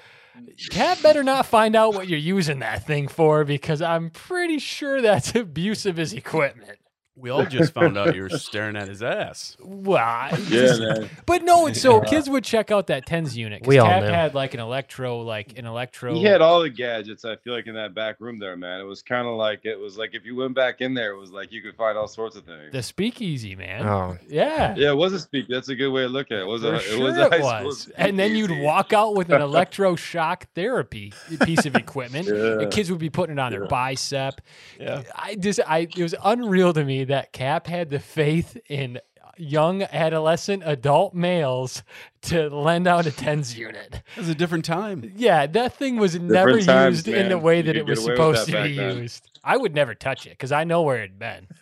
"Cap 0.69 1.01
better 1.01 1.23
not 1.23 1.45
find 1.45 1.75
out 1.75 1.93
what 1.93 2.07
you're 2.07 2.19
using 2.19 2.59
that 2.59 2.86
thing 2.86 3.07
for, 3.07 3.43
because 3.43 3.81
I'm 3.81 4.09
pretty 4.09 4.59
sure 4.59 5.01
that's 5.01 5.36
abuse 5.36 5.86
of 5.86 5.97
his 5.97 6.13
equipment." 6.13 6.79
We 7.18 7.30
all 7.30 7.45
just 7.45 7.74
found 7.74 7.97
out 7.97 8.13
you 8.16 8.24
were 8.24 8.30
staring 8.30 8.76
at 8.76 8.88
his 8.89 9.01
ass. 9.01 9.55
Well, 9.61 9.97
I 9.97 10.32
yeah, 10.32 10.38
just- 10.49 10.82
man. 10.82 11.09
but 11.26 11.43
no, 11.43 11.68
it's 11.68 11.80
so 11.80 12.01
kids 12.01 12.30
would 12.30 12.43
check 12.43 12.72
out 12.72 12.88
that 12.88 13.05
tens 13.05 13.38
unit. 13.38 13.61
'cause 13.63 13.68
We 13.70 13.80
all 13.80 13.88
Cap 13.88 14.03
knew. 14.03 14.09
had 14.09 14.34
like 14.36 14.53
an 14.53 14.59
electro, 14.59 15.20
like 15.22 15.57
an 15.57 15.66
electro. 15.66 16.13
He 16.13 16.24
had 16.24 16.41
all 16.41 16.61
the 16.61 16.70
gadgets. 16.70 17.24
I 17.24 17.38
feel 17.38 17.53
like 17.53 17.68
in 17.68 17.76
that 17.76 17.93
back 17.93 18.18
room 18.20 18.38
there, 18.38 18.57
man. 18.57 18.82
It 18.82 18.84
was 18.84 19.01
kind 19.01 19.28
of 19.28 19.36
like 19.36 19.61
it 19.63 19.80
was 19.80 19.97
like 19.97 20.13
if 20.13 20.26
you 20.26 20.36
went 20.36 20.55
back 20.55 20.82
in 20.82 20.93
there, 20.93 21.11
it 21.11 21.18
was 21.18 21.32
like 21.32 21.51
you 21.53 21.61
could 21.61 21.76
find 21.76 21.97
all 21.97 22.07
sorts 22.07 22.36
of 22.36 22.43
things. 22.43 22.72
the 22.74 22.84
speakeasy, 22.84 23.55
man. 23.55 23.86
Oh, 23.88 24.18
yeah. 24.28 24.76
yeah, 24.78 24.89
it 24.89 24.97
was 24.97 25.13
a 25.13 25.20
speak. 25.20 25.45
That's 25.47 25.70
a 25.70 25.76
good 25.76 25.91
way 25.91 26.01
to 26.01 26.09
look 26.09 26.32
at 26.32 26.39
it. 26.39 26.41
It 26.41 26.47
was 26.47 26.63
For 26.63 26.74
a 26.74 26.80
sure 26.82 26.97
it 26.97 27.01
was 27.03 27.16
high 27.16 27.26
it 27.28 27.32
school 27.43 27.66
was. 27.66 27.88
And 27.97 28.20
then 28.20 28.36
you'd 28.36 28.51
walk 28.61 28.91
out 28.91 29.16
with 29.16 29.30
an 29.30 29.39
electroshock 29.86 30.43
therapy 30.53 31.13
piece 31.45 31.66
of 31.66 31.76
equipment. 31.76 32.28
The 32.66 32.68
kids 32.72 32.89
would 32.89 32.99
be 32.99 33.09
putting 33.09 33.38
it 33.38 33.39
on 33.39 33.51
their 33.51 33.66
bicep. 33.68 34.41
Yeah. 34.80 35.03
I 35.16 35.36
just 35.36 35.59
I 35.68 35.80
it 35.80 35.97
was 35.97 36.16
unreal 36.24 36.74
to 36.74 36.84
me 36.84 37.05
that 37.06 37.32
Cap 37.34 37.68
had 37.68 37.89
the 37.89 37.99
faith 37.99 38.58
in 38.70 38.99
young 39.38 39.84
adolescent 39.84 40.64
adult 40.66 41.14
males 41.14 41.84
to 42.22 42.47
lend 42.49 42.88
out 42.88 43.06
a 43.06 43.12
tens 43.12 43.58
unit. 43.58 44.01
It 44.16 44.20
was 44.20 44.30
a 44.30 44.36
different 44.36 44.64
time. 44.64 45.12
Yeah, 45.16 45.45
that 45.47 45.74
thing 45.76 45.97
was 45.97 46.18
never 46.18 46.62
times, 46.62 47.06
used 47.06 47.08
in 47.10 47.28
the 47.30 47.38
way 47.38 47.62
that 47.62 47.76
it 47.76 47.86
was 47.86 47.99
get 47.99 48.08
away 48.08 48.16
supposed 48.16 48.45
to 48.45 48.51
be 48.51 48.53
back 48.53 48.76
then. 48.76 48.97
used. 48.99 49.30
I 49.43 49.58
would 49.58 49.76
never 49.76 49.93
touch 49.93 50.26
it 50.26 50.30
because 50.32 50.51
I 50.53 50.64
know 50.64 50.82
where 50.84 51.03
it'd 51.03 51.20
been. 51.20 51.47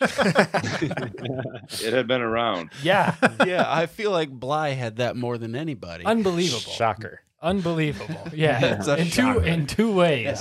It 1.82 1.92
had 1.92 2.06
been 2.06 2.22
around. 2.22 2.70
Yeah, 2.82 3.14
yeah, 3.46 3.64
I 3.66 3.86
feel 3.86 4.10
like 4.10 4.30
Bly 4.30 4.70
had 4.70 4.96
that 4.96 5.16
more 5.16 5.38
than 5.38 5.54
anybody. 5.54 6.04
unbelievable. 6.04 6.72
shocker. 6.72 7.20
Unbelievable. 7.42 8.28
Yeah, 8.32 8.76
It's 8.76 8.86
a 8.88 8.96
in 8.96 9.10
two 9.10 9.38
in 9.40 9.66
two 9.66 9.92
ways. 9.92 10.40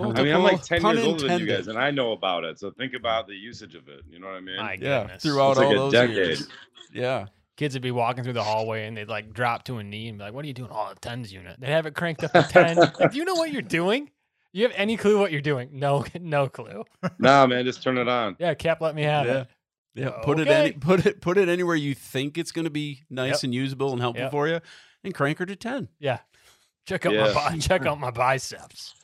I 0.00 0.22
mean, 0.22 0.34
I'm 0.34 0.42
like 0.42 0.62
10 0.62 0.82
Pun 0.82 0.96
years 0.96 1.06
older 1.06 1.28
than 1.28 1.40
you 1.40 1.46
guys, 1.46 1.68
and 1.68 1.78
I 1.78 1.90
know 1.90 2.12
about 2.12 2.44
it. 2.44 2.58
So 2.58 2.70
think 2.72 2.94
about 2.94 3.26
the 3.28 3.34
usage 3.34 3.74
of 3.74 3.88
it. 3.88 4.02
You 4.10 4.18
know 4.18 4.26
what 4.26 4.36
I 4.36 4.40
mean? 4.40 4.56
My 4.56 4.72
Yeah, 4.74 5.02
goodness. 5.02 5.22
throughout 5.22 5.50
It's 5.52 5.58
like 5.60 5.66
all 5.68 5.72
a 5.72 5.76
those 5.76 5.92
decade. 5.92 6.16
years. 6.16 6.48
Yeah. 6.92 7.26
Kids 7.56 7.74
would 7.74 7.82
be 7.82 7.90
walking 7.92 8.22
through 8.24 8.32
the 8.34 8.42
hallway 8.42 8.86
and 8.86 8.96
they'd 8.96 9.08
like 9.08 9.32
drop 9.32 9.64
to 9.64 9.78
a 9.78 9.84
knee 9.84 10.08
and 10.08 10.18
be 10.18 10.24
like, 10.24 10.34
"What 10.34 10.44
are 10.44 10.48
you 10.48 10.52
doing?" 10.52 10.70
Oh, 10.72 10.90
the 10.92 11.00
tens 11.00 11.32
unit. 11.32 11.58
They 11.58 11.68
have 11.68 11.86
it 11.86 11.94
cranked 11.94 12.22
up 12.24 12.32
to 12.32 12.42
ten. 12.42 12.76
like, 13.00 13.12
do 13.12 13.16
you 13.16 13.24
know 13.24 13.34
what 13.34 13.50
you're 13.52 13.62
doing? 13.62 14.10
You 14.52 14.64
have 14.64 14.72
any 14.74 14.96
clue 14.96 15.18
what 15.18 15.32
you're 15.32 15.40
doing? 15.40 15.70
No, 15.72 16.04
no 16.20 16.48
clue. 16.48 16.84
Nah, 17.18 17.46
man, 17.46 17.64
just 17.64 17.82
turn 17.82 17.96
it 17.96 18.08
on. 18.08 18.36
Yeah, 18.38 18.52
Cap, 18.54 18.80
let 18.82 18.94
me 18.94 19.02
have 19.04 19.26
Yeah. 19.26 19.40
it. 19.40 19.46
Yeah. 19.94 20.08
Oh, 20.14 20.20
put 20.24 20.38
it 20.38 20.48
any 20.48 20.72
put 20.72 21.06
it 21.06 21.22
put 21.22 21.38
it 21.38 21.48
anywhere 21.48 21.76
you 21.76 21.94
think 21.94 22.36
it's 22.36 22.52
gonna 22.52 22.68
be 22.68 23.04
nice 23.08 23.36
Yep. 23.36 23.44
and 23.44 23.54
usable 23.54 23.92
and 23.92 24.00
helpful 24.02 24.24
Yep. 24.24 24.30
for 24.32 24.48
you, 24.48 24.60
and 25.04 25.14
crank 25.14 25.38
her 25.38 25.46
to 25.46 25.56
ten. 25.56 25.88
Yeah, 25.98 26.18
check 26.86 27.06
out 27.06 27.14
Yeah. 27.14 27.32
my 27.32 27.56
check 27.58 27.86
out 27.86 27.98
my 27.98 28.10
biceps. 28.10 28.94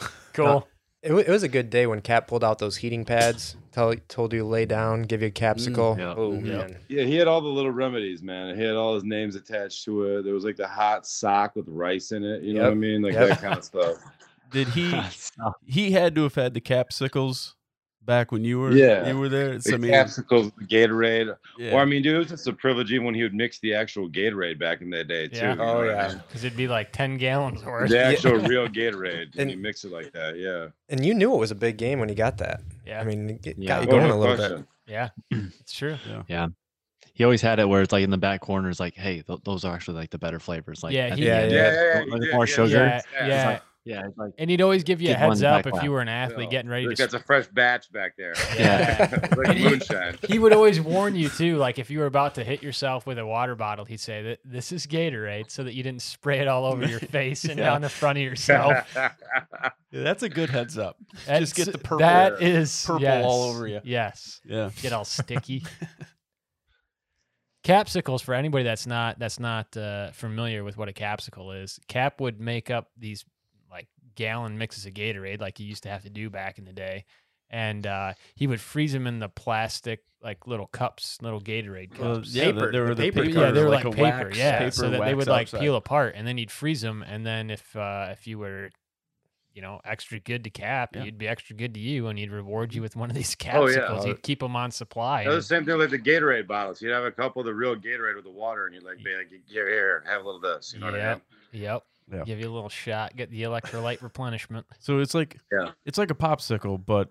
Cool. 0.32 0.66
It, 1.02 1.12
wa- 1.12 1.20
it 1.20 1.28
was 1.28 1.42
a 1.42 1.48
good 1.48 1.70
day 1.70 1.86
when 1.86 2.02
Cap 2.02 2.28
pulled 2.28 2.44
out 2.44 2.58
those 2.58 2.76
heating 2.76 3.06
pads, 3.06 3.56
tell, 3.72 3.94
told 4.08 4.34
you 4.34 4.40
to 4.40 4.44
lay 4.44 4.66
down, 4.66 5.02
give 5.02 5.22
you 5.22 5.28
a 5.28 5.30
capsicle. 5.30 5.96
yeah. 5.98 6.12
Oh 6.14 6.32
Mhm. 6.32 6.42
man, 6.42 6.76
Yeah, 6.88 7.04
he 7.04 7.16
had 7.16 7.26
all 7.26 7.40
the 7.40 7.48
little 7.48 7.70
remedies, 7.70 8.22
man. 8.22 8.54
He 8.54 8.62
had 8.62 8.76
all 8.76 8.94
his 8.94 9.04
names 9.04 9.34
attached 9.34 9.84
to 9.86 10.04
it. 10.18 10.22
There 10.24 10.34
was 10.34 10.44
like 10.44 10.56
the 10.56 10.68
hot 10.68 11.06
sock 11.06 11.56
with 11.56 11.66
rice 11.68 12.12
in 12.12 12.22
it. 12.22 12.42
You 12.42 12.52
know 12.54 12.64
what 12.64 12.72
I 12.72 12.74
mean? 12.74 13.00
Like 13.00 13.14
Yep. 13.14 13.28
that 13.28 13.40
kind 13.40 13.56
of 13.58 13.64
stuff. 13.64 13.96
Did 14.50 14.68
he? 14.68 14.94
he 15.64 15.92
had 15.92 16.14
to 16.16 16.24
have 16.24 16.34
had 16.34 16.52
the 16.52 16.60
capsicles 16.60 17.56
back 18.04 18.32
when 18.32 18.44
you 18.44 18.58
were 18.58 18.72
Yeah. 18.72 19.06
you 19.08 19.18
were 19.18 19.28
there. 19.28 19.54
The 19.58 19.62
So, 19.62 19.74
I 19.74 19.78
mean, 19.78 19.90
capsicles, 19.90 20.50
the 20.58 20.64
Gatorade. 20.64 21.36
yeah. 21.58 21.72
Or 21.72 21.80
I 21.80 21.84
mean, 21.84 22.02
dude, 22.02 22.16
it 22.16 22.18
was 22.18 22.28
just 22.28 22.46
a 22.46 22.52
privilege 22.52 22.90
even 22.92 23.04
when 23.06 23.14
he 23.14 23.22
would 23.22 23.34
mix 23.34 23.58
the 23.60 23.74
actual 23.74 24.08
Gatorade 24.08 24.58
back 24.58 24.80
in 24.80 24.90
that 24.90 25.06
day 25.08 25.28
too. 25.28 25.40
Oh, 25.44 25.54
yeah. 25.54 25.62
Oh, 25.62 25.82
yeah. 25.82 26.14
Because 26.26 26.44
it'd 26.44 26.56
be 26.56 26.66
like 26.68 26.92
ten 26.92 27.16
gallons 27.18 27.64
worth. 27.64 27.90
The 27.90 28.02
actual 28.02 28.32
real 28.48 28.68
Gatorade 28.68 29.36
And- 29.38 29.50
you 29.50 29.56
mix 29.58 29.84
it 29.84 29.92
like 29.92 30.12
that. 30.12 30.38
Yeah. 30.38 30.68
and 30.88 31.04
you 31.04 31.14
knew 31.14 31.32
it 31.34 31.38
was 31.38 31.50
a 31.50 31.54
big 31.56 31.76
game 31.76 32.00
when 32.00 32.08
you 32.08 32.14
got 32.14 32.38
that. 32.38 32.62
Yeah, 32.86 33.00
I 33.00 33.04
mean, 33.04 33.30
it 33.30 33.42
get- 33.42 33.58
Yeah. 33.58 33.84
got 33.84 33.88
you 33.92 33.98
Oh, 34.00 34.06
no 34.06 34.14
a 34.14 34.18
little 34.18 34.36
bit. 34.58 34.66
yeah, 34.86 35.08
it's 35.30 35.72
true. 35.72 35.96
Yeah. 36.28 36.48
He 37.12 37.24
always 37.24 37.42
had 37.42 37.58
it 37.58 37.68
where 37.68 37.82
it's 37.82 37.92
like 37.92 38.02
in 38.02 38.08
the 38.10 38.16
back 38.16 38.40
corners, 38.40 38.80
like, 38.80 38.94
hey, 38.94 39.20
th- 39.20 39.40
those 39.44 39.64
are 39.64 39.74
actually 39.74 39.98
like 39.98 40.08
the 40.10 40.18
better 40.18 40.40
flavors. 40.40 40.82
Like, 40.82 40.94
Yeah, 40.94 41.14
he- 41.14 41.20
the 41.20 41.26
Yeah, 41.26 41.44
yeah. 41.44 41.50
Yeah, 41.50 41.72
yeah, 42.06 42.16
yeah. 42.22 42.32
more 42.34 42.46
did, 42.46 42.52
sugar. 42.54 42.70
Yeah, 42.76 43.02
yeah. 43.14 43.26
yeah. 43.28 43.58
Yeah, 43.84 44.08
like 44.16 44.32
And 44.38 44.50
he'd 44.50 44.60
always 44.60 44.84
give 44.84 45.00
you 45.00 45.10
a 45.12 45.14
heads 45.14 45.42
up 45.42 45.66
if 45.66 45.82
you 45.82 45.90
were 45.90 46.00
an 46.02 46.08
athlete 46.08 46.46
Yeah. 46.46 46.50
getting 46.50 46.70
ready 46.70 46.86
Look, 46.86 46.96
to. 46.96 47.02
that's 47.02 47.14
a 47.14 47.18
fresh 47.20 47.46
batch 47.48 47.90
back 47.92 48.12
there. 48.18 48.34
Yeah. 48.58 49.28
Like 49.36 49.56
he- 49.56 49.64
moonshine. 49.64 50.18
he 50.28 50.38
would 50.38 50.52
always 50.52 50.80
warn 50.80 51.14
you 51.16 51.28
too, 51.30 51.56
like 51.56 51.78
if 51.78 51.90
you 51.90 51.98
were 52.00 52.06
about 52.06 52.34
to 52.34 52.44
hit 52.44 52.62
yourself 52.62 53.06
with 53.06 53.18
a 53.18 53.24
water 53.24 53.54
bottle, 53.54 53.84
he'd 53.86 54.00
say 54.00 54.22
that 54.22 54.38
this 54.44 54.70
is 54.72 54.86
Gatorade, 54.86 55.50
so 55.50 55.64
that 55.64 55.72
you 55.74 55.82
didn't 55.82 56.02
spray 56.02 56.40
it 56.40 56.48
all 56.48 56.66
over 56.66 56.84
your 56.84 57.00
face 57.16 57.44
and 57.44 57.58
Yeah. 57.58 57.70
down 57.70 57.80
the 57.80 57.88
front 57.88 58.18
of 58.18 58.24
yourself. 58.24 58.86
Yeah, 58.94 59.12
that's 59.92 60.22
a 60.22 60.28
good 60.28 60.50
heads 60.50 60.76
up. 60.76 60.96
Just 61.26 61.54
get 61.54 61.72
the 61.72 61.78
purple. 61.78 61.98
That 61.98 62.42
is 62.42 62.84
purple 62.86 63.02
yes, 63.02 63.24
all 63.24 63.44
over 63.44 63.66
you. 63.66 63.80
Yes, 63.82 64.40
yeah. 64.44 64.70
get 64.82 64.92
all 64.92 65.04
sticky. 65.06 65.64
Capsicles 67.62 68.22
for 68.22 68.32
anybody 68.34 68.64
that's 68.64 68.86
not 68.86 69.18
that's 69.18 69.38
not 69.38 69.76
uh, 69.76 70.10
familiar 70.12 70.64
with 70.64 70.78
what 70.78 70.88
a 70.88 70.92
capsicle 70.92 71.62
is. 71.62 71.78
Cap 71.88 72.18
would 72.20 72.40
make 72.40 72.70
up 72.70 72.88
these 72.98 73.22
like 73.22 73.28
gallon 74.14 74.58
mixes 74.58 74.86
of 74.86 74.94
Gatorade, 74.94 75.40
like 75.40 75.58
he 75.58 75.64
used 75.64 75.82
to 75.84 75.88
have 75.88 76.02
to 76.02 76.10
do 76.10 76.30
back 76.30 76.58
in 76.58 76.64
the 76.64 76.72
day, 76.72 77.04
and 77.50 77.86
uh, 77.86 78.14
he 78.34 78.46
would 78.46 78.60
freeze 78.60 78.92
them 78.92 79.06
in 79.06 79.18
the 79.18 79.28
plastic 79.28 80.00
like 80.22 80.46
little 80.46 80.66
cups, 80.66 81.18
little 81.22 81.40
Gatorade 81.40 81.98
Well, 81.98 82.16
cups. 82.16 82.34
yeah, 82.34 82.44
Paper, 82.46 82.66
the, 82.66 82.72
they 82.72 82.80
were 82.80 82.88
the 82.88 82.94
the 82.94 83.02
paper 83.10 83.22
paper, 83.24 83.40
yeah, 83.40 83.50
they 83.52 83.62
were 83.62 83.70
like, 83.70 83.84
a 83.86 83.90
paper, 83.90 84.02
wax, 84.26 84.36
yeah, 84.38 84.58
paper 84.58 84.70
so 84.72 84.90
that 84.90 85.00
they 85.04 85.14
would 85.14 85.26
like 85.28 85.46
outside. 85.46 85.60
peel 85.60 85.76
apart, 85.76 86.14
and 86.16 86.26
then 86.26 86.36
he'd 86.36 86.50
freeze 86.50 86.80
them, 86.82 87.02
and 87.02 87.24
then 87.26 87.50
if 87.50 87.74
uh, 87.74 88.08
if 88.12 88.26
you 88.26 88.38
were, 88.38 88.68
you 89.54 89.62
know, 89.62 89.80
extra 89.84 90.20
good 90.20 90.44
to 90.44 90.50
Cap, 90.50 90.90
Yeah. 90.94 91.04
he'd 91.04 91.16
be 91.18 91.26
extra 91.26 91.56
good 91.56 91.72
to 91.74 91.80
you, 91.80 92.06
and 92.08 92.18
he'd 92.18 92.30
reward 92.30 92.74
you 92.74 92.82
with 92.82 92.96
one 92.96 93.08
of 93.10 93.16
these 93.16 93.34
Oh, 93.50 93.66
yeah. 93.66 93.74
capsicles. 93.76 94.04
He'd 94.04 94.22
keep 94.22 94.40
them 94.40 94.54
on 94.56 94.70
supply. 94.70 95.24
That 95.24 95.30
was 95.30 95.50
and- 95.50 95.66
the 95.66 95.70
same 95.70 95.78
thing 95.78 95.78
with 95.78 95.90
the 96.04 96.10
Gatorade 96.10 96.46
bottles. 96.46 96.80
You'd 96.82 96.92
have 96.92 97.04
a 97.04 97.10
couple 97.10 97.40
of 97.40 97.46
the 97.46 97.54
real 97.54 97.74
Gatorade 97.74 98.14
with 98.14 98.24
the 98.24 98.30
water, 98.30 98.66
and 98.66 98.74
you'd 98.74 98.84
like 98.84 98.98
be 99.02 99.16
like, 99.16 99.28
"Here, 99.46 99.66
here, 99.68 100.04
have 100.06 100.20
a 100.20 100.24
little 100.24 100.36
of 100.36 100.42
this." 100.42 100.72
You 100.74 100.80
know 100.80 100.86
what 100.86 100.94
I 100.96 100.98
Yep. 100.98 101.22
mean? 101.52 101.62
Yep. 101.62 101.82
Yeah. 102.12 102.24
Give 102.24 102.40
you 102.40 102.48
a 102.48 102.52
little 102.54 102.68
shot, 102.68 103.16
get 103.16 103.30
the 103.30 103.42
electrolyte 103.42 104.02
replenishment. 104.02 104.66
So 104.78 104.98
it's 104.98 105.14
like 105.14 105.38
Yeah. 105.52 105.70
it's 105.84 105.98
like 105.98 106.10
a 106.10 106.14
popsicle, 106.14 106.84
but 106.84 107.10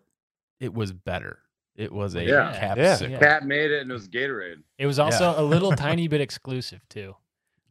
it 0.60 0.74
was 0.74 0.92
better. 0.92 1.40
It 1.76 1.92
was 1.92 2.16
a 2.16 2.24
Yeah. 2.24 2.52
Yeah. 2.52 2.76
capsicle. 2.76 3.10
Yeah. 3.12 3.20
Cap 3.20 3.44
made 3.44 3.72
it, 3.72 3.82
and 3.82 3.90
it 3.92 3.94
was 3.94 4.08
Gatorade. 4.10 4.62
It 4.78 4.86
was 4.86 5.00
also 5.00 5.34
a 5.38 5.44
little 5.44 5.72
tiny 5.76 6.08
bit 6.08 6.22
exclusive 6.22 6.82
too. 6.90 7.16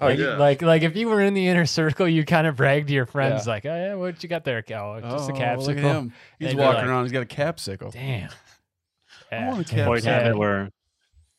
Oh, 0.00 0.06
like, 0.06 0.18
yeah. 0.18 0.36
like 0.36 0.62
like 0.62 0.82
if 0.82 0.96
you 0.96 1.08
were 1.08 1.20
in 1.20 1.34
the 1.34 1.48
inner 1.48 1.66
circle, 1.66 2.06
you 2.08 2.24
kind 2.24 2.46
of 2.46 2.54
brag 2.56 2.86
to 2.86 2.92
your 2.92 3.04
friends 3.06 3.46
like, 3.48 3.66
"Oh 3.66 3.74
yeah, 3.74 3.94
what 3.94 4.22
you 4.22 4.28
got 4.28 4.44
there, 4.44 4.62
Cal? 4.62 4.94
It's 4.94 5.06
just 5.08 5.28
a 5.30 5.32
Oh, 5.32 5.36
capsicle." 5.36 5.66
Look 5.66 5.76
at 5.78 5.82
him. 5.82 6.12
He's 6.38 6.54
walking 6.54 6.74
like, 6.82 6.86
around. 6.86 7.04
He's 7.04 7.12
got 7.12 7.22
a 7.22 7.26
capsicle. 7.26 7.92
Damn. 7.92 8.30
I 9.32 9.48
want 9.48 9.70
a 9.72 9.76
Yeah. 9.76 9.88
or 9.88 9.96
he'd 9.96 10.04
have 10.04 10.22
Yeah. 10.24 10.30
it 10.30 10.38
where, 10.38 10.70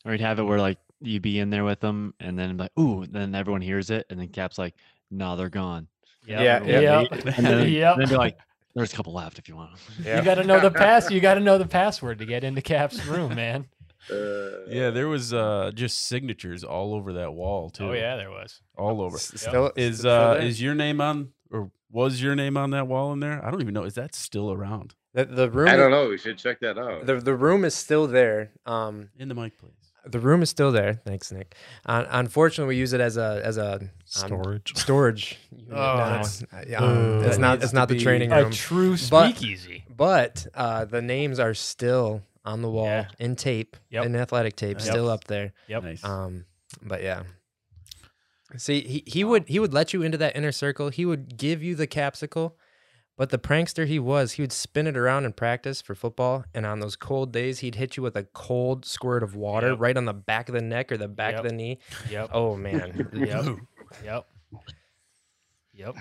or 0.06 0.12
he'd 0.12 0.22
have 0.22 0.40
it 0.40 0.44
where 0.44 0.60
like 0.60 0.78
you'd 1.02 1.22
be 1.22 1.40
in 1.40 1.50
there 1.50 1.64
with 1.64 1.80
them, 1.80 2.14
and 2.20 2.38
then 2.38 2.58
like, 2.58 2.72
ooh, 2.78 3.06
then 3.08 3.34
everyone 3.34 3.62
hears 3.62 3.90
it, 3.90 4.06
and 4.10 4.20
then 4.20 4.28
Cap's 4.28 4.58
like, 4.58 4.76
no, 5.12 5.36
they're 5.36 5.50
gone. 5.50 5.88
Yep. 6.26 6.40
Yeah, 6.42 6.80
yeah. 6.82 7.02
Yep. 7.02 7.12
And 7.38 7.46
then, 7.46 7.70
Yep. 7.74 7.98
then 7.98 8.10
be 8.10 8.16
like, 8.16 8.38
there's 8.76 8.94
a 8.94 8.96
couple 8.96 9.14
left 9.14 9.40
if 9.40 9.48
you 9.50 9.56
want 9.56 9.72
'em." 9.72 10.18
You 10.18 10.24
got 10.24 10.36
to 10.36 10.44
know 10.44 10.60
the 10.60 10.72
pass. 10.84 11.10
You 11.10 11.20
got 11.20 11.36
to 11.36 11.40
know 11.40 11.58
the 11.58 11.68
password 11.68 12.20
to 12.20 12.26
get 12.26 12.44
into 12.44 12.62
Cap's 12.62 13.06
room, 13.06 13.36
man. 13.36 13.68
Uh, 14.12 14.66
Yeah, 14.68 14.90
there 14.90 15.08
was 15.08 15.34
uh 15.36 15.70
just 15.76 16.08
signatures 16.08 16.64
all 16.64 16.96
over 16.96 17.14
that 17.14 17.32
wall 17.34 17.70
too. 17.70 17.90
Oh 17.90 17.92
yeah, 17.92 18.16
there 18.16 18.32
was. 18.32 18.60
all 18.76 19.04
over. 19.04 19.18
S- 19.18 19.34
Still, 19.40 19.72
Is 19.76 20.00
still 20.00 20.10
uh 20.10 20.34
there. 20.34 20.42
is 20.42 20.60
your 20.60 20.74
name 20.74 21.00
on 21.00 21.34
or 21.52 21.70
was 21.92 22.20
your 22.20 22.34
name 22.34 22.58
on 22.58 22.72
that 22.72 22.88
wall 22.88 23.14
in 23.14 23.20
there? 23.20 23.46
I 23.46 23.52
don't 23.52 23.62
even 23.62 23.76
know. 23.76 23.84
Is 23.84 23.94
that 23.96 24.16
still 24.16 24.52
around? 24.52 24.96
the, 25.14 25.26
the 25.26 25.52
room? 25.52 25.68
I 25.68 25.76
don't 25.76 25.92
know. 25.92 26.10
We 26.10 26.18
should 26.18 26.40
check 26.40 26.60
that 26.62 26.80
out. 26.80 27.06
The 27.06 27.18
the 27.18 27.36
room 27.36 27.64
is 27.64 27.76
still 27.76 28.08
there. 28.08 28.52
Um, 28.66 29.10
In 29.16 29.28
the 29.30 29.36
mic, 29.36 29.60
please. 29.60 29.89
The 30.06 30.20
room 30.20 30.42
is 30.42 30.50
still 30.50 30.72
there. 30.72 30.94
Thanks, 31.06 31.32
Nick. 31.32 31.56
Uh, 31.86 32.06
unfortunately, 32.10 32.76
we 32.76 32.80
use 32.80 32.94
it 32.94 33.02
as 33.02 33.18
a 33.18 33.42
as 33.44 33.58
a 33.58 33.76
um, 33.76 33.90
Storage. 34.06 34.78
storage. 34.78 35.40
unit 35.52 35.68
Oh, 35.72 35.76
now. 35.76 35.96
that's- 35.96 36.44
Uh, 36.54 36.64
yeah, 36.68 36.78
um, 36.80 37.20
Uh, 37.20 37.22
it's 37.28 37.38
not 37.38 37.64
it's 37.64 37.74
not 37.74 37.88
the 37.90 37.96
be 37.96 38.02
training 38.02 38.32
A 38.32 38.44
room. 38.44 38.52
true 38.52 38.92
But- 39.10 39.32
speakeasy. 39.36 39.84
But 39.90 40.48
uh, 40.56 40.86
the 40.86 41.02
names 41.02 41.40
are 41.40 41.54
still 41.54 42.22
on 42.46 42.62
the 42.62 42.70
wall 42.70 42.86
Yeah. 42.86 43.08
in 43.20 43.36
tape, 43.36 43.76
Yep. 43.90 44.06
in 44.06 44.16
athletic 44.16 44.56
tape, 44.56 44.78
Yep. 44.80 44.88
still 44.88 45.10
up 45.10 45.26
there. 45.26 45.52
Yep. 45.68 45.84
Nice. 45.84 46.04
Um, 46.04 46.46
but 46.82 47.04
yeah. 47.04 47.24
See, 48.58 48.82
he, 48.82 49.04
he 49.06 49.24
would 49.24 49.48
he 49.48 49.60
would 49.60 49.74
let 49.74 49.94
you 49.94 50.02
into 50.02 50.18
that 50.18 50.36
inner 50.36 50.52
circle. 50.52 50.90
He 50.90 51.06
would 51.06 51.38
give 51.38 51.62
you 51.62 51.76
the 51.76 51.86
capsicle, 51.86 52.54
but 53.20 53.32
the 53.32 53.38
prankster 53.38 53.86
he 53.86 54.00
was, 54.00 54.32
he 54.32 54.42
would 54.42 54.54
spin 54.54 54.88
it 54.88 54.96
around 54.96 55.26
in 55.26 55.34
practice 55.34 55.82
for 55.82 55.94
football. 55.94 56.46
And 56.54 56.66
on 56.66 56.80
those 56.80 56.96
cold 56.96 57.34
days, 57.34 57.60
he'd 57.60 57.76
hit 57.76 57.98
you 57.98 58.04
with 58.04 58.16
a 58.16 58.24
cold 58.24 58.86
squirt 58.86 59.24
of 59.24 59.36
water 59.36 59.72
Yep. 59.72 59.80
right 59.82 59.98
on 59.98 60.06
the 60.06 60.14
back 60.14 60.48
of 60.48 60.56
the 60.56 60.62
neck 60.62 60.90
or 60.90 60.96
the 60.96 61.10
back 61.10 61.34
Yep. 61.34 61.44
of 61.44 61.50
the 61.50 61.54
knee. 61.54 61.80
Yep. 62.10 62.30
Oh 62.32 62.56
man, 62.56 63.10
Yep. 63.14 63.46
Yep. 64.06 64.26
Yep. 65.74 65.96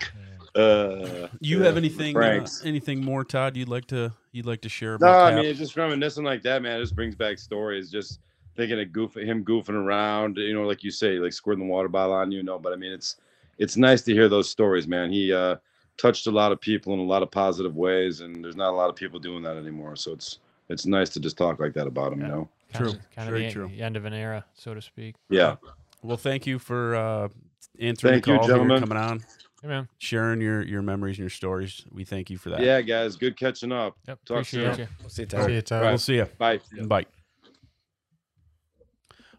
Uh, 0.55 1.27
you 1.41 1.59
yeah, 1.59 1.65
have 1.65 1.77
anything 1.77 2.17
uh, 2.17 2.47
anything 2.65 3.05
more, 3.05 3.25
Todd? 3.25 3.57
You'd 3.57 3.69
like 3.69 3.87
to 3.87 4.13
you'd 4.31 4.47
like 4.47 4.61
to 4.61 4.69
share 4.69 4.95
about? 4.95 5.07
No, 5.07 5.13
about? 5.15 5.33
I 5.33 5.37
mean, 5.37 5.45
it's 5.47 5.59
just 5.59 5.77
reminiscing 5.77 6.23
like 6.25 6.43
that, 6.43 6.63
man. 6.63 6.79
It 6.79 6.83
just 6.85 6.95
brings 6.95 7.17
back 7.17 7.39
stories. 7.39 7.91
Just 7.91 8.21
thinking 8.55 8.81
of 8.81 8.93
goof, 8.93 9.17
him 9.17 9.45
goofing 9.45 9.75
around, 9.75 10.37
you 10.37 10.55
know, 10.55 10.63
like 10.63 10.85
you 10.85 10.93
say, 10.93 11.19
like 11.19 11.33
squirting 11.33 11.67
the 11.67 11.71
water 11.71 11.89
bottle 11.89 12.15
on 12.15 12.31
you, 12.31 12.39
you 12.39 12.45
know. 12.45 12.61
But 12.61 12.73
I 12.73 12.77
mean, 12.77 12.93
it's 12.93 13.17
it's 13.59 13.77
nice 13.77 14.03
to 14.03 14.13
hear 14.13 14.29
those 14.29 14.49
stories, 14.49 14.87
man. 14.87 15.11
He 15.11 15.33
uh, 15.33 15.57
touched 15.99 16.27
a 16.27 16.31
lot 16.31 16.53
of 16.53 16.61
people 16.61 16.95
in 16.95 17.01
a 17.01 17.05
lot 17.05 17.23
of 17.23 17.31
positive 17.31 17.77
ways, 17.77 18.21
and 18.21 18.43
there's 18.43 18.57
not 18.57 18.71
a 18.71 18.77
lot 18.77 18.89
of 18.89 18.97
people 18.97 19.19
doing 19.21 19.43
that 19.43 19.57
anymore. 19.57 19.97
So 19.97 20.13
it's 20.13 20.39
it's 20.71 20.87
nice 20.87 21.09
to 21.11 21.21
just 21.21 21.37
talk 21.37 21.61
like 21.61 21.75
that 21.75 21.87
about 21.87 22.13
him, 22.13 22.21
Yeah. 22.21 22.27
you 22.27 22.33
know. 22.33 22.49
True. 22.75 22.87
Kind 22.93 22.97
of, 22.99 23.11
kind 23.17 23.31
Very 23.31 23.47
of 23.47 23.49
the, 23.49 23.55
true. 23.61 23.69
the 23.69 23.83
end 23.83 23.97
of 23.97 24.05
an 24.05 24.13
era, 24.13 24.45
so 24.55 24.75
to 24.75 24.83
speak. 24.83 25.15
Yeah. 25.31 25.57
well, 26.03 26.19
thank 26.19 26.47
you 26.47 26.59
for 26.59 26.95
uh, 26.97 27.29
answering 27.81 28.13
Thank 28.15 28.25
the 28.27 28.33
you, 28.33 28.37
call 28.39 28.47
here, 28.47 28.57
gentlemen. 28.57 28.81
coming 28.81 28.99
on, 28.99 29.25
Hey, 29.63 29.69
man. 29.69 29.89
sharing 29.99 30.41
your 30.43 30.63
your 30.63 30.83
memories 30.83 31.17
and 31.17 31.21
your 31.25 31.31
stories. 31.31 31.85
We 31.91 32.05
thank 32.05 32.29
you 32.31 32.37
for 32.39 32.51
that. 32.51 32.61
Yeah, 32.61 32.81
guys. 32.83 33.17
Good 33.17 33.37
catching 33.39 33.73
up. 33.73 33.97
Yep. 34.07 34.19
Talk 34.27 34.35
Appreciate 34.37 34.75
soon. 34.75 34.79
you. 34.81 34.87
we'll 35.01 35.09
see 35.11 35.23
you 35.23 35.29
See 35.47 35.53
you, 35.55 35.63
Todd. 35.63 35.83
Right. 35.83 35.89
We'll 35.89 35.99
see 35.99 36.17
you. 36.17 36.25
Bye. 36.39 36.61
Bye. 36.85 37.07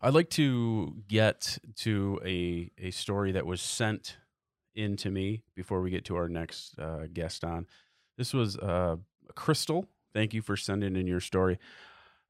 I'd 0.01 0.13
like 0.13 0.29
to 0.31 0.95
get 1.07 1.57
to 1.77 2.19
a 2.25 2.71
a 2.79 2.91
story 2.91 3.33
that 3.33 3.45
was 3.45 3.61
sent 3.61 4.17
in 4.75 4.95
to 4.97 5.09
me 5.09 5.43
before 5.55 5.81
we 5.81 5.89
get 5.89 6.05
to 6.05 6.15
our 6.15 6.29
next 6.29 6.77
uh, 6.79 7.07
guest 7.11 7.43
on. 7.43 7.67
This 8.17 8.33
was 8.33 8.57
uh, 8.57 8.97
Crystal. 9.35 9.85
Thank 10.13 10.33
you 10.33 10.41
for 10.41 10.57
sending 10.57 10.95
in 10.95 11.07
your 11.07 11.19
story. 11.19 11.59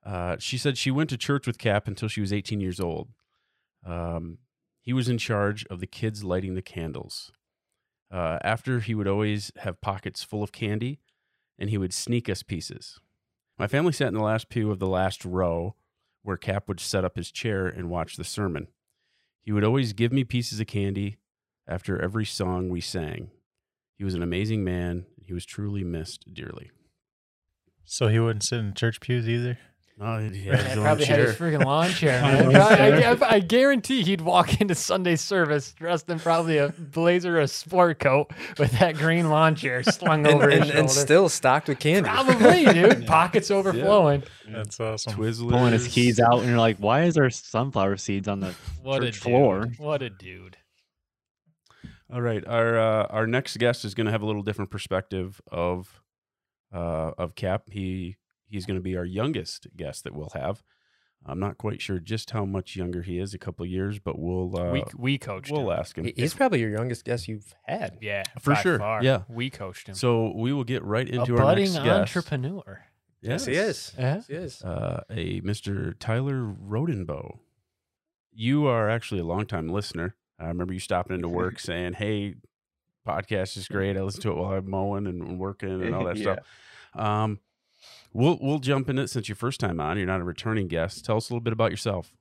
Uh, 0.05 0.37
she 0.39 0.57
said 0.57 0.77
she 0.77 0.91
went 0.91 1.09
to 1.09 1.17
church 1.17 1.45
with 1.47 1.57
Cap 1.57 1.87
until 1.87 2.07
she 2.07 2.21
was 2.21 2.33
18 2.33 2.59
years 2.59 2.79
old. 2.79 3.09
Um, 3.85 4.37
he 4.81 4.93
was 4.93 5.09
in 5.09 5.17
charge 5.17 5.65
of 5.65 5.79
the 5.79 5.87
kids 5.87 6.23
lighting 6.23 6.55
the 6.55 6.61
candles. 6.61 7.31
Uh, 8.11 8.39
after, 8.43 8.79
he 8.79 8.95
would 8.95 9.07
always 9.07 9.51
have 9.57 9.81
pockets 9.81 10.23
full 10.23 10.41
of 10.41 10.51
candy, 10.51 10.99
and 11.57 11.69
he 11.69 11.77
would 11.77 11.93
sneak 11.93 12.29
us 12.29 12.43
pieces. 12.43 12.99
My 13.57 13.67
family 13.67 13.91
sat 13.91 14.07
in 14.07 14.13
the 14.13 14.23
last 14.23 14.49
pew 14.49 14.71
of 14.71 14.79
the 14.79 14.87
last 14.87 15.25
row 15.25 15.75
where 16.23 16.37
Cap 16.37 16.67
would 16.67 16.79
set 16.79 17.05
up 17.05 17.17
his 17.17 17.31
chair 17.31 17.67
and 17.67 17.89
watch 17.89 18.15
the 18.15 18.23
sermon. 18.23 18.67
He 19.41 19.51
would 19.51 19.63
always 19.63 19.93
give 19.93 20.11
me 20.11 20.23
pieces 20.23 20.59
of 20.59 20.67
candy 20.67 21.17
after 21.69 22.01
every 22.01 22.25
song 22.25 22.67
we 22.69 22.81
sang. 22.81 23.29
He 23.97 24.03
was 24.03 24.13
an 24.15 24.23
amazing 24.23 24.63
man. 24.63 25.05
He 25.23 25.33
was 25.33 25.45
truly 25.45 25.83
missed 25.83 26.33
dearly. 26.33 26.71
So 27.85 28.07
he 28.07 28.19
wouldn't 28.19 28.43
sit 28.43 28.59
in 28.59 28.73
church 28.73 28.99
pews 28.99 29.27
either. 29.27 29.57
Oh, 30.01 30.17
he 30.29 30.43
Yeah, 30.45 30.55
had 30.55 30.65
his 30.67 30.77
own 30.77 30.83
probably 30.85 31.05
had 31.05 31.19
his 31.19 31.35
freaking 31.35 31.65
lawn 31.65 31.89
chair. 31.89 32.23
On 32.23 32.31
Man. 32.53 32.93
his 32.93 33.21
I. 33.21 33.27
I- 33.27 33.35
I 33.35 33.39
guarantee 33.41 34.01
he'd 34.03 34.21
walk 34.21 34.61
into 34.61 34.73
Sunday 34.73 35.17
service 35.17 35.73
dressed 35.73 36.09
in 36.09 36.19
probably 36.19 36.57
a 36.57 36.69
blazer 36.69 37.37
or 37.37 37.41
a 37.41 37.47
sport 37.49 37.99
coat 37.99 38.31
with 38.57 38.71
that 38.79 38.95
green 38.95 39.29
lawn 39.29 39.55
chair 39.55 39.83
slung 39.83 40.25
And, 40.25 40.35
over 40.35 40.49
his 40.49 40.59
and, 40.59 40.65
shoulder. 40.67 40.79
and 40.79 40.89
still 40.89 41.27
stocked 41.27 41.67
with 41.67 41.79
candy. 41.79 42.07
probably, 42.07 42.63
dude. 42.65 43.05
Pockets 43.07 43.51
overflowing. 43.51 44.23
That's 44.47 44.79
awesome. 44.79 45.13
Twizzlers. 45.13 45.49
Pulling 45.49 45.73
his 45.73 45.87
keys 45.89 46.21
out, 46.21 46.39
and 46.39 46.47
you're 46.47 46.57
like, 46.57 46.77
"Why 46.77 47.03
is 47.03 47.15
there 47.15 47.29
sunflower 47.29 47.97
seeds 47.97 48.29
on 48.29 48.39
the 48.39 48.53
What 48.81 49.01
church 49.01 49.15
dude. 49.15 49.21
floor?" 49.23 49.67
What 49.79 50.01
a 50.01 50.09
dude. 50.09 50.55
All 52.11 52.21
right, 52.21 52.45
our 52.47 52.77
uh, 52.79 53.05
our 53.09 53.27
next 53.27 53.57
guest 53.57 53.85
is 53.85 53.93
going 53.93 54.05
to 54.05 54.11
have 54.11 54.21
a 54.21 54.25
little 54.25 54.41
different 54.41 54.71
perspective 54.71 55.39
of 55.51 56.01
uh, 56.73 57.11
of 57.17 57.35
Cap. 57.35 57.63
He 57.71 58.17
he's 58.47 58.65
going 58.65 58.77
to 58.79 58.83
be 58.83 58.97
our 58.97 59.05
youngest 59.05 59.67
guest 59.75 60.03
that 60.05 60.13
we'll 60.15 60.31
have. 60.33 60.63
I'm 61.25 61.39
not 61.39 61.57
quite 61.57 61.81
sure 61.81 61.99
just 61.99 62.31
how 62.31 62.45
much 62.45 62.75
younger 62.77 63.01
he 63.01 63.19
is, 63.19 63.33
a 63.33 63.37
couple 63.37 63.63
of 63.65 63.69
years, 63.69 63.99
but 63.99 64.17
we'll 64.17 64.57
uh, 64.57 64.71
we 64.71 64.83
we 64.97 65.17
coached 65.17 65.51
we'll 65.51 65.69
him. 65.69 65.77
ask 65.79 65.97
him 65.97 66.05
He- 66.05 66.13
He's 66.15 66.33
probably 66.33 66.61
your 66.61 66.71
youngest 66.71 67.03
guest 67.05 67.27
you've 67.27 67.53
had. 67.65 67.97
Yeah, 68.01 68.23
For 68.39 68.53
by 68.55 68.61
sure, 68.61 68.79
far. 68.79 69.03
yeah. 69.03 69.23
we 69.27 69.49
coached 69.49 69.87
him. 69.89 69.95
So 69.95 70.31
we 70.35 70.51
will 70.53 70.63
get 70.63 70.81
right 70.83 71.07
a 71.07 71.13
into 71.19 71.33
our 71.35 71.43
budding 71.43 71.73
next 71.73 71.85
guest. 71.85 72.15
entrepreneur. 72.17 72.85
Yes, 73.21 73.45
he 73.45 73.53
is. 73.53 73.93
Yeah. 73.99 74.15
Yes, 74.15 74.27
he 74.27 74.33
is. 74.33 74.61
uh, 74.63 75.03
a 75.09 75.41
Mr. 75.41 75.93
Tyler 75.99 76.41
Rodenbow. 76.41 77.39
You 78.31 78.65
are 78.67 78.89
actually 78.89 79.19
a 79.19 79.25
longtime 79.25 79.67
listener. 79.67 80.15
I 80.39 80.47
remember 80.47 80.73
you 80.73 80.79
stopping 80.79 81.15
into 81.15 81.29
work 81.29 81.59
saying, 81.59 81.93
"Hey, 81.93 82.35
podcast 83.07 83.57
is 83.57 83.67
great. 83.67 83.97
I 83.97 84.01
listen 84.01 84.21
to 84.21 84.31
it 84.31 84.37
while 84.37 84.53
I'm 84.53 84.69
mowing 84.69 85.07
and 85.07 85.39
working 85.39 85.81
and 85.81 85.95
all 85.95 86.05
that 86.05 86.17
stuff." 86.17 86.39
Um, 86.95 87.39
we'll 88.13 88.37
we'll 88.41 88.59
jump 88.59 88.89
in 88.89 88.97
it 88.97 89.09
since 89.09 89.27
your 89.27 89.35
first 89.35 89.59
time 89.59 89.79
on. 89.79 89.97
You're 89.97 90.07
not 90.07 90.21
a 90.21 90.25
returning 90.25 90.67
guest. 90.67 91.05
Tell 91.05 91.17
us 91.17 91.29
a 91.29 91.33
little 91.33 91.43
bit 91.43 91.53
about 91.53 91.71
yourself. 91.71 92.13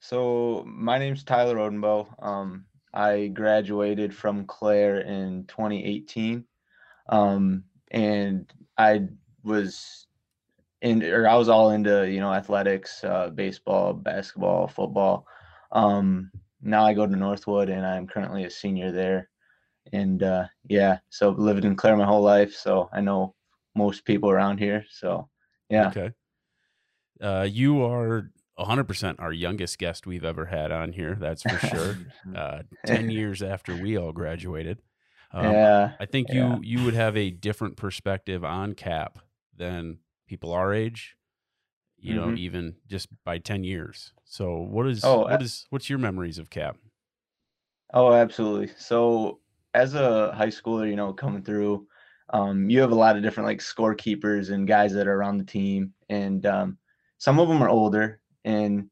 So 0.00 0.64
my 0.66 0.98
name's 0.98 1.24
Tyler 1.24 1.56
Rodenbow. 1.56 2.22
Um, 2.22 2.66
I 2.92 3.28
graduated 3.28 4.14
from 4.14 4.44
Clare 4.46 5.00
in 5.00 5.46
2018, 5.48 6.44
um, 7.08 7.64
and 7.90 8.52
I 8.76 9.08
was 9.42 10.06
in, 10.82 11.02
or 11.02 11.26
I 11.26 11.36
was 11.36 11.48
all 11.48 11.70
into 11.70 12.08
you 12.10 12.20
know 12.20 12.32
athletics, 12.32 13.02
uh, 13.02 13.30
baseball, 13.30 13.94
basketball, 13.94 14.68
football. 14.68 15.26
Um, 15.72 16.30
now 16.64 16.84
I 16.84 16.94
go 16.94 17.06
to 17.06 17.16
Northwood, 17.16 17.68
and 17.68 17.86
I'm 17.86 18.06
currently 18.06 18.44
a 18.44 18.50
senior 18.50 18.90
there. 18.90 19.28
And 19.92 20.22
uh, 20.22 20.46
yeah, 20.68 20.98
so 21.10 21.30
lived 21.30 21.64
in 21.64 21.76
Clare 21.76 21.96
my 21.96 22.06
whole 22.06 22.22
life, 22.22 22.54
so 22.54 22.88
I 22.92 23.00
know 23.00 23.34
most 23.74 24.04
people 24.04 24.30
around 24.30 24.58
here. 24.58 24.84
So 24.90 25.28
yeah. 25.68 25.88
Okay. 25.88 26.10
Uh, 27.20 27.46
you 27.48 27.82
are 27.82 28.30
100% 28.58 29.16
our 29.18 29.32
youngest 29.32 29.78
guest 29.78 30.06
we've 30.06 30.24
ever 30.24 30.46
had 30.46 30.72
on 30.72 30.92
here. 30.92 31.16
That's 31.20 31.42
for 31.42 31.58
sure. 31.66 31.98
uh, 32.34 32.62
10 32.86 33.10
years 33.10 33.42
after 33.42 33.76
we 33.76 33.96
all 33.96 34.12
graduated. 34.12 34.80
Um, 35.32 35.52
yeah. 35.52 35.92
I 35.98 36.06
think 36.06 36.28
yeah. 36.30 36.56
you 36.56 36.60
you 36.62 36.84
would 36.84 36.94
have 36.94 37.16
a 37.16 37.30
different 37.30 37.76
perspective 37.76 38.44
on 38.44 38.74
cap 38.74 39.18
than 39.56 39.98
people 40.28 40.52
our 40.52 40.72
age. 40.72 41.16
You 42.04 42.14
know, 42.14 42.28
Mhm. 42.28 42.38
even 42.38 42.76
just 42.86 43.08
by 43.24 43.38
ten 43.38 43.64
years. 43.64 44.12
So, 44.24 44.56
what 44.58 44.86
is 44.86 45.02
Oh, 45.04 45.22
what 45.22 45.42
is 45.42 45.66
what's 45.70 45.88
your 45.88 45.98
memories 45.98 46.38
of 46.38 46.50
cap? 46.50 46.76
Oh, 47.92 48.12
absolutely. 48.12 48.68
So 48.76 49.40
as 49.72 49.94
a 49.94 50.32
high 50.32 50.48
schooler, 50.48 50.88
you 50.88 50.96
know, 50.96 51.12
coming 51.12 51.42
through, 51.42 51.86
um, 52.30 52.68
you 52.68 52.80
have 52.80 52.90
a 52.90 52.94
lot 52.94 53.16
of 53.16 53.22
different 53.22 53.46
like 53.46 53.58
scorekeepers 53.60 54.50
and 54.50 54.66
guys 54.66 54.92
that 54.94 55.06
are 55.06 55.14
around 55.14 55.38
the 55.38 55.44
team, 55.44 55.94
and 56.08 56.44
um, 56.46 56.78
some 57.18 57.38
of 57.38 57.48
them 57.48 57.62
are 57.62 57.68
older. 57.68 58.20
And 58.44 58.90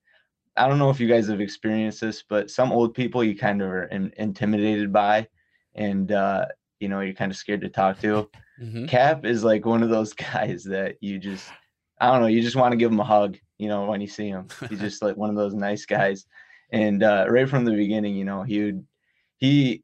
I 0.56 0.68
don't 0.68 0.78
know 0.78 0.90
if 0.90 1.00
you 1.00 1.08
guys 1.08 1.28
have 1.28 1.40
experienced 1.40 2.00
this, 2.02 2.22
but 2.22 2.50
some 2.50 2.72
old 2.72 2.94
people 2.94 3.24
you 3.24 3.36
kind 3.36 3.62
of 3.62 3.68
are 3.68 3.84
in, 3.84 4.12
intimidated 4.18 4.92
by, 4.92 5.28
and 5.74 6.12
uh, 6.12 6.46
you 6.80 6.88
know, 6.88 7.00
you're 7.00 7.14
kind 7.14 7.32
of 7.32 7.36
scared 7.38 7.62
to 7.62 7.68
talk 7.68 8.00
to. 8.00 8.30
Mm-hmm. 8.62 8.86
Cap 8.86 9.24
is 9.24 9.42
like 9.42 9.66
one 9.66 9.82
of 9.82 9.88
those 9.90 10.12
guys 10.14 10.62
that 10.64 10.96
you 11.00 11.18
just, 11.18 11.50
I 12.00 12.10
don't 12.10 12.20
know, 12.20 12.26
you 12.26 12.42
just 12.42 12.56
want 12.56 12.72
to 12.72 12.76
give 12.76 12.90
him 12.90 13.00
a 13.00 13.04
hug, 13.04 13.38
you 13.58 13.68
know, 13.68 13.86
when 13.86 14.00
you 14.00 14.08
see 14.08 14.28
him. 14.28 14.48
He's 14.68 14.80
just 14.80 15.02
like 15.02 15.16
one 15.16 15.30
of 15.30 15.36
those 15.36 15.54
nice 15.54 15.86
guys. 15.86 16.26
And 16.72 17.02
uh, 17.02 17.26
right 17.28 17.48
from 17.48 17.64
the 17.64 17.72
beginning, 17.72 18.16
you 18.16 18.24
know, 18.24 18.42
he 18.42 18.62
would, 18.62 18.86
he, 19.36 19.82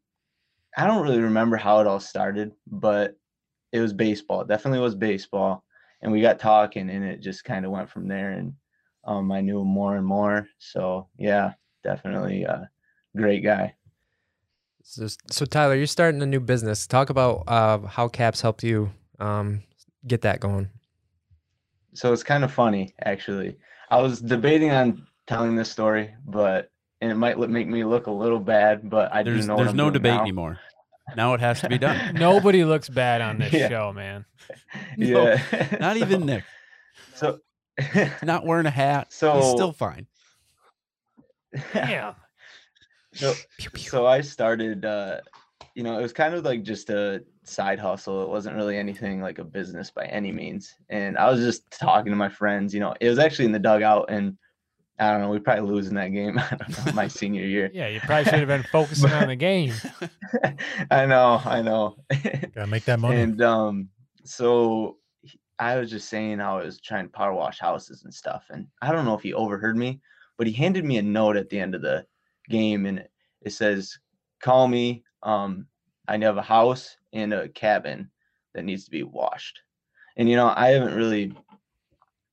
I 0.77 0.87
don't 0.87 1.03
really 1.03 1.21
remember 1.21 1.57
how 1.57 1.81
it 1.81 1.87
all 1.87 2.01
started, 2.01 2.53
but 2.67 3.17
it 3.73 3.81
was 3.81 3.93
baseball. 3.93 4.43
It 4.43 4.49
definitely 4.49 4.81
was 4.81 4.95
baseball. 4.95 5.65
And 6.01 6.13
we 6.13 6.21
got 6.21 6.39
talking 6.39 6.89
and 6.91 7.05
it 7.05 7.21
just 7.21 7.45
kind 7.45 7.65
of 7.65 7.73
went 7.73 7.91
from 7.91 8.09
there. 8.09 8.31
And 8.31 8.55
um, 9.05 9.31
I 9.33 9.41
knew 9.41 9.61
him 9.61 9.69
more 9.69 9.97
and 9.97 10.07
more. 10.07 10.49
So 10.59 11.09
yeah, 11.19 11.53
definitely 11.83 12.45
a 12.45 12.71
great 13.17 13.43
guy. 13.43 13.75
So, 14.83 15.07
so 15.31 15.45
Tyler, 15.45 15.75
you're 15.75 15.87
starting 15.87 16.23
a 16.23 16.27
new 16.27 16.41
business. 16.41 16.87
Talk 16.87 17.11
about 17.11 17.45
uh, 17.47 17.81
how 17.87 18.09
Caps 18.09 18.41
helped 18.41 18.63
you 18.63 18.91
um, 19.19 19.63
get 20.07 20.23
that 20.23 20.41
going. 20.41 20.71
So 21.95 22.13
it's 22.13 22.23
kind 22.23 22.45
of 22.45 22.53
funny 22.53 22.95
actually 23.05 23.57
i 23.91 24.01
was 24.01 24.21
debating 24.21 24.71
on 24.71 25.07
telling 25.27 25.55
this 25.57 25.71
story 25.71 26.15
but 26.27 26.71
and 27.01 27.11
it 27.11 27.15
might 27.17 27.39
make 27.39 27.69
me 27.69 27.85
look 27.85 28.07
a 28.07 28.11
little 28.11 28.41
bad 28.41 28.89
but 28.91 29.13
i 29.13 29.23
There's 29.23 29.43
do 29.43 29.47
know 29.49 29.57
what 29.57 29.65
there's 29.65 29.75
no 29.75 29.91
debate 29.91 30.15
now. 30.15 30.23
anymore. 30.23 30.59
Now 31.17 31.33
it 31.33 31.41
has 31.41 31.63
to 31.63 31.71
be 31.71 31.79
done. 31.79 32.15
Nobody 32.19 32.65
looks 32.65 32.89
bad 32.91 33.23
on 33.23 33.39
this 33.39 33.53
Yeah. 33.53 33.69
show, 33.71 33.93
man. 33.95 34.27
No, 34.99 35.23
yeah 35.25 35.77
Not 35.81 35.97
even 35.97 36.27
Nick. 36.27 36.45
so 37.15 37.39
Not 38.23 38.45
wearing 38.45 38.67
a 38.67 38.71
hat. 38.71 39.11
So- 39.13 39.37
he's 39.41 39.51
still 39.51 39.73
fine. 39.73 40.07
Damn. 41.73 42.15
so, 43.15 43.33
so 43.77 44.07
i 44.07 44.21
started 44.21 44.85
uh 44.85 45.19
you 45.75 45.83
know 45.83 45.99
it 45.99 46.03
was 46.03 46.13
kind 46.13 46.35
of 46.35 46.45
like 46.45 46.63
just 46.63 46.91
a 46.91 47.23
side 47.49 47.79
hustle 47.79 48.23
it 48.23 48.29
wasn't 48.29 48.55
really 48.55 48.77
anything 48.77 49.21
like 49.21 49.39
a 49.39 49.45
business 49.45 49.91
by 49.91 50.05
any 50.07 50.31
means 50.33 50.77
and 50.91 51.17
i 51.19 51.31
was 51.31 51.41
just 51.41 51.71
talking 51.71 52.13
to 52.13 52.17
my 52.17 52.29
friends 52.29 52.73
you 52.75 52.81
know 52.81 52.95
it 53.01 53.09
was 53.09 53.19
actually 53.19 53.45
in 53.45 53.53
the 53.53 53.59
dugout 53.59 54.07
and 54.09 54.37
i 54.99 55.11
don't 55.11 55.21
know 55.21 55.31
we 55.31 55.39
probably 55.39 55.69
losing 55.69 55.95
that 55.95 56.09
game 56.09 56.39
i 56.51 56.57
don't 56.57 56.87
know 56.87 56.93
my 56.93 57.09
senior 57.09 57.45
year 57.45 57.71
Yeah, 57.73 57.89
you 57.89 58.01
probably 58.01 58.25
should 58.25 58.35
have 58.41 58.49
been 58.49 58.63
focusing 58.73 59.11
on 59.13 59.29
the 59.29 59.37
game. 59.37 59.73
i 60.91 61.07
know 61.07 61.41
i 61.45 61.63
know 61.63 61.97
Gotta 62.55 62.67
make 62.67 62.85
that 62.85 62.99
money. 63.01 63.21
And 63.21 63.41
um, 63.43 63.89
so 64.25 64.97
I 65.59 65.77
was 65.77 65.91
just 65.91 66.09
saying 66.09 66.39
how 66.39 66.59
I 66.59 66.65
was 66.65 66.81
trying 66.81 67.07
to 67.07 67.11
power 67.11 67.33
wash 67.33 67.59
houses 67.59 68.05
and 68.05 68.13
stuff. 68.15 68.45
And 68.51 68.67
I 68.83 68.93
don't 68.93 69.05
know 69.05 69.15
if 69.15 69.23
he 69.23 69.35
overheard 69.35 69.77
me, 69.77 70.01
but 70.37 70.47
he 70.47 70.53
handed 70.53 70.85
me 70.85 70.99
a 70.99 71.03
note 71.03 71.37
at 71.37 71.49
the 71.49 71.59
end 71.59 71.75
of 71.75 71.83
the 71.83 72.07
game, 72.49 72.87
and 72.87 73.01
it, 73.01 73.11
it 73.43 73.51
says, 73.51 73.99
"Call 74.41 74.69
me. 74.69 75.03
Um, 75.23 75.67
I 76.07 76.17
have 76.19 76.37
a 76.37 76.43
house 76.43 76.97
and 77.13 77.33
a 77.33 77.49
cabin 77.49 78.11
that 78.55 78.65
needs 78.65 78.85
to 78.85 78.91
be 78.91 79.03
washed." 79.03 79.61
And 80.17 80.29
you 80.29 80.37
know, 80.37 80.53
I 80.55 80.69
haven't 80.69 80.95
really. 80.95 81.33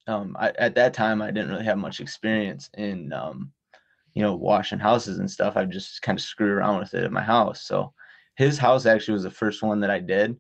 Um, 0.08 0.36
I, 0.40 0.52
at 0.60 0.76
that 0.76 0.94
time, 0.94 1.22
I 1.22 1.32
didn't 1.32 1.50
really 1.50 1.66
have 1.66 1.80
much 1.80 2.00
experience 2.00 2.70
in, 2.78 3.12
um, 3.12 3.52
you 4.14 4.22
know, 4.22 4.36
washing 4.36 4.78
houses 4.78 5.18
and 5.18 5.30
stuff. 5.30 5.58
I 5.58 5.66
just 5.66 6.04
kind 6.04 6.16
of 6.16 6.24
screwed 6.24 6.52
around 6.52 6.78
with 6.80 6.94
it 6.94 7.04
at 7.04 7.12
my 7.12 7.24
house. 7.24 7.64
So 7.64 7.92
his 8.36 8.60
house 8.60 8.86
actually 8.86 9.14
was 9.14 9.24
the 9.24 9.32
first 9.32 9.64
one 9.64 9.80
that 9.80 9.90
I 9.90 10.00
did. 10.00 10.38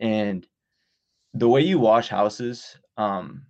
And 0.00 0.44
the 1.34 1.48
way 1.48 1.60
you 1.60 1.78
wash 1.78 2.08
houses, 2.08 2.76
um, 2.96 3.46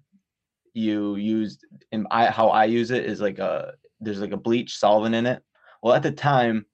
you 0.74 1.16
use 1.16 1.58
and 1.90 2.06
I 2.10 2.26
how 2.26 2.48
I 2.48 2.64
use 2.64 2.90
it 2.90 3.04
is 3.04 3.20
like 3.20 3.38
a 3.38 3.74
there's 4.00 4.20
like 4.20 4.32
a 4.32 4.38
bleach 4.38 4.76
solvent 4.76 5.14
in 5.14 5.26
it. 5.26 5.42
Well, 5.82 5.94
at 5.94 6.02
the 6.02 6.12
time, 6.12 6.66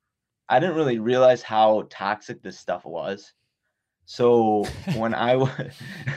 I 0.49 0.61
didn't 0.61 0.77
really 0.77 0.99
realize 0.99 1.43
how 1.43 1.87
toxic 1.91 2.43
this 2.43 2.59
stuff 2.59 2.85
was. 2.85 3.33
So 4.07 4.65
when 4.97 5.15
I 5.15 5.37
was 5.37 5.51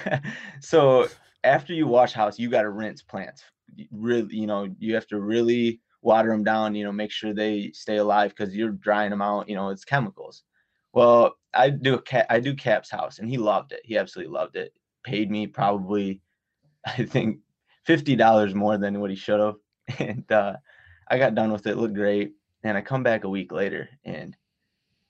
so 0.62 1.08
after 1.44 1.74
you 1.74 1.88
wash 1.88 2.14
house, 2.14 2.40
you 2.40 2.50
got 2.50 2.62
to 2.62 2.70
rinse 2.70 3.02
plants. 3.02 3.44
Really, 3.92 4.36
you 4.36 4.48
know, 4.48 4.74
you 4.80 4.96
have 4.96 5.08
to 5.08 5.20
really 5.20 5.82
water 6.02 6.30
them 6.30 6.44
down. 6.44 6.76
You 6.76 6.86
know, 6.86 6.92
make 6.92 7.12
sure 7.12 7.34
they 7.34 7.72
stay 7.74 7.98
alive 7.98 8.34
because 8.36 8.56
you're 8.56 8.72
drying 8.72 9.10
them 9.10 9.22
out. 9.22 9.50
You 9.50 9.56
know, 9.56 9.70
it's 9.70 9.86
chemicals. 9.86 10.44
Well, 10.94 11.36
I 11.54 11.70
do 11.70 11.96
a 11.96 12.02
cat. 12.02 12.28
I 12.30 12.40
do 12.40 12.54
Cap's 12.54 12.90
house, 12.90 13.20
and 13.20 13.30
he 13.30 13.38
loved 13.38 13.72
it. 13.72 13.82
He 13.84 13.98
absolutely 13.98 14.34
loved 14.34 14.56
it. 14.56 14.74
Paid 15.04 15.32
me 15.32 15.48
probably, 15.48 16.22
I 16.86 17.04
think, 17.04 17.40
fifty 17.86 18.16
dollars 18.16 18.56
more 18.56 18.78
than 18.78 19.00
what 19.00 19.10
he 19.10 19.16
should 19.16 19.40
have, 19.40 19.56
and 20.00 20.30
uh, 20.32 20.56
I 21.10 21.18
got 21.18 21.36
done 21.36 21.52
with 21.52 21.68
it. 21.68 21.78
Looked 21.78 21.96
great, 21.96 22.34
and 22.64 22.78
I 22.78 22.82
come 22.82 23.04
back 23.04 23.24
a 23.24 23.30
week 23.30 23.52
later, 23.52 23.90
and 24.06 24.36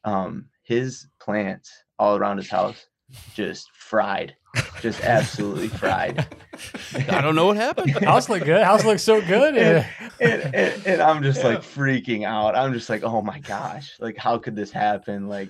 um, 0.03 0.45
his 0.63 1.07
plants 1.19 1.71
all 1.99 2.15
around 2.17 2.37
his 2.37 2.49
house 2.49 2.87
just 3.33 3.69
fried, 3.73 4.35
just 4.79 5.01
absolutely 5.03 5.67
fried. 5.67 6.25
I 7.09 7.21
don't 7.21 7.35
know 7.35 7.47
what 7.47 7.57
happened. 7.57 7.91
House 8.03 8.29
look 8.29 8.45
good. 8.45 8.63
House 8.63 8.85
looks 8.85 9.03
so 9.03 9.21
good. 9.21 9.57
and, 9.57 9.85
and, 10.19 10.55
and, 10.55 10.87
and 10.87 11.01
I'm 11.01 11.21
just 11.21 11.43
like 11.43 11.59
freaking 11.59 12.25
out. 12.25 12.55
I'm 12.55 12.73
just 12.73 12.89
like, 12.89 13.03
oh 13.03 13.21
my 13.21 13.39
gosh, 13.39 13.91
like 13.99 14.17
how 14.17 14.37
could 14.37 14.55
this 14.55 14.71
happen? 14.71 15.27
Like, 15.27 15.49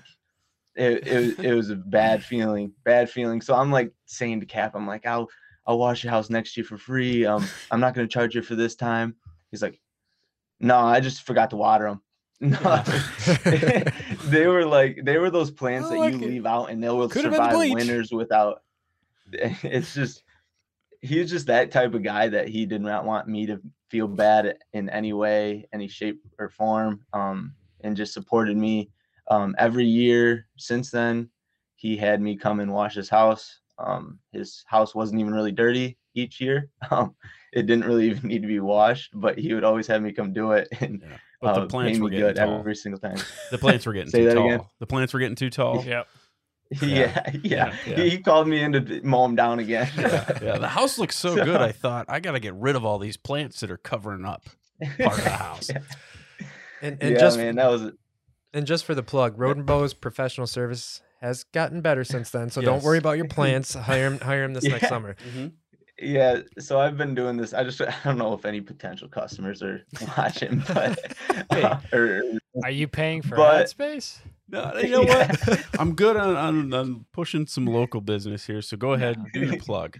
it, 0.75 1.07
it, 1.07 1.15
was- 1.37 1.45
it 1.45 1.53
was 1.53 1.69
a 1.69 1.75
bad 1.75 2.23
feeling, 2.23 2.71
bad 2.83 3.09
feeling. 3.09 3.41
So 3.41 3.53
I'm 3.55 3.71
like 3.71 3.91
saying 4.05 4.39
to 4.39 4.45
Cap, 4.45 4.73
I'm 4.75 4.87
like, 4.87 5.05
I'll 5.05 5.29
I'll 5.67 5.77
wash 5.77 6.03
your 6.03 6.11
house 6.11 6.29
next 6.31 6.57
year 6.57 6.63
for 6.63 6.77
free. 6.77 7.25
Um, 7.25 7.45
I'm 7.69 7.79
not 7.79 7.93
gonna 7.93 8.07
charge 8.07 8.33
you 8.35 8.41
for 8.41 8.55
this 8.55 8.75
time. 8.75 9.15
He's 9.51 9.61
like, 9.61 9.79
No, 10.61 10.77
I 10.77 10.99
just 10.99 11.23
forgot 11.23 11.49
to 11.49 11.57
water 11.57 11.85
them. 11.85 12.01
No, 12.43 12.57
they 14.25 14.47
were 14.47 14.65
like 14.65 15.01
they 15.03 15.19
were 15.19 15.29
those 15.29 15.51
plants 15.51 15.89
that 15.89 15.99
like 15.99 16.13
you 16.13 16.19
it. 16.21 16.27
leave 16.27 16.45
out 16.47 16.71
and 16.71 16.83
they 16.83 16.89
will 16.89 17.07
Could've 17.07 17.31
survive 17.31 17.55
winters 17.55 18.11
without. 18.11 18.63
It's 19.31 19.93
just 19.93 20.23
he's 21.01 21.29
just 21.29 21.45
that 21.47 21.69
type 21.69 21.93
of 21.93 22.01
guy 22.01 22.27
that 22.29 22.47
he 22.47 22.65
did 22.65 22.81
not 22.81 23.05
want 23.05 23.27
me 23.27 23.45
to 23.45 23.61
feel 23.89 24.07
bad 24.07 24.57
in 24.73 24.89
any 24.89 25.13
way, 25.13 25.67
any 25.71 25.87
shape 25.87 26.19
or 26.39 26.49
form, 26.49 27.05
um, 27.13 27.53
and 27.81 27.95
just 27.95 28.13
supported 28.13 28.57
me 28.57 28.89
um, 29.29 29.55
every 29.59 29.85
year 29.85 30.47
since 30.57 30.89
then. 30.89 31.29
He 31.75 31.95
had 31.95 32.21
me 32.21 32.35
come 32.35 32.59
and 32.59 32.73
wash 32.73 32.95
his 32.95 33.09
house. 33.09 33.59
Um, 33.77 34.19
his 34.31 34.63
house 34.67 34.95
wasn't 34.95 35.21
even 35.21 35.33
really 35.33 35.51
dirty 35.51 35.97
each 36.15 36.41
year. 36.41 36.69
It 37.51 37.63
didn't 37.67 37.85
really 37.85 38.05
even 38.11 38.27
need 38.29 38.41
to 38.41 38.47
be 38.47 38.59
washed, 38.59 39.11
but 39.13 39.37
he 39.37 39.53
would 39.53 39.63
always 39.63 39.87
have 39.87 40.01
me 40.01 40.11
come 40.11 40.33
do 40.33 40.51
it 40.53 40.67
and 40.79 41.01
Yeah. 41.01 41.17
But 41.41 41.55
the 41.55 41.61
uh, 41.61 41.65
plants 41.65 41.97
pay 41.97 42.01
were 42.03 42.09
me 42.09 42.17
getting 42.17 42.35
good 42.35 42.35
tall. 42.45 42.59
every 42.59 42.75
single 42.75 42.99
time. 42.99 43.17
The 43.51 43.57
plants 43.57 43.85
were 43.87 43.93
getting 43.93 44.09
Say 44.11 44.19
too 44.19 44.25
that 44.25 44.35
tall. 44.35 44.45
again? 44.45 44.61
The 44.79 44.85
plants 44.87 45.11
were 45.13 45.19
getting 45.19 45.35
too 45.35 45.49
tall. 45.49 45.83
Yep. 45.83 46.07
Yeah, 46.81 47.29
yeah. 47.43 47.75
Yeah. 47.85 47.95
He, 47.97 48.09
he 48.11 48.17
called 48.19 48.47
me 48.47 48.61
in 48.61 48.71
to 48.71 49.01
mow 49.03 49.25
him 49.25 49.35
down 49.35 49.59
again. 49.59 49.89
Yeah, 49.97 50.57
the 50.57 50.69
house 50.69 50.97
looks 50.97 51.17
so, 51.17 51.35
So- 51.35 51.43
good. 51.43 51.59
I 51.59 51.73
thought 51.73 52.05
I 52.07 52.21
got 52.21 52.31
to 52.31 52.39
get 52.39 52.53
rid 52.53 52.77
of 52.77 52.85
all 52.85 52.97
these 52.97 53.17
plants 53.17 53.59
that 53.59 53.69
are 53.71 53.75
covering 53.77 54.23
up 54.23 54.45
part 54.97 55.17
of 55.17 55.23
the 55.25 55.29
house. 55.31 55.69
And, 56.81 56.97
and 57.01 57.11
yeah, 57.11 57.19
just 57.19 57.37
man, 57.37 57.55
that 57.57 57.69
was 57.69 57.91
and 58.53 58.65
just 58.65 58.85
for 58.85 58.95
the 58.95 59.03
plug, 59.03 59.37
Rodenbow's 59.37 59.93
professional 59.93 60.47
service 60.47 61.01
has 61.21 61.43
gotten 61.43 61.81
better 61.81 62.03
since 62.05 62.29
then. 62.29 62.49
So 62.49 62.61
don't 62.61 62.83
worry 62.83 62.97
about 62.99 63.17
your 63.17 63.27
plants. 63.27 63.73
Hire 63.73 64.07
him, 64.07 64.19
hire 64.19 64.43
him 64.43 64.53
this 64.53 64.63
next 64.63 64.83
Yeah. 64.83 64.89
summer. 64.89 65.15
Yeah. 66.01 66.41
So 66.59 66.79
I've 66.79 66.97
been 66.97 67.13
doing 67.15 67.37
this. 67.37 67.53
I 67.53 67.63
just 67.63 67.81
I 67.81 67.93
don't 68.03 68.17
know 68.17 68.33
if 68.33 68.45
any 68.45 68.61
potential 68.61 69.07
customers 69.07 69.61
are 69.61 69.81
watching, 70.17 70.63
but 70.67 70.99
Hey. 71.51 71.77
or, 71.93 72.23
Are 72.63 72.71
you 72.71 72.87
paying 72.87 73.21
for 73.21 73.35
But- 73.35 73.61
ad 73.61 73.69
space? 73.69 74.19
No, 74.49 74.73
you 74.79 74.89
know 74.89 75.03
what? 75.03 75.65
I'm 75.79 75.95
good 75.95 76.17
on, 76.17 76.35
on, 76.35 76.73
on 76.73 77.05
pushing 77.13 77.47
some 77.47 77.65
local 77.65 78.01
business 78.01 78.45
here. 78.45 78.61
So 78.61 78.75
go 78.75 78.91
ahead 78.91 79.15
and 79.15 79.25
do 79.31 79.45
your 79.45 79.57
plug. 79.59 79.97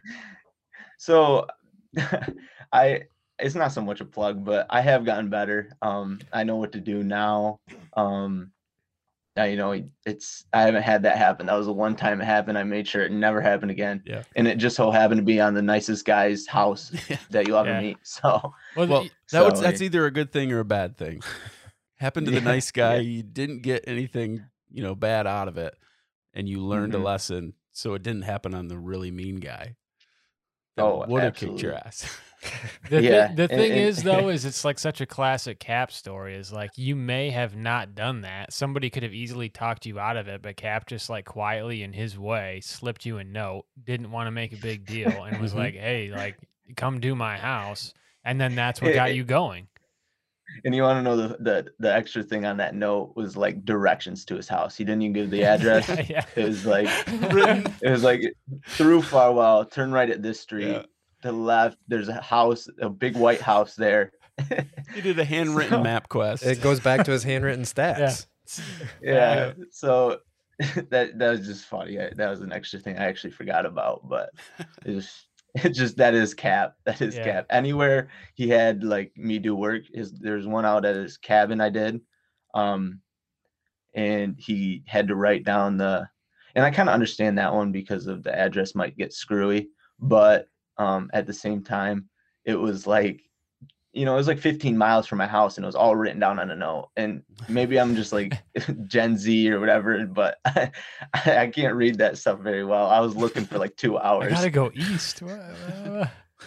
so 0.98 1.48
I 2.74 3.04
it's 3.40 3.56
not 3.56 3.72
so 3.72 3.82
much 3.82 4.02
a 4.02 4.06
plug, 4.06 4.44
but 4.44 4.68
I 4.70 4.82
have 4.82 5.06
gotten 5.06 5.30
better. 5.30 5.70
Um, 5.82 6.20
I 6.34 6.44
know 6.44 6.58
what 6.58 6.74
to 6.74 6.82
do 6.82 7.02
now. 7.02 7.60
Um, 7.96 8.52
now, 9.36 9.44
you 9.46 9.56
know, 9.56 9.82
it's 10.06 10.46
I 10.52 10.62
haven't 10.64 10.84
had 10.84 11.04
that 11.04 11.18
happen. 11.18 11.46
That 11.46 11.56
was 11.56 11.66
the 11.68 11.74
one 11.74 11.96
time 11.96 12.20
it 12.22 12.26
happened. 12.26 12.58
I 12.58 12.64
made 12.64 12.88
sure 12.88 13.02
it 13.04 13.12
never 13.12 13.40
happened 13.42 13.72
again. 13.72 14.04
Yeah. 14.06 14.24
And 14.36 14.48
it 14.48 14.58
just 14.58 14.76
so 14.76 14.92
happened 14.92 15.20
to 15.20 15.26
be 15.26 15.40
on 15.40 15.54
the 15.54 15.62
nicest 15.62 16.06
guy's 16.06 16.46
house 16.48 16.92
that 17.30 17.48
you'll 17.48 17.58
ever 17.58 17.70
Yeah. 17.70 17.82
meet. 17.82 17.98
So 18.04 18.54
Well, 18.76 18.88
Well, 18.88 19.02
y- 19.04 19.12
that 19.32 19.46
was, 19.50 19.60
So, 19.60 19.64
that's 19.66 19.82
either 19.82 20.06
a 20.06 20.12
good 20.12 20.32
thing 20.34 20.52
or 20.52 20.60
a 20.60 20.66
bad 20.66 20.98
thing. 20.98 21.22
Happened 21.98 22.26
to 22.28 22.32
the 22.32 22.40
Yeah, 22.40 22.44
nice 22.44 22.72
guy. 22.72 22.96
yeah. 22.96 23.02
You 23.02 23.24
didn't 23.24 23.62
get 23.62 23.84
anything, 23.88 24.44
you 24.72 24.82
know, 24.84 24.96
bad 24.96 25.28
out 25.28 25.48
of 25.48 25.58
it, 25.58 25.76
and 26.34 26.50
you 26.50 26.60
learned 26.60 26.94
Mhm. 26.94 27.00
a 27.00 27.04
lesson. 27.04 27.54
So 27.72 27.94
it 27.94 28.04
didn't 28.04 28.24
happen 28.24 28.54
on 28.54 28.68
the 28.68 28.78
really 28.78 29.12
mean 29.12 29.38
guy. 29.38 29.76
That 30.76 30.84
Oh, 30.84 31.06
would 31.08 31.24
have 31.24 31.36
kicked 31.36 31.62
your 31.62 31.74
ass. 31.76 32.06
The, 32.90 33.02
Yeah, 33.02 33.28
thi- 33.30 33.36
the 33.36 33.48
thing 33.48 33.72
and- 33.72 33.80
is 33.82 34.04
though 34.04 34.30
is 34.36 34.46
it's 34.46 34.66
like 34.66 34.80
such 34.80 35.00
a 35.02 35.06
classic 35.06 35.60
cap 35.60 35.92
story 35.92 36.36
is 36.36 36.52
like 36.52 36.72
you 36.76 36.96
may 36.96 37.30
have 37.30 37.56
not 37.56 37.94
done 37.96 38.22
that 38.22 38.52
somebody 38.52 38.90
could 38.90 39.04
have 39.04 39.14
easily 39.14 39.48
talked 39.50 39.86
you 39.86 40.00
out 40.00 40.18
of 40.18 40.28
it 40.28 40.42
but 40.42 40.58
cap 40.58 40.88
just 40.88 41.10
like 41.10 41.26
quietly 41.26 41.84
in 41.84 41.94
his 41.94 42.18
way 42.18 42.60
slipped 42.64 43.06
you 43.06 43.18
a 43.20 43.24
note 43.24 43.66
didn't 43.84 44.12
want 44.12 44.28
to 44.28 44.32
make 44.32 44.54
a 44.54 44.58
big 44.58 44.86
deal 44.86 45.24
and 45.24 45.40
was 45.40 45.54
Mhm. 45.54 45.58
like 45.58 45.74
hey 45.76 46.10
like 46.12 46.38
come 46.76 47.00
do 47.00 47.14
my 47.16 47.38
house 47.38 47.94
and 48.26 48.42
then 48.42 48.56
that's 48.56 48.82
what 48.82 48.94
got 48.94 49.14
you 49.16 49.24
going 49.24 49.68
and 50.66 50.76
you 50.76 50.82
want 50.82 50.98
to 50.98 51.02
know 51.04 51.16
the, 51.16 51.38
the 51.40 51.68
the 51.80 51.94
extra 51.94 52.22
thing 52.24 52.44
on 52.46 52.58
that 52.58 52.76
note 52.76 53.14
was 53.16 53.38
like 53.38 53.64
directions 53.64 54.26
to 54.26 54.36
his 54.36 54.50
house. 54.50 54.76
He 54.76 54.84
didn't 54.84 55.02
even 55.04 55.14
give 55.14 55.30
the 55.30 55.44
address. 55.54 55.88
yeah, 55.88 56.06
yeah. 56.10 56.26
It 56.36 56.44
was 56.46 56.66
like 56.66 56.90
Written. 57.32 57.74
it 57.82 57.90
was 57.90 58.04
like 58.04 58.22
through 58.68 59.02
Farwell, 59.04 59.64
turn 59.64 59.94
right 59.94 60.10
at 60.10 60.22
this 60.22 60.42
street. 60.42 60.68
Yeah. 60.68 60.84
To 61.22 61.28
the 61.30 61.32
left, 61.34 61.78
there's 61.88 62.08
a 62.10 62.22
house, 62.22 62.68
a 62.82 62.90
big 62.90 63.16
white 63.16 63.42
house 63.42 63.76
there. 63.76 64.12
He 64.94 65.02
did 65.02 65.20
a 65.20 65.24
handwritten 65.26 65.84
So- 65.84 65.84
MapQuest. 65.84 66.46
It 66.46 66.62
goes 66.62 66.80
back 66.80 67.06
to 67.06 67.12
his 67.12 67.24
handwritten 67.24 67.64
stats. 67.64 68.26
yeah. 69.02 69.54
So 69.72 70.20
that 70.90 71.18
that 71.18 71.30
was 71.30 71.46
just 71.46 71.66
funny. 71.66 72.00
I, 72.00 72.10
that 72.16 72.30
was 72.30 72.42
an 72.42 72.52
extra 72.52 72.80
thing 72.80 72.98
I 72.98 73.06
actually 73.06 73.32
forgot 73.32 73.66
about, 73.66 74.08
but 74.08 74.30
it 74.86 74.96
was 74.96 75.26
it 75.56 75.70
just 75.70 75.98
that 75.98 76.14
is 76.14 76.34
cap. 76.34 76.76
That 76.86 77.02
is 77.02 77.16
Yeah. 77.16 77.24
cap. 77.24 77.46
Anywhere 77.50 78.10
he 78.36 78.48
had 78.50 78.84
like 78.84 79.12
me 79.16 79.38
do 79.40 79.56
work, 79.56 79.84
his 79.94 80.12
there's 80.14 80.48
one 80.48 80.66
out 80.66 80.86
at 80.86 80.96
his 80.96 81.18
cabin 81.18 81.62
I 81.62 81.70
did. 81.70 82.02
Um 82.54 83.00
and 83.94 84.36
he 84.38 84.84
had 84.88 85.10
to 85.10 85.16
write 85.16 85.44
down 85.44 85.78
the 85.78 86.08
and 86.56 86.66
I 86.66 86.72
kind 86.72 86.90
of 86.90 86.94
understand 86.96 87.38
that 87.38 87.54
one 87.54 87.72
because 87.72 88.08
of 88.08 88.24
the 88.24 88.34
address 88.38 88.76
might 88.76 88.98
get 88.98 89.14
screwy, 89.14 89.70
but 90.00 90.48
um 90.82 91.10
at 91.14 91.26
the 91.26 91.34
same 91.34 91.64
time 91.64 92.10
it 92.46 92.56
was 92.56 92.88
like 92.88 93.22
you 93.94 94.06
know, 94.06 94.14
it 94.14 94.18
was 94.18 94.28
like 94.28 94.40
15 94.40 94.78
miles 94.78 95.06
from 95.06 95.18
my 95.18 95.28
house 95.28 95.58
and 95.58 95.66
it 95.66 95.68
was 95.68 95.76
all 95.76 95.96
written 95.96 96.20
down 96.20 96.40
on 96.40 96.50
a 96.50 96.56
note. 96.56 96.90
And 96.96 97.24
maybe 97.50 97.78
I'm 97.78 97.96
just 97.96 98.14
like 98.14 98.42
Gen 98.88 99.18
Z 99.18 99.52
or 99.52 99.60
whatever, 99.60 100.06
but 100.06 100.38
I, 100.46 100.72
I 101.14 101.48
can't 101.48 101.76
read 101.76 101.98
that 101.98 102.18
stuff 102.18 102.40
very 102.40 102.64
well. 102.64 102.88
I 102.88 103.00
was 103.00 103.16
looking 103.16 103.46
for 103.46 103.58
like 103.58 103.76
two 103.76 103.98
hours 103.98 104.32
i 104.32 104.36
gotta 104.36 104.50
go 104.50 104.72
east 104.74 105.22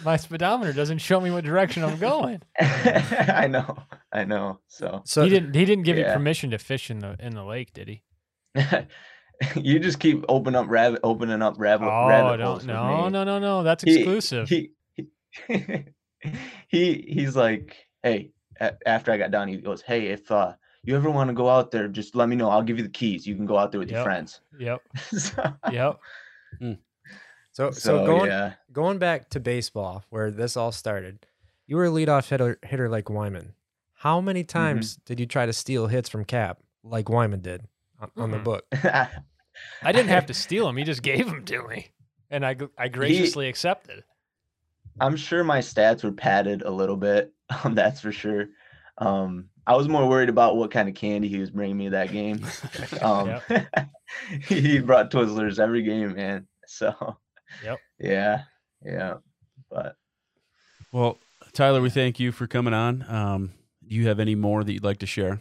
my 0.05 0.17
speedometer 0.17 0.73
doesn't 0.73 0.99
show 0.99 1.21
me 1.21 1.31
what 1.31 1.45
direction 1.45 1.85
i'm 1.85 1.99
going 1.99 2.43
I 2.59 3.47
know, 3.47 3.77
I 4.13 4.25
know. 4.25 4.59
So 4.67 5.03
So 5.05 5.23
he 5.23 5.29
didn't 5.29 5.55
he 5.55 5.65
didn't 5.65 5.85
give 5.85 5.99
you 5.99 6.05
permission 6.05 6.51
to 6.51 6.59
fish 6.59 6.91
in 6.91 7.01
the 7.01 7.17
in 7.21 7.35
the 7.35 7.45
lake 7.45 7.73
did 7.73 7.89
he 7.89 8.03
you 9.57 9.79
just 9.79 9.99
keep 10.01 10.25
open 10.29 10.55
up 10.55 10.67
rabbit, 10.69 11.01
opening 11.03 11.43
up 11.43 11.55
rabbit, 11.59 11.87
oh 11.91 12.09
rabbit 12.09 12.41
no 12.41 12.59
no 12.59 13.09
no 13.09 13.25
no 13.25 13.39
no 13.39 13.63
that's 13.63 13.85
exclusive 13.85 14.49
He, 14.49 14.71
he, 14.95 15.09
he, 16.69 17.05
he's 17.09 17.37
like, 17.37 17.77
hey, 18.03 18.31
a- 18.61 18.75
after 18.87 19.13
I 19.13 19.19
got 19.19 19.31
done, 19.31 19.49
he 19.49 19.57
goes, 19.57 19.83
hey, 19.83 20.07
if 20.09 20.31
uh, 20.31 20.55
you 20.83 20.97
ever 20.97 21.11
want 21.11 21.29
to 21.29 21.35
go 21.35 21.49
out 21.49 21.71
there, 21.71 21.89
just 21.89 22.15
let 22.15 22.29
me 22.29 22.37
know. 22.37 22.49
I'll 22.51 22.63
give 22.63 22.77
you 22.79 22.85
the 22.85 22.91
keys. 22.91 23.27
You 23.27 23.35
can 23.37 23.47
go 23.47 23.59
out 23.59 23.71
there 23.73 23.81
with 23.81 23.91
your 23.91 24.03
friends. 24.03 24.41
yep 24.59 24.81
so, 25.11 25.55
yep 25.73 25.99
so 26.61 26.77
so, 27.53 27.71
so, 27.73 28.07
going 28.07 28.31
yeah. 28.31 28.55
going 28.73 28.99
back 28.99 29.29
to 29.31 29.41
baseball, 29.41 30.05
where 30.11 30.31
this 30.31 30.57
all 30.57 30.73
started, 30.73 31.27
you 31.67 31.77
were 31.77 31.87
a 31.87 31.91
leadoff 31.91 32.29
hitter, 32.29 32.59
hitter 32.65 32.89
like 32.89 33.09
Wyman. 33.11 33.55
How 33.95 34.21
many 34.21 34.43
Mm-hmm. 34.45 34.59
times 34.59 34.97
did 35.07 35.19
you 35.21 35.27
try 35.27 35.47
to 35.47 35.53
steal 35.53 35.87
hits 35.87 36.09
from 36.09 36.25
Cap 36.25 36.59
like 36.83 37.09
Wyman 37.09 37.41
did 37.41 37.63
on, 38.01 38.11
on 38.17 38.31
the 38.31 38.39
book? 38.39 38.65
I 39.83 39.93
didn't 39.93 40.09
have 40.11 40.27
to 40.33 40.35
steal 40.35 40.67
them. 40.67 40.77
He 40.77 40.85
just 40.85 41.03
gave 41.03 41.27
them 41.27 41.45
to 41.45 41.67
me, 41.69 41.91
and 42.31 42.45
I 42.45 42.57
I 42.79 42.89
graciously 42.89 43.49
accepted. 43.49 44.05
I'm 45.01 45.17
sure 45.17 45.43
my 45.43 45.59
stats 45.59 46.05
were 46.05 46.13
padded 46.13 46.63
a 46.63 46.71
little 46.71 46.97
bit. 46.97 47.33
Um, 47.63 47.75
that's 47.75 48.01
for 48.01 48.11
sure. 48.11 48.47
Um, 48.97 49.51
I 49.67 49.77
was 49.77 49.87
more 49.87 50.09
worried 50.09 50.31
about 50.31 50.57
what 50.57 50.71
kind 50.71 50.89
of 50.89 50.95
candy 50.95 51.29
he 51.29 51.39
was 51.39 51.51
bringing 51.51 51.77
me 51.77 51.91
that 51.91 52.11
game. 52.11 52.41
Um, 53.03 53.39
he 54.49 54.79
brought 54.79 55.11
Twizzlers 55.11 55.59
every 55.59 55.83
game, 55.83 56.15
man. 56.15 56.47
So, 56.67 57.19
Yep. 57.63 57.79
yeah, 57.99 58.43
yeah. 58.83 59.15
But 59.71 59.97
well, 60.91 61.19
Tyler, 61.53 61.83
we 61.83 61.91
thank 61.91 62.19
you 62.19 62.33
for 62.33 62.47
coming 62.47 62.73
on. 62.73 63.05
Um, 63.09 63.53
do 63.87 63.95
you 63.95 64.09
have 64.09 64.21
any 64.21 64.35
more 64.35 64.65
that 64.65 64.73
you'd 64.73 64.85
like 64.85 64.99
to 65.01 65.07
share? 65.07 65.41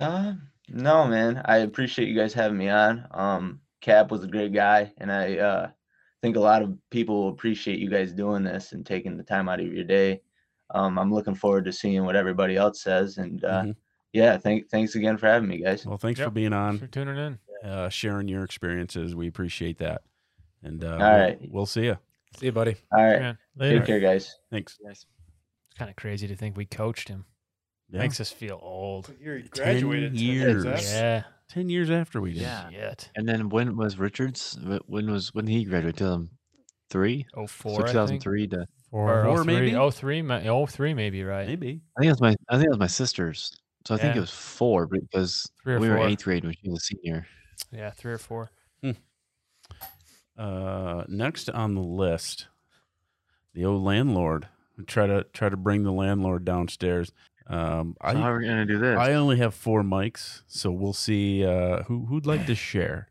uh, 0.00 0.32
no, 0.68 1.06
man. 1.06 1.42
I 1.44 1.58
appreciate 1.58 2.08
you 2.08 2.16
guys 2.16 2.32
having 2.32 2.58
me 2.58 2.68
on. 2.68 3.06
Um, 3.10 3.60
Cap 3.80 4.10
was 4.10 4.24
a 4.24 4.28
great 4.28 4.52
guy, 4.52 4.92
and 4.98 5.12
I 5.12 5.36
uh, 5.38 5.70
think 6.22 6.36
a 6.36 6.40
lot 6.40 6.62
of 6.62 6.76
people 6.90 7.22
will 7.22 7.28
appreciate 7.30 7.78
you 7.78 7.90
guys 7.90 8.12
doing 8.12 8.42
this 8.42 8.72
and 8.72 8.84
taking 8.84 9.16
the 9.16 9.22
time 9.22 9.48
out 9.48 9.60
of 9.60 9.66
your 9.66 9.84
day. 9.84 10.22
Um, 10.70 10.98
I'm 10.98 11.12
looking 11.12 11.34
forward 11.34 11.66
to 11.66 11.72
seeing 11.72 12.04
what 12.04 12.16
everybody 12.16 12.56
else 12.56 12.82
says, 12.82 13.18
and 13.18 13.44
uh, 13.44 13.62
Mhm. 13.62 13.76
yeah, 14.14 14.38
thank 14.38 14.70
thanks 14.70 14.94
again 14.94 15.18
for 15.18 15.26
having 15.26 15.48
me, 15.48 15.58
guys. 15.62 15.84
Well, 15.86 15.98
thanks 15.98 16.18
for 16.20 16.30
being 16.30 16.52
on, 16.54 16.78
for 16.78 16.86
tuning 16.86 17.16
in. 17.18 17.38
uh, 17.68 17.88
sharing 17.90 18.28
your 18.28 18.44
experiences. 18.44 19.14
We 19.14 19.28
appreciate 19.28 19.78
that. 19.78 20.02
And 20.62 20.82
uh, 20.82 20.92
All 20.92 20.98
we'll, 20.98 21.06
right. 21.20 21.38
we'll 21.50 21.66
see 21.66 21.84
you. 21.84 21.98
See 22.38 22.46
you, 22.46 22.52
buddy. 22.52 22.76
All 22.90 23.02
right, 23.04 23.20
Man, 23.20 23.38
take 23.58 23.84
care, 23.84 24.00
guys. 24.00 24.34
Thanks. 24.50 24.78
it's 24.82 25.06
kind 25.78 25.90
of 25.90 25.96
crazy 25.96 26.26
to 26.26 26.34
think 26.36 26.56
we 26.56 26.64
coached 26.64 27.08
him. 27.08 27.26
Yeah. 27.90 28.00
Makes 28.00 28.20
us 28.20 28.30
feel 28.30 28.58
old. 28.62 29.12
You're 29.20 29.40
graduated 29.50 30.14
10 30.14 30.20
years. 30.22 30.64
Yeah. 30.64 31.24
Ten 31.48 31.68
years 31.68 31.90
after 31.90 32.20
we 32.20 32.32
did. 32.32 32.42
Yeah. 32.42 32.70
Shit. 32.70 33.10
And 33.14 33.28
then 33.28 33.48
when 33.50 33.76
was 33.76 33.98
Richards? 33.98 34.58
When 34.86 35.10
was 35.10 35.32
when 35.34 35.46
he 35.46 35.64
graduated? 35.64 35.98
2003? 35.98 37.26
Oh 37.36 37.42
So 37.42 37.46
four. 37.46 37.82
I 37.84 37.86
2003 37.92 38.48
to 38.48 38.66
Or 38.90 39.24
Four, 39.24 39.26
oh, 39.26 39.42
three. 39.44 39.54
maybe? 39.54 39.76
Oh 39.76 39.90
three. 39.90 40.22
ma- 40.22 40.40
Oh 40.44 40.66
three, 40.66 40.94
maybe 40.94 41.22
right. 41.22 41.46
Maybe. 41.46 41.82
I 41.96 42.00
think 42.00 42.08
it 42.08 42.12
was 42.12 42.20
my 42.20 42.34
I 42.48 42.54
think 42.56 42.66
it 42.66 42.70
was 42.70 42.78
my 42.78 42.86
sister's. 42.86 43.52
So 43.86 43.94
I 43.94 43.98
think 43.98 44.16
it 44.16 44.20
was 44.20 44.30
four 44.30 44.86
because 44.86 45.46
Three 45.62 45.74
or 45.74 45.78
we 45.80 45.88
were 45.90 45.98
eighth 45.98 46.24
grade 46.24 46.44
when 46.44 46.54
she 46.54 46.70
was 46.70 46.78
a 46.78 46.82
senior. 46.96 47.26
Yeah, 47.70 47.90
three 47.90 48.12
or 48.12 48.18
four. 48.18 48.50
Uh, 50.36 51.04
next 51.06 51.48
on 51.50 51.74
the 51.74 51.80
list, 51.80 52.48
the 53.52 53.64
old 53.64 53.82
landlord. 53.84 54.48
Try 54.88 55.06
to 55.06 55.24
try 55.32 55.48
to 55.48 55.56
bring 55.56 55.84
the 55.84 55.92
landlord 55.92 56.44
downstairs. 56.44 57.12
Um, 57.46 57.96
So 58.00 58.16
how 58.16 58.30
are 58.32 58.38
we 58.38 58.46
gonna 58.46 58.64
do 58.66 58.78
this? 58.78 58.98
I 58.98 59.14
only 59.14 59.36
have 59.38 59.54
four 59.54 59.82
mics, 59.82 60.42
so 60.46 60.70
we'll 60.70 60.92
see 60.94 61.44
uh, 61.44 61.82
who 61.84 62.06
who'd 62.06 62.26
like 62.26 62.46
to 62.46 62.54
share. 62.54 63.08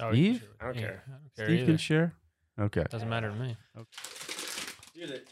Oh, 0.00 0.12
Steve, 0.12 0.40
share- 0.40 0.48
I 0.60 0.64
don't 0.72 0.82
yeah. 0.82 0.86
I 0.88 1.10
don't 1.10 1.36
care 1.36 1.46
Steve 1.46 1.50
either. 1.58 1.66
can 1.66 1.76
share. 1.76 2.14
Okay. 2.58 2.84
Doesn't 2.90 3.08
matter 3.08 3.30
to 3.30 3.36
me. 3.36 3.56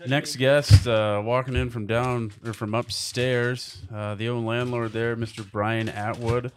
Next 0.06 0.36
guest, 0.36 0.86
uh, 0.86 1.20
walking 1.22 1.54
in 1.54 1.68
from 1.68 1.86
down 1.86 2.32
or 2.44 2.54
from 2.54 2.74
upstairs, 2.74 3.82
uh, 3.92 4.14
the 4.14 4.28
old 4.28 4.46
landlord 4.46 4.92
there, 4.92 5.14
Mr. 5.14 5.48
Brian 5.50 5.88
Atwood, 5.90 6.52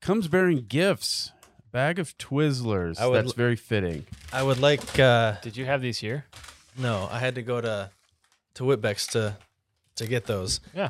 comes 0.00 0.26
bearing 0.26 0.64
gifts. 0.66 1.30
Bag 1.70 1.98
of 1.98 2.16
Twizzlers. 2.18 2.98
I 2.98 3.06
would 3.06 3.14
That's 3.26 3.34
very 3.34 3.54
fitting. 3.54 4.06
I 4.32 4.42
would 4.42 4.58
like. 4.58 4.98
Uh, 4.98 5.36
Did 5.42 5.56
you 5.56 5.66
have 5.66 5.82
these 5.82 5.98
here? 5.98 6.24
no, 6.76 7.08
I 7.12 7.18
had 7.18 7.34
to 7.36 7.42
go 7.42 7.60
to 7.60 7.90
to 8.54 8.62
Witbeck's 8.64 9.06
to 9.08 9.36
to 9.96 10.06
get 10.06 10.24
those. 10.24 10.60
Yeah. 10.74 10.88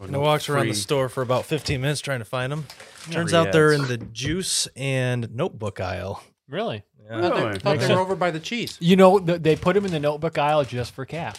And 0.00 0.14
I 0.14 0.18
walked 0.18 0.48
around 0.48 0.68
the 0.68 0.74
store 0.74 1.08
for 1.08 1.22
about 1.22 1.44
15 1.44 1.80
minutes 1.80 2.00
trying 2.00 2.20
to 2.20 2.24
find 2.24 2.52
them. 2.52 2.66
Turns 3.10 3.30
Free 3.30 3.38
out 3.38 3.52
they're 3.52 3.72
in 3.72 3.86
the 3.88 3.96
juice 3.98 4.68
and 4.76 5.34
notebook 5.34 5.80
aisle. 5.80 6.22
Really? 6.48 6.84
Yeah. 7.04 7.16
Really? 7.18 7.42
I 7.42 7.58
thought 7.58 7.78
they 7.80 7.94
were 7.94 8.00
over 8.00 8.14
by 8.16 8.30
the 8.30 8.40
cheese. 8.40 8.76
You 8.80 8.96
know, 8.96 9.18
th- 9.18 9.42
they 9.42 9.56
put 9.56 9.76
him 9.76 9.84
in 9.84 9.90
the 9.90 9.98
notebook 10.00 10.38
aisle 10.38 10.64
just 10.64 10.92
for 10.92 11.04
Cap 11.06 11.38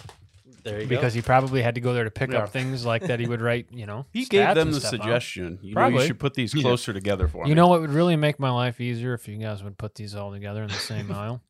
There 0.63 0.77
you 0.81 0.85
go. 0.85 0.89
because 0.89 1.13
he 1.13 1.21
probably 1.21 1.61
had 1.61 1.75
to 1.75 1.81
go 1.81 1.93
there 1.93 2.03
to 2.03 2.11
pick 2.11 2.31
Yeah. 2.31 2.39
up 2.43 2.49
things 2.49 2.85
like 2.85 3.03
that 3.03 3.19
he 3.19 3.27
would 3.27 3.39
write. 3.41 3.67
You 3.71 3.85
know, 3.85 4.05
He 4.13 4.25
stats 4.25 4.29
gave 4.29 4.47
them 4.55 4.67
and 4.69 4.73
the 4.73 4.79
stuff 4.81 4.93
out. 4.95 5.01
suggestion. 5.03 5.43
You 5.45 5.51
know, 5.51 5.67
you 5.69 5.73
Probably. 5.75 6.07
should 6.07 6.19
put 6.19 6.33
these 6.33 6.53
closer 6.53 6.91
together 6.91 7.27
for 7.27 7.43
me. 7.43 7.49
You 7.49 7.55
know 7.55 7.67
what 7.67 7.81
would 7.81 7.91
really 7.91 8.15
make 8.15 8.39
my 8.39 8.49
life 8.51 8.81
easier 8.81 9.13
if 9.13 9.27
you 9.27 9.37
guys 9.37 9.63
would 9.63 9.77
put 9.77 9.95
these 9.95 10.15
all 10.15 10.31
together 10.31 10.61
in 10.63 10.67
the 10.69 10.73
same 10.73 11.11
aisle. 11.13 11.41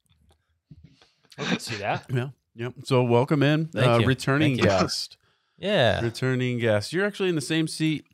I 1.38 1.44
could 1.46 1.62
see 1.62 1.78
that. 1.78 2.06
Yeah. 2.14 2.30
Yep. 2.56 2.74
So 2.84 3.04
welcome 3.04 3.42
in, 3.42 3.68
Thank 3.68 3.88
uh, 3.88 3.98
you. 4.00 4.06
returning 4.06 4.58
Thank 4.58 4.64
you. 4.64 4.64
guest. 4.66 5.16
Yeah. 5.60 6.02
Returning 6.02 6.58
guest. 6.60 6.94
You're 6.94 7.06
actually 7.06 7.30
in 7.30 7.36
the 7.36 7.42
same 7.42 7.68
seat, 7.68 8.06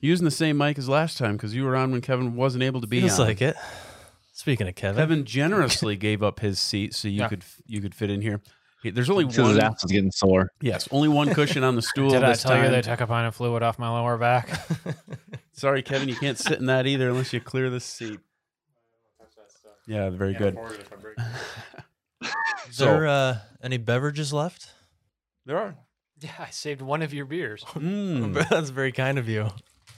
using 0.00 0.24
the 0.24 0.30
same 0.30 0.56
mic 0.58 0.78
as 0.78 0.88
last 0.88 1.16
time 1.18 1.36
because 1.36 1.54
you 1.54 1.64
were 1.64 1.76
on 1.76 1.90
when 1.92 2.00
Kevin 2.00 2.36
wasn't 2.36 2.62
able 2.62 2.80
to 2.80 2.86
be 2.86 3.00
Feels 3.00 3.18
on. 3.18 3.26
like 3.26 3.40
it. 3.42 3.56
Speaking 4.32 4.68
of 4.68 4.74
Kevin, 4.74 4.96
Kevin 5.00 5.24
generously 5.24 5.96
gave 5.98 6.22
up 6.22 6.40
his 6.40 6.58
seat 6.60 6.94
so 6.94 7.08
you 7.08 7.20
Yeah. 7.20 7.28
could 7.28 7.44
you 7.66 7.80
could 7.80 7.94
fit 7.94 8.10
in 8.10 8.20
here. 8.20 8.40
Hey, 8.82 8.90
There's 8.90 9.08
only 9.08 9.24
Because 9.24 9.48
his 9.48 9.56
one. 9.56 9.60
ass 9.64 9.82
was 9.82 9.92
getting 9.92 10.10
sore. 10.10 10.50
Yes, 10.60 10.86
only 10.90 11.08
one 11.08 11.32
cushion 11.32 11.64
on 11.64 11.74
the 11.74 11.80
stool 11.90 12.10
Did 12.10 12.22
I 12.22 12.30
this 12.30 12.42
tell 12.42 12.50
time. 12.52 12.64
you 12.64 12.70
they 12.70 12.82
took 12.82 13.00
a 13.00 13.06
pint 13.06 13.26
of 13.26 13.34
fluid 13.34 13.62
off 13.62 13.78
my 13.78 13.88
lower 13.88 14.18
back? 14.18 14.50
Sorry, 15.52 15.82
Kevin, 15.82 16.08
you 16.10 16.16
can't 16.16 16.36
sit 16.38 16.58
in 16.58 16.66
that 16.66 16.86
either 16.86 17.08
unless 17.08 17.32
you 17.32 17.40
clear 17.40 17.70
the 17.70 17.80
seat. 17.80 18.20
Yeah, 19.86 20.10
very 20.10 20.34
good. 20.34 20.58
is 22.20 22.76
So 22.76 22.84
there 22.86 23.06
uh, 23.06 23.38
any 23.62 23.76
beverages 23.78 24.32
left? 24.32 24.68
there 25.46 25.58
are. 25.58 25.76
Yeah, 26.20 26.30
I 26.38 26.50
saved 26.50 26.80
one 26.82 27.02
of 27.02 27.12
your 27.14 27.26
beers. 27.26 27.64
Mm. 27.74 28.48
That's 28.50 28.70
very 28.70 28.92
kind 28.92 29.18
of 29.18 29.28
you. 29.28 29.48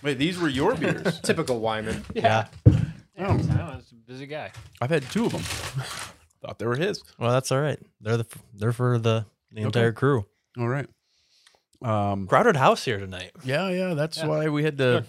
Wait, 0.03 0.19
these 0.19 0.39
were 0.39 0.49
your 0.49 0.75
beers. 0.75 1.21
Typical 1.23 1.61
Wyman. 1.61 2.05
Yeah. 2.15 2.47
Yeah, 3.19 3.29
I 3.31 3.35
was 3.35 3.49
a 3.93 3.95
busy 4.07 4.27
guy. 4.27 4.53
I've 4.81 4.91
had 4.91 5.03
two 5.11 5.27
of 5.27 5.33
them. 5.33 5.41
Thought 6.43 6.59
they 6.59 6.67
were 6.67 6.77
his. 6.77 7.03
Well, 7.19 7.31
that's 7.33 7.51
all 7.51 7.61
right. 7.61 7.79
They're 8.01 8.19
the 8.19 8.27
they're 8.55 8.73
for 8.73 8.99
the 8.99 9.25
the 9.51 9.63
entire 9.63 9.93
crew. 9.93 10.27
All 10.59 10.69
right. 10.69 10.87
Um, 11.83 12.27
Crowded 12.27 12.57
house 12.57 12.85
here 12.85 12.99
tonight. 12.99 13.33
yeah, 13.45 13.69
yeah. 13.71 13.95
That's 13.95 14.19
Yeah. 14.19 14.27
why 14.27 14.49
we 14.49 14.65
had 14.65 14.77
to, 14.79 15.05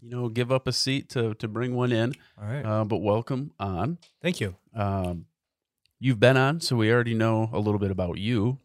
you 0.00 0.10
know, 0.10 0.28
give 0.28 0.52
up 0.52 0.66
a 0.68 0.72
seat 0.72 1.08
to 1.10 1.34
to 1.34 1.48
bring 1.48 1.74
one 1.74 1.90
in. 1.92 2.14
All 2.40 2.46
right. 2.48 2.64
Uh, 2.64 2.84
but 2.84 2.98
welcome 2.98 3.52
on. 3.58 3.98
Thank 4.22 4.40
you. 4.40 4.54
Um, 4.74 5.26
you've 5.98 6.20
been 6.20 6.36
on, 6.36 6.60
so 6.60 6.76
we 6.76 6.92
already 6.92 7.14
know 7.14 7.50
a 7.52 7.58
little 7.58 7.80
bit 7.80 7.90
about 7.90 8.18
you. 8.18 8.58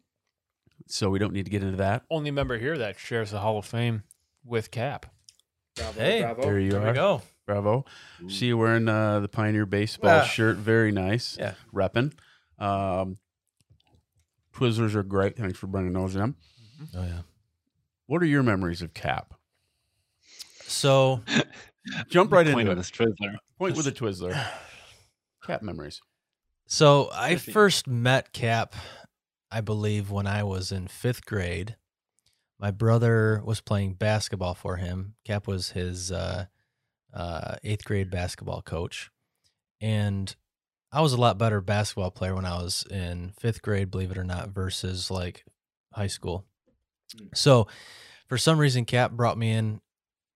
So 0.88 1.10
we 1.10 1.18
don't 1.20 1.34
need 1.34 1.46
to 1.46 1.52
get 1.52 1.64
into 1.64 1.78
that. 1.78 2.04
Only 2.12 2.32
member 2.32 2.58
here 2.58 2.78
that 2.78 3.00
shares 3.00 3.32
the 3.32 3.40
Hall 3.40 3.58
of 3.58 3.66
Fame 3.66 4.04
with 4.44 4.70
Cap. 4.72 5.08
Bravo, 5.76 6.00
Hey, 6.00 6.22
There 6.40 6.60
you 6.60 6.72
there 6.72 6.82
are. 6.82 6.88
we 6.88 6.94
go. 6.94 7.22
Bravo. 7.48 7.86
See 8.28 8.48
you 8.48 8.58
wearing 8.58 8.88
uh, 8.88 9.20
the 9.20 9.28
Pioneer 9.28 9.66
baseball 9.66 10.22
Ah. 10.22 10.24
shirt. 10.24 10.58
Very 10.58 10.92
nice. 10.92 11.38
Yeah. 11.40 11.54
Reppin'. 11.74 12.14
Um, 12.60 13.18
Twizzlers 14.56 14.96
are 14.96 15.04
great. 15.04 15.36
Thanks 15.38 15.58
for 15.60 15.68
bringing 15.68 15.94
those 15.94 16.16
in. 16.16 16.36
Oh 16.96 17.04
yeah. 17.04 17.22
What 18.08 18.22
are 18.22 18.26
your 18.26 18.44
memories 18.44 18.82
of 18.82 18.94
Cap? 18.94 19.34
So 20.64 21.22
Jump 22.10 22.32
right 22.32 22.46
Point 22.48 22.62
into 22.62 22.72
of 22.72 22.78
it. 22.78 22.82
this 22.82 22.92
Twizzler. 22.92 23.36
Point 23.60 23.76
with 23.78 23.88
a 23.88 23.92
Twizzler. 23.92 24.44
Cap 25.46 25.62
memories. 25.62 26.02
So 26.68 27.10
I 27.14 27.36
first 27.36 27.88
met 27.88 28.34
Cap, 28.34 28.74
I 29.52 29.62
believe, 29.62 30.12
when 30.12 30.28
I 30.28 30.44
was 30.44 30.72
in 30.72 30.88
fifth 30.88 31.26
grade. 31.26 31.76
My 32.60 32.72
brother 32.72 33.42
was 33.44 33.60
playing 33.60 33.96
basketball 33.96 34.54
for 34.54 34.78
him. 34.78 35.16
Cap 35.26 35.46
was 35.46 35.72
his 35.72 36.10
uh, 36.12 36.46
uh, 37.14 37.56
eighth 37.64 37.84
grade 37.84 38.10
basketball 38.10 38.62
coach, 38.62 39.12
and 39.82 40.34
I 40.92 41.02
was 41.02 41.12
a 41.12 41.18
lot 41.20 41.38
better 41.38 41.60
basketball 41.60 42.12
player 42.12 42.34
when 42.34 42.46
I 42.46 42.62
was 42.62 42.86
in 42.90 43.34
fifth 43.38 43.62
grade, 43.62 43.92
believe 43.92 44.12
it 44.12 44.18
or 44.18 44.24
not, 44.24 44.50
versus 44.50 45.12
like 45.12 45.44
high 45.94 46.08
school. 46.08 46.46
So, 47.34 47.68
for 48.28 48.38
some 48.38 48.58
reason, 48.58 48.86
Cap 48.86 49.12
brought 49.12 49.38
me 49.38 49.52
in 49.52 49.82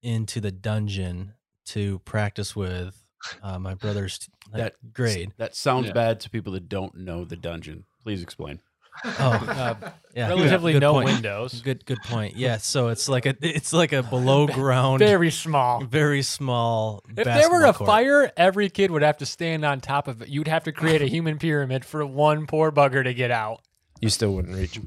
into 0.03 0.41
the 0.41 0.51
dungeon 0.51 1.33
to 1.67 1.99
practice 1.99 2.53
with 2.55 3.01
uh, 3.41 3.59
my 3.59 3.75
brother's 3.75 4.29
That 4.51 4.75
grade. 4.93 5.33
That 5.37 5.55
sounds 5.55 5.87
Yeah. 5.87 5.93
bad 5.93 6.19
to 6.21 6.29
people 6.29 6.53
that 6.53 6.67
don't 6.67 6.95
know 6.95 7.23
the 7.23 7.35
dungeon. 7.37 7.85
Please 8.03 8.21
explain. 8.23 8.59
Oh, 9.05 9.09
Uh, 9.19 9.75
yeah. 10.15 10.27
relatively 10.29 10.73
good 10.73 10.81
no 10.81 10.93
point. 10.93 11.05
windows. 11.05 11.61
Good, 11.61 11.85
good 11.85 11.99
point. 12.03 12.35
Yeah, 12.35 12.57
so 12.57 12.89
it's 12.89 13.07
like 13.09 13.25
a, 13.25 13.35
it's 13.41 13.71
like 13.73 13.93
a 13.93 14.03
below 14.03 14.47
ground, 14.59 14.99
Very 14.99 15.31
small. 15.31 15.83
very 15.83 16.21
small. 16.21 17.03
If 17.15 17.25
there 17.25 17.49
were 17.49 17.65
a 17.65 17.73
court. 17.73 17.87
fire, 17.87 18.31
every 18.37 18.69
kid 18.69 18.91
would 18.91 19.01
have 19.03 19.17
to 19.17 19.25
stand 19.25 19.63
on 19.65 19.79
top 19.81 20.07
of 20.07 20.21
it. 20.21 20.29
You'd 20.29 20.47
have 20.47 20.63
to 20.65 20.71
create 20.71 21.01
a 21.01 21.05
human 21.15 21.37
pyramid 21.37 21.85
for 21.85 22.05
one 22.05 22.45
poor 22.47 22.71
bugger 22.71 23.03
to 23.03 23.13
get 23.13 23.31
out. 23.31 23.61
You 24.01 24.09
still 24.09 24.33
wouldn't 24.33 24.55
reach. 24.55 24.79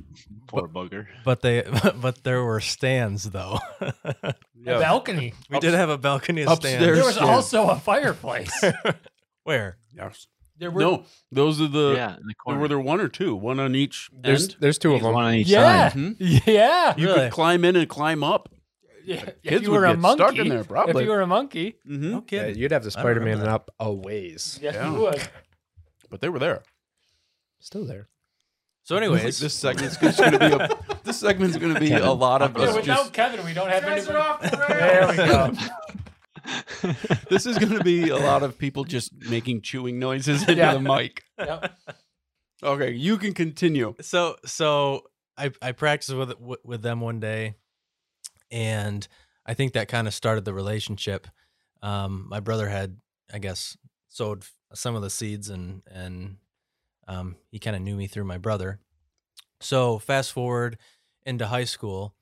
Poor 0.49 0.67
bugger. 0.69 1.07
but 1.25 1.43
they, 1.43 1.63
but 2.01 2.25
there 2.25 2.43
were 2.43 2.61
stands 2.61 3.25
though. 3.25 3.59
A 4.03 4.35
balcony. 4.65 5.35
we 5.51 5.59
did 5.61 5.75
have 5.75 5.91
a 5.91 5.99
balcony 5.99 6.43
Upstairs. 6.43 6.77
stand. 6.77 6.85
There 6.97 7.05
was 7.05 7.15
stand. 7.17 7.29
also 7.31 7.69
a 7.69 7.77
fireplace. 7.77 8.53
Where? 9.45 9.77
Yes. 9.95 10.27
There 10.63 10.71
were 10.71 10.81
No, 10.81 11.05
those 11.33 11.61
are 11.61 11.67
the. 11.67 11.95
yeah, 11.97 12.15
in 12.17 12.27
the 12.29 12.35
corner. 12.35 12.61
were 12.61 12.69
there 12.69 12.79
one 12.79 13.01
or 13.01 13.09
two, 13.09 13.35
one 13.35 13.59
on 13.59 13.75
each 13.75 14.09
There's 14.13 14.45
end. 14.45 14.57
there's 14.61 14.79
two 14.79 14.95
of 14.95 15.03
them. 15.03 15.13
one 15.13 15.25
on 15.25 15.35
each 15.35 15.49
yeah, 15.49 15.89
side. 15.91 15.99
Mhm. 15.99 16.43
yeah. 16.47 16.95
You 16.97 17.09
Really? 17.09 17.19
could 17.21 17.33
climb 17.33 17.65
in 17.65 17.75
and 17.75 17.89
climb 17.89 18.23
up. 18.23 18.49
yeah. 19.05 19.17
If 19.17 19.43
Kids 19.43 19.63
you 19.65 19.71
would 19.73 19.81
were 19.81 19.87
a 19.87 19.91
get 19.91 19.99
monkey, 19.99 20.23
stuck 20.23 20.37
in 20.39 20.49
there, 20.49 20.63
probably. 20.63 21.03
If 21.03 21.07
you 21.07 21.11
were 21.13 21.21
a 21.21 21.27
monkey, 21.27 21.75
Mm-hmm. 21.85 22.11
No 22.13 22.25
Yeah, 22.31 22.47
you'd 22.47 22.71
have 22.71 22.85
to 22.85 22.97
I 22.97 23.03
don't 23.03 23.09
remember 23.17 23.31
Spider 23.33 23.47
Man 23.47 23.49
up 23.53 23.71
a 23.81 23.93
ways. 23.93 24.61
yeah, 24.63 24.73
Yeah. 24.75 24.93
you 24.93 25.01
would. 25.01 25.29
But 26.11 26.21
they 26.21 26.29
were 26.29 26.39
there. 26.39 26.63
Still 27.59 27.85
there. 27.85 28.09
So, 28.85 28.97
anyways, 28.97 29.39
this 29.39 29.55
segment's 29.55 29.97
going 29.97 30.13
to 30.33 30.39
be 30.39 30.45
a. 30.47 30.69
This 31.05 31.19
segment's 31.21 31.57
going 31.57 31.73
to 31.75 31.79
be 31.81 31.93
a 31.93 32.13
lot 32.13 32.43
of 32.43 32.57
Yeah, 32.57 32.65
us 32.65 32.77
without 32.77 32.85
just. 32.99 33.13
Kevin, 33.13 33.45
we 33.45 33.55
don't 33.55 33.69
have 33.69 33.85
anybody. 33.85 34.49
There 34.69 35.07
we 35.09 35.17
go. 35.17 35.53
This 37.31 37.47
is 37.47 37.59
going 37.59 37.73
to 37.77 37.85
be 37.85 38.09
a 38.11 38.17
lot 38.19 38.43
of 38.43 38.59
people 38.59 38.85
just 38.85 39.13
making 39.29 39.63
chewing 39.63 39.99
noises 39.99 40.43
into 40.43 40.55
Yeah. 40.57 40.75
the 40.75 40.81
mic. 40.81 41.23
Yep. 41.39 41.73
Okay, 42.63 42.91
you 42.93 43.19
can 43.19 43.33
continue. 43.35 43.95
so 44.01 44.37
so 44.45 45.05
I 45.37 45.51
I 45.61 45.73
practiced 45.73 46.15
with 46.17 46.39
with- 46.39 46.65
with 46.65 46.83
them 46.83 47.01
one 47.01 47.21
day, 47.21 47.55
and 48.51 49.07
I 49.47 49.55
think 49.55 49.73
that 49.73 49.89
kind 49.89 50.07
of 50.07 50.15
started 50.15 50.45
the 50.45 50.55
relationship. 50.55 51.27
Um, 51.83 52.27
my 52.29 52.39
brother 52.41 52.69
had, 52.69 52.99
I 53.33 53.39
guess, 53.39 53.77
sowed 54.09 54.45
some 54.75 54.95
of 54.95 55.03
the 55.03 55.11
seeds, 55.11 55.49
and 55.49 55.83
and 55.91 56.37
um, 57.09 57.37
he 57.51 57.59
kind 57.59 57.75
of 57.75 57.83
knew 57.83 57.97
me 57.97 58.07
through 58.07 58.25
my 58.25 58.39
brother. 58.39 58.79
So 59.61 59.99
fast 59.99 60.33
forward 60.33 60.79
into 61.27 61.47
high 61.47 61.65
school, 61.65 62.15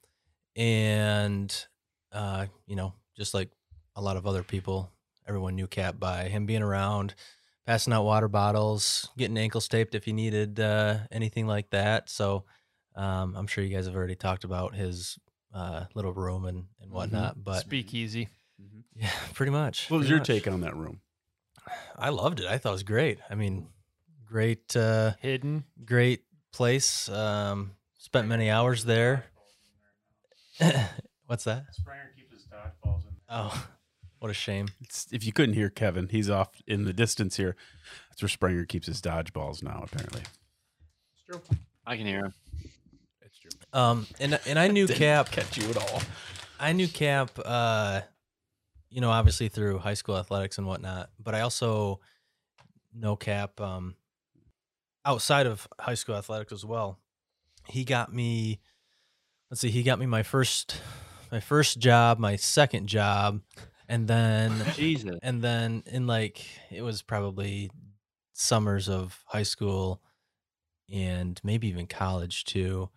and 0.57 1.55
uh, 2.13 2.47
you 2.67 2.77
know, 2.77 2.95
just 3.17 3.35
like 3.35 3.51
a 3.97 4.03
lot 4.03 4.17
of 4.17 4.27
other 4.27 4.43
people, 4.43 4.91
everyone 5.27 5.55
knew 5.57 5.67
Cap 5.67 5.99
by 5.99 6.25
him 6.25 6.47
being 6.47 6.63
around, 6.63 7.15
passing 7.67 7.93
out 7.93 8.05
water 8.05 8.29
bottles, 8.29 9.09
getting 9.17 9.37
ankles 9.39 9.69
taped 9.69 9.95
if 9.95 10.05
he 10.05 10.13
needed 10.13 10.59
uh, 10.61 10.99
anything 11.11 11.47
like 11.47 11.71
that. 11.71 12.09
So 12.09 12.45
um, 12.97 13.35
I'm 13.37 13.47
sure 13.47 13.63
you 13.65 13.75
guys 13.75 13.87
have 13.87 13.95
already 13.97 14.17
talked 14.17 14.45
about 14.45 14.75
his 14.75 15.19
uh, 15.55 15.85
little 15.95 16.13
room 16.13 16.45
and, 16.47 16.65
and 16.81 16.91
whatnot. 16.91 17.43
But 17.43 17.61
Speakeasy. 17.61 18.29
yeah, 18.95 19.11
pretty 19.35 19.53
much. 19.53 19.91
What 19.91 19.99
was 19.99 20.07
pretty 20.07 20.11
your 20.11 20.19
much. 20.21 20.27
take 20.27 20.49
on 20.53 20.61
that 20.63 20.77
room? 20.77 21.01
I 21.97 22.09
loved 22.09 22.41
it. 22.41 22.47
I 22.47 22.59
thought 22.59 22.71
it 22.71 22.73
was 22.73 22.83
great. 22.83 23.19
I 23.29 23.35
mean, 23.35 23.69
great, 24.27 24.75
uh, 24.77 25.13
Hidden. 25.21 25.65
great 25.85 26.25
place. 26.53 27.09
Um, 27.09 27.73
spent 27.99 28.27
many 28.29 28.51
hours 28.51 28.85
there. 28.85 29.25
What's 31.27 31.45
that? 31.45 31.65
Springer 31.73 32.11
keeps 32.17 32.33
his 32.33 32.47
dodgeballs 32.47 33.03
in 33.07 33.15
there. 33.15 33.23
Oh, 33.31 33.67
What 34.21 34.31
a 34.31 34.35
shame. 34.35 34.69
It's, 34.83 35.07
if 35.13 35.25
you 35.25 35.33
couldn't 35.33 35.55
hear 35.55 35.71
Kevin, 35.71 36.09
he's 36.09 36.31
off 36.31 36.51
in 36.67 36.85
the 36.85 36.93
distance 36.93 37.37
here. 37.37 37.57
That's 38.11 38.23
where 38.23 38.29
Springer 38.29 38.65
keeps 38.67 38.87
his 38.87 39.01
dodgeballs 39.01 39.63
now, 39.63 39.83
apparently. 39.83 40.21
It's 40.21 41.23
true. 41.27 41.41
I 41.87 41.97
can 41.97 42.07
hear 42.07 42.27
him. 42.27 42.35
It's 43.23 43.41
Um, 43.73 44.07
and 44.21 44.39
and 44.47 44.59
I 44.59 44.69
knew 44.69 44.87
Didn't 44.87 44.99
Cap. 44.99 45.31
catch 45.31 45.57
you 45.57 45.69
at 45.71 45.77
all. 45.79 46.03
I 46.61 46.73
knew 46.73 46.87
Cap. 46.87 47.31
Uh, 47.43 48.03
you 48.91 49.01
know, 49.01 49.11
obviously 49.11 49.49
through 49.49 49.79
high 49.79 49.95
school 49.95 50.19
athletics 50.19 50.59
and 50.59 50.67
whatnot, 50.67 51.11
but 51.19 51.35
I 51.35 51.41
also 51.41 52.01
know 52.95 53.17
Cap. 53.17 53.61
Um, 53.61 53.95
outside 55.07 55.47
of 55.47 55.67
high 55.81 55.95
school 55.95 56.15
athletics 56.17 56.53
as 56.53 56.65
well. 56.65 56.99
He 57.67 57.85
got 57.85 58.13
me. 58.13 58.61
Let's 59.51 59.63
see. 59.63 59.71
He 59.71 59.83
got 59.83 59.99
me 59.99 60.05
my 60.07 60.23
first, 60.23 60.81
my 61.33 61.41
first 61.41 61.79
job, 61.79 62.19
my 62.19 62.37
second 62.37 62.87
job, 62.87 63.41
and 63.91 64.09
then 64.09 64.65
Jesus. 64.75 65.19
and 65.23 65.43
then 65.43 65.83
in 65.87 66.07
like 66.07 66.43
it 66.71 66.81
was 66.83 67.03
probably 67.03 67.71
summers 68.33 68.89
of 68.89 69.23
high 69.27 69.43
school 69.43 70.01
and 70.91 71.41
maybe 71.45 71.69
even 71.69 71.87
college 71.87 72.45
too 72.45 72.89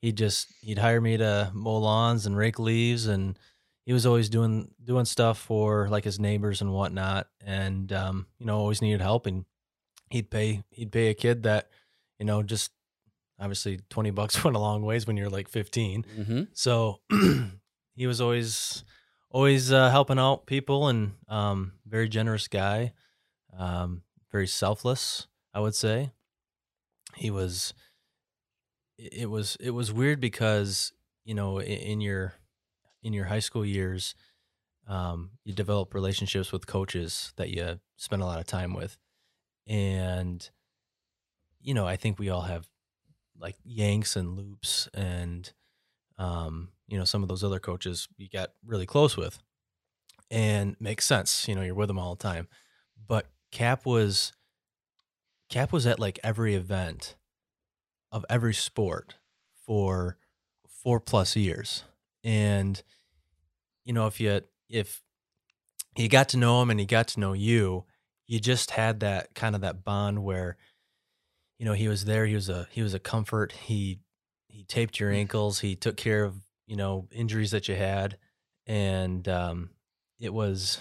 he 0.00 0.12
just 0.12 0.48
he'd 0.62 0.78
hire 0.78 1.00
me 1.00 1.16
to 1.16 1.50
mow 1.52 1.76
lawns 1.76 2.24
and 2.26 2.36
rake 2.36 2.58
leaves 2.58 3.06
and 3.06 3.38
he 3.84 3.92
was 3.92 4.06
always 4.06 4.28
doing 4.28 4.70
doing 4.82 5.04
stuff 5.04 5.38
for 5.38 5.88
like 5.88 6.04
his 6.04 6.18
neighbors 6.18 6.60
and 6.62 6.72
whatnot 6.72 7.26
and 7.44 7.92
um 7.92 8.26
you 8.38 8.46
know 8.46 8.58
always 8.58 8.80
needed 8.82 9.00
help 9.00 9.26
and 9.26 9.44
he'd 10.10 10.30
pay 10.30 10.62
he'd 10.70 10.92
pay 10.92 11.08
a 11.08 11.14
kid 11.14 11.42
that 11.42 11.68
you 12.18 12.24
know 12.24 12.42
just 12.42 12.70
obviously 13.38 13.78
20 13.90 14.10
bucks 14.10 14.42
went 14.44 14.56
a 14.56 14.60
long 14.60 14.82
ways 14.82 15.06
when 15.06 15.16
you're 15.16 15.30
like 15.30 15.48
15 15.48 16.04
Mm-hmm. 16.18 16.42
so 16.54 17.00
he 17.94 18.06
was 18.06 18.20
always 18.20 18.84
always 19.30 19.72
uh, 19.72 19.90
helping 19.90 20.18
out 20.18 20.46
people 20.46 20.88
and 20.88 21.12
um, 21.28 21.72
very 21.86 22.08
generous 22.08 22.48
guy, 22.48 22.92
um, 23.56 24.02
very 24.32 24.46
selfless. 24.46 25.26
I 25.54 25.60
would 25.60 25.74
say 25.74 26.12
he 27.16 27.30
was. 27.30 27.74
it- 28.98 29.30
was 29.30 29.56
it 29.60 29.70
was 29.70 29.92
weird 29.92 30.20
because 30.20 30.92
you 31.24 31.34
know 31.34 31.60
in 31.60 32.00
your 32.00 32.34
in 33.02 33.12
your 33.12 33.26
high 33.26 33.38
school 33.38 33.64
years, 33.64 34.14
um, 34.86 35.30
you 35.44 35.52
develop 35.54 35.94
relationships 35.94 36.52
with 36.52 36.66
coaches 36.66 37.32
that 37.36 37.50
you 37.50 37.80
spend 37.96 38.22
a 38.22 38.26
lot 38.26 38.40
of 38.40 38.46
time 38.46 38.74
with, 38.74 38.96
and 39.66 40.50
you 41.60 41.74
know 41.74 41.86
I 41.86 41.96
think 41.96 42.18
we 42.18 42.30
all 42.30 42.42
have 42.42 42.68
like 43.38 43.56
Yanks 43.64 44.16
and 44.16 44.36
Loops 44.36 44.88
and 44.94 45.52
um, 46.18 46.70
you 46.88 46.98
know, 46.98 47.04
some 47.04 47.22
of 47.22 47.28
those 47.28 47.44
other 47.44 47.60
coaches 47.60 48.08
you 48.16 48.28
got 48.28 48.50
really 48.64 48.86
close 48.86 49.16
with. 49.16 49.38
And 50.30 50.76
makes 50.78 51.06
sense, 51.06 51.48
you 51.48 51.54
know, 51.54 51.62
you're 51.62 51.74
with 51.74 51.88
them 51.88 51.98
all 51.98 52.14
the 52.14 52.22
time. 52.22 52.48
But 53.06 53.26
Cap 53.50 53.86
was 53.86 54.32
Cap 55.48 55.72
was 55.72 55.86
at 55.86 55.98
like 55.98 56.18
every 56.22 56.54
event 56.54 57.14
of 58.12 58.26
every 58.28 58.52
sport 58.52 59.14
for 59.64 60.18
four 60.68 61.00
plus 61.00 61.34
years. 61.34 61.84
And 62.22 62.82
you 63.84 63.94
know, 63.94 64.06
if 64.06 64.20
you 64.20 64.42
if 64.68 65.02
you 65.96 66.08
got 66.08 66.28
to 66.30 66.36
know 66.36 66.60
him 66.60 66.70
and 66.70 66.78
he 66.78 66.84
got 66.84 67.08
to 67.08 67.20
know 67.20 67.32
you, 67.32 67.84
you 68.26 68.38
just 68.38 68.72
had 68.72 69.00
that 69.00 69.34
kind 69.34 69.54
of 69.54 69.62
that 69.62 69.82
bond 69.84 70.22
where 70.22 70.58
you 71.58 71.64
know, 71.64 71.72
he 71.72 71.88
was 71.88 72.04
there, 72.04 72.26
he 72.26 72.34
was 72.34 72.48
a 72.48 72.68
he 72.70 72.82
was 72.82 72.94
a 72.94 73.00
comfort. 73.00 73.52
He 73.52 74.00
he 74.46 74.64
taped 74.64 75.00
your 75.00 75.10
mm. 75.10 75.16
ankles 75.16 75.60
he 75.60 75.76
took 75.76 75.96
care 75.96 76.24
of 76.24 76.34
you 76.68 76.76
know 76.76 77.08
injuries 77.10 77.50
that 77.50 77.66
you 77.66 77.74
had 77.74 78.18
and 78.66 79.26
um 79.26 79.70
it 80.20 80.32
was 80.32 80.78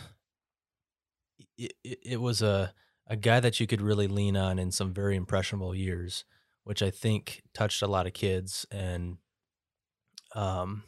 it, 1.57 1.73
it, 1.83 2.21
was 2.21 2.41
a 2.41 2.73
a 3.07 3.15
guy 3.15 3.39
that 3.39 3.59
you 3.59 3.65
could 3.65 3.81
really 3.81 4.07
lean 4.07 4.35
on 4.35 4.59
in 4.59 4.69
some 4.69 4.93
very 4.93 5.15
impressionable 5.15 5.73
years 5.73 6.25
which 6.65 6.83
i 6.83 6.91
think 6.91 7.41
touched 7.53 7.81
a 7.81 7.87
lot 7.87 8.05
of 8.05 8.13
kids 8.13 8.65
and 8.69 9.17
um 10.35 10.83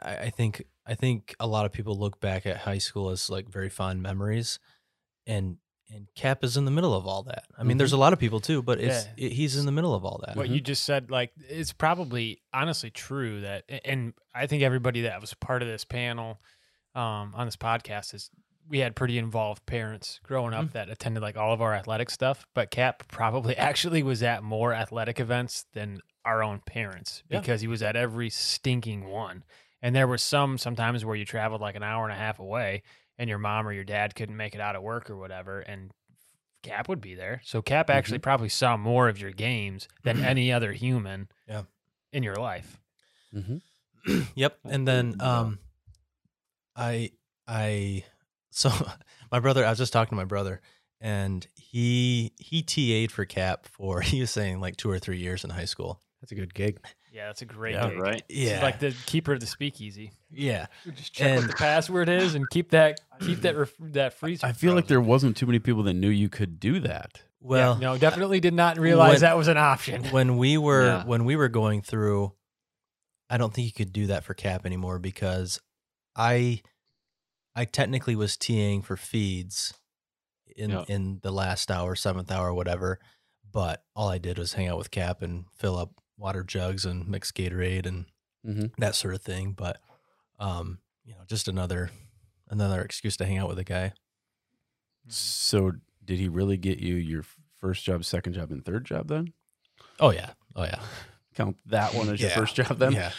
I, 0.00 0.16
I 0.16 0.30
think 0.30 0.64
i 0.86 0.94
think 0.94 1.34
a 1.40 1.46
lot 1.46 1.64
of 1.64 1.72
people 1.72 1.98
look 1.98 2.20
back 2.20 2.44
at 2.44 2.58
high 2.58 2.78
school 2.78 3.08
as 3.08 3.30
like 3.30 3.48
very 3.48 3.70
fond 3.70 4.02
memories 4.02 4.58
and 5.26 5.56
and 5.94 6.06
cap 6.14 6.44
is 6.44 6.56
in 6.56 6.64
the 6.64 6.70
middle 6.70 6.94
of 6.94 7.06
all 7.06 7.22
that 7.22 7.44
i 7.58 7.62
mean 7.62 7.78
there's 7.78 7.92
a 7.92 7.96
lot 7.96 8.12
of 8.12 8.18
people 8.18 8.40
too 8.40 8.62
but 8.62 8.78
it's 8.80 9.06
Yeah. 9.16 9.26
it, 9.26 9.32
he's 9.32 9.56
in 9.56 9.66
the 9.66 9.72
middle 9.72 9.94
of 9.94 10.04
all 10.04 10.22
that 10.26 10.36
what 10.36 10.48
you 10.48 10.60
just 10.60 10.84
said 10.84 11.10
like 11.10 11.32
it's 11.48 11.72
probably 11.72 12.40
honestly 12.52 12.90
true 12.90 13.40
that 13.42 13.64
and 13.84 14.12
i 14.34 14.46
think 14.46 14.62
everybody 14.62 15.02
that 15.02 15.20
was 15.20 15.32
part 15.34 15.62
of 15.62 15.68
this 15.68 15.84
panel 15.84 16.40
um, 16.94 17.32
on 17.34 17.46
this 17.46 17.56
podcast 17.56 18.14
is 18.14 18.30
we 18.68 18.80
had 18.80 18.94
pretty 18.94 19.16
involved 19.16 19.64
parents 19.66 20.20
growing 20.22 20.52
up 20.52 20.66
Mhm. 20.66 20.72
that 20.72 20.90
attended 20.90 21.22
like 21.22 21.36
all 21.38 21.52
of 21.54 21.62
our 21.62 21.74
athletic 21.74 22.10
stuff 22.10 22.46
but 22.54 22.70
cap 22.70 23.02
probably 23.08 23.56
actually 23.68 24.02
was 24.02 24.22
at 24.22 24.42
more 24.42 24.74
athletic 24.74 25.18
events 25.20 25.64
than 25.72 26.00
our 26.24 26.42
own 26.42 26.60
parents 26.66 27.22
Yeah. 27.30 27.40
because 27.40 27.60
he 27.62 27.66
was 27.68 27.82
at 27.82 27.96
every 27.96 28.28
stinking 28.30 29.06
one 29.08 29.44
and 29.80 29.94
there 29.96 30.06
were 30.08 30.18
some 30.18 30.58
sometimes 30.58 31.04
where 31.04 31.16
you 31.16 31.24
traveled 31.24 31.60
like 31.62 31.76
an 31.76 31.82
hour 31.82 32.04
and 32.04 32.12
a 32.12 32.16
half 32.16 32.38
away 32.38 32.82
and 33.18 33.28
your 33.28 33.38
mom 33.38 33.66
or 33.66 33.72
your 33.72 33.84
dad 33.84 34.14
couldn't 34.14 34.36
make 34.36 34.54
it 34.54 34.60
out 34.60 34.76
of 34.76 34.82
work 34.82 35.10
or 35.10 35.16
whatever 35.16 35.60
and 35.60 35.90
Cap 36.64 36.88
would 36.88 37.00
be 37.00 37.14
there. 37.14 37.40
So 37.44 37.62
Cap 37.62 37.88
actually 37.88 38.18
probably 38.18 38.48
saw 38.48 38.76
more 38.76 39.08
of 39.08 39.20
your 39.20 39.30
games 39.30 39.86
than 40.02 40.22
any 40.24 40.52
other 40.52 40.72
human 40.72 41.28
Yeah. 41.48 41.62
in 42.12 42.22
your 42.24 42.34
life. 42.36 42.80
Mm-hmm. 43.34 43.58
yep 44.34 44.58
and 44.64 44.86
then 44.88 45.16
um 45.20 45.58
i 46.76 47.10
i 47.46 48.04
so 48.50 48.70
my 49.32 49.38
brother 49.40 49.64
i 49.66 49.68
was 49.70 49.78
just 49.78 49.92
talking 49.92 50.10
to 50.10 50.16
my 50.16 50.24
brother 50.24 50.60
and 51.00 51.46
he 51.56 52.32
he 52.38 52.62
ta'd 52.62 53.12
for 53.12 53.24
cap 53.24 53.66
for 53.66 54.00
he 54.02 54.20
was 54.20 54.30
saying 54.30 54.60
like 54.60 54.76
two 54.76 54.88
or 54.90 54.98
three 54.98 55.18
years 55.18 55.44
in 55.44 55.50
high 55.50 55.64
school 55.66 56.00
That's 56.20 56.32
a 56.32 56.36
good 56.36 56.54
gig. 56.54 56.78
Yeah, 57.12 57.26
that's 57.26 57.42
a 57.42 57.46
great 57.46 57.74
Yeah, 57.74 57.88
gig. 57.90 57.98
right. 57.98 58.22
He's 58.28 58.50
yeah 58.50 58.62
like 58.62 58.78
the 58.80 58.94
keeper 59.06 59.32
of 59.32 59.40
the 59.40 59.46
speakeasy. 59.46 60.12
yeah 60.30 60.66
Just 60.94 61.12
check 61.14 61.38
what 61.40 61.48
the 61.48 61.54
password 61.56 62.08
is 62.08 62.34
and 62.34 62.48
keep 62.50 62.70
that 62.70 63.00
keep 63.20 63.40
that 63.42 63.56
ref, 63.56 63.72
that 63.80 64.12
freezer. 64.14 64.46
I 64.46 64.52
feel 64.52 64.74
like 64.74 64.86
there 64.86 65.00
wasn't 65.00 65.36
too 65.36 65.46
many 65.46 65.58
people 65.58 65.82
that 65.84 65.94
knew 65.94 66.10
you 66.10 66.28
could 66.28 66.60
do 66.60 66.80
that. 66.80 67.22
well 67.40 67.74
Yeah, 67.74 67.80
no, 67.92 67.98
definitely 67.98 68.40
did 68.40 68.54
not 68.54 68.78
realize 68.78 69.12
When- 69.14 69.20
that 69.22 69.36
was 69.36 69.48
an 69.48 69.56
option. 69.58 70.04
when 70.10 70.36
we 70.36 70.58
were 70.58 70.84
Yeah. 70.86 71.04
when 71.04 71.24
we 71.24 71.34
were 71.36 71.48
going 71.48 71.82
through 71.82 72.32
i 73.30 73.36
don't 73.36 73.52
think 73.54 73.66
you 73.66 73.72
could 73.72 73.92
do 73.92 74.06
that 74.08 74.24
for 74.24 74.34
cap 74.34 74.64
anymore 74.66 74.98
because 74.98 75.60
i 76.16 76.60
i 77.54 77.64
technically 77.64 78.16
was 78.16 78.36
teeing 78.36 78.82
for 78.82 78.96
feeds 78.96 79.74
in 80.56 80.70
Yeah. 80.70 80.84
in 80.88 81.20
the 81.22 81.30
last 81.30 81.70
hour 81.70 81.94
seventh 81.94 82.30
hour 82.30 82.52
whatever 82.54 82.98
but 83.50 83.82
all 83.96 84.08
i 84.08 84.18
did 84.18 84.38
was 84.38 84.52
hang 84.54 84.68
out 84.68 84.78
with 84.78 84.90
cap 84.90 85.22
and 85.22 85.44
fill 85.58 85.76
up 85.76 85.90
water 86.18 86.42
jugs 86.42 86.84
and 86.84 87.08
mix 87.08 87.30
gatorade 87.32 87.86
and 87.86 88.04
Mm-hmm. 88.46 88.66
that 88.80 88.94
sort 88.94 89.14
of 89.14 89.20
thing 89.22 89.52
but 89.52 89.80
um 90.38 90.78
you 91.04 91.12
know 91.12 91.20
just 91.26 91.48
another 91.48 91.90
another 92.48 92.80
excuse 92.82 93.16
to 93.16 93.26
hang 93.26 93.36
out 93.36 93.48
with 93.48 93.58
a 93.58 93.64
guy 93.64 93.92
So, 95.08 95.72
did 96.04 96.18
he 96.18 96.28
really 96.28 96.56
get 96.56 96.78
you 96.78 96.94
your 96.94 97.24
first 97.60 97.84
job, 97.84 98.04
second 98.04 98.34
job, 98.34 98.50
and 98.50 98.64
third 98.64 98.84
job 98.84 99.08
then? 99.08 99.32
oh 100.00 100.10
yeah 100.10 100.30
oh 100.54 100.64
yeah 100.64 100.80
Count 101.34 101.56
that 101.66 101.94
one 101.94 102.08
as 102.10 102.20
your 102.20 102.30
first 102.30 102.54
job 102.54 102.78
then? 102.78 102.92
yeah 102.92 103.10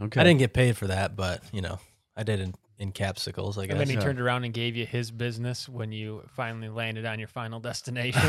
Okay. 0.00 0.20
i 0.20 0.24
didn't 0.24 0.38
get 0.38 0.54
paid 0.54 0.76
for 0.76 0.86
that 0.86 1.14
but 1.16 1.42
you 1.52 1.60
know 1.60 1.78
i 2.16 2.22
did 2.22 2.40
in 2.40 2.54
in 2.78 2.92
capsicles 2.92 3.58
i 3.58 3.62
guess 3.66 3.72
And 3.72 3.80
then 3.80 3.88
he 3.88 3.94
Yeah. 3.94 4.00
turned 4.00 4.20
around 4.20 4.44
and 4.44 4.54
gave 4.54 4.76
you 4.76 4.86
his 4.86 5.10
business 5.10 5.68
when 5.68 5.92
you 5.92 6.22
finally 6.28 6.68
landed 6.68 7.04
on 7.06 7.18
your 7.18 7.28
final 7.28 7.58
destination. 7.70 8.22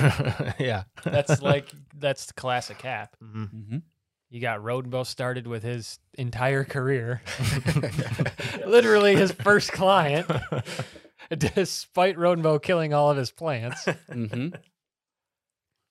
yeah. 0.60 0.84
that's 1.04 1.42
like 1.42 1.72
that's 1.96 2.26
the 2.26 2.34
classic 2.34 2.80
cap. 2.80 3.16
Mhm. 3.24 3.54
Mm-hmm. 3.54 3.78
You 4.32 4.40
got 4.40 4.62
Rodenbo 4.62 5.06
started 5.06 5.46
with 5.46 5.62
his 5.62 6.00
entire 6.18 6.64
career. 6.64 7.22
Literally 8.66 9.16
his 9.16 9.34
first 9.34 9.74
client. 9.74 10.26
Despite 11.38 12.16
Rodenbo 12.18 12.62
killing 12.62 12.94
all 12.94 13.12
of 13.12 13.18
his 13.18 13.30
plants. 13.30 13.84
Mm-hmm. 13.86 14.56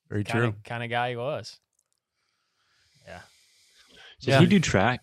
Very 0.09 0.25
Kind 0.25 0.27
true. 0.43 0.55
kind 0.65 0.83
of 0.83 0.89
guy 0.91 1.11
he 1.11 1.17
was. 1.17 1.59
Yeah. 3.07 3.21
Did 4.23 4.29
Yeah. 4.31 4.41
he 4.41 4.47
do 4.47 4.59
track? 4.59 5.01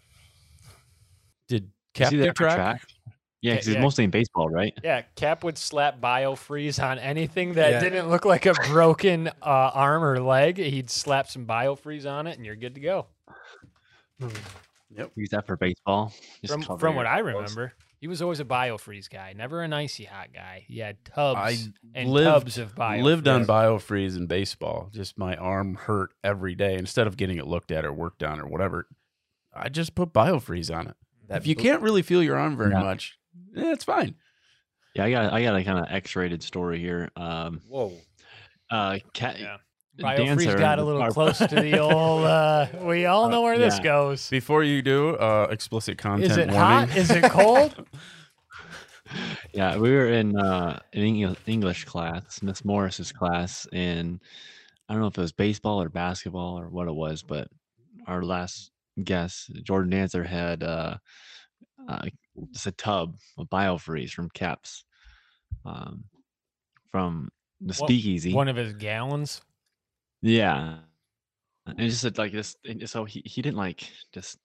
Did 1.47 1.63
Was 1.63 1.71
Cap 1.93 2.09
he 2.11 2.17
do 2.17 2.23
there 2.23 2.33
for 2.33 2.49
track? 2.49 2.81
Yeah, 2.87 3.13
Yeah, 3.41 3.53
because 3.53 3.65
he's 3.67 3.75
yeah. 3.75 3.81
mostly 3.81 4.03
in 4.03 4.09
baseball, 4.09 4.49
right? 4.49 4.73
Yeah, 4.83 5.03
Cap 5.15 5.43
would 5.43 5.59
slap 5.59 5.99
biofreeze 6.01 6.83
on 6.83 6.97
anything 6.97 7.53
that 7.53 7.71
Yeah. 7.71 7.79
didn't 7.81 8.09
look 8.09 8.25
like 8.25 8.47
a 8.47 8.53
broken 8.69 9.27
uh, 9.27 9.31
arm 9.43 10.03
or 10.03 10.19
leg. 10.19 10.57
He'd 10.57 10.89
slap 10.89 11.27
some 11.29 11.45
biofreeze 11.45 12.09
on 12.11 12.25
it, 12.25 12.35
and 12.37 12.45
you're 12.45 12.55
good 12.55 12.73
to 12.75 12.81
go. 12.81 13.05
Use 14.19 15.29
that 15.31 15.45
for 15.45 15.57
baseball. 15.57 16.13
Just 16.41 16.53
From, 16.53 16.63
cover 16.63 16.79
from 16.79 16.93
your 16.95 17.03
what 17.03 17.07
I 17.07 17.17
nose. 17.17 17.25
remember, 17.55 17.73
he 17.99 18.07
was 18.07 18.21
always 18.21 18.39
a 18.39 18.45
biofreeze 18.45 19.09
guy, 19.09 19.33
never 19.33 19.61
an 19.61 19.73
icy 19.73 20.05
hot 20.05 20.29
guy. 20.33 20.63
He 20.67 20.79
had 20.79 21.03
tubs 21.05 21.39
I 21.39 21.57
and 21.93 22.09
lived- 22.09 22.27
tubs 22.27 22.57
of 22.57 22.73
biofreeze. 22.75 23.03
Lived 23.03 23.27
on 23.27 23.45
biofreeze 23.45 24.15
in 24.17 24.27
baseball. 24.27 24.89
Just 24.93 25.17
my 25.17 25.35
arm 25.35 25.75
hurt 25.75 26.11
every 26.23 26.55
day. 26.55 26.75
Instead 26.75 27.05
of 27.07 27.17
getting 27.17 27.37
it 27.37 27.47
looked 27.47 27.71
at 27.71 27.85
or 27.85 27.93
worked 27.93 28.23
on 28.23 28.39
or 28.39 28.47
whatever, 28.47 28.87
I 29.53 29.69
just 29.69 29.93
put 29.95 30.13
biofreeze 30.13 30.75
on 30.75 30.87
it. 30.87 30.95
if 31.29 31.45
you 31.45 31.55
can't 31.55 31.81
really 31.81 32.01
feel 32.01 32.23
your 32.23 32.37
arm 32.37 32.55
very 32.57 32.71
Yeah. 32.71 32.81
much, 32.83 33.19
Yeah, 33.53 33.71
it's 33.73 33.83
fine. 33.83 34.15
Yeah, 34.95 35.03
I 35.05 35.11
got 35.11 35.33
I 35.33 35.43
got 35.43 35.55
a 35.55 35.63
kind 35.63 35.77
of 35.79 35.85
X-rated 35.91 36.41
story 36.41 36.79
here. 36.79 37.11
Um, 37.15 37.61
Whoa. 37.67 37.93
uh, 38.71 38.97
cat, 39.13 39.39
Yeah. 39.39 39.57
Dancer 39.97 40.49
BioFreeze 40.49 40.59
got 40.59 40.79
a 40.79 40.83
little 40.83 41.01
car- 41.01 41.11
close 41.11 41.37
to 41.39 41.47
the 41.47 41.79
old. 41.79 42.23
Uh, 42.25 42.67
we 42.81 43.05
all 43.05 43.29
know 43.29 43.41
where 43.41 43.57
this 43.57 43.77
yeah. 43.77 43.83
goes. 43.83 44.29
Before 44.29 44.63
you 44.63 44.81
do, 44.81 45.15
uh, 45.15 45.47
explicit 45.49 45.97
content 45.97 46.31
Is 46.31 46.37
it 46.37 46.49
warning. 46.49 46.55
hot? 46.57 46.95
Is 46.97 47.09
it 47.11 47.23
cold? 47.31 47.75
Yeah, 49.53 49.77
we 49.77 49.91
were 49.91 50.09
in 50.09 50.37
uh 50.37 50.79
an 50.93 51.01
English 51.01 51.37
English 51.45 51.85
class, 51.85 52.41
Miss 52.41 52.65
Morris's 52.65 53.11
class, 53.13 53.65
and 53.71 54.19
I 54.89 54.93
don't 54.93 55.01
know 55.01 55.07
if 55.07 55.17
it 55.17 55.21
was 55.21 55.31
baseball 55.31 55.81
or 55.81 55.87
basketball 55.89 56.59
or 56.59 56.67
what 56.69 56.87
it 56.89 56.93
was, 56.93 57.23
but 57.23 57.47
our 58.05 58.21
last 58.23 58.71
guest, 59.03 59.51
Jordan 59.63 59.91
Dancer, 59.91 60.23
had 60.23 60.61
uh, 60.61 60.97
uh 61.87 62.05
just 62.51 62.67
a 62.67 62.71
tub 62.73 63.15
of 63.37 63.47
biofreeze 63.49 64.11
from 64.11 64.29
Caps, 64.29 64.83
um, 65.65 66.03
from 66.91 67.29
the 67.61 67.67
What- 67.67 67.87
speakeasy. 67.87 68.33
One 68.33 68.49
of 68.49 68.57
his 68.57 68.73
gallons. 68.73 69.41
Yeah. 70.27 70.79
And 71.65 71.79
it's 71.79 71.95
just 71.95 72.03
that, 72.03 72.17
like 72.17 72.33
this 72.33 72.55
and 72.65 72.89
so 72.89 73.05
he, 73.05 73.21
he 73.25 73.41
didn't 73.41 73.57
like 73.57 73.89
just 74.13 74.37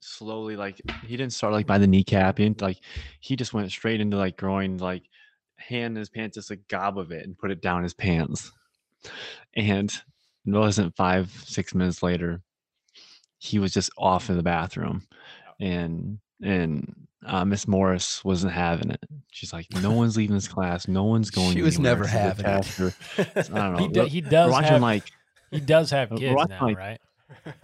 slowly 0.00 0.54
like 0.54 0.80
he 1.06 1.16
didn't 1.16 1.32
start 1.32 1.52
like 1.52 1.66
by 1.66 1.78
the 1.78 1.86
kneecap. 1.86 2.38
He 2.38 2.44
didn't 2.44 2.60
like 2.60 2.78
he 3.20 3.36
just 3.36 3.54
went 3.54 3.70
straight 3.70 4.00
into 4.00 4.16
like 4.16 4.36
groin, 4.36 4.76
like 4.78 5.02
hand 5.56 5.96
in 5.96 6.00
his 6.00 6.10
pants, 6.10 6.36
just 6.36 6.50
a 6.50 6.56
gob 6.56 6.98
of 6.98 7.10
it 7.10 7.24
and 7.24 7.38
put 7.38 7.50
it 7.50 7.62
down 7.62 7.82
his 7.82 7.94
pants. 7.94 8.52
And 9.56 9.90
it 10.46 10.50
wasn't 10.50 10.96
five, 10.96 11.30
six 11.46 11.74
minutes 11.74 12.02
later, 12.02 12.42
he 13.38 13.58
was 13.58 13.72
just 13.72 13.90
off 13.96 14.28
in 14.28 14.36
the 14.36 14.42
bathroom. 14.42 15.06
And 15.60 16.18
and 16.42 16.94
uh, 17.24 17.44
Miss 17.44 17.66
Morris 17.68 18.24
wasn't 18.24 18.52
having 18.52 18.90
it. 18.90 19.00
She's 19.32 19.52
like, 19.52 19.66
no 19.82 19.90
one's 20.00 20.16
leaving 20.16 20.34
this 20.36 20.48
class. 20.48 20.86
No 20.88 21.04
one's 21.04 21.30
going. 21.30 21.52
She 21.52 21.62
was 21.62 21.78
never 21.78 22.06
having 22.06 22.44
it. 22.44 22.48
pastor- 22.48 22.94
I 23.18 23.42
don't 23.42 23.72
know. 23.74 23.78
He, 23.78 23.88
do, 23.88 24.00
we're- 24.00 24.08
he 24.10 24.20
does 24.20 24.50
watching 24.52 24.70
have 24.72 24.82
like 24.82 25.04
he 25.50 25.60
does 25.60 25.90
have 25.90 26.10
kids 26.16 26.48
now, 26.48 26.58
like- 26.66 26.76
right? 26.78 27.00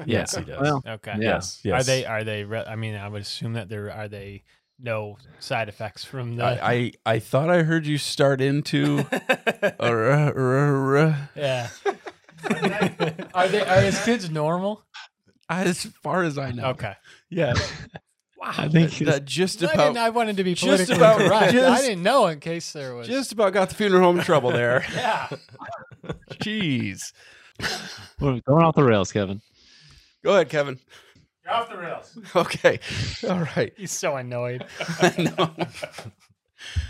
Yes, 0.04 0.34
he 0.34 0.42
does. 0.44 0.60
Well, 0.60 0.82
Okay. 0.86 1.14
yeah. 1.18 1.40
Yes, 1.62 1.64
Are 1.66 1.82
they? 1.82 2.04
Are 2.04 2.24
they? 2.24 2.44
Re- 2.44 2.64
I 2.66 2.76
mean, 2.76 2.94
I 2.96 3.08
would 3.08 3.22
assume 3.22 3.52
that 3.52 3.68
there 3.68 3.92
are 3.92 4.08
they 4.08 4.42
no 4.78 5.16
side 5.38 5.68
effects 5.68 6.04
from 6.04 6.36
the. 6.36 6.44
I, 6.44 6.72
I 6.72 6.92
I 7.14 7.18
thought 7.18 7.50
I 7.50 7.62
heard 7.62 7.86
you 7.86 7.96
start 7.98 8.40
into. 8.40 9.06
uh, 9.12 9.18
uh, 9.78 10.32
uh, 10.36 10.98
uh, 10.98 11.14
yeah. 11.36 11.68
are 13.34 13.48
they? 13.48 13.60
Are 13.60 13.80
his 13.82 14.02
kids 14.04 14.30
normal? 14.30 14.82
as 15.48 15.84
far 16.02 16.22
as 16.24 16.38
I 16.38 16.52
know. 16.52 16.70
Okay. 16.70 16.94
Yeah. 17.28 17.54
Wow, 18.40 18.54
I 18.56 18.68
think 18.68 18.90
that, 18.98 19.04
that 19.04 19.24
just 19.26 19.62
I, 19.62 19.66
about 19.66 19.88
didn't, 19.88 19.98
I 19.98 20.08
wanted 20.08 20.38
to 20.38 20.44
be 20.44 20.54
just 20.54 20.64
politically 20.64 20.96
about- 20.96 21.18
correct. 21.18 21.54
I 21.54 21.80
didn't 21.82 22.02
know 22.02 22.26
in 22.26 22.40
case 22.40 22.72
there 22.72 22.94
was. 22.94 23.06
just 23.06 23.32
about 23.32 23.52
got 23.52 23.68
the 23.68 23.74
funeral 23.74 24.02
home 24.02 24.18
in 24.18 24.24
trouble 24.24 24.50
there. 24.50 24.82
yeah. 24.94 25.28
Jeez. 26.32 27.12
we're 28.18 28.40
going 28.40 28.64
off 28.64 28.74
the 28.74 28.82
rails, 28.82 29.12
Kevin. 29.12 29.42
Go 30.24 30.32
ahead, 30.32 30.48
Kevin. 30.48 30.78
You're 31.44 31.52
off 31.52 31.68
the 31.68 31.76
rails. 31.76 32.18
Okay. 32.34 32.80
All 33.28 33.46
right. 33.56 33.74
He's 33.76 33.92
so 33.92 34.16
annoyed. 34.16 34.64
I 35.00 35.32
know. 35.36 35.66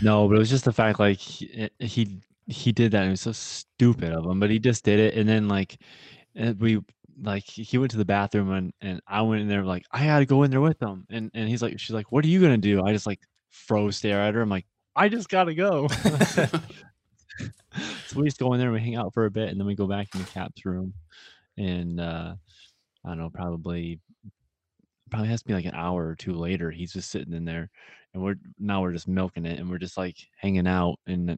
No, 0.01 0.27
but 0.29 0.35
it 0.35 0.39
was 0.39 0.49
just 0.49 0.65
the 0.65 0.71
fact 0.73 0.99
like 0.99 1.17
he 1.17 1.69
he, 1.79 2.21
he 2.47 2.71
did 2.71 2.91
that. 2.91 2.99
And 3.01 3.07
it 3.07 3.11
was 3.11 3.21
so 3.21 3.31
stupid 3.33 4.13
of 4.13 4.25
him, 4.25 4.39
but 4.39 4.49
he 4.49 4.59
just 4.59 4.85
did 4.85 4.99
it. 4.99 5.15
And 5.15 5.27
then 5.27 5.49
like 5.49 5.77
eh, 6.37 6.53
we 6.57 6.81
like 7.21 7.43
he 7.43 7.77
went 7.77 7.91
to 7.91 7.97
the 7.97 8.05
bathroom 8.05 8.51
and 8.51 8.73
and 8.81 9.01
I 9.07 9.21
went 9.21 9.41
in 9.41 9.47
there 9.47 9.63
like 9.63 9.85
I 9.91 9.99
had 9.99 10.19
to 10.19 10.25
go 10.25 10.43
in 10.43 10.51
there 10.51 10.61
with 10.61 10.81
him. 10.81 11.05
And 11.09 11.31
and 11.33 11.47
he's 11.47 11.61
like 11.61 11.79
she's 11.79 11.93
like, 11.93 12.11
what 12.11 12.25
are 12.25 12.29
you 12.29 12.41
gonna 12.41 12.57
do? 12.57 12.83
I 12.83 12.93
just 12.93 13.07
like 13.07 13.19
froze 13.49 13.97
stare 13.97 14.21
at 14.21 14.33
her. 14.33 14.41
I'm 14.41 14.49
like, 14.49 14.65
I 14.95 15.09
just 15.09 15.29
gotta 15.29 15.53
go. 15.53 15.87
so 18.07 18.19
we 18.19 18.25
just 18.25 18.39
go 18.39 18.53
in 18.53 18.59
there 18.59 18.69
and 18.69 18.75
we 18.75 18.81
hang 18.81 18.95
out 18.95 19.13
for 19.13 19.25
a 19.25 19.31
bit, 19.31 19.49
and 19.49 19.59
then 19.59 19.67
we 19.67 19.75
go 19.75 19.87
back 19.87 20.07
in 20.13 20.21
the 20.21 20.27
Caps 20.27 20.65
room, 20.65 20.93
and 21.57 21.99
uh, 21.99 22.33
I 23.05 23.07
don't 23.07 23.17
know, 23.17 23.29
probably 23.29 23.99
probably 25.09 25.29
has 25.29 25.41
to 25.41 25.47
be 25.47 25.53
like 25.53 25.65
an 25.65 25.75
hour 25.75 26.07
or 26.07 26.15
two 26.15 26.33
later. 26.33 26.71
He's 26.71 26.93
just 26.93 27.11
sitting 27.11 27.33
in 27.33 27.45
there, 27.45 27.69
and 28.13 28.23
we're 28.23 28.35
now 28.59 28.81
we're 28.81 28.93
just 28.93 29.07
milking 29.07 29.45
it, 29.45 29.59
and 29.59 29.69
we're 29.69 29.77
just 29.77 29.97
like 29.97 30.17
hanging 30.37 30.67
out 30.67 30.97
and 31.07 31.31
uh, 31.31 31.35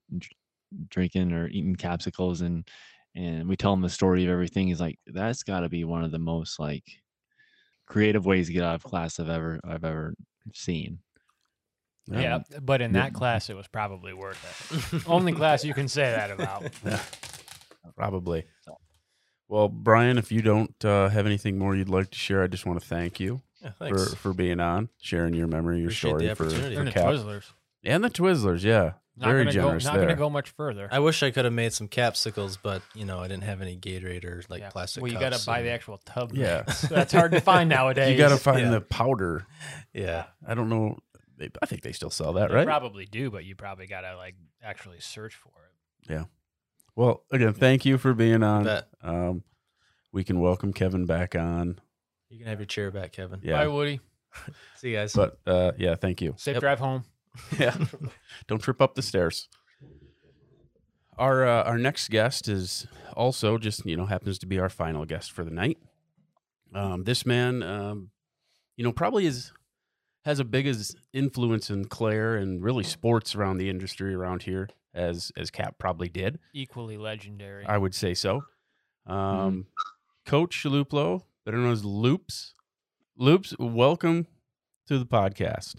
drinking 0.89 1.31
or 1.31 1.47
eating 1.49 1.75
capsicles, 1.75 2.41
and 2.41 2.67
and 3.15 3.47
we 3.47 3.55
tell 3.55 3.73
him 3.73 3.81
the 3.81 3.89
story 3.89 4.23
of 4.25 4.31
everything. 4.31 4.67
He's 4.67 4.81
like, 4.81 4.99
that's 5.07 5.43
got 5.43 5.61
to 5.61 5.69
be 5.69 5.83
one 5.83 6.03
of 6.03 6.11
the 6.11 6.19
most 6.19 6.59
like 6.59 6.83
creative 7.85 8.25
ways 8.25 8.47
to 8.47 8.53
get 8.53 8.63
out 8.63 8.75
of 8.75 8.83
class 8.83 9.19
I've 9.19 9.29
ever 9.29 9.59
I've 9.63 9.83
ever 9.83 10.13
seen. 10.53 10.99
Yeah, 12.11 12.39
but 12.61 12.81
in 12.81 12.91
that 12.93 13.13
class, 13.13 13.49
it 13.49 13.55
was 13.55 13.67
probably 13.67 14.13
worth 14.13 14.93
it. 14.93 15.03
Only 15.09 15.31
class 15.31 15.63
you 15.63 15.73
can 15.73 15.87
say 15.87 16.03
that 16.03 16.31
about. 16.31 16.63
Yeah. 16.85 16.99
Probably. 17.97 18.45
Well, 19.49 19.67
Brian, 19.67 20.17
if 20.17 20.31
you 20.31 20.41
don't 20.41 20.73
uh, 20.85 21.09
have 21.09 21.25
anything 21.25 21.57
more 21.59 21.75
you'd 21.75 21.89
like 21.89 22.11
to 22.11 22.17
share, 22.17 22.41
I 22.43 22.47
just 22.47 22.65
want 22.65 22.79
to 22.81 22.85
thank 22.87 23.19
you 23.19 23.41
Yeah, 23.61 23.71
for, 23.77 23.97
for 24.15 24.33
being 24.33 24.59
on, 24.59 24.89
sharing 25.01 25.33
your 25.33 25.47
memory, 25.47 25.79
your 25.79 25.87
Appreciate 25.87 26.09
story 26.09 26.27
the 26.27 26.35
for, 26.35 26.49
for 26.49 26.79
And 26.79 26.87
the 26.87 26.91
Cap. 26.91 27.05
Twizzlers. 27.05 27.51
And 27.83 28.03
the 28.03 28.09
Twizzlers, 28.09 28.63
yeah. 28.63 28.93
Not 29.15 29.27
Very 29.29 29.41
gonna 29.43 29.51
generous 29.51 29.83
Go, 29.83 29.89
not 29.89 29.93
there. 29.97 30.05
going 30.07 30.15
to 30.15 30.19
go 30.19 30.29
much 30.31 30.49
further. 30.49 30.89
I 30.91 30.97
wish 30.97 31.21
I 31.21 31.29
could 31.29 31.45
have 31.45 31.53
made 31.53 31.71
some 31.71 31.87
capsicles, 31.87 32.57
but 32.57 32.81
you 32.95 33.05
know 33.05 33.19
I 33.19 33.27
didn't 33.27 33.43
have 33.43 33.61
any 33.61 33.77
Gatorade 33.77 34.25
or 34.25 34.41
like 34.49 34.61
Yeah. 34.61 34.69
plastic. 34.69 35.03
Well, 35.03 35.11
you 35.11 35.19
got 35.19 35.33
cups 35.33 35.43
to 35.45 35.51
buy 35.51 35.61
the 35.61 35.69
actual 35.69 35.99
tub. 36.03 36.31
Yeah. 36.33 36.63
mix. 36.65 36.81
That's 36.81 37.13
hard 37.13 37.31
to 37.33 37.39
find 37.39 37.69
nowadays. 37.77 38.11
You 38.11 38.17
got 38.17 38.29
to 38.29 38.37
find 38.37 38.61
Yeah. 38.61 38.69
the 38.71 38.81
powder. 38.81 39.45
Yeah, 39.93 40.25
I 40.47 40.55
don't 40.55 40.67
know. 40.69 40.97
I 41.61 41.65
think 41.67 41.83
they 41.83 41.91
still 41.91 42.09
sell 42.09 42.33
that, 42.33 42.49
They 42.49 42.55
right? 42.55 42.65
probably 42.65 43.05
do, 43.05 43.29
but 43.29 43.43
you 43.45 43.55
probably 43.55 43.85
got 43.85 44.01
to 44.01 44.15
like 44.17 44.33
actually 44.63 44.99
search 44.99 45.35
for 45.35 45.49
it. 45.49 46.11
Yeah. 46.11 46.23
Well, 46.95 47.23
again, 47.31 47.53
thank 47.53 47.85
you 47.85 47.99
for 47.99 48.13
being 48.15 48.41
on. 48.41 48.81
Um, 49.03 49.43
we 50.11 50.23
can 50.23 50.39
welcome 50.39 50.73
Kevin 50.73 51.05
back 51.05 51.35
on. 51.35 51.79
you 52.29 52.39
can 52.39 52.47
have 52.47 52.59
your 52.59 52.65
chair 52.65 52.89
back, 52.89 53.11
Kevin. 53.11 53.41
Yeah. 53.43 53.57
Bye, 53.57 53.67
Woody. 53.67 53.99
See 54.77 54.89
you 54.89 54.95
guys. 54.95 55.13
But 55.13 55.37
uh, 55.45 55.73
yeah, 55.77 55.93
thank 55.95 56.19
you. 56.21 56.33
Safe 56.37 56.53
Yep. 56.55 56.61
drive 56.61 56.79
home. 56.79 57.03
Yeah. 57.59 57.75
Don't 58.47 58.61
trip 58.61 58.81
up 58.81 58.95
the 58.95 59.01
stairs. 59.01 59.47
Our 61.17 61.45
uh, 61.47 61.63
our 61.63 61.77
next 61.77 62.09
guest 62.09 62.47
is 62.47 62.87
also 63.15 63.57
just 63.57 63.85
you 63.85 63.95
know 63.95 64.05
happens 64.05 64.39
to 64.39 64.45
be 64.45 64.59
our 64.59 64.69
final 64.69 65.05
guest 65.05 65.31
for 65.31 65.43
the 65.43 65.51
night. 65.51 65.77
Um, 66.73 67.03
this 67.03 67.25
man, 67.25 67.61
um, 67.61 68.09
you 68.77 68.83
know, 68.83 68.91
probably 68.91 69.25
is 69.25 69.51
has 70.25 70.39
a 70.39 70.45
big 70.45 70.65
as 70.65 70.95
influence 71.11 71.69
in 71.69 71.85
Clare 71.85 72.35
and 72.35 72.63
really 72.63 72.83
sports 72.83 73.35
around 73.35 73.57
the 73.57 73.69
industry 73.69 74.13
around 74.13 74.43
here 74.43 74.69
as 74.93 75.31
as 75.37 75.51
Cap 75.51 75.75
probably 75.77 76.09
did. 76.09 76.39
Equally 76.53 76.97
legendary. 76.97 77.65
I 77.65 77.77
would 77.77 77.93
say 77.93 78.13
so. 78.13 78.45
Um, 79.05 79.67
Coach 80.25 80.55
Shaluplo, 80.63 81.23
better 81.45 81.57
known 81.57 81.73
as 81.73 81.83
Loops. 81.83 82.53
Loops, 83.17 83.53
welcome 83.59 84.27
to 84.87 84.97
the 84.97 85.05
podcast. 85.05 85.75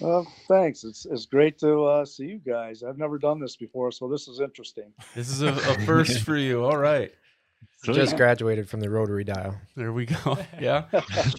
Well, 0.00 0.26
thanks. 0.48 0.84
It's 0.84 1.04
it's 1.06 1.26
great 1.26 1.58
to 1.58 1.84
uh, 1.84 2.04
see 2.06 2.24
you 2.24 2.38
guys. 2.38 2.82
I've 2.82 2.98
never 2.98 3.18
done 3.18 3.38
this 3.38 3.56
before, 3.56 3.92
so 3.92 4.08
this 4.08 4.28
is 4.28 4.40
interesting. 4.40 4.92
This 5.14 5.28
is 5.30 5.42
a, 5.42 5.48
a 5.48 5.78
first 5.86 6.22
for 6.22 6.36
you. 6.36 6.64
All 6.64 6.78
right. 6.78 7.12
Just 7.84 8.16
graduated 8.16 8.68
from 8.68 8.80
the 8.80 8.88
rotary 8.90 9.24
dial. 9.24 9.54
There 9.76 9.92
we 9.92 10.06
go. 10.06 10.38
Yeah. 10.60 10.84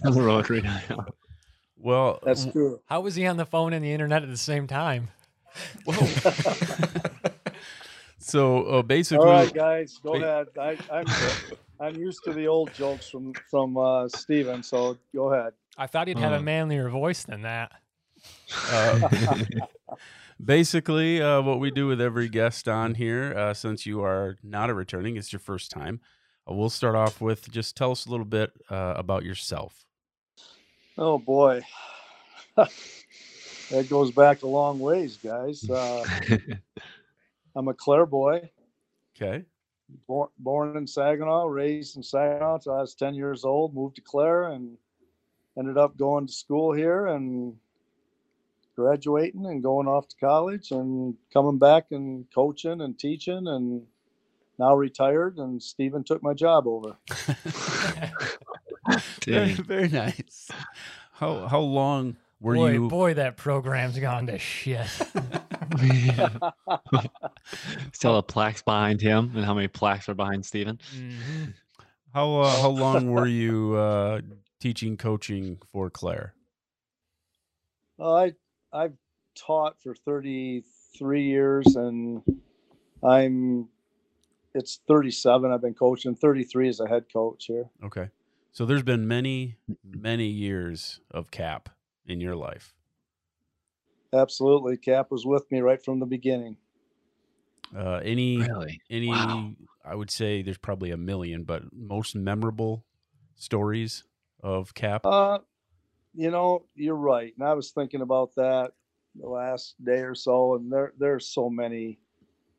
On 0.04 0.12
the 0.12 0.22
road 0.22 0.48
right 0.50 0.62
now. 0.64 1.06
Well, 1.76 2.20
That's 2.24 2.46
true. 2.46 2.80
How 2.86 3.00
was 3.00 3.14
he 3.16 3.26
on 3.26 3.36
the 3.36 3.46
phone 3.46 3.72
and 3.72 3.84
the 3.84 3.92
internet 3.92 4.22
at 4.22 4.28
the 4.28 4.36
same 4.36 4.66
time? 4.68 5.08
so 8.18 8.62
uh, 8.64 8.82
basically, 8.82 9.26
All 9.26 9.32
right, 9.32 9.52
guys, 9.52 9.98
go 10.02 10.12
Wait. 10.12 10.22
ahead. 10.22 10.46
I, 10.60 10.78
I'm 10.92 11.06
I'm 11.80 11.96
used 11.96 12.22
to 12.24 12.32
the 12.32 12.46
old 12.46 12.72
jokes 12.72 13.08
from 13.10 13.32
from 13.50 13.76
uh, 13.76 14.08
Steven, 14.08 14.62
so 14.62 14.96
go 15.14 15.32
ahead. 15.32 15.52
I 15.76 15.86
thought 15.88 16.06
he'd 16.08 16.18
have 16.18 16.32
a 16.32 16.36
Uh. 16.36 16.42
manlier 16.42 16.88
voice 16.88 17.24
than 17.24 17.42
that. 17.42 17.72
Uh, 18.70 19.08
basically, 20.44 21.20
uh, 21.22 21.40
what 21.42 21.60
we 21.60 21.70
do 21.70 21.86
with 21.86 22.00
every 22.00 22.28
guest 22.28 22.68
on 22.68 22.94
here, 22.94 23.34
uh, 23.36 23.54
since 23.54 23.86
you 23.86 24.02
are 24.02 24.36
not 24.42 24.70
a 24.70 24.74
returning, 24.74 25.16
it's 25.16 25.32
your 25.32 25.40
first 25.40 25.70
time. 25.70 26.00
Uh, 26.48 26.54
we'll 26.54 26.70
start 26.70 26.94
off 26.94 27.20
with 27.20 27.50
just 27.50 27.76
tell 27.76 27.90
us 27.92 28.06
a 28.06 28.10
little 28.10 28.26
bit 28.26 28.52
uh, 28.70 28.94
about 28.96 29.24
yourself. 29.24 29.84
Oh 30.98 31.18
boy, 31.18 31.62
that 32.56 33.88
goes 33.88 34.10
back 34.10 34.42
a 34.42 34.46
long 34.46 34.78
ways, 34.78 35.16
guys. 35.16 35.68
Uh, 35.68 36.04
I'm 37.54 37.68
a 37.68 37.74
Clare 37.74 38.06
boy, 38.06 38.50
Okay. 39.16 39.44
born, 40.06 40.28
born 40.38 40.76
in 40.76 40.86
Saginaw, 40.86 41.46
raised 41.46 41.96
in 41.96 42.02
Saginaw 42.02 42.54
until 42.54 42.74
I 42.74 42.80
was 42.80 42.94
10 42.94 43.14
years 43.14 43.44
old. 43.44 43.74
Moved 43.74 43.96
to 43.96 44.02
Clare 44.02 44.48
and 44.48 44.76
ended 45.58 45.76
up 45.76 45.96
going 45.96 46.26
to 46.26 46.32
school 46.32 46.72
here 46.72 47.08
and 47.08 47.54
graduating 48.76 49.46
and 49.46 49.62
going 49.62 49.86
off 49.86 50.08
to 50.08 50.16
college 50.16 50.70
and 50.70 51.14
coming 51.32 51.58
back 51.58 51.86
and 51.90 52.26
coaching 52.34 52.80
and 52.80 52.98
teaching 52.98 53.46
and 53.46 53.82
now 54.58 54.74
retired. 54.74 55.38
And 55.38 55.62
Stephen 55.62 56.04
took 56.04 56.22
my 56.22 56.34
job 56.34 56.66
over. 56.66 56.96
very, 59.24 59.52
very 59.52 59.88
nice. 59.88 60.50
How 61.12 61.46
how 61.46 61.60
long 61.60 62.16
Were 62.40 62.54
boy, 62.54 62.72
you 62.72 62.88
boy, 62.88 63.14
that 63.14 63.36
program's 63.36 63.98
gone 63.98 64.26
to 64.26 64.38
shit. 64.38 64.86
Still 67.92 68.16
a 68.18 68.22
plaques 68.22 68.62
behind 68.62 69.00
him, 69.00 69.32
and 69.36 69.44
how 69.44 69.54
many 69.54 69.68
plaques 69.68 70.08
are 70.08 70.14
behind 70.14 70.44
Steven? 70.44 70.78
Mhm. 70.94 71.54
how 72.12 72.40
uh, 72.40 72.60
how 72.60 72.70
long 72.70 73.10
were 73.10 73.26
you 73.26 73.74
uh, 73.76 74.20
teaching 74.60 74.96
coaching 74.96 75.58
for 75.72 75.90
Clare? 75.90 76.34
Uh, 77.98 78.14
I 78.14 78.32
I've 78.72 78.94
taught 79.34 79.80
for 79.82 79.94
33 79.94 81.22
years, 81.22 81.76
and 81.76 82.22
I'm 83.02 83.68
it's 84.54 84.80
37. 84.86 85.50
I've 85.50 85.62
been 85.62 85.74
coaching. 85.74 86.14
33 86.14 86.68
as 86.68 86.80
a 86.80 86.88
head 86.88 87.06
coach 87.12 87.46
here. 87.46 87.70
Okay. 87.84 88.08
So 88.52 88.66
there's 88.66 88.82
been 88.82 89.08
many, 89.08 89.56
many 89.84 90.26
years 90.26 91.00
of 91.10 91.30
cap 91.30 91.70
in 92.06 92.20
your 92.20 92.36
life. 92.36 92.74
Absolutely, 94.14 94.76
Cap 94.76 95.10
was 95.10 95.24
with 95.24 95.50
me 95.50 95.60
right 95.60 95.82
from 95.82 95.98
the 95.98 96.04
beginning. 96.04 96.58
Uh, 97.74 98.00
any, 98.04 98.36
Really? 98.36 98.78
any, 98.90 99.08
Wow. 99.08 99.52
I 99.82 99.94
would 99.94 100.10
say 100.10 100.42
there's 100.42 100.58
probably 100.58 100.90
a 100.90 100.98
million, 100.98 101.44
but 101.44 101.62
most 101.72 102.14
memorable 102.14 102.84
stories 103.36 104.04
of 104.42 104.74
cap. 104.74 105.06
Uh, 105.06 105.38
you 106.14 106.30
know, 106.30 106.64
you're 106.74 106.94
right, 106.94 107.32
and 107.38 107.46
I 107.46 107.54
was 107.54 107.70
thinking 107.70 108.02
about 108.02 108.34
that 108.36 108.72
the 109.14 109.28
last 109.28 109.74
day 109.84 110.00
or 110.00 110.14
so, 110.14 110.54
and 110.54 110.72
there 110.72 110.92
there's 110.98 111.28
so 111.28 111.50
many 111.50 111.98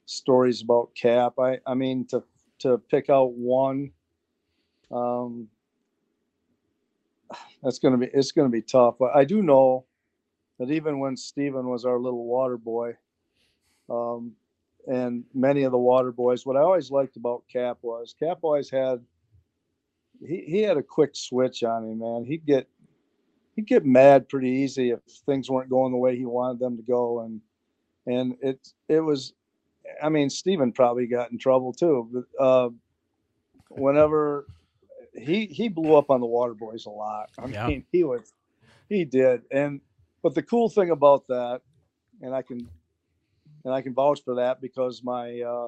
stories 0.05 0.61
about 0.61 0.95
Cap. 0.95 1.33
I 1.39 1.59
I 1.65 1.73
mean 1.73 2.05
to 2.07 2.23
to 2.59 2.77
pick 2.77 3.09
out 3.09 3.33
one, 3.33 3.91
um, 4.91 5.47
that's 7.61 7.79
gonna 7.79 7.97
be 7.97 8.07
it's 8.13 8.31
gonna 8.31 8.49
be 8.49 8.61
tough. 8.61 8.95
But 8.99 9.15
I 9.15 9.23
do 9.23 9.41
know 9.41 9.85
that 10.59 10.71
even 10.71 10.99
when 10.99 11.17
Steven 11.17 11.67
was 11.67 11.85
our 11.85 11.99
little 11.99 12.25
water 12.25 12.57
boy, 12.57 12.95
um, 13.89 14.33
and 14.87 15.23
many 15.33 15.63
of 15.63 15.71
the 15.71 15.77
water 15.77 16.11
boys, 16.11 16.45
what 16.45 16.57
I 16.57 16.61
always 16.61 16.91
liked 16.91 17.17
about 17.17 17.43
Cap 17.51 17.79
was 17.81 18.15
Cap 18.17 18.39
always 18.41 18.69
had 18.69 18.99
he, 20.25 20.43
he 20.47 20.61
had 20.61 20.77
a 20.77 20.83
quick 20.83 21.15
switch 21.15 21.63
on 21.63 21.85
him, 21.85 21.99
man. 21.99 22.23
He'd 22.25 22.45
get 22.45 22.67
he'd 23.55 23.67
get 23.67 23.85
mad 23.85 24.29
pretty 24.29 24.49
easy 24.49 24.91
if 24.91 24.99
things 25.25 25.49
weren't 25.49 25.69
going 25.69 25.91
the 25.91 25.97
way 25.97 26.15
he 26.15 26.25
wanted 26.25 26.59
them 26.59 26.77
to 26.77 26.83
go, 26.83 27.21
and 27.21 27.41
and 28.05 28.35
it 28.41 28.67
it 28.89 28.99
was, 28.99 29.33
I 30.01 30.09
mean, 30.09 30.29
Steven 30.29 30.71
probably 30.71 31.07
got 31.07 31.31
in 31.31 31.37
trouble 31.37 31.73
too. 31.73 32.09
But, 32.11 32.43
uh, 32.43 32.69
whenever 33.69 34.47
he 35.15 35.45
he 35.45 35.69
blew 35.69 35.95
up 35.95 36.09
on 36.09 36.19
the 36.19 36.25
water 36.25 36.53
boys 36.53 36.85
a 36.85 36.89
lot. 36.89 37.29
I 37.39 37.47
Yeah. 37.47 37.67
mean, 37.67 37.85
he 37.91 38.03
was 38.03 38.33
he 38.89 39.05
did, 39.05 39.43
and 39.51 39.81
but 40.21 40.35
the 40.35 40.43
cool 40.43 40.69
thing 40.69 40.89
about 40.89 41.27
that, 41.27 41.61
and 42.21 42.33
I 42.33 42.41
can 42.41 42.67
and 43.65 43.73
I 43.73 43.81
can 43.81 43.93
vouch 43.93 44.23
for 44.23 44.35
that 44.35 44.61
because 44.61 45.03
my 45.03 45.41
uh, 45.41 45.67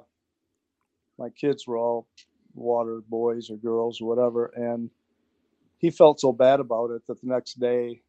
my 1.18 1.30
kids 1.30 1.68
were 1.68 1.78
all 1.78 2.08
water 2.54 3.02
boys 3.08 3.50
or 3.50 3.58
girls 3.58 4.02
or 4.02 4.08
whatever, 4.08 4.48
and 4.56 4.90
he 5.78 5.90
felt 5.90 6.20
so 6.20 6.32
bad 6.32 6.60
about 6.60 6.92
it 6.92 7.06
that 7.08 7.22
the 7.22 7.28
next 7.28 7.60
day 7.60 8.02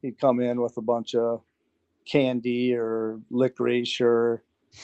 he'd 0.00 0.18
come 0.18 0.40
in 0.40 0.60
with 0.60 0.76
a 0.76 0.82
bunch 0.82 1.14
of 1.14 1.42
candy 2.04 2.74
or 2.74 3.20
licorice 3.30 4.00
or 4.00 4.42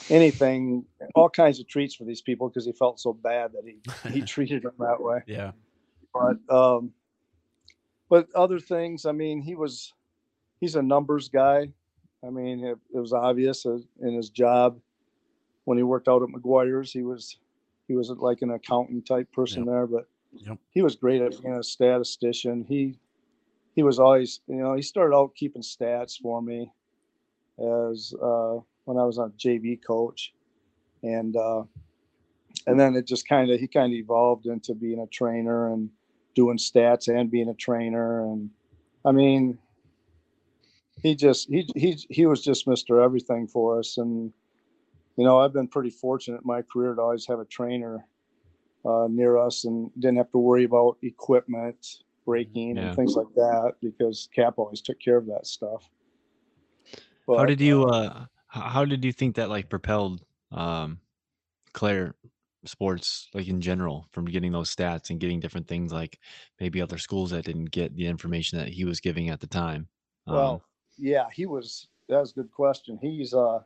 anything, 0.09 0.85
all 1.15 1.29
kinds 1.29 1.59
of 1.59 1.67
treats 1.67 1.95
for 1.95 2.05
these 2.05 2.21
people 2.21 2.47
because 2.47 2.65
he 2.65 2.71
felt 2.71 2.99
so 2.99 3.13
bad 3.13 3.51
that 3.53 3.63
he 3.65 4.11
he 4.11 4.21
treated 4.25 4.63
them 4.63 4.73
that 4.79 5.01
way. 5.01 5.21
Yeah. 5.27 5.51
But 6.13 6.37
um, 6.53 6.91
but 8.09 8.27
other 8.35 8.59
things, 8.59 9.05
I 9.05 9.11
mean, 9.11 9.41
he 9.41 9.55
was 9.55 9.93
he's 10.59 10.75
a 10.75 10.81
numbers 10.81 11.29
guy. 11.29 11.71
I 12.25 12.29
mean, 12.29 12.65
it, 12.65 12.77
it 12.93 12.99
was 12.99 13.13
obvious 13.13 13.65
in 13.65 14.13
his 14.13 14.29
job 14.29 14.79
when 15.63 15.77
he 15.77 15.83
worked 15.83 16.07
out 16.07 16.21
at 16.21 16.29
McGuire's. 16.29 16.91
He 16.91 17.03
was 17.03 17.37
he 17.87 17.95
was 17.95 18.09
like 18.09 18.41
an 18.41 18.51
accountant 18.51 19.05
type 19.07 19.31
person 19.31 19.65
there, 19.65 19.87
but 19.87 20.07
Yep. 20.33 20.57
he 20.71 20.81
was 20.81 20.95
great 20.95 21.21
at 21.21 21.41
being 21.41 21.55
a 21.55 21.63
statistician. 21.63 22.65
He 22.67 22.97
he 23.75 23.83
was 23.83 23.99
always, 23.99 24.41
you 24.47 24.57
know, 24.57 24.73
he 24.73 24.81
started 24.81 25.15
out 25.15 25.35
keeping 25.35 25.61
stats 25.61 26.19
for 26.19 26.41
me 26.41 26.71
as 27.57 28.13
uh, 28.21 28.57
when 28.85 28.97
I 28.97 29.03
was 29.03 29.17
a 29.17 29.31
JV 29.37 29.79
coach, 29.85 30.33
and 31.03 31.35
uh, 31.35 31.63
and 32.67 32.79
then 32.79 32.95
it 32.95 33.05
just 33.05 33.27
kind 33.27 33.49
of 33.51 33.59
he 33.59 33.67
kind 33.67 33.93
of 33.93 33.97
evolved 33.97 34.45
into 34.45 34.73
being 34.73 34.99
a 34.99 35.07
trainer 35.07 35.71
and 35.71 35.89
doing 36.35 36.57
stats 36.57 37.07
and 37.07 37.31
being 37.31 37.49
a 37.49 37.53
trainer, 37.53 38.23
and 38.23 38.49
I 39.05 39.11
mean, 39.11 39.57
he 41.01 41.15
just 41.15 41.49
he 41.49 41.67
he 41.75 41.97
he 42.09 42.25
was 42.25 42.43
just 42.43 42.67
Mister 42.67 43.01
Everything 43.01 43.47
for 43.47 43.79
us, 43.79 43.97
and 43.97 44.33
you 45.17 45.25
know 45.25 45.39
I've 45.39 45.53
been 45.53 45.67
pretty 45.67 45.91
fortunate 45.91 46.41
in 46.41 46.47
my 46.47 46.61
career 46.61 46.95
to 46.95 47.01
always 47.01 47.25
have 47.27 47.39
a 47.39 47.45
trainer 47.45 48.05
uh, 48.85 49.07
near 49.09 49.37
us 49.37 49.65
and 49.65 49.91
didn't 49.99 50.17
have 50.17 50.31
to 50.31 50.37
worry 50.37 50.63
about 50.63 50.97
equipment 51.01 52.03
breaking 52.25 52.77
Yeah. 52.77 52.87
and 52.87 52.95
things 52.95 53.15
like 53.15 53.33
that 53.35 53.73
because 53.81 54.29
Cap 54.33 54.55
always 54.57 54.81
took 54.81 54.99
care 54.99 55.17
of 55.17 55.25
that 55.27 55.47
stuff. 55.47 55.89
how 57.27 57.45
did 57.45 57.61
you 57.61 57.85
uh 57.85 58.25
h- 58.55 58.63
how 58.63 58.85
did 58.85 59.03
you 59.03 59.11
think 59.11 59.35
that 59.35 59.49
like 59.49 59.69
propelled 59.69 60.23
um 60.51 60.99
Clare 61.73 62.15
sports 62.65 63.29
like 63.33 63.47
in 63.47 63.61
general 63.61 64.07
from 64.11 64.25
getting 64.25 64.51
those 64.51 64.75
stats 64.75 65.09
and 65.11 65.19
getting 65.19 65.39
different 65.39 65.67
things 65.67 65.93
like 65.93 66.19
maybe 66.59 66.81
other 66.81 66.97
schools 66.97 67.29
that 67.31 67.45
didn't 67.45 67.71
get 67.71 67.95
the 67.95 68.05
information 68.05 68.57
that 68.57 68.67
he 68.67 68.83
was 68.85 68.99
giving 68.99 69.29
at 69.29 69.39
the 69.39 69.47
time? 69.47 69.87
Um, 70.27 70.35
Well, 70.35 70.63
yeah, 70.97 71.27
he 71.31 71.45
was. 71.45 71.87
That 72.09 72.19
was 72.19 72.31
a 72.31 72.35
good 72.35 72.51
question. 72.51 72.97
He's 73.01 73.33
uh, 73.33 73.59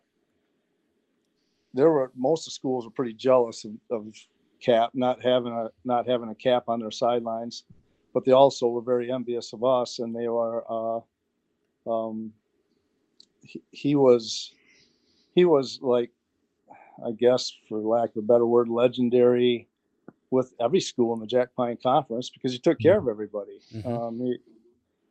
there 1.74 1.90
were 1.90 2.12
most 2.16 2.42
of 2.42 2.46
the 2.52 2.56
schools 2.56 2.86
were 2.86 2.92
pretty 2.92 3.14
jealous 3.14 3.66
of, 3.66 3.72
of 3.90 4.06
Cap 4.64 4.92
not 4.94 5.22
having 5.24 5.52
a 5.52 5.70
not 5.84 6.08
having 6.08 6.30
a 6.30 6.36
cap 6.36 6.64
on 6.68 6.80
their 6.80 6.92
sidelines, 6.92 7.66
but 8.14 8.24
they 8.26 8.32
also 8.32 8.68
were 8.68 8.82
very 8.82 9.12
envious 9.12 9.54
of 9.54 9.64
us, 9.64 10.00
and 10.00 10.16
they 10.16 10.28
were. 10.28 10.64
Uh, 10.70 11.02
um, 11.86 12.32
he, 13.42 13.62
he 13.72 13.96
was, 13.96 14.54
he 15.36 15.44
was 15.44 15.80
like, 15.82 16.12
I 17.06 17.12
guess 17.12 17.52
for 17.68 17.80
lack 17.80 18.12
of 18.12 18.18
a 18.18 18.22
better 18.22 18.46
word, 18.46 18.70
legendary 18.70 19.68
with 20.32 20.54
every 20.60 20.80
school 20.80 21.14
in 21.14 21.20
the 21.20 21.28
Jack 21.28 21.50
Pine 21.56 21.78
Conference 21.82 22.30
because 22.30 22.54
he 22.54 22.60
took 22.60 22.80
care 22.80 22.98
of 22.98 23.08
everybody. 23.08 23.60
Mhm. 23.74 23.86
Um, 23.86 24.20
he, 24.20 24.38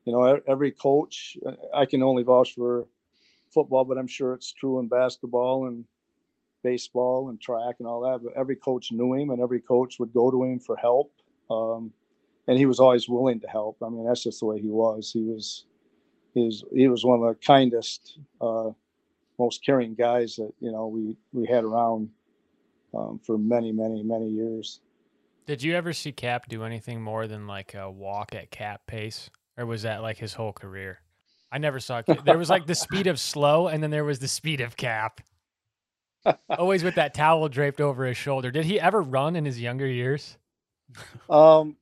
you 0.05 0.13
know, 0.13 0.41
every 0.49 0.73
coach, 0.73 1.37
I 1.75 1.85
can 1.87 2.03
only 2.03 2.23
vouch 2.23 2.55
for 2.55 2.87
football, 3.53 3.85
but 3.85 3.99
I'm 3.99 4.07
sure 4.07 4.33
it's 4.35 4.53
true 4.53 4.81
in 4.81 4.89
basketball 4.89 5.67
and 5.67 5.85
baseball 6.63 7.29
and 7.29 7.41
track 7.41 7.77
and 7.79 7.89
all 7.89 8.01
that. 8.01 8.21
But 8.23 8.35
every 8.37 8.57
coach 8.57 8.93
knew 8.93 9.15
him, 9.15 9.31
and 9.31 9.41
every 9.41 9.61
coach 9.61 9.99
would 9.99 10.13
go 10.13 10.31
to 10.31 10.45
him 10.45 10.59
for 10.59 10.77
help. 10.77 11.13
Um, 11.51 11.93
and 12.49 12.59
he 12.59 12.67
was 12.67 12.81
always 12.81 13.09
willing 13.09 13.41
to 13.41 13.49
help. 13.49 13.77
I 13.83 13.89
mean, 13.89 14.05
that's 14.07 14.25
just 14.25 14.41
the 14.41 14.47
way 14.47 14.61
he 14.61 14.69
was. 14.69 15.11
He 15.13 15.23
was, 15.23 15.65
he 16.35 16.45
was, 16.45 16.65
he 16.75 16.89
was 16.89 17.05
one 17.05 17.23
of 17.23 17.29
the 17.29 17.35
kindest, 17.47 18.19
uh, 18.41 18.71
most 19.39 19.65
caring 19.65 19.95
guys 19.95 20.37
that 20.37 20.53
you 20.61 20.71
know 20.71 20.87
we 20.87 21.17
we 21.33 21.47
had 21.47 21.65
around 21.65 22.11
um, 22.95 23.21
for 23.25 23.39
many, 23.39 23.73
many, 23.73 24.03
many 24.03 24.29
years. 24.29 24.81
Did 25.47 25.63
you 25.63 25.75
ever 25.75 25.93
see 25.93 26.13
Cap 26.13 26.49
do 26.49 26.63
anything 26.63 27.03
more 27.03 27.27
than 27.27 27.47
like 27.47 27.75
a 27.75 27.91
walk 27.91 28.35
at 28.35 28.51
Cap 28.51 28.87
pace, 28.87 29.31
or 29.57 29.67
was 29.67 29.83
that 29.83 30.03
like 30.03 30.19
his 30.19 30.35
whole 30.35 30.53
career? 30.53 31.01
I 31.51 31.59
never 31.59 31.81
saw. 31.81 32.03
There 32.25 32.39
was 32.39 32.49
like 32.49 32.67
the 32.67 32.75
speed 32.75 33.07
of 33.07 33.19
slow, 33.21 33.69
and 33.69 33.83
then 33.83 33.91
there 33.91 34.05
was 34.05 34.19
the 34.19 34.29
speed 34.29 34.61
of 34.61 34.77
Cap. 34.77 35.21
Always 36.51 36.85
with 36.85 36.95
that 36.97 37.15
towel 37.15 37.49
draped 37.49 37.81
over 37.81 38.05
his 38.07 38.17
shoulder. 38.17 38.51
Did 38.51 38.65
he 38.65 38.79
ever 38.81 39.03
run 39.03 39.37
in 39.37 39.45
his 39.45 39.61
younger 39.61 39.87
years? 39.87 40.37
Um, 41.29 41.77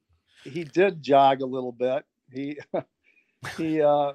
he 0.45 0.65
did 0.65 1.03
jog 1.03 1.43
a 1.43 1.47
little 1.47 1.73
bit. 1.73 2.05
He 2.33 2.59
he 3.57 3.83
uh 3.83 4.12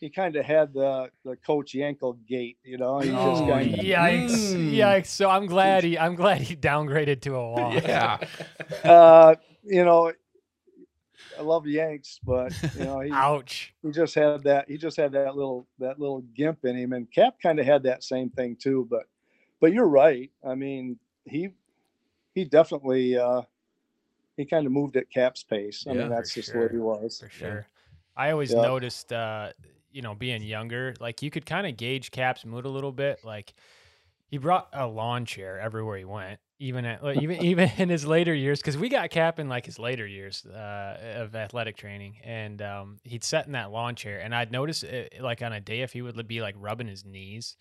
he 0.00 0.10
kind 0.10 0.34
of 0.36 0.44
had 0.44 0.72
the 0.74 1.10
the 1.24 1.36
coach 1.36 1.74
Yankel 1.74 2.16
gate, 2.26 2.58
you 2.64 2.76
know. 2.78 2.98
He 3.00 3.10
just 3.10 3.42
Oh, 3.42 3.46
kind 3.48 3.72
of 3.74 3.80
yikes! 3.80 4.74
Yikes! 4.74 5.06
So 5.06 5.30
I'm 5.30 5.46
glad 5.46 5.84
he. 5.84 5.98
I'm 5.98 6.14
glad 6.14 6.40
he 6.40 6.56
downgraded 6.56 7.20
to 7.22 7.36
a 7.36 7.50
walk. 7.50 7.82
Yeah. 7.84 8.18
uh, 8.84 9.34
you 9.62 9.84
know, 9.84 10.12
I 11.38 11.42
love 11.42 11.66
Yanks, 11.66 12.18
but 12.24 12.52
you 12.76 12.84
know, 12.84 13.00
he, 13.00 13.10
Ouch. 13.12 13.74
he 13.82 13.90
just 13.92 14.14
had 14.14 14.42
that 14.44 14.68
he 14.68 14.76
just 14.76 14.96
had 14.96 15.12
that 15.12 15.36
little 15.36 15.66
that 15.78 15.98
little 16.00 16.22
gimp 16.34 16.64
in 16.64 16.76
him, 16.76 16.92
and 16.92 17.10
Cap 17.12 17.36
kind 17.42 17.60
of 17.60 17.66
had 17.66 17.82
that 17.84 18.02
same 18.02 18.30
thing 18.30 18.56
too. 18.60 18.86
But 18.90 19.04
but 19.62 19.72
you're 19.74 19.88
right. 19.88 20.32
I 20.44 20.56
mean, 20.56 21.00
he 21.26 21.54
he 22.34 22.44
definitely 22.46 23.18
uh, 23.18 23.42
he 24.36 24.46
kind 24.46 24.66
of 24.66 24.72
moved 24.72 24.96
at 24.96 25.10
Cap's 25.10 25.44
pace. 25.44 25.86
I 25.90 25.94
Yeah, 25.94 25.94
mean, 25.94 26.10
that's 26.10 26.34
just 26.34 26.54
sure. 26.54 26.54
what 26.54 26.72
he 26.72 26.78
was 26.78 27.24
For 27.24 27.28
sure. 27.28 27.68
I 28.16 28.30
always 28.30 28.54
Yeah. 28.54 28.56
noticed, 28.56 29.12
uh, 29.12 29.52
you 29.90 30.02
know, 30.02 30.14
being 30.14 30.42
younger, 30.42 30.94
like 31.00 31.22
you 31.22 31.30
could 31.30 31.46
kind 31.46 31.66
of 31.66 31.76
gauge 31.76 32.10
Cap's 32.10 32.44
mood 32.44 32.64
a 32.64 32.68
little 32.68 32.92
bit. 32.92 33.20
Like 33.24 33.54
he 34.30 34.38
brought 34.38 34.68
a 34.72 34.86
lawn 34.86 35.26
chair 35.26 35.60
everywhere 35.60 35.98
he 35.98 36.04
went, 36.04 36.40
even 36.58 36.84
at 36.84 37.04
even 37.16 37.36
even 37.42 37.70
in 37.78 37.88
his 37.88 38.06
later 38.06 38.34
years 38.34 38.60
because 38.60 38.78
we 38.78 38.88
got 38.88 39.10
Cap 39.10 39.38
in 39.38 39.48
like 39.48 39.66
his 39.66 39.78
later 39.78 40.06
years 40.06 40.44
uh, 40.46 41.18
of 41.18 41.34
athletic 41.36 41.76
training, 41.76 42.20
and 42.24 42.62
um, 42.62 43.00
he'd 43.04 43.24
sit 43.24 43.46
in 43.46 43.52
that 43.52 43.70
lawn 43.72 43.96
chair, 43.96 44.20
and 44.20 44.34
I'd 44.34 44.52
notice 44.52 44.82
it, 44.82 45.16
like 45.20 45.42
on 45.42 45.52
a 45.52 45.60
day 45.60 45.82
if 45.82 45.92
he 45.92 46.02
would 46.02 46.28
be 46.28 46.42
like 46.42 46.56
rubbing 46.58 46.88
his 46.88 47.04
knees, 47.04 47.56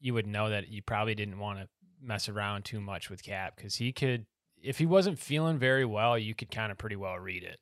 you 0.00 0.14
would 0.14 0.26
know 0.26 0.50
that 0.50 0.68
you 0.68 0.82
probably 0.82 1.14
didn't 1.14 1.38
want 1.38 1.60
to 1.60 1.68
mess 2.02 2.28
around 2.28 2.64
too 2.64 2.80
much 2.80 3.10
with 3.10 3.22
Cap 3.22 3.54
because 3.56 3.76
he 3.76 3.92
could 3.92 4.26
if 4.62 4.78
he 4.78 4.86
wasn't 4.86 5.18
feeling 5.18 5.58
very 5.58 5.84
well, 5.84 6.18
you 6.18 6.34
could 6.34 6.50
kind 6.50 6.70
of 6.70 6.78
pretty 6.78 6.96
well 6.96 7.18
read 7.18 7.44
it. 7.44 7.58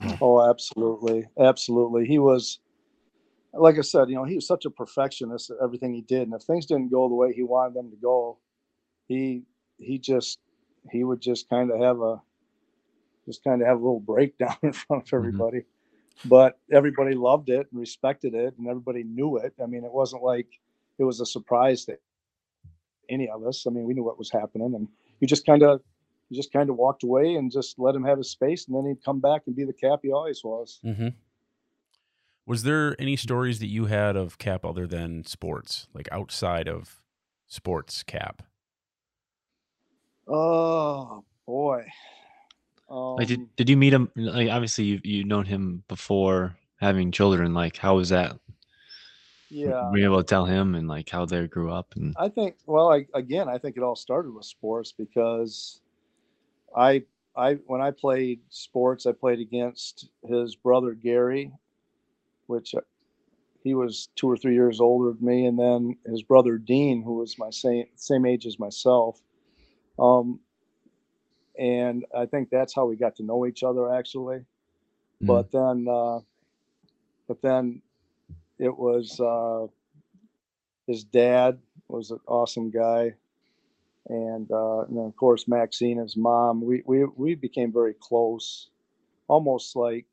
Oh, 0.22 0.48
absolutely, 0.48 1.26
absolutely. 1.38 2.06
He 2.06 2.18
was, 2.18 2.60
like 3.52 3.76
I 3.76 3.82
said, 3.82 4.08
you 4.08 4.14
know, 4.14 4.24
he 4.24 4.36
was 4.36 4.46
such 4.46 4.64
a 4.64 4.70
perfectionist 4.70 5.50
at 5.50 5.58
everything 5.62 5.92
he 5.92 6.00
did, 6.00 6.22
and 6.22 6.34
if 6.34 6.42
things 6.42 6.64
didn't 6.64 6.90
go 6.90 7.08
the 7.08 7.14
way 7.14 7.32
he 7.32 7.42
wanted 7.42 7.74
them 7.74 7.90
to 7.90 7.96
go, 7.96 8.38
he 9.08 9.42
he 9.78 9.98
just 9.98 10.38
he 10.90 11.04
would 11.04 11.20
just 11.20 11.50
kind 11.50 11.70
of 11.70 11.80
have 11.80 12.00
a 12.00 12.20
just 13.26 13.44
kind 13.44 13.60
of 13.60 13.68
have 13.68 13.76
a 13.76 13.80
little 13.80 14.00
breakdown 14.00 14.56
in 14.62 14.72
front 14.72 15.02
of 15.02 15.06
mm-hmm. 15.08 15.16
everybody. 15.16 15.62
But 16.24 16.58
everybody 16.72 17.14
loved 17.14 17.50
it 17.50 17.66
and 17.70 17.80
respected 17.80 18.34
it, 18.34 18.54
and 18.58 18.68
everybody 18.68 19.04
knew 19.04 19.36
it. 19.38 19.52
I 19.62 19.66
mean, 19.66 19.84
it 19.84 19.92
wasn't 19.92 20.22
like 20.22 20.48
it 21.00 21.04
was 21.04 21.20
a 21.20 21.26
surprise 21.26 21.86
to 21.86 21.96
any 23.08 23.28
of 23.28 23.44
us. 23.44 23.66
I 23.66 23.70
mean, 23.70 23.84
we 23.84 23.94
knew 23.94 24.04
what 24.04 24.18
was 24.18 24.30
happening, 24.30 24.74
and 24.74 24.86
you 25.18 25.26
just 25.26 25.46
kind 25.46 25.62
of 25.62 25.80
you 26.28 26.36
just 26.36 26.52
kind 26.52 26.70
of 26.70 26.76
walked 26.76 27.02
away 27.02 27.34
and 27.34 27.50
just 27.50 27.78
let 27.78 27.94
him 27.94 28.04
have 28.04 28.18
his 28.18 28.30
space, 28.30 28.68
and 28.68 28.76
then 28.76 28.86
he'd 28.86 29.04
come 29.04 29.18
back 29.18 29.42
and 29.46 29.56
be 29.56 29.64
the 29.64 29.72
cap 29.72 30.00
he 30.02 30.12
always 30.12 30.44
was. 30.44 30.78
Mm-hmm. 30.84 31.08
Was 32.46 32.62
there 32.62 32.96
any 32.98 33.16
stories 33.16 33.58
that 33.60 33.68
you 33.68 33.86
had 33.86 34.16
of 34.16 34.38
Cap 34.38 34.64
other 34.64 34.86
than 34.86 35.24
sports, 35.24 35.88
like 35.94 36.08
outside 36.12 36.68
of 36.68 37.00
sports 37.46 38.02
Cap? 38.02 38.42
Oh 40.28 41.24
boy. 41.46 41.86
Um, 42.90 43.16
Like, 43.16 43.28
did 43.28 43.56
did 43.56 43.70
you 43.70 43.76
meet 43.76 43.92
him? 43.92 44.10
Like, 44.16 44.50
obviously, 44.50 44.84
you 44.84 45.00
you 45.04 45.24
known 45.24 45.46
him 45.46 45.84
before 45.88 46.56
having 46.80 47.12
children. 47.12 47.54
Like, 47.54 47.76
how 47.76 47.96
was 47.96 48.08
that? 48.10 48.38
Yeah. 49.50 49.88
Were 49.90 49.98
you 49.98 50.04
able 50.04 50.22
to 50.22 50.24
tell 50.24 50.46
him 50.46 50.74
and 50.74 50.88
like 50.88 51.08
how 51.08 51.26
they 51.26 51.46
grew 51.46 51.70
up 51.70 51.94
and 51.96 52.14
I 52.18 52.28
think 52.28 52.56
well, 52.66 52.92
I, 52.92 53.06
again, 53.14 53.48
I 53.48 53.58
think 53.58 53.76
it 53.76 53.82
all 53.82 53.96
started 53.96 54.34
with 54.34 54.44
sports 54.44 54.92
because 54.92 55.80
I 56.76 57.02
I 57.36 57.54
when 57.66 57.80
I 57.80 57.90
played 57.90 58.40
sports, 58.48 59.06
I 59.06 59.12
played 59.12 59.40
against 59.40 60.08
his 60.22 60.56
brother 60.56 60.94
Gary, 60.94 61.52
which 62.46 62.74
uh, 62.74 62.80
he 63.62 63.74
was 63.74 64.08
two 64.16 64.30
or 64.30 64.36
three 64.36 64.54
years 64.54 64.80
older 64.80 65.12
than 65.12 65.26
me, 65.26 65.46
and 65.46 65.58
then 65.58 65.96
his 66.06 66.22
brother 66.22 66.58
Dean, 66.58 67.02
who 67.02 67.14
was 67.14 67.38
my 67.38 67.50
same 67.50 67.86
same 67.96 68.26
age 68.26 68.46
as 68.46 68.58
myself. 68.58 69.20
Um, 69.98 70.40
and 71.58 72.06
I 72.16 72.24
think 72.26 72.48
that's 72.48 72.74
how 72.74 72.86
we 72.86 72.96
got 72.96 73.16
to 73.16 73.22
know 73.22 73.46
each 73.46 73.62
other 73.62 73.92
actually. 73.94 74.44
But 75.20 75.52
then, 75.52 75.86
uh, 75.86 76.20
but 77.28 77.42
then 77.42 77.82
it 78.60 78.76
was 78.76 79.18
uh, 79.20 79.66
his 80.86 81.04
dad 81.04 81.58
was 81.88 82.10
an 82.10 82.20
awesome 82.28 82.70
guy, 82.70 83.14
and, 84.08 84.50
uh, 84.50 84.80
and 84.82 84.96
then 84.98 85.06
of 85.06 85.16
course 85.16 85.48
Maxine, 85.48 85.98
his 85.98 86.16
mom. 86.16 86.64
We 86.64 86.82
we 86.86 87.04
we 87.16 87.34
became 87.34 87.72
very 87.72 87.94
close, 88.00 88.70
almost 89.28 89.76
like 89.76 90.06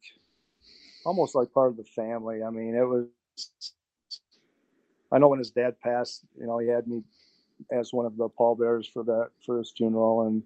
almost 1.06 1.36
like 1.36 1.54
part 1.54 1.72
of 1.72 1.78
the 1.78 1.84
family. 1.84 2.44
I 2.44 2.50
mean, 2.50 2.76
it 2.76 2.84
was. 2.88 3.08
I 5.12 5.20
know 5.20 5.30
when 5.30 5.40
his 5.40 5.52
dad 5.52 5.80
passed, 5.80 6.26
you 6.40 6.48
know, 6.48 6.60
he 6.60 6.68
had 6.68 6.88
me 6.88 7.04
as 7.72 7.94
one 7.94 8.06
of 8.06 8.18
the 8.18 8.30
pallbearers 8.30 8.88
for 8.88 9.04
that 9.04 9.30
for 9.46 9.58
his 9.60 9.74
funeral, 9.76 10.28
and 10.28 10.44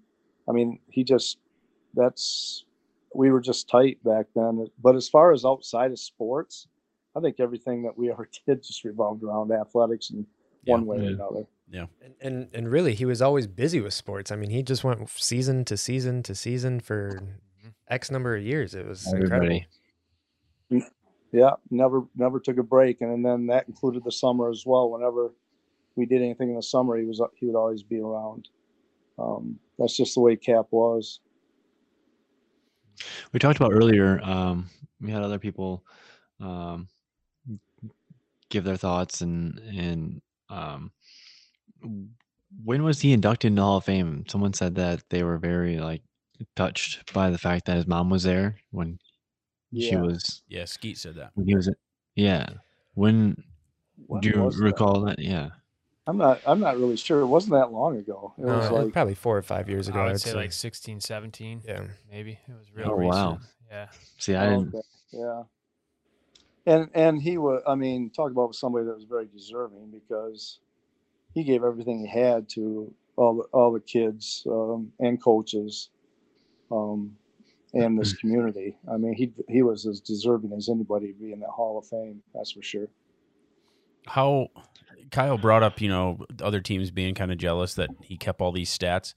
I 0.48 0.52
mean, 0.52 0.80
he 0.90 1.04
just 1.04 1.38
that's 1.94 2.64
we 3.14 3.30
were 3.30 3.40
just 3.40 3.68
tight 3.68 4.02
back 4.04 4.26
then. 4.34 4.66
But 4.82 4.96
as 4.96 5.08
far 5.08 5.32
as 5.32 5.44
outside 5.44 5.92
of 5.92 5.98
sports, 5.98 6.68
I 7.16 7.20
think 7.20 7.40
everything 7.40 7.82
that 7.82 7.96
we 7.96 8.10
ever 8.10 8.28
did 8.46 8.62
just 8.62 8.84
revolved 8.84 9.22
around 9.22 9.52
athletics 9.52 10.10
in 10.10 10.26
one 10.64 10.86
way 10.86 10.98
or 10.98 11.08
another. 11.08 11.46
Yeah. 11.68 11.86
And, 12.02 12.14
and 12.20 12.48
and 12.52 12.70
really, 12.70 12.94
he 12.94 13.04
was 13.04 13.22
always 13.22 13.46
busy 13.46 13.80
with 13.80 13.94
sports. 13.94 14.30
I 14.30 14.36
mean, 14.36 14.50
he 14.50 14.62
just 14.62 14.84
went 14.84 15.08
season 15.08 15.64
to 15.66 15.76
season 15.76 16.22
to 16.24 16.34
season 16.34 16.80
for 16.80 17.22
X 17.88 18.10
number 18.10 18.36
of 18.36 18.42
years. 18.42 18.74
It 18.74 18.86
was 18.86 19.10
incredible. 19.12 19.60
Yeah, 21.32 21.52
never 21.70 22.02
never 22.14 22.38
took 22.38 22.58
a 22.58 22.62
break, 22.62 23.00
and 23.00 23.24
then 23.24 23.46
that 23.46 23.66
included 23.66 24.04
the 24.04 24.12
summer 24.12 24.50
as 24.50 24.64
well. 24.66 24.90
Whenever 24.90 25.32
we 25.96 26.04
did 26.04 26.20
anything 26.20 26.50
in 26.50 26.56
the 26.56 26.62
summer, 26.62 26.98
he 26.98 27.06
was 27.06 27.22
he 27.36 27.46
would 27.46 27.56
always 27.56 27.82
be 27.82 28.00
around. 28.00 28.48
Um, 29.18 29.58
that's 29.78 29.96
just 29.96 30.14
the 30.14 30.20
way 30.20 30.36
Cap 30.36 30.66
was. 30.70 31.20
we 33.32 33.40
talked 33.40 33.58
about 33.58 33.72
earlier? 33.72 34.20
Um, 34.22 34.68
we 35.00 35.10
had 35.10 35.22
other 35.22 35.38
people 35.38 35.84
um, 36.38 36.88
give 38.52 38.64
their 38.64 38.76
thoughts 38.76 39.22
and 39.22 39.58
and 39.60 40.20
um, 40.50 40.92
when 42.64 42.82
was 42.84 43.00
he 43.00 43.12
inducted 43.12 43.48
in 43.48 43.54
the 43.56 43.62
Hall 43.62 43.78
of 43.78 43.84
Fame? 43.84 44.24
Someone 44.28 44.52
said 44.52 44.74
that 44.76 45.02
they 45.08 45.22
were 45.24 45.38
very 45.38 45.78
like 45.78 46.02
touched 46.54 47.12
by 47.14 47.30
the 47.30 47.38
fact 47.38 47.64
that 47.66 47.76
his 47.76 47.86
mom 47.86 48.10
was 48.10 48.22
there 48.22 48.56
when 48.70 48.98
she 49.76 49.96
was 49.96 50.42
Yeah, 50.48 50.66
Skeet 50.66 50.98
said 50.98 51.14
that. 51.14 51.30
when 51.34 51.46
he 51.48 51.54
was 51.54 51.68
yeah 52.14 52.46
when, 52.94 53.42
When 54.06 54.20
do 54.20 54.28
you 54.28 54.42
was 54.42 54.56
that? 54.58 54.64
recall 54.64 55.00
that 55.06 55.18
yeah 55.18 55.48
I'm 56.06 56.18
not 56.18 56.42
I'm 56.46 56.60
not 56.60 56.76
really 56.76 56.96
sure. 56.96 57.20
It 57.20 57.26
wasn't 57.26 57.52
that 57.52 57.72
long 57.72 57.96
ago. 57.96 58.34
It 58.36 58.44
was 58.44 58.66
it 58.66 58.72
was 58.72 58.84
like 58.84 58.92
probably 58.92 59.14
four 59.14 59.38
or 59.38 59.42
five 59.42 59.68
years 59.68 59.86
ago. 59.88 60.00
I 60.00 60.04
would 60.06 60.12
I'd 60.14 60.20
say 60.20 60.34
like 60.34 60.52
16, 60.52 61.00
17. 61.00 61.62
Yeah. 61.64 61.84
maybe 62.10 62.32
it 62.32 62.52
was 62.58 62.72
real 62.74 62.90
Oh, 62.90 62.96
recent. 62.96 63.14
wow. 63.14 63.38
Yeah. 63.70 63.86
see 64.18 64.34
I 64.34 64.46
Oh, 64.46 64.50
didn't 64.50 64.74
okay. 64.74 64.86
Yeah. 65.12 65.42
And 66.66 66.88
and 66.94 67.20
he 67.20 67.38
was 67.38 67.62
I 67.66 67.74
mean, 67.74 68.10
talk 68.10 68.30
about 68.30 68.54
somebody 68.54 68.86
that 68.86 68.94
was 68.94 69.04
very 69.04 69.26
deserving 69.26 69.90
because 69.90 70.60
he 71.34 71.44
gave 71.44 71.64
everything 71.64 72.00
he 72.00 72.06
had 72.06 72.48
to 72.50 72.92
all 73.16 73.36
the 73.36 73.42
all 73.52 73.72
the 73.72 73.80
kids 73.80 74.46
um, 74.50 74.92
and 75.00 75.22
coaches 75.22 75.90
um, 76.70 77.16
and 77.74 77.98
this 77.98 78.12
community. 78.12 78.76
I 78.92 78.96
mean, 78.96 79.14
he 79.14 79.32
he 79.48 79.62
was 79.62 79.86
as 79.86 80.00
deserving 80.00 80.52
as 80.52 80.68
anybody 80.68 81.08
to 81.08 81.18
be 81.18 81.32
in 81.32 81.40
the 81.40 81.48
Hall 81.48 81.78
of 81.78 81.86
Fame. 81.86 82.22
That's 82.34 82.52
for 82.52 82.62
sure. 82.62 82.88
How 84.06 84.48
Kyle 85.10 85.38
brought 85.38 85.62
up, 85.62 85.80
you 85.80 85.88
know, 85.88 86.24
other 86.40 86.60
teams 86.60 86.90
being 86.90 87.14
kind 87.14 87.32
of 87.32 87.38
jealous 87.38 87.74
that 87.74 87.90
he 88.02 88.16
kept 88.16 88.40
all 88.40 88.52
these 88.52 88.76
stats. 88.76 89.14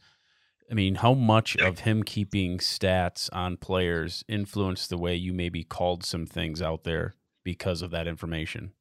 I 0.70 0.74
mean, 0.74 0.96
how 0.96 1.14
much 1.14 1.56
of 1.58 1.80
him 1.80 2.02
keeping 2.02 2.58
stats 2.58 3.30
on 3.32 3.58
players 3.58 4.24
influenced 4.28 4.90
the 4.90 4.98
way 4.98 5.16
you 5.16 5.32
maybe 5.32 5.64
called 5.64 6.04
some 6.04 6.26
things 6.26 6.60
out 6.60 6.84
there 6.84 7.14
because 7.46 7.82
of 7.82 7.92
that 7.92 8.08
information? 8.08 8.74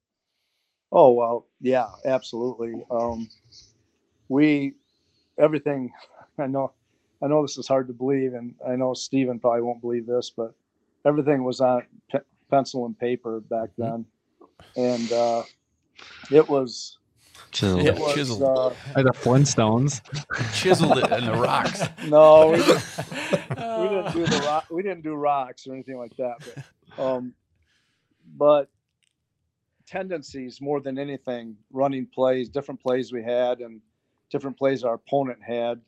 Oh 0.91 1.13
well, 1.13 1.47
yeah, 1.61 1.87
absolutely. 2.05 2.83
Um, 2.91 3.29
we 4.29 4.75
everything. 5.39 5.93
I 6.39 6.49
know, 6.49 6.73
I 7.23 7.29
know 7.29 7.43
this 7.43 7.59
is 7.59 7.69
hard 7.69 7.87
to 7.87 7.93
believe, 7.93 8.35
and 8.35 8.57
I 8.67 8.75
know 8.75 8.93
Stephen 8.93 9.39
probably 9.39 9.63
won't 9.63 9.81
believe 9.81 10.05
this, 10.05 10.33
but 10.37 10.53
everything 11.07 11.45
was 11.45 11.61
on 11.61 11.85
pe- 12.11 12.19
pencil 12.51 12.87
and 12.87 12.99
paper 12.99 13.39
back 13.39 13.69
then, 13.79 14.05
and 14.75 15.13
uh, 15.13 15.45
it 16.33 16.49
was. 16.49 16.99
chiseled 17.53 17.87
It 17.87 17.97
was, 17.97 18.15
chiseled. 18.15 18.43
uh, 18.43 18.71
like 18.97 19.05
the 19.05 19.13
Flintstones 19.13 20.01
Chiseled 20.53 20.99
it 20.99 21.13
in 21.13 21.27
the 21.27 21.35
rocks. 21.35 21.83
no, 22.07 22.51
we 22.51 22.57
didn't, 22.57 22.83
we 23.79 23.89
didn't 23.89 24.13
do 24.13 24.27
the 24.27 24.43
rock. 24.45 24.65
We 24.71 24.83
didn't 24.83 25.03
do 25.03 25.15
rocks 25.15 25.67
or 25.69 25.75
anything 25.75 25.99
like 25.99 26.17
that. 26.17 26.35
But, 26.97 27.03
um, 27.05 27.33
but 28.37 28.69
tendencies 29.87 30.61
more 30.61 30.81
than 30.81 30.99
anything, 30.99 31.57
running 31.73 32.07
plays, 32.07 32.49
different 32.49 32.81
plays 32.81 33.13
we 33.13 33.23
had, 33.23 33.61
and 33.61 33.81
different 34.31 34.57
plays 34.57 34.85
our 34.85 34.95
opponent 34.95 35.39
had, 35.43 35.81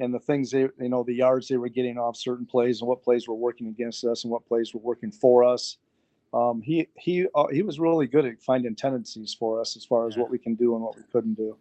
and 0.00 0.12
the 0.14 0.20
things 0.20 0.50
they, 0.50 0.60
you 0.60 0.88
know, 0.88 1.02
the 1.02 1.14
yards 1.14 1.48
they 1.48 1.56
were 1.56 1.68
getting 1.68 1.98
off 1.98 2.16
certain 2.16 2.46
plays, 2.46 2.80
and 2.80 2.88
what 2.88 3.02
plays 3.02 3.26
were 3.26 3.34
working 3.34 3.68
against 3.68 4.04
us, 4.04 4.24
and 4.24 4.30
what 4.30 4.46
plays 4.46 4.74
were 4.74 4.80
working 4.80 5.10
for 5.10 5.44
us. 5.44 5.78
Um, 6.34 6.60
he 6.60 6.88
he 6.98 7.26
uh, 7.34 7.46
he 7.50 7.62
was 7.62 7.80
really 7.80 8.06
good 8.06 8.26
at 8.26 8.42
finding 8.42 8.74
tendencies 8.76 9.32
for 9.34 9.60
us 9.60 9.76
as 9.76 9.84
far 9.86 10.06
as 10.06 10.14
Yeah. 10.14 10.22
what 10.22 10.30
we 10.30 10.38
can 10.38 10.54
do 10.54 10.74
and 10.74 10.84
what 10.84 10.96
we 10.96 11.02
couldn't 11.10 11.34
do 11.34 11.56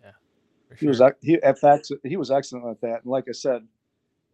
For 0.67 0.75
he 0.75 0.87
was 0.87 1.01
he 1.21 1.39
in 1.41 1.55
fact 1.55 1.89
he 2.03 2.17
was 2.17 2.31
excellent 2.31 2.67
at 2.67 2.81
that 2.81 3.03
and 3.03 3.11
like 3.11 3.29
i 3.29 3.31
said 3.31 3.65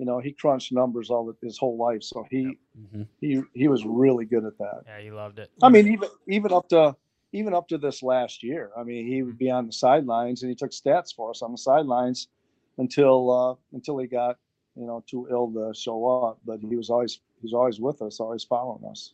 you 0.03 0.07
know 0.11 0.19
he 0.19 0.33
crunched 0.33 0.73
numbers 0.73 1.09
all 1.09 1.33
his 1.41 1.57
whole 1.57 1.77
life 1.77 2.03
so 2.03 2.25
he 2.29 2.57
Mhm. 2.77 3.07
he 3.21 3.41
he 3.53 3.67
was 3.69 3.85
really 3.85 4.25
good 4.25 4.43
at 4.43 4.57
that 4.57 4.81
Yeah, 4.85 4.99
he 4.99 5.11
loved 5.11 5.39
it. 5.39 5.49
i 5.61 5.69
mean 5.69 5.87
even 5.87 6.09
even 6.27 6.51
up 6.51 6.67
to 6.69 6.93
even 7.31 7.53
up 7.53 7.69
to 7.69 7.77
this 7.77 8.03
last 8.03 8.43
year 8.43 8.71
i 8.77 8.83
mean 8.83 9.07
he 9.07 9.23
would 9.23 9.37
be 9.37 9.49
on 9.49 9.65
the 9.65 9.71
sidelines 9.71 10.43
and 10.43 10.49
he 10.49 10.55
took 10.55 10.71
stats 10.71 11.15
for 11.15 11.29
us 11.29 11.41
on 11.41 11.51
the 11.53 11.57
sidelines 11.57 12.27
until 12.77 13.31
uh 13.31 13.55
until 13.71 13.97
he 13.97 14.07
got 14.07 14.35
you 14.75 14.85
know 14.85 15.01
too 15.09 15.25
ill 15.31 15.47
to 15.53 15.73
show 15.73 15.97
up 16.27 16.37
but 16.43 16.59
he 16.59 16.75
was 16.75 16.89
always 16.89 17.13
he 17.39 17.45
was 17.47 17.53
always 17.53 17.79
with 17.79 18.01
us 18.01 18.19
always 18.19 18.43
following 18.43 18.83
us 18.91 19.13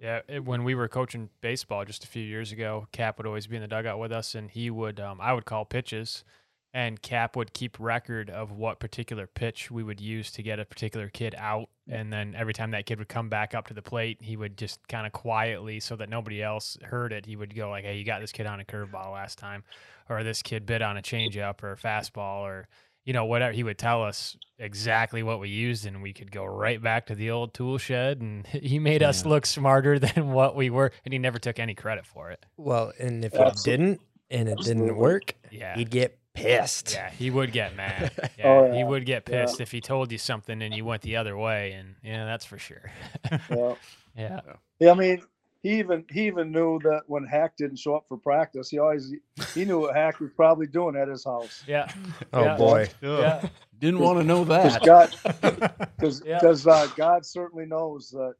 Yeah, 0.00 0.20
it, 0.28 0.44
when 0.46 0.64
we 0.64 0.74
were 0.74 0.88
coaching 0.88 1.28
baseball 1.42 1.84
just 1.84 2.04
a 2.04 2.06
few 2.06 2.22
years 2.24 2.52
ago, 2.52 2.88
Cap 2.90 3.18
would 3.18 3.26
always 3.26 3.46
be 3.46 3.56
in 3.56 3.62
the 3.62 3.68
dugout 3.68 3.98
with 4.00 4.12
us, 4.12 4.34
and 4.34 4.50
he 4.50 4.70
would, 4.70 4.98
um, 4.98 5.20
I 5.20 5.34
would 5.34 5.44
call 5.44 5.66
pitches, 5.66 6.24
and 6.72 7.02
Cap 7.02 7.34
would 7.36 7.52
keep 7.52 7.78
record 7.80 8.30
of 8.30 8.52
what 8.52 8.78
particular 8.78 9.26
pitch 9.26 9.70
we 9.70 9.82
would 9.82 10.00
use 10.00 10.30
to 10.32 10.42
get 10.42 10.60
a 10.60 10.64
particular 10.64 11.08
kid 11.08 11.34
out. 11.36 11.68
Mm. 11.88 12.00
And 12.00 12.12
then 12.12 12.34
every 12.36 12.52
time 12.52 12.70
that 12.70 12.86
kid 12.86 12.98
would 12.98 13.08
come 13.08 13.28
back 13.28 13.54
up 13.54 13.66
to 13.68 13.74
the 13.74 13.82
plate, 13.82 14.18
he 14.20 14.36
would 14.36 14.56
just 14.56 14.86
kind 14.88 15.06
of 15.06 15.12
quietly, 15.12 15.80
so 15.80 15.96
that 15.96 16.08
nobody 16.08 16.42
else 16.42 16.76
heard 16.82 17.12
it, 17.12 17.26
he 17.26 17.34
would 17.36 17.54
go 17.54 17.70
like, 17.70 17.84
"Hey, 17.84 17.96
you 17.98 18.04
got 18.04 18.20
this 18.20 18.32
kid 18.32 18.46
on 18.46 18.60
a 18.60 18.64
curveball 18.64 19.12
last 19.12 19.38
time, 19.38 19.64
or 20.08 20.22
this 20.22 20.42
kid 20.42 20.64
bit 20.66 20.82
on 20.82 20.96
a 20.96 21.02
changeup 21.02 21.62
or 21.62 21.72
a 21.72 21.76
fastball, 21.76 22.42
or 22.42 22.68
you 23.04 23.12
know 23.12 23.24
whatever." 23.24 23.52
He 23.52 23.64
would 23.64 23.78
tell 23.78 24.04
us 24.04 24.36
exactly 24.58 25.24
what 25.24 25.40
we 25.40 25.48
used, 25.48 25.86
and 25.86 26.02
we 26.02 26.12
could 26.12 26.30
go 26.30 26.44
right 26.44 26.80
back 26.80 27.06
to 27.06 27.16
the 27.16 27.30
old 27.30 27.52
tool 27.52 27.78
shed. 27.78 28.20
And 28.20 28.46
he 28.46 28.78
made 28.78 29.02
us 29.02 29.24
look 29.24 29.44
smarter 29.44 29.98
than 29.98 30.30
what 30.30 30.54
we 30.54 30.70
were, 30.70 30.92
and 31.04 31.12
he 31.12 31.18
never 31.18 31.40
took 31.40 31.58
any 31.58 31.74
credit 31.74 32.06
for 32.06 32.30
it. 32.30 32.46
Well, 32.56 32.92
and 33.00 33.24
if 33.24 33.34
Absolutely. 33.34 33.72
it 33.72 33.76
didn't 33.76 34.00
and 34.30 34.48
it 34.48 34.52
Absolutely. 34.52 34.84
didn't 34.86 34.96
work, 34.98 35.34
Yeah. 35.50 35.74
he'd 35.76 35.90
get 35.90 36.19
pissed. 36.34 36.92
Yeah, 36.94 37.10
he 37.10 37.30
would 37.30 37.52
get 37.52 37.76
mad. 37.76 38.12
Yeah, 38.38 38.48
Oh, 38.48 38.72
he 38.72 38.84
would 38.84 39.04
get 39.06 39.28
Yeah. 39.28 39.44
pissed 39.44 39.60
if 39.60 39.70
he 39.70 39.80
told 39.80 40.10
you 40.12 40.18
something 40.18 40.62
and 40.62 40.74
you 40.74 40.84
went 40.84 41.02
the 41.02 41.16
other 41.16 41.36
way, 41.36 41.72
and 41.72 41.94
yeah, 42.02 42.24
that's 42.24 42.44
for 42.44 42.58
sure. 42.58 42.90
Yeah. 43.50 43.74
yeah, 44.16 44.40
Yeah, 44.78 44.90
I 44.92 44.94
mean, 44.94 45.22
he 45.62 45.78
even 45.78 46.04
he 46.10 46.26
even 46.26 46.52
knew 46.52 46.78
that 46.84 47.02
when 47.06 47.24
Hack 47.24 47.56
didn't 47.56 47.78
show 47.78 47.94
up 47.96 48.06
for 48.08 48.16
practice, 48.16 48.70
he 48.70 48.78
always 48.78 49.12
he 49.54 49.64
knew 49.64 49.80
what 49.80 49.94
Hack 49.94 50.20
was 50.20 50.30
probably 50.34 50.66
doing 50.66 50.96
at 50.96 51.08
his 51.08 51.24
house. 51.24 51.62
yeah, 51.66 51.92
Oh 52.32 52.44
Yeah. 52.44 52.56
boy. 52.56 52.88
yeah. 53.02 53.48
Didn't 53.78 54.00
want 54.00 54.18
to 54.18 54.24
know 54.24 54.44
Because 54.44 54.78
that. 54.78 54.84
God, 54.84 55.74
because 55.98 56.24
Yeah. 56.24 56.38
uh, 56.72 56.86
God 56.96 57.24
certainly 57.26 57.66
knows 57.66 58.10
that 58.10 58.34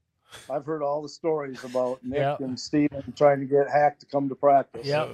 I've 0.51 0.65
heard 0.67 0.83
all 0.83 1.03
the 1.03 1.09
stories 1.09 1.63
about 1.65 2.01
Nick 2.03 2.19
Yeah. 2.19 2.37
and 2.41 2.59
Steven 2.59 3.13
trying 3.17 3.41
to 3.41 3.47
get 3.47 3.69
Hack 3.71 3.99
to 4.01 4.07
come 4.07 4.29
to 4.29 4.35
practice. 4.35 4.87
Yep, 4.87 5.11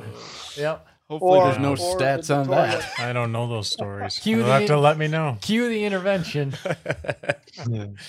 yep. 0.57 0.87
Hopefully, 1.09 1.39
there's 1.41 1.59
no 1.59 1.75
stats 1.75 2.35
on 2.37 2.47
toilet. 2.47 2.81
that. 2.81 2.99
I 2.99 3.13
don't 3.13 3.31
know 3.31 3.47
those 3.47 3.69
stories. 3.71 4.19
Cue 4.19 4.39
You'll 4.39 4.47
have 4.47 4.63
the- 4.63 4.67
to 4.69 4.79
let 4.79 4.99
me 4.99 5.07
know. 5.07 5.39
Cue 5.41 5.69
the 5.69 5.85
intervention. 5.85 6.55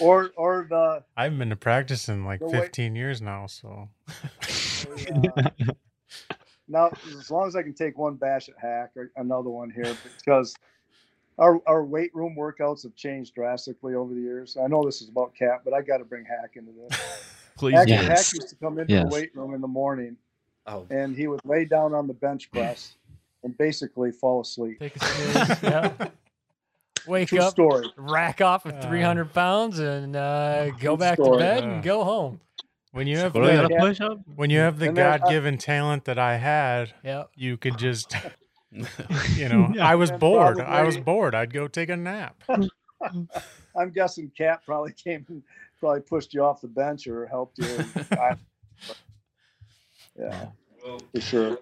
Or 0.01 0.31
or 0.35 0.67
the, 0.69 1.03
I 1.15 1.23
haven't 1.23 1.39
been 1.39 1.49
to 1.51 1.55
practice 1.55 2.09
in 2.09 2.25
like 2.25 2.39
The 2.41 2.47
way- 2.47 2.59
15 2.61 2.95
years 2.97 3.21
now, 3.21 3.47
so 3.47 3.87
uh, 4.09 5.49
now 6.67 6.89
as 7.17 7.31
long 7.31 7.47
as 7.47 7.55
I 7.55 7.63
can 7.63 7.73
take 7.73 7.97
one 7.97 8.15
bash 8.15 8.49
at 8.49 8.55
Hack 8.61 8.91
or 8.97 9.09
another 9.15 9.49
one 9.49 9.69
here 9.69 9.95
because 10.17 10.53
our 11.39 11.61
our 11.65 11.85
weight 11.85 12.13
room 12.13 12.35
workouts 12.37 12.83
have 12.83 12.93
changed 12.95 13.35
drastically 13.35 13.95
over 13.95 14.13
the 14.13 14.19
years. 14.19 14.57
I 14.61 14.67
know 14.67 14.83
this 14.83 15.01
is 15.01 15.07
about 15.09 15.33
Cap, 15.33 15.61
but 15.63 15.73
I 15.73 15.81
got 15.81 15.97
to 15.99 16.05
bring 16.05 16.25
Hack 16.25 16.51
into 16.55 16.71
this. 16.73 16.99
Please 17.57 17.75
Hack, 17.75 17.87
do. 17.87 17.93
Hack 17.93 18.17
used 18.33 18.49
to 18.49 18.55
come 18.55 18.79
into 18.79 18.93
Yes. 18.93 19.07
the 19.07 19.13
weight 19.15 19.33
room 19.35 19.53
in 19.53 19.61
the 19.61 19.67
morning 19.67 20.17
Oh, 20.67 20.85
and 20.89 21.15
he 21.15 21.27
would 21.27 21.39
lay 21.45 21.63
down 21.65 21.93
on 21.93 22.07
the 22.07 22.13
bench 22.13 22.51
press 22.51 22.95
and 23.43 23.57
basically 23.57 24.11
fall 24.11 24.41
asleep. 24.41 24.79
Take 24.79 24.95
a 24.97 24.99
snooze. 24.99 25.63
yeah. 25.63 25.93
Wake 27.07 27.29
True 27.29 27.39
up, 27.39 27.51
story. 27.51 27.87
rack 27.95 28.41
off 28.41 28.65
of 28.65 28.73
Uh, 28.73 28.81
300 28.81 29.33
pounds, 29.33 29.79
and 29.79 30.13
uh, 30.13 30.71
go 30.71 30.95
True 30.95 30.97
back 30.97 31.17
to 31.19 31.37
bed 31.37 31.63
Uh, 31.63 31.67
and 31.67 31.83
go 31.83 32.03
home. 32.03 32.41
when 32.91 33.07
you 33.07 33.17
have 33.19 33.33
What 33.33 33.45
the, 33.45 33.67
Yeah. 33.71 33.79
push 33.79 34.01
up? 34.01 34.19
when 34.35 34.49
you 34.49 34.59
have 34.59 34.77
the 34.77 34.87
And 34.89 34.97
then, 34.97 35.05
uh, 35.13 35.17
God-given 35.19 35.57
talent 35.57 36.03
that 36.03 36.19
I 36.19 36.35
had, 36.35 36.93
Yep. 37.05 37.29
you 37.35 37.55
could 37.55 37.77
just 37.77 38.13
you 38.71 39.47
know, 39.47 39.71
Yeah. 39.73 39.87
I 39.87 39.95
was 39.95 40.09
And 40.09 40.19
bored. 40.19 40.59
I 40.59 40.83
was 40.83 40.97
bored. 40.97 41.33
I'd 41.33 41.53
go 41.53 41.69
take 41.69 41.87
a 41.89 41.95
nap. 41.95 42.43
I'm 43.73 43.91
guessing 43.93 44.29
Cap 44.37 44.65
probably 44.65 44.91
came 44.91 45.25
and 45.29 45.41
probably 45.79 46.01
pushed 46.01 46.33
you 46.33 46.43
off 46.43 46.59
the 46.59 46.67
bench 46.67 47.07
or 47.07 47.25
helped 47.27 47.57
you. 47.59 47.85
I- 50.19 50.23
yeah, 50.23 50.45
for 51.13 51.21
sure. 51.21 51.57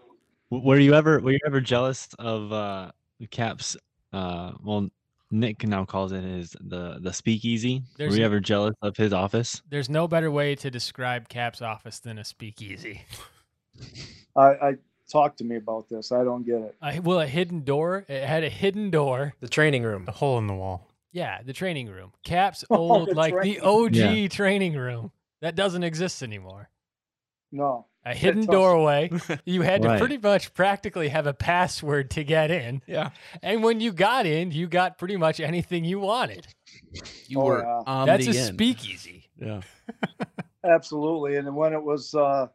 Were 0.52 0.78
you 0.80 0.94
ever 0.94 1.20
were 1.20 1.32
you 1.32 1.40
ever 1.46 1.60
jealous 1.60 2.08
of 2.20 2.52
uh 2.54 2.92
Cap's 3.32 3.76
uh 4.14 4.52
well 4.64 4.90
Nick 5.32 5.68
now 5.68 5.84
calls 5.86 6.12
it 6.12 6.24
his 6.24 6.56
the 6.62 7.00
the 7.02 7.12
speakeasy. 7.12 7.82
There's 7.98 8.12
were 8.14 8.20
you 8.20 8.26
ever 8.26 8.40
jealous 8.40 8.76
of 8.82 8.96
his 8.96 9.12
office? 9.12 9.62
There's 9.70 9.90
no 9.90 10.08
better 10.08 10.30
way 10.32 10.56
to 10.56 10.70
describe 10.70 11.28
Cap's 11.30 11.62
office 11.62 12.00
than 12.00 12.20
a 12.20 12.24
speakeasy. 12.24 13.02
I, 14.36 14.42
I 14.46 14.74
talk 15.12 15.36
to 15.38 15.44
me 15.44 15.56
about 15.58 15.90
this. 15.90 16.12
I 16.12 16.24
don't 16.24 16.46
get 16.46 16.62
it. 16.62 16.76
Uh, 16.82 17.02
well, 17.04 17.20
a 17.22 17.28
hidden 17.28 17.64
door. 17.64 18.06
It 18.08 18.24
had 18.26 18.44
a 18.44 18.50
hidden 18.50 18.90
door. 18.92 19.34
the 19.40 19.48
training 19.50 19.84
room. 19.84 20.06
The 20.06 20.12
hole 20.12 20.38
in 20.38 20.48
the 20.48 20.54
wall. 20.54 20.88
Yeah, 21.12 21.42
the 21.44 21.54
training 21.54 21.88
room. 21.90 22.12
Cap's 22.24 22.64
Oh, 22.70 22.76
old, 22.78 23.10
the 23.10 23.14
like 23.16 23.42
the 23.42 23.60
OG 23.62 23.96
Yeah. 23.96 24.28
training 24.28 24.76
room. 24.76 25.12
That 25.42 25.56
doesn't 25.56 25.84
exist 25.84 26.22
anymore. 26.24 26.70
No. 27.52 27.86
A 28.08 28.14
hidden 28.14 28.42
doesn't. 28.42 28.52
doorway. 28.54 29.10
You 29.46 29.64
had 29.64 29.82
to 29.82 29.98
pretty 29.98 30.18
much 30.20 30.54
practically 30.54 31.10
have 31.10 31.26
a 31.28 31.34
password 31.34 32.12
to 32.12 32.24
get 32.24 32.52
in. 32.52 32.82
Yeah. 32.86 33.10
And 33.42 33.64
when 33.64 33.80
you 33.82 33.92
got 33.92 34.26
in, 34.28 34.52
you 34.52 34.68
got 34.68 34.98
pretty 35.00 35.18
much 35.18 35.40
anything 35.40 35.84
you 35.86 36.00
wanted. 36.00 36.46
You 37.28 37.42
Oh, 37.42 37.46
were 37.46 37.60
yeah. 37.64 37.82
on 37.88 38.06
That's 38.08 38.26
the 38.28 38.38
a 38.38 38.42
end. 38.42 38.54
speakeasy. 38.56 39.30
Yeah. 39.38 39.62
Absolutely. 40.64 41.38
And 41.38 41.48
then 41.48 41.56
when 41.56 41.74
it 41.74 41.82
was 41.84 42.14
uh, 42.14 42.48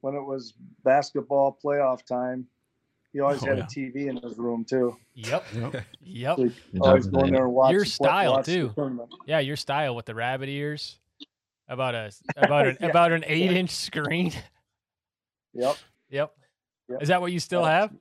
when 0.00 0.14
it 0.14 0.22
was 0.24 0.54
basketball 0.84 1.56
playoff 1.64 2.04
time, 2.04 2.46
he 3.12 3.20
always 3.20 3.42
Oh, 3.42 3.46
had 3.46 3.58
yeah. 3.58 3.64
a 3.64 3.66
TV 3.66 4.06
in 4.08 4.16
his 4.16 4.38
room 4.38 4.64
too. 4.64 4.96
Yep. 5.14 5.44
Yep. 5.54 5.84
Yep. 6.02 6.36
So 6.74 6.80
always 6.82 7.04
job, 7.06 7.14
go 7.14 7.20
in 7.26 7.32
there 7.32 7.44
and 7.44 7.52
watch 7.54 7.72
Your 7.72 7.84
style, 7.84 8.32
watch 8.34 8.46
too. 8.46 8.72
Yeah, 9.26 9.40
your 9.40 9.56
style 9.56 9.94
with 9.96 10.06
the 10.06 10.14
rabbit 10.14 10.48
ears. 10.48 10.98
About 11.68 11.94
a 11.94 12.10
about 12.36 12.66
an 12.66 12.76
Yeah. 12.80 12.86
about 12.88 13.12
an 13.12 13.24
eight 13.26 13.52
inch 13.52 13.70
screen. 13.70 14.32
Yep. 15.54 15.76
Yep. 16.10 16.32
Yep. 16.88 17.02
Is 17.02 17.08
that 17.08 17.20
what 17.20 17.32
you 17.32 17.40
still 17.40 17.64
have? 17.64 17.92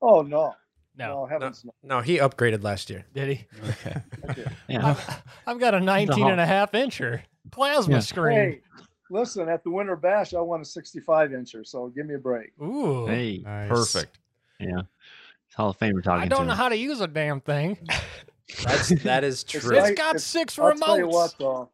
Oh 0.00 0.22
no. 0.22 0.54
No. 0.96 1.26
No, 1.30 1.38
no. 1.38 1.52
No, 1.82 2.00
he 2.00 2.18
upgraded 2.18 2.62
last 2.62 2.88
year. 2.90 3.04
Did 3.14 3.36
he? 3.36 3.46
Okay. 3.68 4.00
Okay. 4.30 4.44
Yeah. 4.68 4.86
I've, 4.90 5.22
I've 5.46 5.58
got 5.60 5.74
a 5.74 5.80
19 5.80 6.26
and 6.26 6.40
a 6.40 6.46
half 6.46 6.72
incher 6.72 7.22
plasma 7.50 7.94
Yeah. 7.94 8.00
screen. 8.00 8.36
Hey, 8.38 8.60
listen, 9.10 9.48
at 9.48 9.62
the 9.64 9.70
Winter 9.70 9.96
Bash, 9.96 10.32
I 10.34 10.40
won 10.40 10.60
a 10.60 10.64
65 10.64 11.30
incher, 11.30 11.66
so 11.66 11.88
give 11.88 12.06
me 12.06 12.14
a 12.14 12.18
break. 12.18 12.52
Ooh. 12.62 13.06
Hey. 13.06 13.38
Nice. 13.44 13.68
Perfect. 13.68 14.18
Yeah. 14.60 14.82
It's 15.46 15.54
Hall 15.56 15.70
of 15.70 15.78
Famer 15.78 16.02
talking 16.02 16.22
I 16.22 16.28
don't 16.28 16.40
to 16.40 16.44
know 16.46 16.52
him. 16.52 16.56
how 16.58 16.68
to 16.70 16.76
use 16.76 17.00
a 17.00 17.06
damn 17.08 17.40
thing. 17.40 17.76
That's 18.64 18.88
that 19.02 19.24
is 19.24 19.42
true. 19.44 19.60
It's 19.76 19.82
like- 19.82 19.96
got 19.96 20.10
it's- 20.16 20.24
six 20.24 20.58
I'll 20.58 20.74
tell 20.74 20.96
you 20.98 21.06
remotes. 21.06 21.12
what, 21.12 21.34
though. 21.38 21.70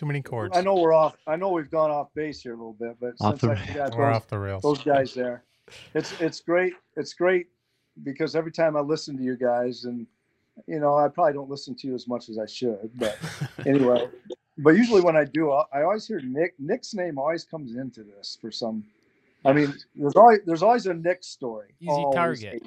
Too 0.00 0.06
many 0.06 0.22
chords. 0.22 0.56
I 0.56 0.62
know 0.62 0.76
we're 0.76 0.94
off. 0.94 1.18
I 1.26 1.36
know 1.36 1.50
we've 1.50 1.70
gone 1.70 1.90
off 1.90 2.08
base 2.14 2.40
here 2.40 2.54
a 2.54 2.56
little 2.56 2.72
bit, 2.72 2.96
but 2.98 3.12
Off 3.20 3.38
since 3.38 3.42
the- 3.42 3.70
I 3.70 3.74
got 3.74 3.94
We're 3.98 4.06
those, 4.06 4.16
off 4.16 4.28
the 4.28 4.38
rails. 4.38 4.62
those 4.62 4.82
guys 4.82 5.12
there, 5.12 5.42
it's 5.92 6.18
it's 6.22 6.40
great. 6.40 6.72
It's 6.96 7.12
great 7.12 7.48
because 8.02 8.34
every 8.34 8.50
time 8.50 8.78
I 8.78 8.80
listen 8.80 9.18
to 9.18 9.22
you 9.22 9.36
guys, 9.36 9.84
and 9.84 10.06
you 10.66 10.80
know, 10.80 10.96
I 10.96 11.08
probably 11.08 11.34
don't 11.34 11.50
listen 11.50 11.74
to 11.74 11.86
you 11.86 11.94
as 11.94 12.08
much 12.08 12.30
as 12.30 12.38
I 12.38 12.46
should, 12.46 12.90
but 12.94 13.18
anyway. 13.66 14.08
But 14.56 14.70
usually 14.70 15.02
when 15.02 15.16
I 15.16 15.24
do, 15.24 15.52
I 15.52 15.64
I 15.70 15.82
always 15.82 16.06
hear 16.06 16.22
Nick. 16.22 16.54
Nick's 16.58 16.94
name 16.94 17.18
always 17.18 17.44
comes 17.44 17.76
into 17.76 18.02
this 18.02 18.38
for 18.40 18.50
some. 18.50 18.82
I 19.44 19.52
mean, 19.52 19.74
there's 19.94 20.16
always 20.16 20.38
there's 20.46 20.62
always 20.62 20.86
a 20.86 20.94
Nick 20.94 21.22
story. 21.22 21.74
Easy 21.78 21.90
Always 21.90 22.14
target. 22.16 22.62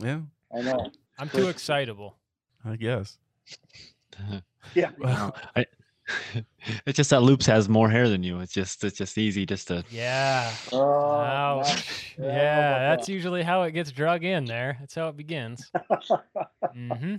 Yeah. 0.00 0.20
I 0.52 0.62
know. 0.62 0.90
I'm 1.16 1.28
too 1.28 1.46
excitable. 1.46 2.16
I 2.64 2.74
guess. 2.74 3.18
Yeah. 4.74 4.90
Well, 4.98 5.34
I, 5.54 5.66
it's 6.86 6.96
just 6.96 7.10
that 7.10 7.22
Loops 7.22 7.46
has 7.46 7.68
more 7.68 7.90
hair 7.90 8.08
than 8.08 8.22
you. 8.22 8.38
It's 8.40 8.52
just 8.52 8.84
it's 8.84 8.96
just 8.98 9.18
easy 9.18 9.44
just 9.46 9.68
to 9.68 9.84
Yeah. 9.90 10.52
Oh, 10.72 11.20
Ouch. 11.20 12.14
yeah, 12.18 12.24
I 12.24 12.28
don't 12.28 12.28
know 12.28 12.34
Yeah, 12.36 12.68
about 12.76 12.78
that's 12.96 13.06
that. 13.08 13.12
usually 13.12 13.42
how 13.42 13.62
it 13.62 13.72
gets 13.72 13.90
drug 13.92 14.22
in 14.24 14.44
there. 14.44 14.76
That's 14.80 14.94
how 14.94 15.08
it 15.08 15.16
begins. 15.16 15.68
mm-hmm. 16.76 17.16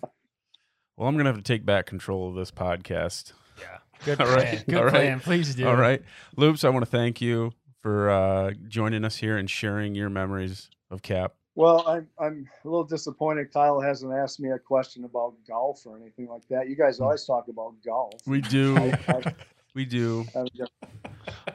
Well, 0.95 1.07
I'm 1.07 1.17
gonna 1.17 1.29
have 1.29 1.37
to 1.37 1.43
take 1.43 1.65
back 1.65 1.85
control 1.85 2.29
of 2.29 2.35
this 2.35 2.49
podcast. 2.51 3.33
Yeah. 3.59 3.77
Good 4.05 4.21
All 4.21 4.27
plan. 4.27 4.37
right. 4.55 4.65
Good 4.67 4.77
All 4.77 4.83
right. 4.85 4.91
plan. 4.93 5.19
Please 5.19 5.53
do. 5.55 5.67
All 5.67 5.75
right, 5.75 6.01
Loops. 6.37 6.63
I 6.63 6.69
want 6.69 6.85
to 6.85 6.89
thank 6.91 7.19
you 7.21 7.51
for 7.81 8.09
uh, 8.09 8.51
joining 8.67 9.03
us 9.05 9.17
here 9.17 9.37
and 9.37 9.49
sharing 9.49 9.95
your 9.95 10.09
memories 10.09 10.69
of 10.89 11.01
Cap. 11.01 11.33
Well, 11.57 11.83
I'm 11.87 12.07
I'm 12.19 12.47
a 12.63 12.67
little 12.67 12.83
disappointed. 12.83 13.51
Kyle 13.51 13.81
hasn't 13.81 14.13
asked 14.13 14.39
me 14.39 14.51
a 14.51 14.59
question 14.59 15.03
about 15.05 15.33
golf 15.47 15.87
or 15.87 15.97
anything 15.97 16.27
like 16.29 16.47
that. 16.49 16.69
You 16.69 16.75
guys 16.75 16.99
always 16.99 17.25
talk 17.25 17.47
about 17.47 17.73
golf. 17.83 18.13
We 18.27 18.41
do. 18.41 18.77
I, 18.77 18.99
I, 19.07 19.33
We 19.73 19.85
do. 19.85 20.25
I'm 20.35 20.47
just- 20.55 20.71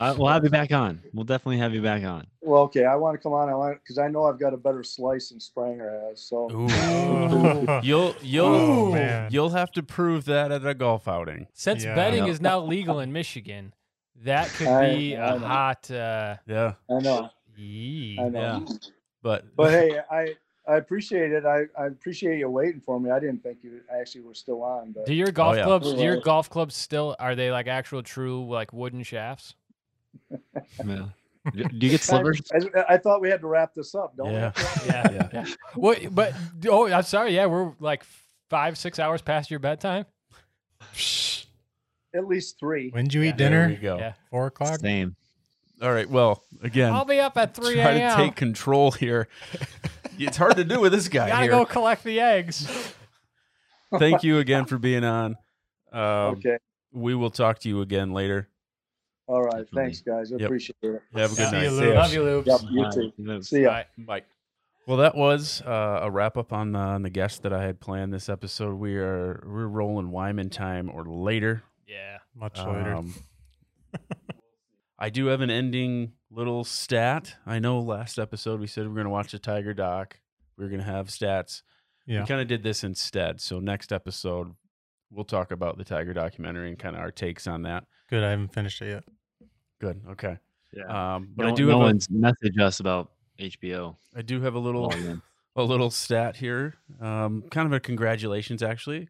uh, 0.00 0.14
we'll 0.18 0.28
have 0.28 0.44
you 0.44 0.50
back 0.50 0.70
on. 0.70 1.00
We'll 1.12 1.24
definitely 1.24 1.58
have 1.58 1.72
you 1.74 1.82
back 1.82 2.04
on. 2.04 2.26
well, 2.40 2.62
okay. 2.62 2.84
I 2.84 2.94
want 2.94 3.14
to 3.16 3.22
come 3.22 3.32
on. 3.32 3.48
I 3.48 3.54
want 3.54 3.78
because 3.82 3.98
I 3.98 4.06
know 4.08 4.24
I've 4.24 4.38
got 4.38 4.52
a 4.54 4.56
better 4.56 4.82
slice 4.84 5.30
than 5.30 5.38
Spranger 5.38 6.08
has. 6.08 6.20
So 6.20 6.48
Ooh. 6.52 7.80
you'll 7.82 8.14
you'll 8.22 8.46
Oh, 8.46 9.28
you'll 9.30 9.50
have 9.50 9.70
to 9.72 9.82
prove 9.82 10.24
that 10.26 10.52
at 10.52 10.64
a 10.66 10.74
golf 10.74 11.06
outing. 11.08 11.46
Since 11.52 11.84
Yeah. 11.84 11.94
betting 11.96 12.26
is 12.26 12.40
now 12.40 12.60
legal 12.60 12.98
in 13.00 13.12
Michigan, 13.12 13.72
that 14.24 14.48
could 14.50 14.66
I- 14.68 14.94
be 14.94 15.16
I 15.16 15.34
a 15.34 15.38
know. 15.38 15.46
hot. 15.46 15.90
Uh, 15.90 16.36
Yeah, 16.46 16.74
I 16.90 16.98
know. 17.00 17.30
yee. 17.56 18.18
I 18.20 18.28
know. 18.28 18.64
Yeah. 18.68 18.76
But 19.22 19.44
But 19.56 19.70
hey, 19.70 20.00
I 20.10 20.34
I 20.68 20.76
appreciate 20.76 21.32
it. 21.32 21.44
I, 21.44 21.62
I 21.76 21.86
appreciate 21.86 22.38
you 22.38 22.48
waiting 22.48 22.80
for 22.80 23.00
me. 23.00 23.10
I 23.10 23.18
didn't 23.18 23.42
think 23.42 23.58
you 23.62 23.80
actually 23.92 24.20
were 24.20 24.34
still 24.34 24.62
on, 24.62 24.92
but 24.92 25.06
Do 25.06 25.14
your 25.14 25.28
oh, 25.28 25.32
golf 25.32 25.56
yeah. 25.56 25.64
clubs? 25.64 25.92
Do 25.92 26.02
your 26.02 26.20
golf 26.20 26.48
clubs 26.50 26.76
still 26.76 27.16
are 27.18 27.34
they 27.34 27.50
like 27.50 27.66
actual 27.66 28.02
true 28.02 28.48
like 28.48 28.72
wooden 28.72 29.02
shafts? 29.02 29.54
Yeah. 30.30 31.06
Do 31.52 31.64
do 31.64 31.86
you 31.86 31.90
get 31.90 32.00
slivers? 32.02 32.40
I, 32.52 32.94
I 32.94 32.98
thought 32.98 33.20
we 33.20 33.28
had 33.28 33.40
to 33.40 33.48
wrap 33.48 33.74
this 33.74 33.94
up. 33.94 34.16
Don't 34.16 34.30
Yeah. 34.32 34.52
we? 34.56 34.62
Yeah, 34.86 35.10
yeah. 35.10 35.28
yeah. 35.32 35.46
Well, 35.76 35.96
but 36.12 36.32
oh, 36.68 36.86
I'm 36.86 37.02
sorry. 37.02 37.34
Yeah, 37.34 37.46
we're 37.46 37.72
like 37.80 38.04
five, 38.48 38.78
six 38.78 38.98
hours 39.00 39.20
past 39.20 39.50
your 39.50 39.58
bedtime. 39.60 40.04
At 42.14 42.26
least 42.28 42.58
three. 42.60 42.90
When'd 42.90 43.12
you 43.14 43.22
eat 43.22 43.36
There 43.38 43.48
dinner? 43.50 43.68
we 43.68 43.76
go. 43.76 43.96
Yeah. 43.98 44.12
Four 44.30 44.46
o'clock. 44.46 44.78
Same. 44.80 45.16
All 45.82 45.92
right. 45.92 46.08
Well, 46.08 46.42
again, 46.62 46.92
I'll 46.92 47.04
be 47.04 47.18
up 47.18 47.36
at 47.36 47.54
3 47.54 47.78
a.m. 47.78 47.82
try 47.82 48.24
to 48.24 48.28
take 48.28 48.36
control 48.36 48.92
here. 48.92 49.26
it's 50.18 50.36
hard 50.36 50.56
to 50.56 50.64
do 50.64 50.78
with 50.80 50.92
this 50.92 51.08
guy 51.08 51.28
Gotta 51.28 51.42
here. 51.42 51.50
go 51.50 51.64
collect 51.64 52.04
the 52.04 52.20
eggs. 52.20 52.94
Thank 53.98 54.22
you 54.22 54.38
again 54.38 54.64
for 54.66 54.78
being 54.78 55.04
on. 55.04 55.36
Um, 55.92 56.02
Okay. 56.36 56.58
We 56.92 57.14
will 57.14 57.30
talk 57.30 57.58
to 57.60 57.68
you 57.68 57.80
again 57.80 58.12
later. 58.12 58.48
All 59.26 59.42
right. 59.42 59.66
Thanks, 59.74 60.00
guys. 60.02 60.30
I 60.32 60.36
Yep. 60.36 60.44
appreciate 60.46 60.76
it. 60.82 61.02
Have 61.14 61.32
a 61.32 61.36
good 61.36 61.48
See 61.48 61.52
night. 61.52 61.62
you, 61.64 61.70
Lou. 61.70 61.94
Love 61.94 62.12
you, 62.12 62.22
Lou. 62.22 62.42
Yep. 62.46 62.60
You 62.70 62.90
too. 63.26 63.42
See 63.42 63.62
ya. 63.62 63.70
Bye. 63.70 63.86
Bye. 63.98 64.22
Well, 64.86 64.98
that 64.98 65.14
was 65.16 65.62
uh, 65.62 66.00
a 66.02 66.10
wrap 66.10 66.36
up 66.36 66.52
on 66.52 66.72
the, 66.72 66.78
on 66.78 67.02
the 67.02 67.08
guest 67.10 67.42
that 67.44 67.52
I 67.52 67.64
had 67.64 67.80
planned 67.80 68.12
this 68.12 68.28
episode. 68.28 68.74
We 68.74 68.96
are 68.96 69.42
we're 69.46 69.66
rolling 69.68 70.10
Wyman 70.10 70.50
time 70.50 70.90
or 70.90 71.04
later. 71.06 71.62
Yeah. 71.86 72.18
Much 72.34 72.58
later. 72.58 73.00
I 75.02 75.10
do 75.10 75.26
have 75.26 75.40
an 75.40 75.50
ending 75.50 76.12
little 76.30 76.62
stat. 76.62 77.34
I 77.44 77.58
know 77.58 77.80
last 77.80 78.20
episode 78.20 78.60
we 78.60 78.68
said 78.68 78.84
we 78.84 78.92
are 78.92 78.94
going 78.94 79.06
to 79.06 79.10
watch 79.10 79.34
a 79.34 79.38
Tiger 79.40 79.74
doc. 79.74 80.20
We 80.56 80.64
are 80.64 80.68
going 80.68 80.80
to 80.80 80.86
have 80.86 81.08
stats. 81.08 81.62
Yeah. 82.06 82.20
We 82.20 82.26
kind 82.28 82.40
of 82.40 82.46
did 82.46 82.62
this 82.62 82.84
instead. 82.84 83.40
So 83.40 83.58
next 83.58 83.92
episode, 83.92 84.54
we'll 85.10 85.24
talk 85.24 85.50
about 85.50 85.76
the 85.76 85.82
Tiger 85.82 86.14
documentary 86.14 86.68
and 86.68 86.78
kind 86.78 86.94
of 86.94 87.02
our 87.02 87.10
takes 87.10 87.48
on 87.48 87.62
that. 87.62 87.82
Good. 88.10 88.22
I 88.22 88.30
haven't 88.30 88.54
finished 88.54 88.80
it 88.80 88.90
yet. 88.90 89.04
Good. 89.80 90.00
Okay. 90.10 90.38
Yeah. 90.72 91.14
Um, 91.16 91.32
but 91.34 91.46
no, 91.46 91.48
I 91.48 91.54
do 91.56 91.66
no 91.66 91.72
have 91.72 91.80
a- 91.80 91.84
one's 91.84 92.06
messaged 92.06 92.60
us 92.60 92.78
about 92.78 93.10
HBO. 93.40 93.96
I 94.14 94.22
do 94.22 94.40
have 94.42 94.54
a 94.54 94.60
little 94.60 94.94
a 95.56 95.64
little 95.64 95.90
stat 95.90 96.36
here. 96.36 96.74
Um, 97.00 97.42
kind 97.50 97.66
of 97.66 97.72
a 97.72 97.80
congratulations, 97.80 98.62
actually. 98.62 99.08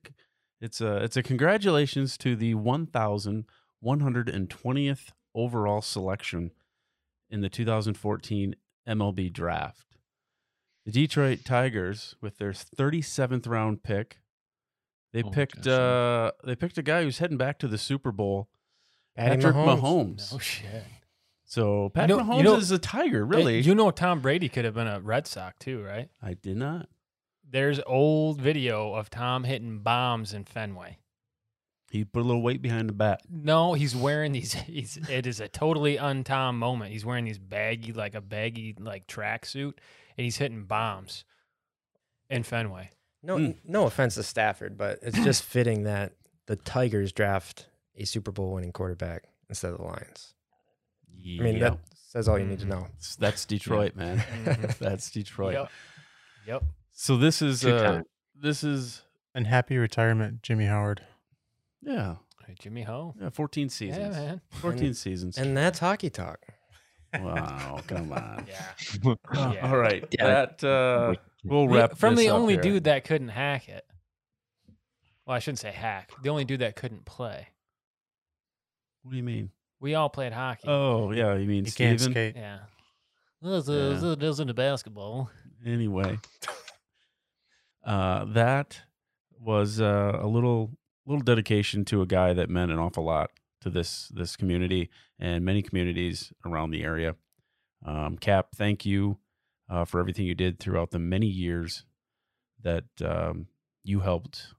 It's 0.59 0.81
a 0.81 1.05
it's 1.05 1.19
a 1.19 1.23
congratulations 1.23 2.17
to 2.17 2.35
the 2.35 2.55
one 2.55 2.87
thousand 2.87 3.45
one 3.81 4.01
hundred 4.01 4.31
and 4.31 4.49
twentieth 4.49 5.13
overall 5.35 5.83
selection 5.83 6.51
in 7.31 7.41
the 7.41 7.49
2014 7.49 8.55
MLB 8.89 9.33
draft. 9.33 9.87
The 10.85 10.93
Detroit 10.93 11.41
Tigers, 11.45 12.17
with 12.21 12.39
their 12.39 12.53
37th 12.53 13.47
round 13.49 13.83
pick, 13.83 14.19
they 15.13 15.23
Oh, 15.23 15.31
picked 15.31 15.67
uh, 15.67 16.33
they 16.45 16.57
picked 16.57 16.79
a 16.79 16.83
guy 16.83 17.03
who's 17.05 17.19
heading 17.19 17.37
back 17.37 17.59
to 17.61 17.69
the 17.69 17.79
Super 17.79 18.11
Bowl, 18.11 18.49
Patty 19.15 19.37
Patrick 19.37 19.55
Mahomes. 19.55 19.81
Mahomes. 19.81 20.35
Oh 20.35 20.39
shit. 20.39 20.85
So 21.45 21.85
You 21.85 21.91
Patrick 21.91 22.19
know- 22.19 22.25
Mahomes 22.25 22.37
you 22.39 22.43
know- 22.45 22.57
is 22.57 22.71
a 22.71 22.79
Tiger, 22.79 23.25
Hey, 23.27 23.37
really. 23.37 23.61
you 23.61 23.75
know 23.75 23.91
Tom 23.91 24.21
Brady 24.21 24.49
could 24.49 24.65
have 24.65 24.75
been 24.75 24.87
a 24.89 25.01
Red 25.01 25.27
Sox 25.27 25.55
too, 25.61 25.83
right? 25.83 26.09
I 26.23 26.35
did 26.35 26.57
not. 26.57 26.89
There's 27.49 27.79
old 27.87 28.41
video 28.41 28.95
of 28.95 29.11
Tom 29.11 29.45
hitting 29.45 29.81
bombs 29.81 30.33
in 30.33 30.45
Fenway. 30.45 30.97
He 31.93 32.05
put 32.07 32.21
a 32.21 32.25
little 32.25 32.41
weight 32.41 32.63
behind 32.63 32.89
the 32.89 32.95
bat. 32.95 33.21
No, 33.31 33.75
he's 33.75 33.95
wearing 33.95 34.33
these. 34.33 34.53
He's 34.67 34.97
it 35.11 35.27
is 35.27 35.41
a 35.41 35.49
totally 35.49 35.99
un-Tom 35.99 36.59
moment. 36.59 36.91
He's 36.91 37.05
wearing 37.05 37.27
these 37.27 37.39
baggy, 37.39 37.93
like 37.93 38.15
a 38.15 38.23
baggy, 38.23 38.75
like 38.81 39.07
tracksuit, 39.07 39.75
and 40.17 40.25
he's 40.25 40.37
hitting 40.39 40.65
bombs 40.65 41.25
in 42.31 42.45
Fenway. 42.45 42.89
No, 43.23 43.37
n- 43.37 43.59
no 43.65 43.85
offense 43.85 44.15
to 44.15 44.23
Stafford, 44.23 44.79
but 44.79 45.01
it's 45.03 45.19
just 45.25 45.43
fitting 45.43 45.83
that 45.83 46.15
the 46.47 46.57
Tigers 46.57 47.13
draft 47.13 47.67
a 47.99 48.07
Super 48.07 48.33
Bowl 48.33 48.53
winning 48.55 48.73
quarterback 48.73 49.25
instead 49.51 49.73
of 49.73 49.77
the 49.79 49.85
Lions. 49.85 50.33
I 51.39 51.43
mean, 51.43 51.59
that 51.59 51.79
says 52.09 52.27
all 52.27 52.39
you 52.39 52.47
need 52.47 52.61
to 52.61 52.67
know. 52.67 52.81
That's- 52.81 53.17
That's 53.17 53.45
Detroit, 53.45 53.97
man. 53.97 54.17
Mhm. 54.45 54.79
That's 54.79 55.11
Detroit. 55.11 55.53
Yep. 55.55 55.71
Yep. 56.47 56.65
So 56.93 57.19
this 57.19 57.43
is 57.43 57.67
uh 57.67 58.01
this 58.35 58.65
is 58.65 59.03
And 59.35 59.47
happy 59.47 59.77
retirement, 59.77 60.43
Jimmy 60.43 60.65
Howard. 60.65 61.03
Yeah, 61.83 62.17
Hey, 62.47 62.55
Jimmy 62.59 62.83
Ho. 62.83 63.15
yeah 63.21 63.31
14 63.31 63.69
seasons. 63.69 64.17
Yeah, 64.17 64.23
man. 64.25 64.41
14 64.51 64.85
And- 64.87 64.97
seasons. 64.97 65.39
And 65.39 65.57
that's 65.57 65.79
hockey 65.79 66.11
talk. 66.11 66.41
wow, 67.15 67.81
come 67.87 68.13
on. 68.13 68.47
Yeah. 68.49 69.11
Uh, 69.35 69.53
Yeah. 69.55 69.71
All 69.71 69.77
right. 69.77 70.05
Yeah. 70.11 70.27
That 70.27 70.65
uh 70.65 71.15
we'll 71.45 71.69
The- 71.69 71.75
wrap 71.75 71.97
from 71.99 72.15
this 72.17 72.25
the 72.25 72.31
up 72.31 72.39
only 72.41 72.55
here. 72.55 72.63
dude 72.63 72.85
that 72.85 73.05
couldn't 73.05 73.29
hack 73.29 73.69
it. 73.69 73.85
Well, 75.27 75.37
I 75.37 75.39
shouldn't 75.39 75.61
say 75.61 75.71
hack. 75.73 76.11
The 76.23 76.31
only 76.31 76.45
dude 76.45 76.61
that 76.61 76.75
couldn't 76.75 77.05
play. 77.05 77.49
What 79.03 79.11
do 79.13 79.17
you 79.17 79.23
mean? 79.23 79.51
We 79.79 79.95
all 79.95 80.09
played 80.09 80.33
hockey. 80.33 80.67
Oh, 80.69 81.11
yeah, 81.13 81.35
you 81.35 81.47
mean 81.47 81.65
He 81.65 81.71
can't 81.71 82.01
skate. 82.01 82.35
Yeah. 82.37 82.59
Well, 83.41 83.55
it's, 83.59 83.69
Yeah. 83.69 84.09
uh, 84.09 84.13
it 84.13 84.23
isn't 84.23 84.49
a 84.51 84.55
basketball. 84.55 85.31
Anyway. 85.67 86.19
Uh 87.85 88.25
that 88.27 88.81
was 89.41 89.81
uh, 89.81 90.19
a 90.21 90.27
little 90.27 90.71
little 91.07 91.23
dedication 91.23 91.85
to 91.87 92.03
a 92.03 92.07
guy 92.07 92.33
that 92.33 92.49
meant 92.49 92.71
an 92.71 92.79
awful 92.79 93.05
lot 93.05 93.31
to 93.61 93.71
this 93.71 94.09
this 94.09 94.37
community 94.37 94.91
and 95.19 95.45
many 95.45 95.63
communities 95.63 96.33
around 96.45 96.71
the 96.71 96.83
area. 96.83 97.15
Um, 97.85 98.17
Cap, 98.19 98.49
thank 98.55 98.85
you 98.85 99.19
uh, 99.69 99.85
for 99.85 100.01
everything 100.01 100.27
you 100.27 100.35
did 100.35 100.59
throughout 100.59 100.91
the 100.91 100.99
many 100.99 101.27
years 101.27 101.85
that 102.63 102.85
um, 103.05 103.47
you 103.85 104.01
helped 104.01 104.55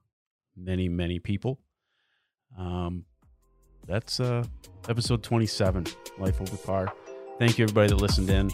many 0.56 0.88
many 0.88 1.18
people. 1.18 1.60
Um, 2.58 3.04
that's 3.86 4.20
uh, 4.20 4.44
episode 4.88 5.22
twenty 5.22 5.46
seven, 5.46 5.86
Life 6.18 6.40
Over 6.40 6.56
Par. 6.56 6.92
Thank 7.38 7.58
you 7.58 7.64
everybody 7.64 7.88
that 7.88 7.96
listened 7.96 8.30
in, 8.30 8.50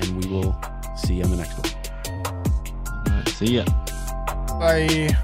and 0.00 0.22
we 0.24 0.28
will 0.30 0.58
see 0.96 1.14
you 1.14 1.24
on 1.24 1.30
the 1.30 1.36
next 1.36 1.58
one. 1.58 1.72
All 3.06 3.18
right, 3.18 3.28
see 3.28 3.56
ya. 3.56 3.64
Bye. 4.58 5.16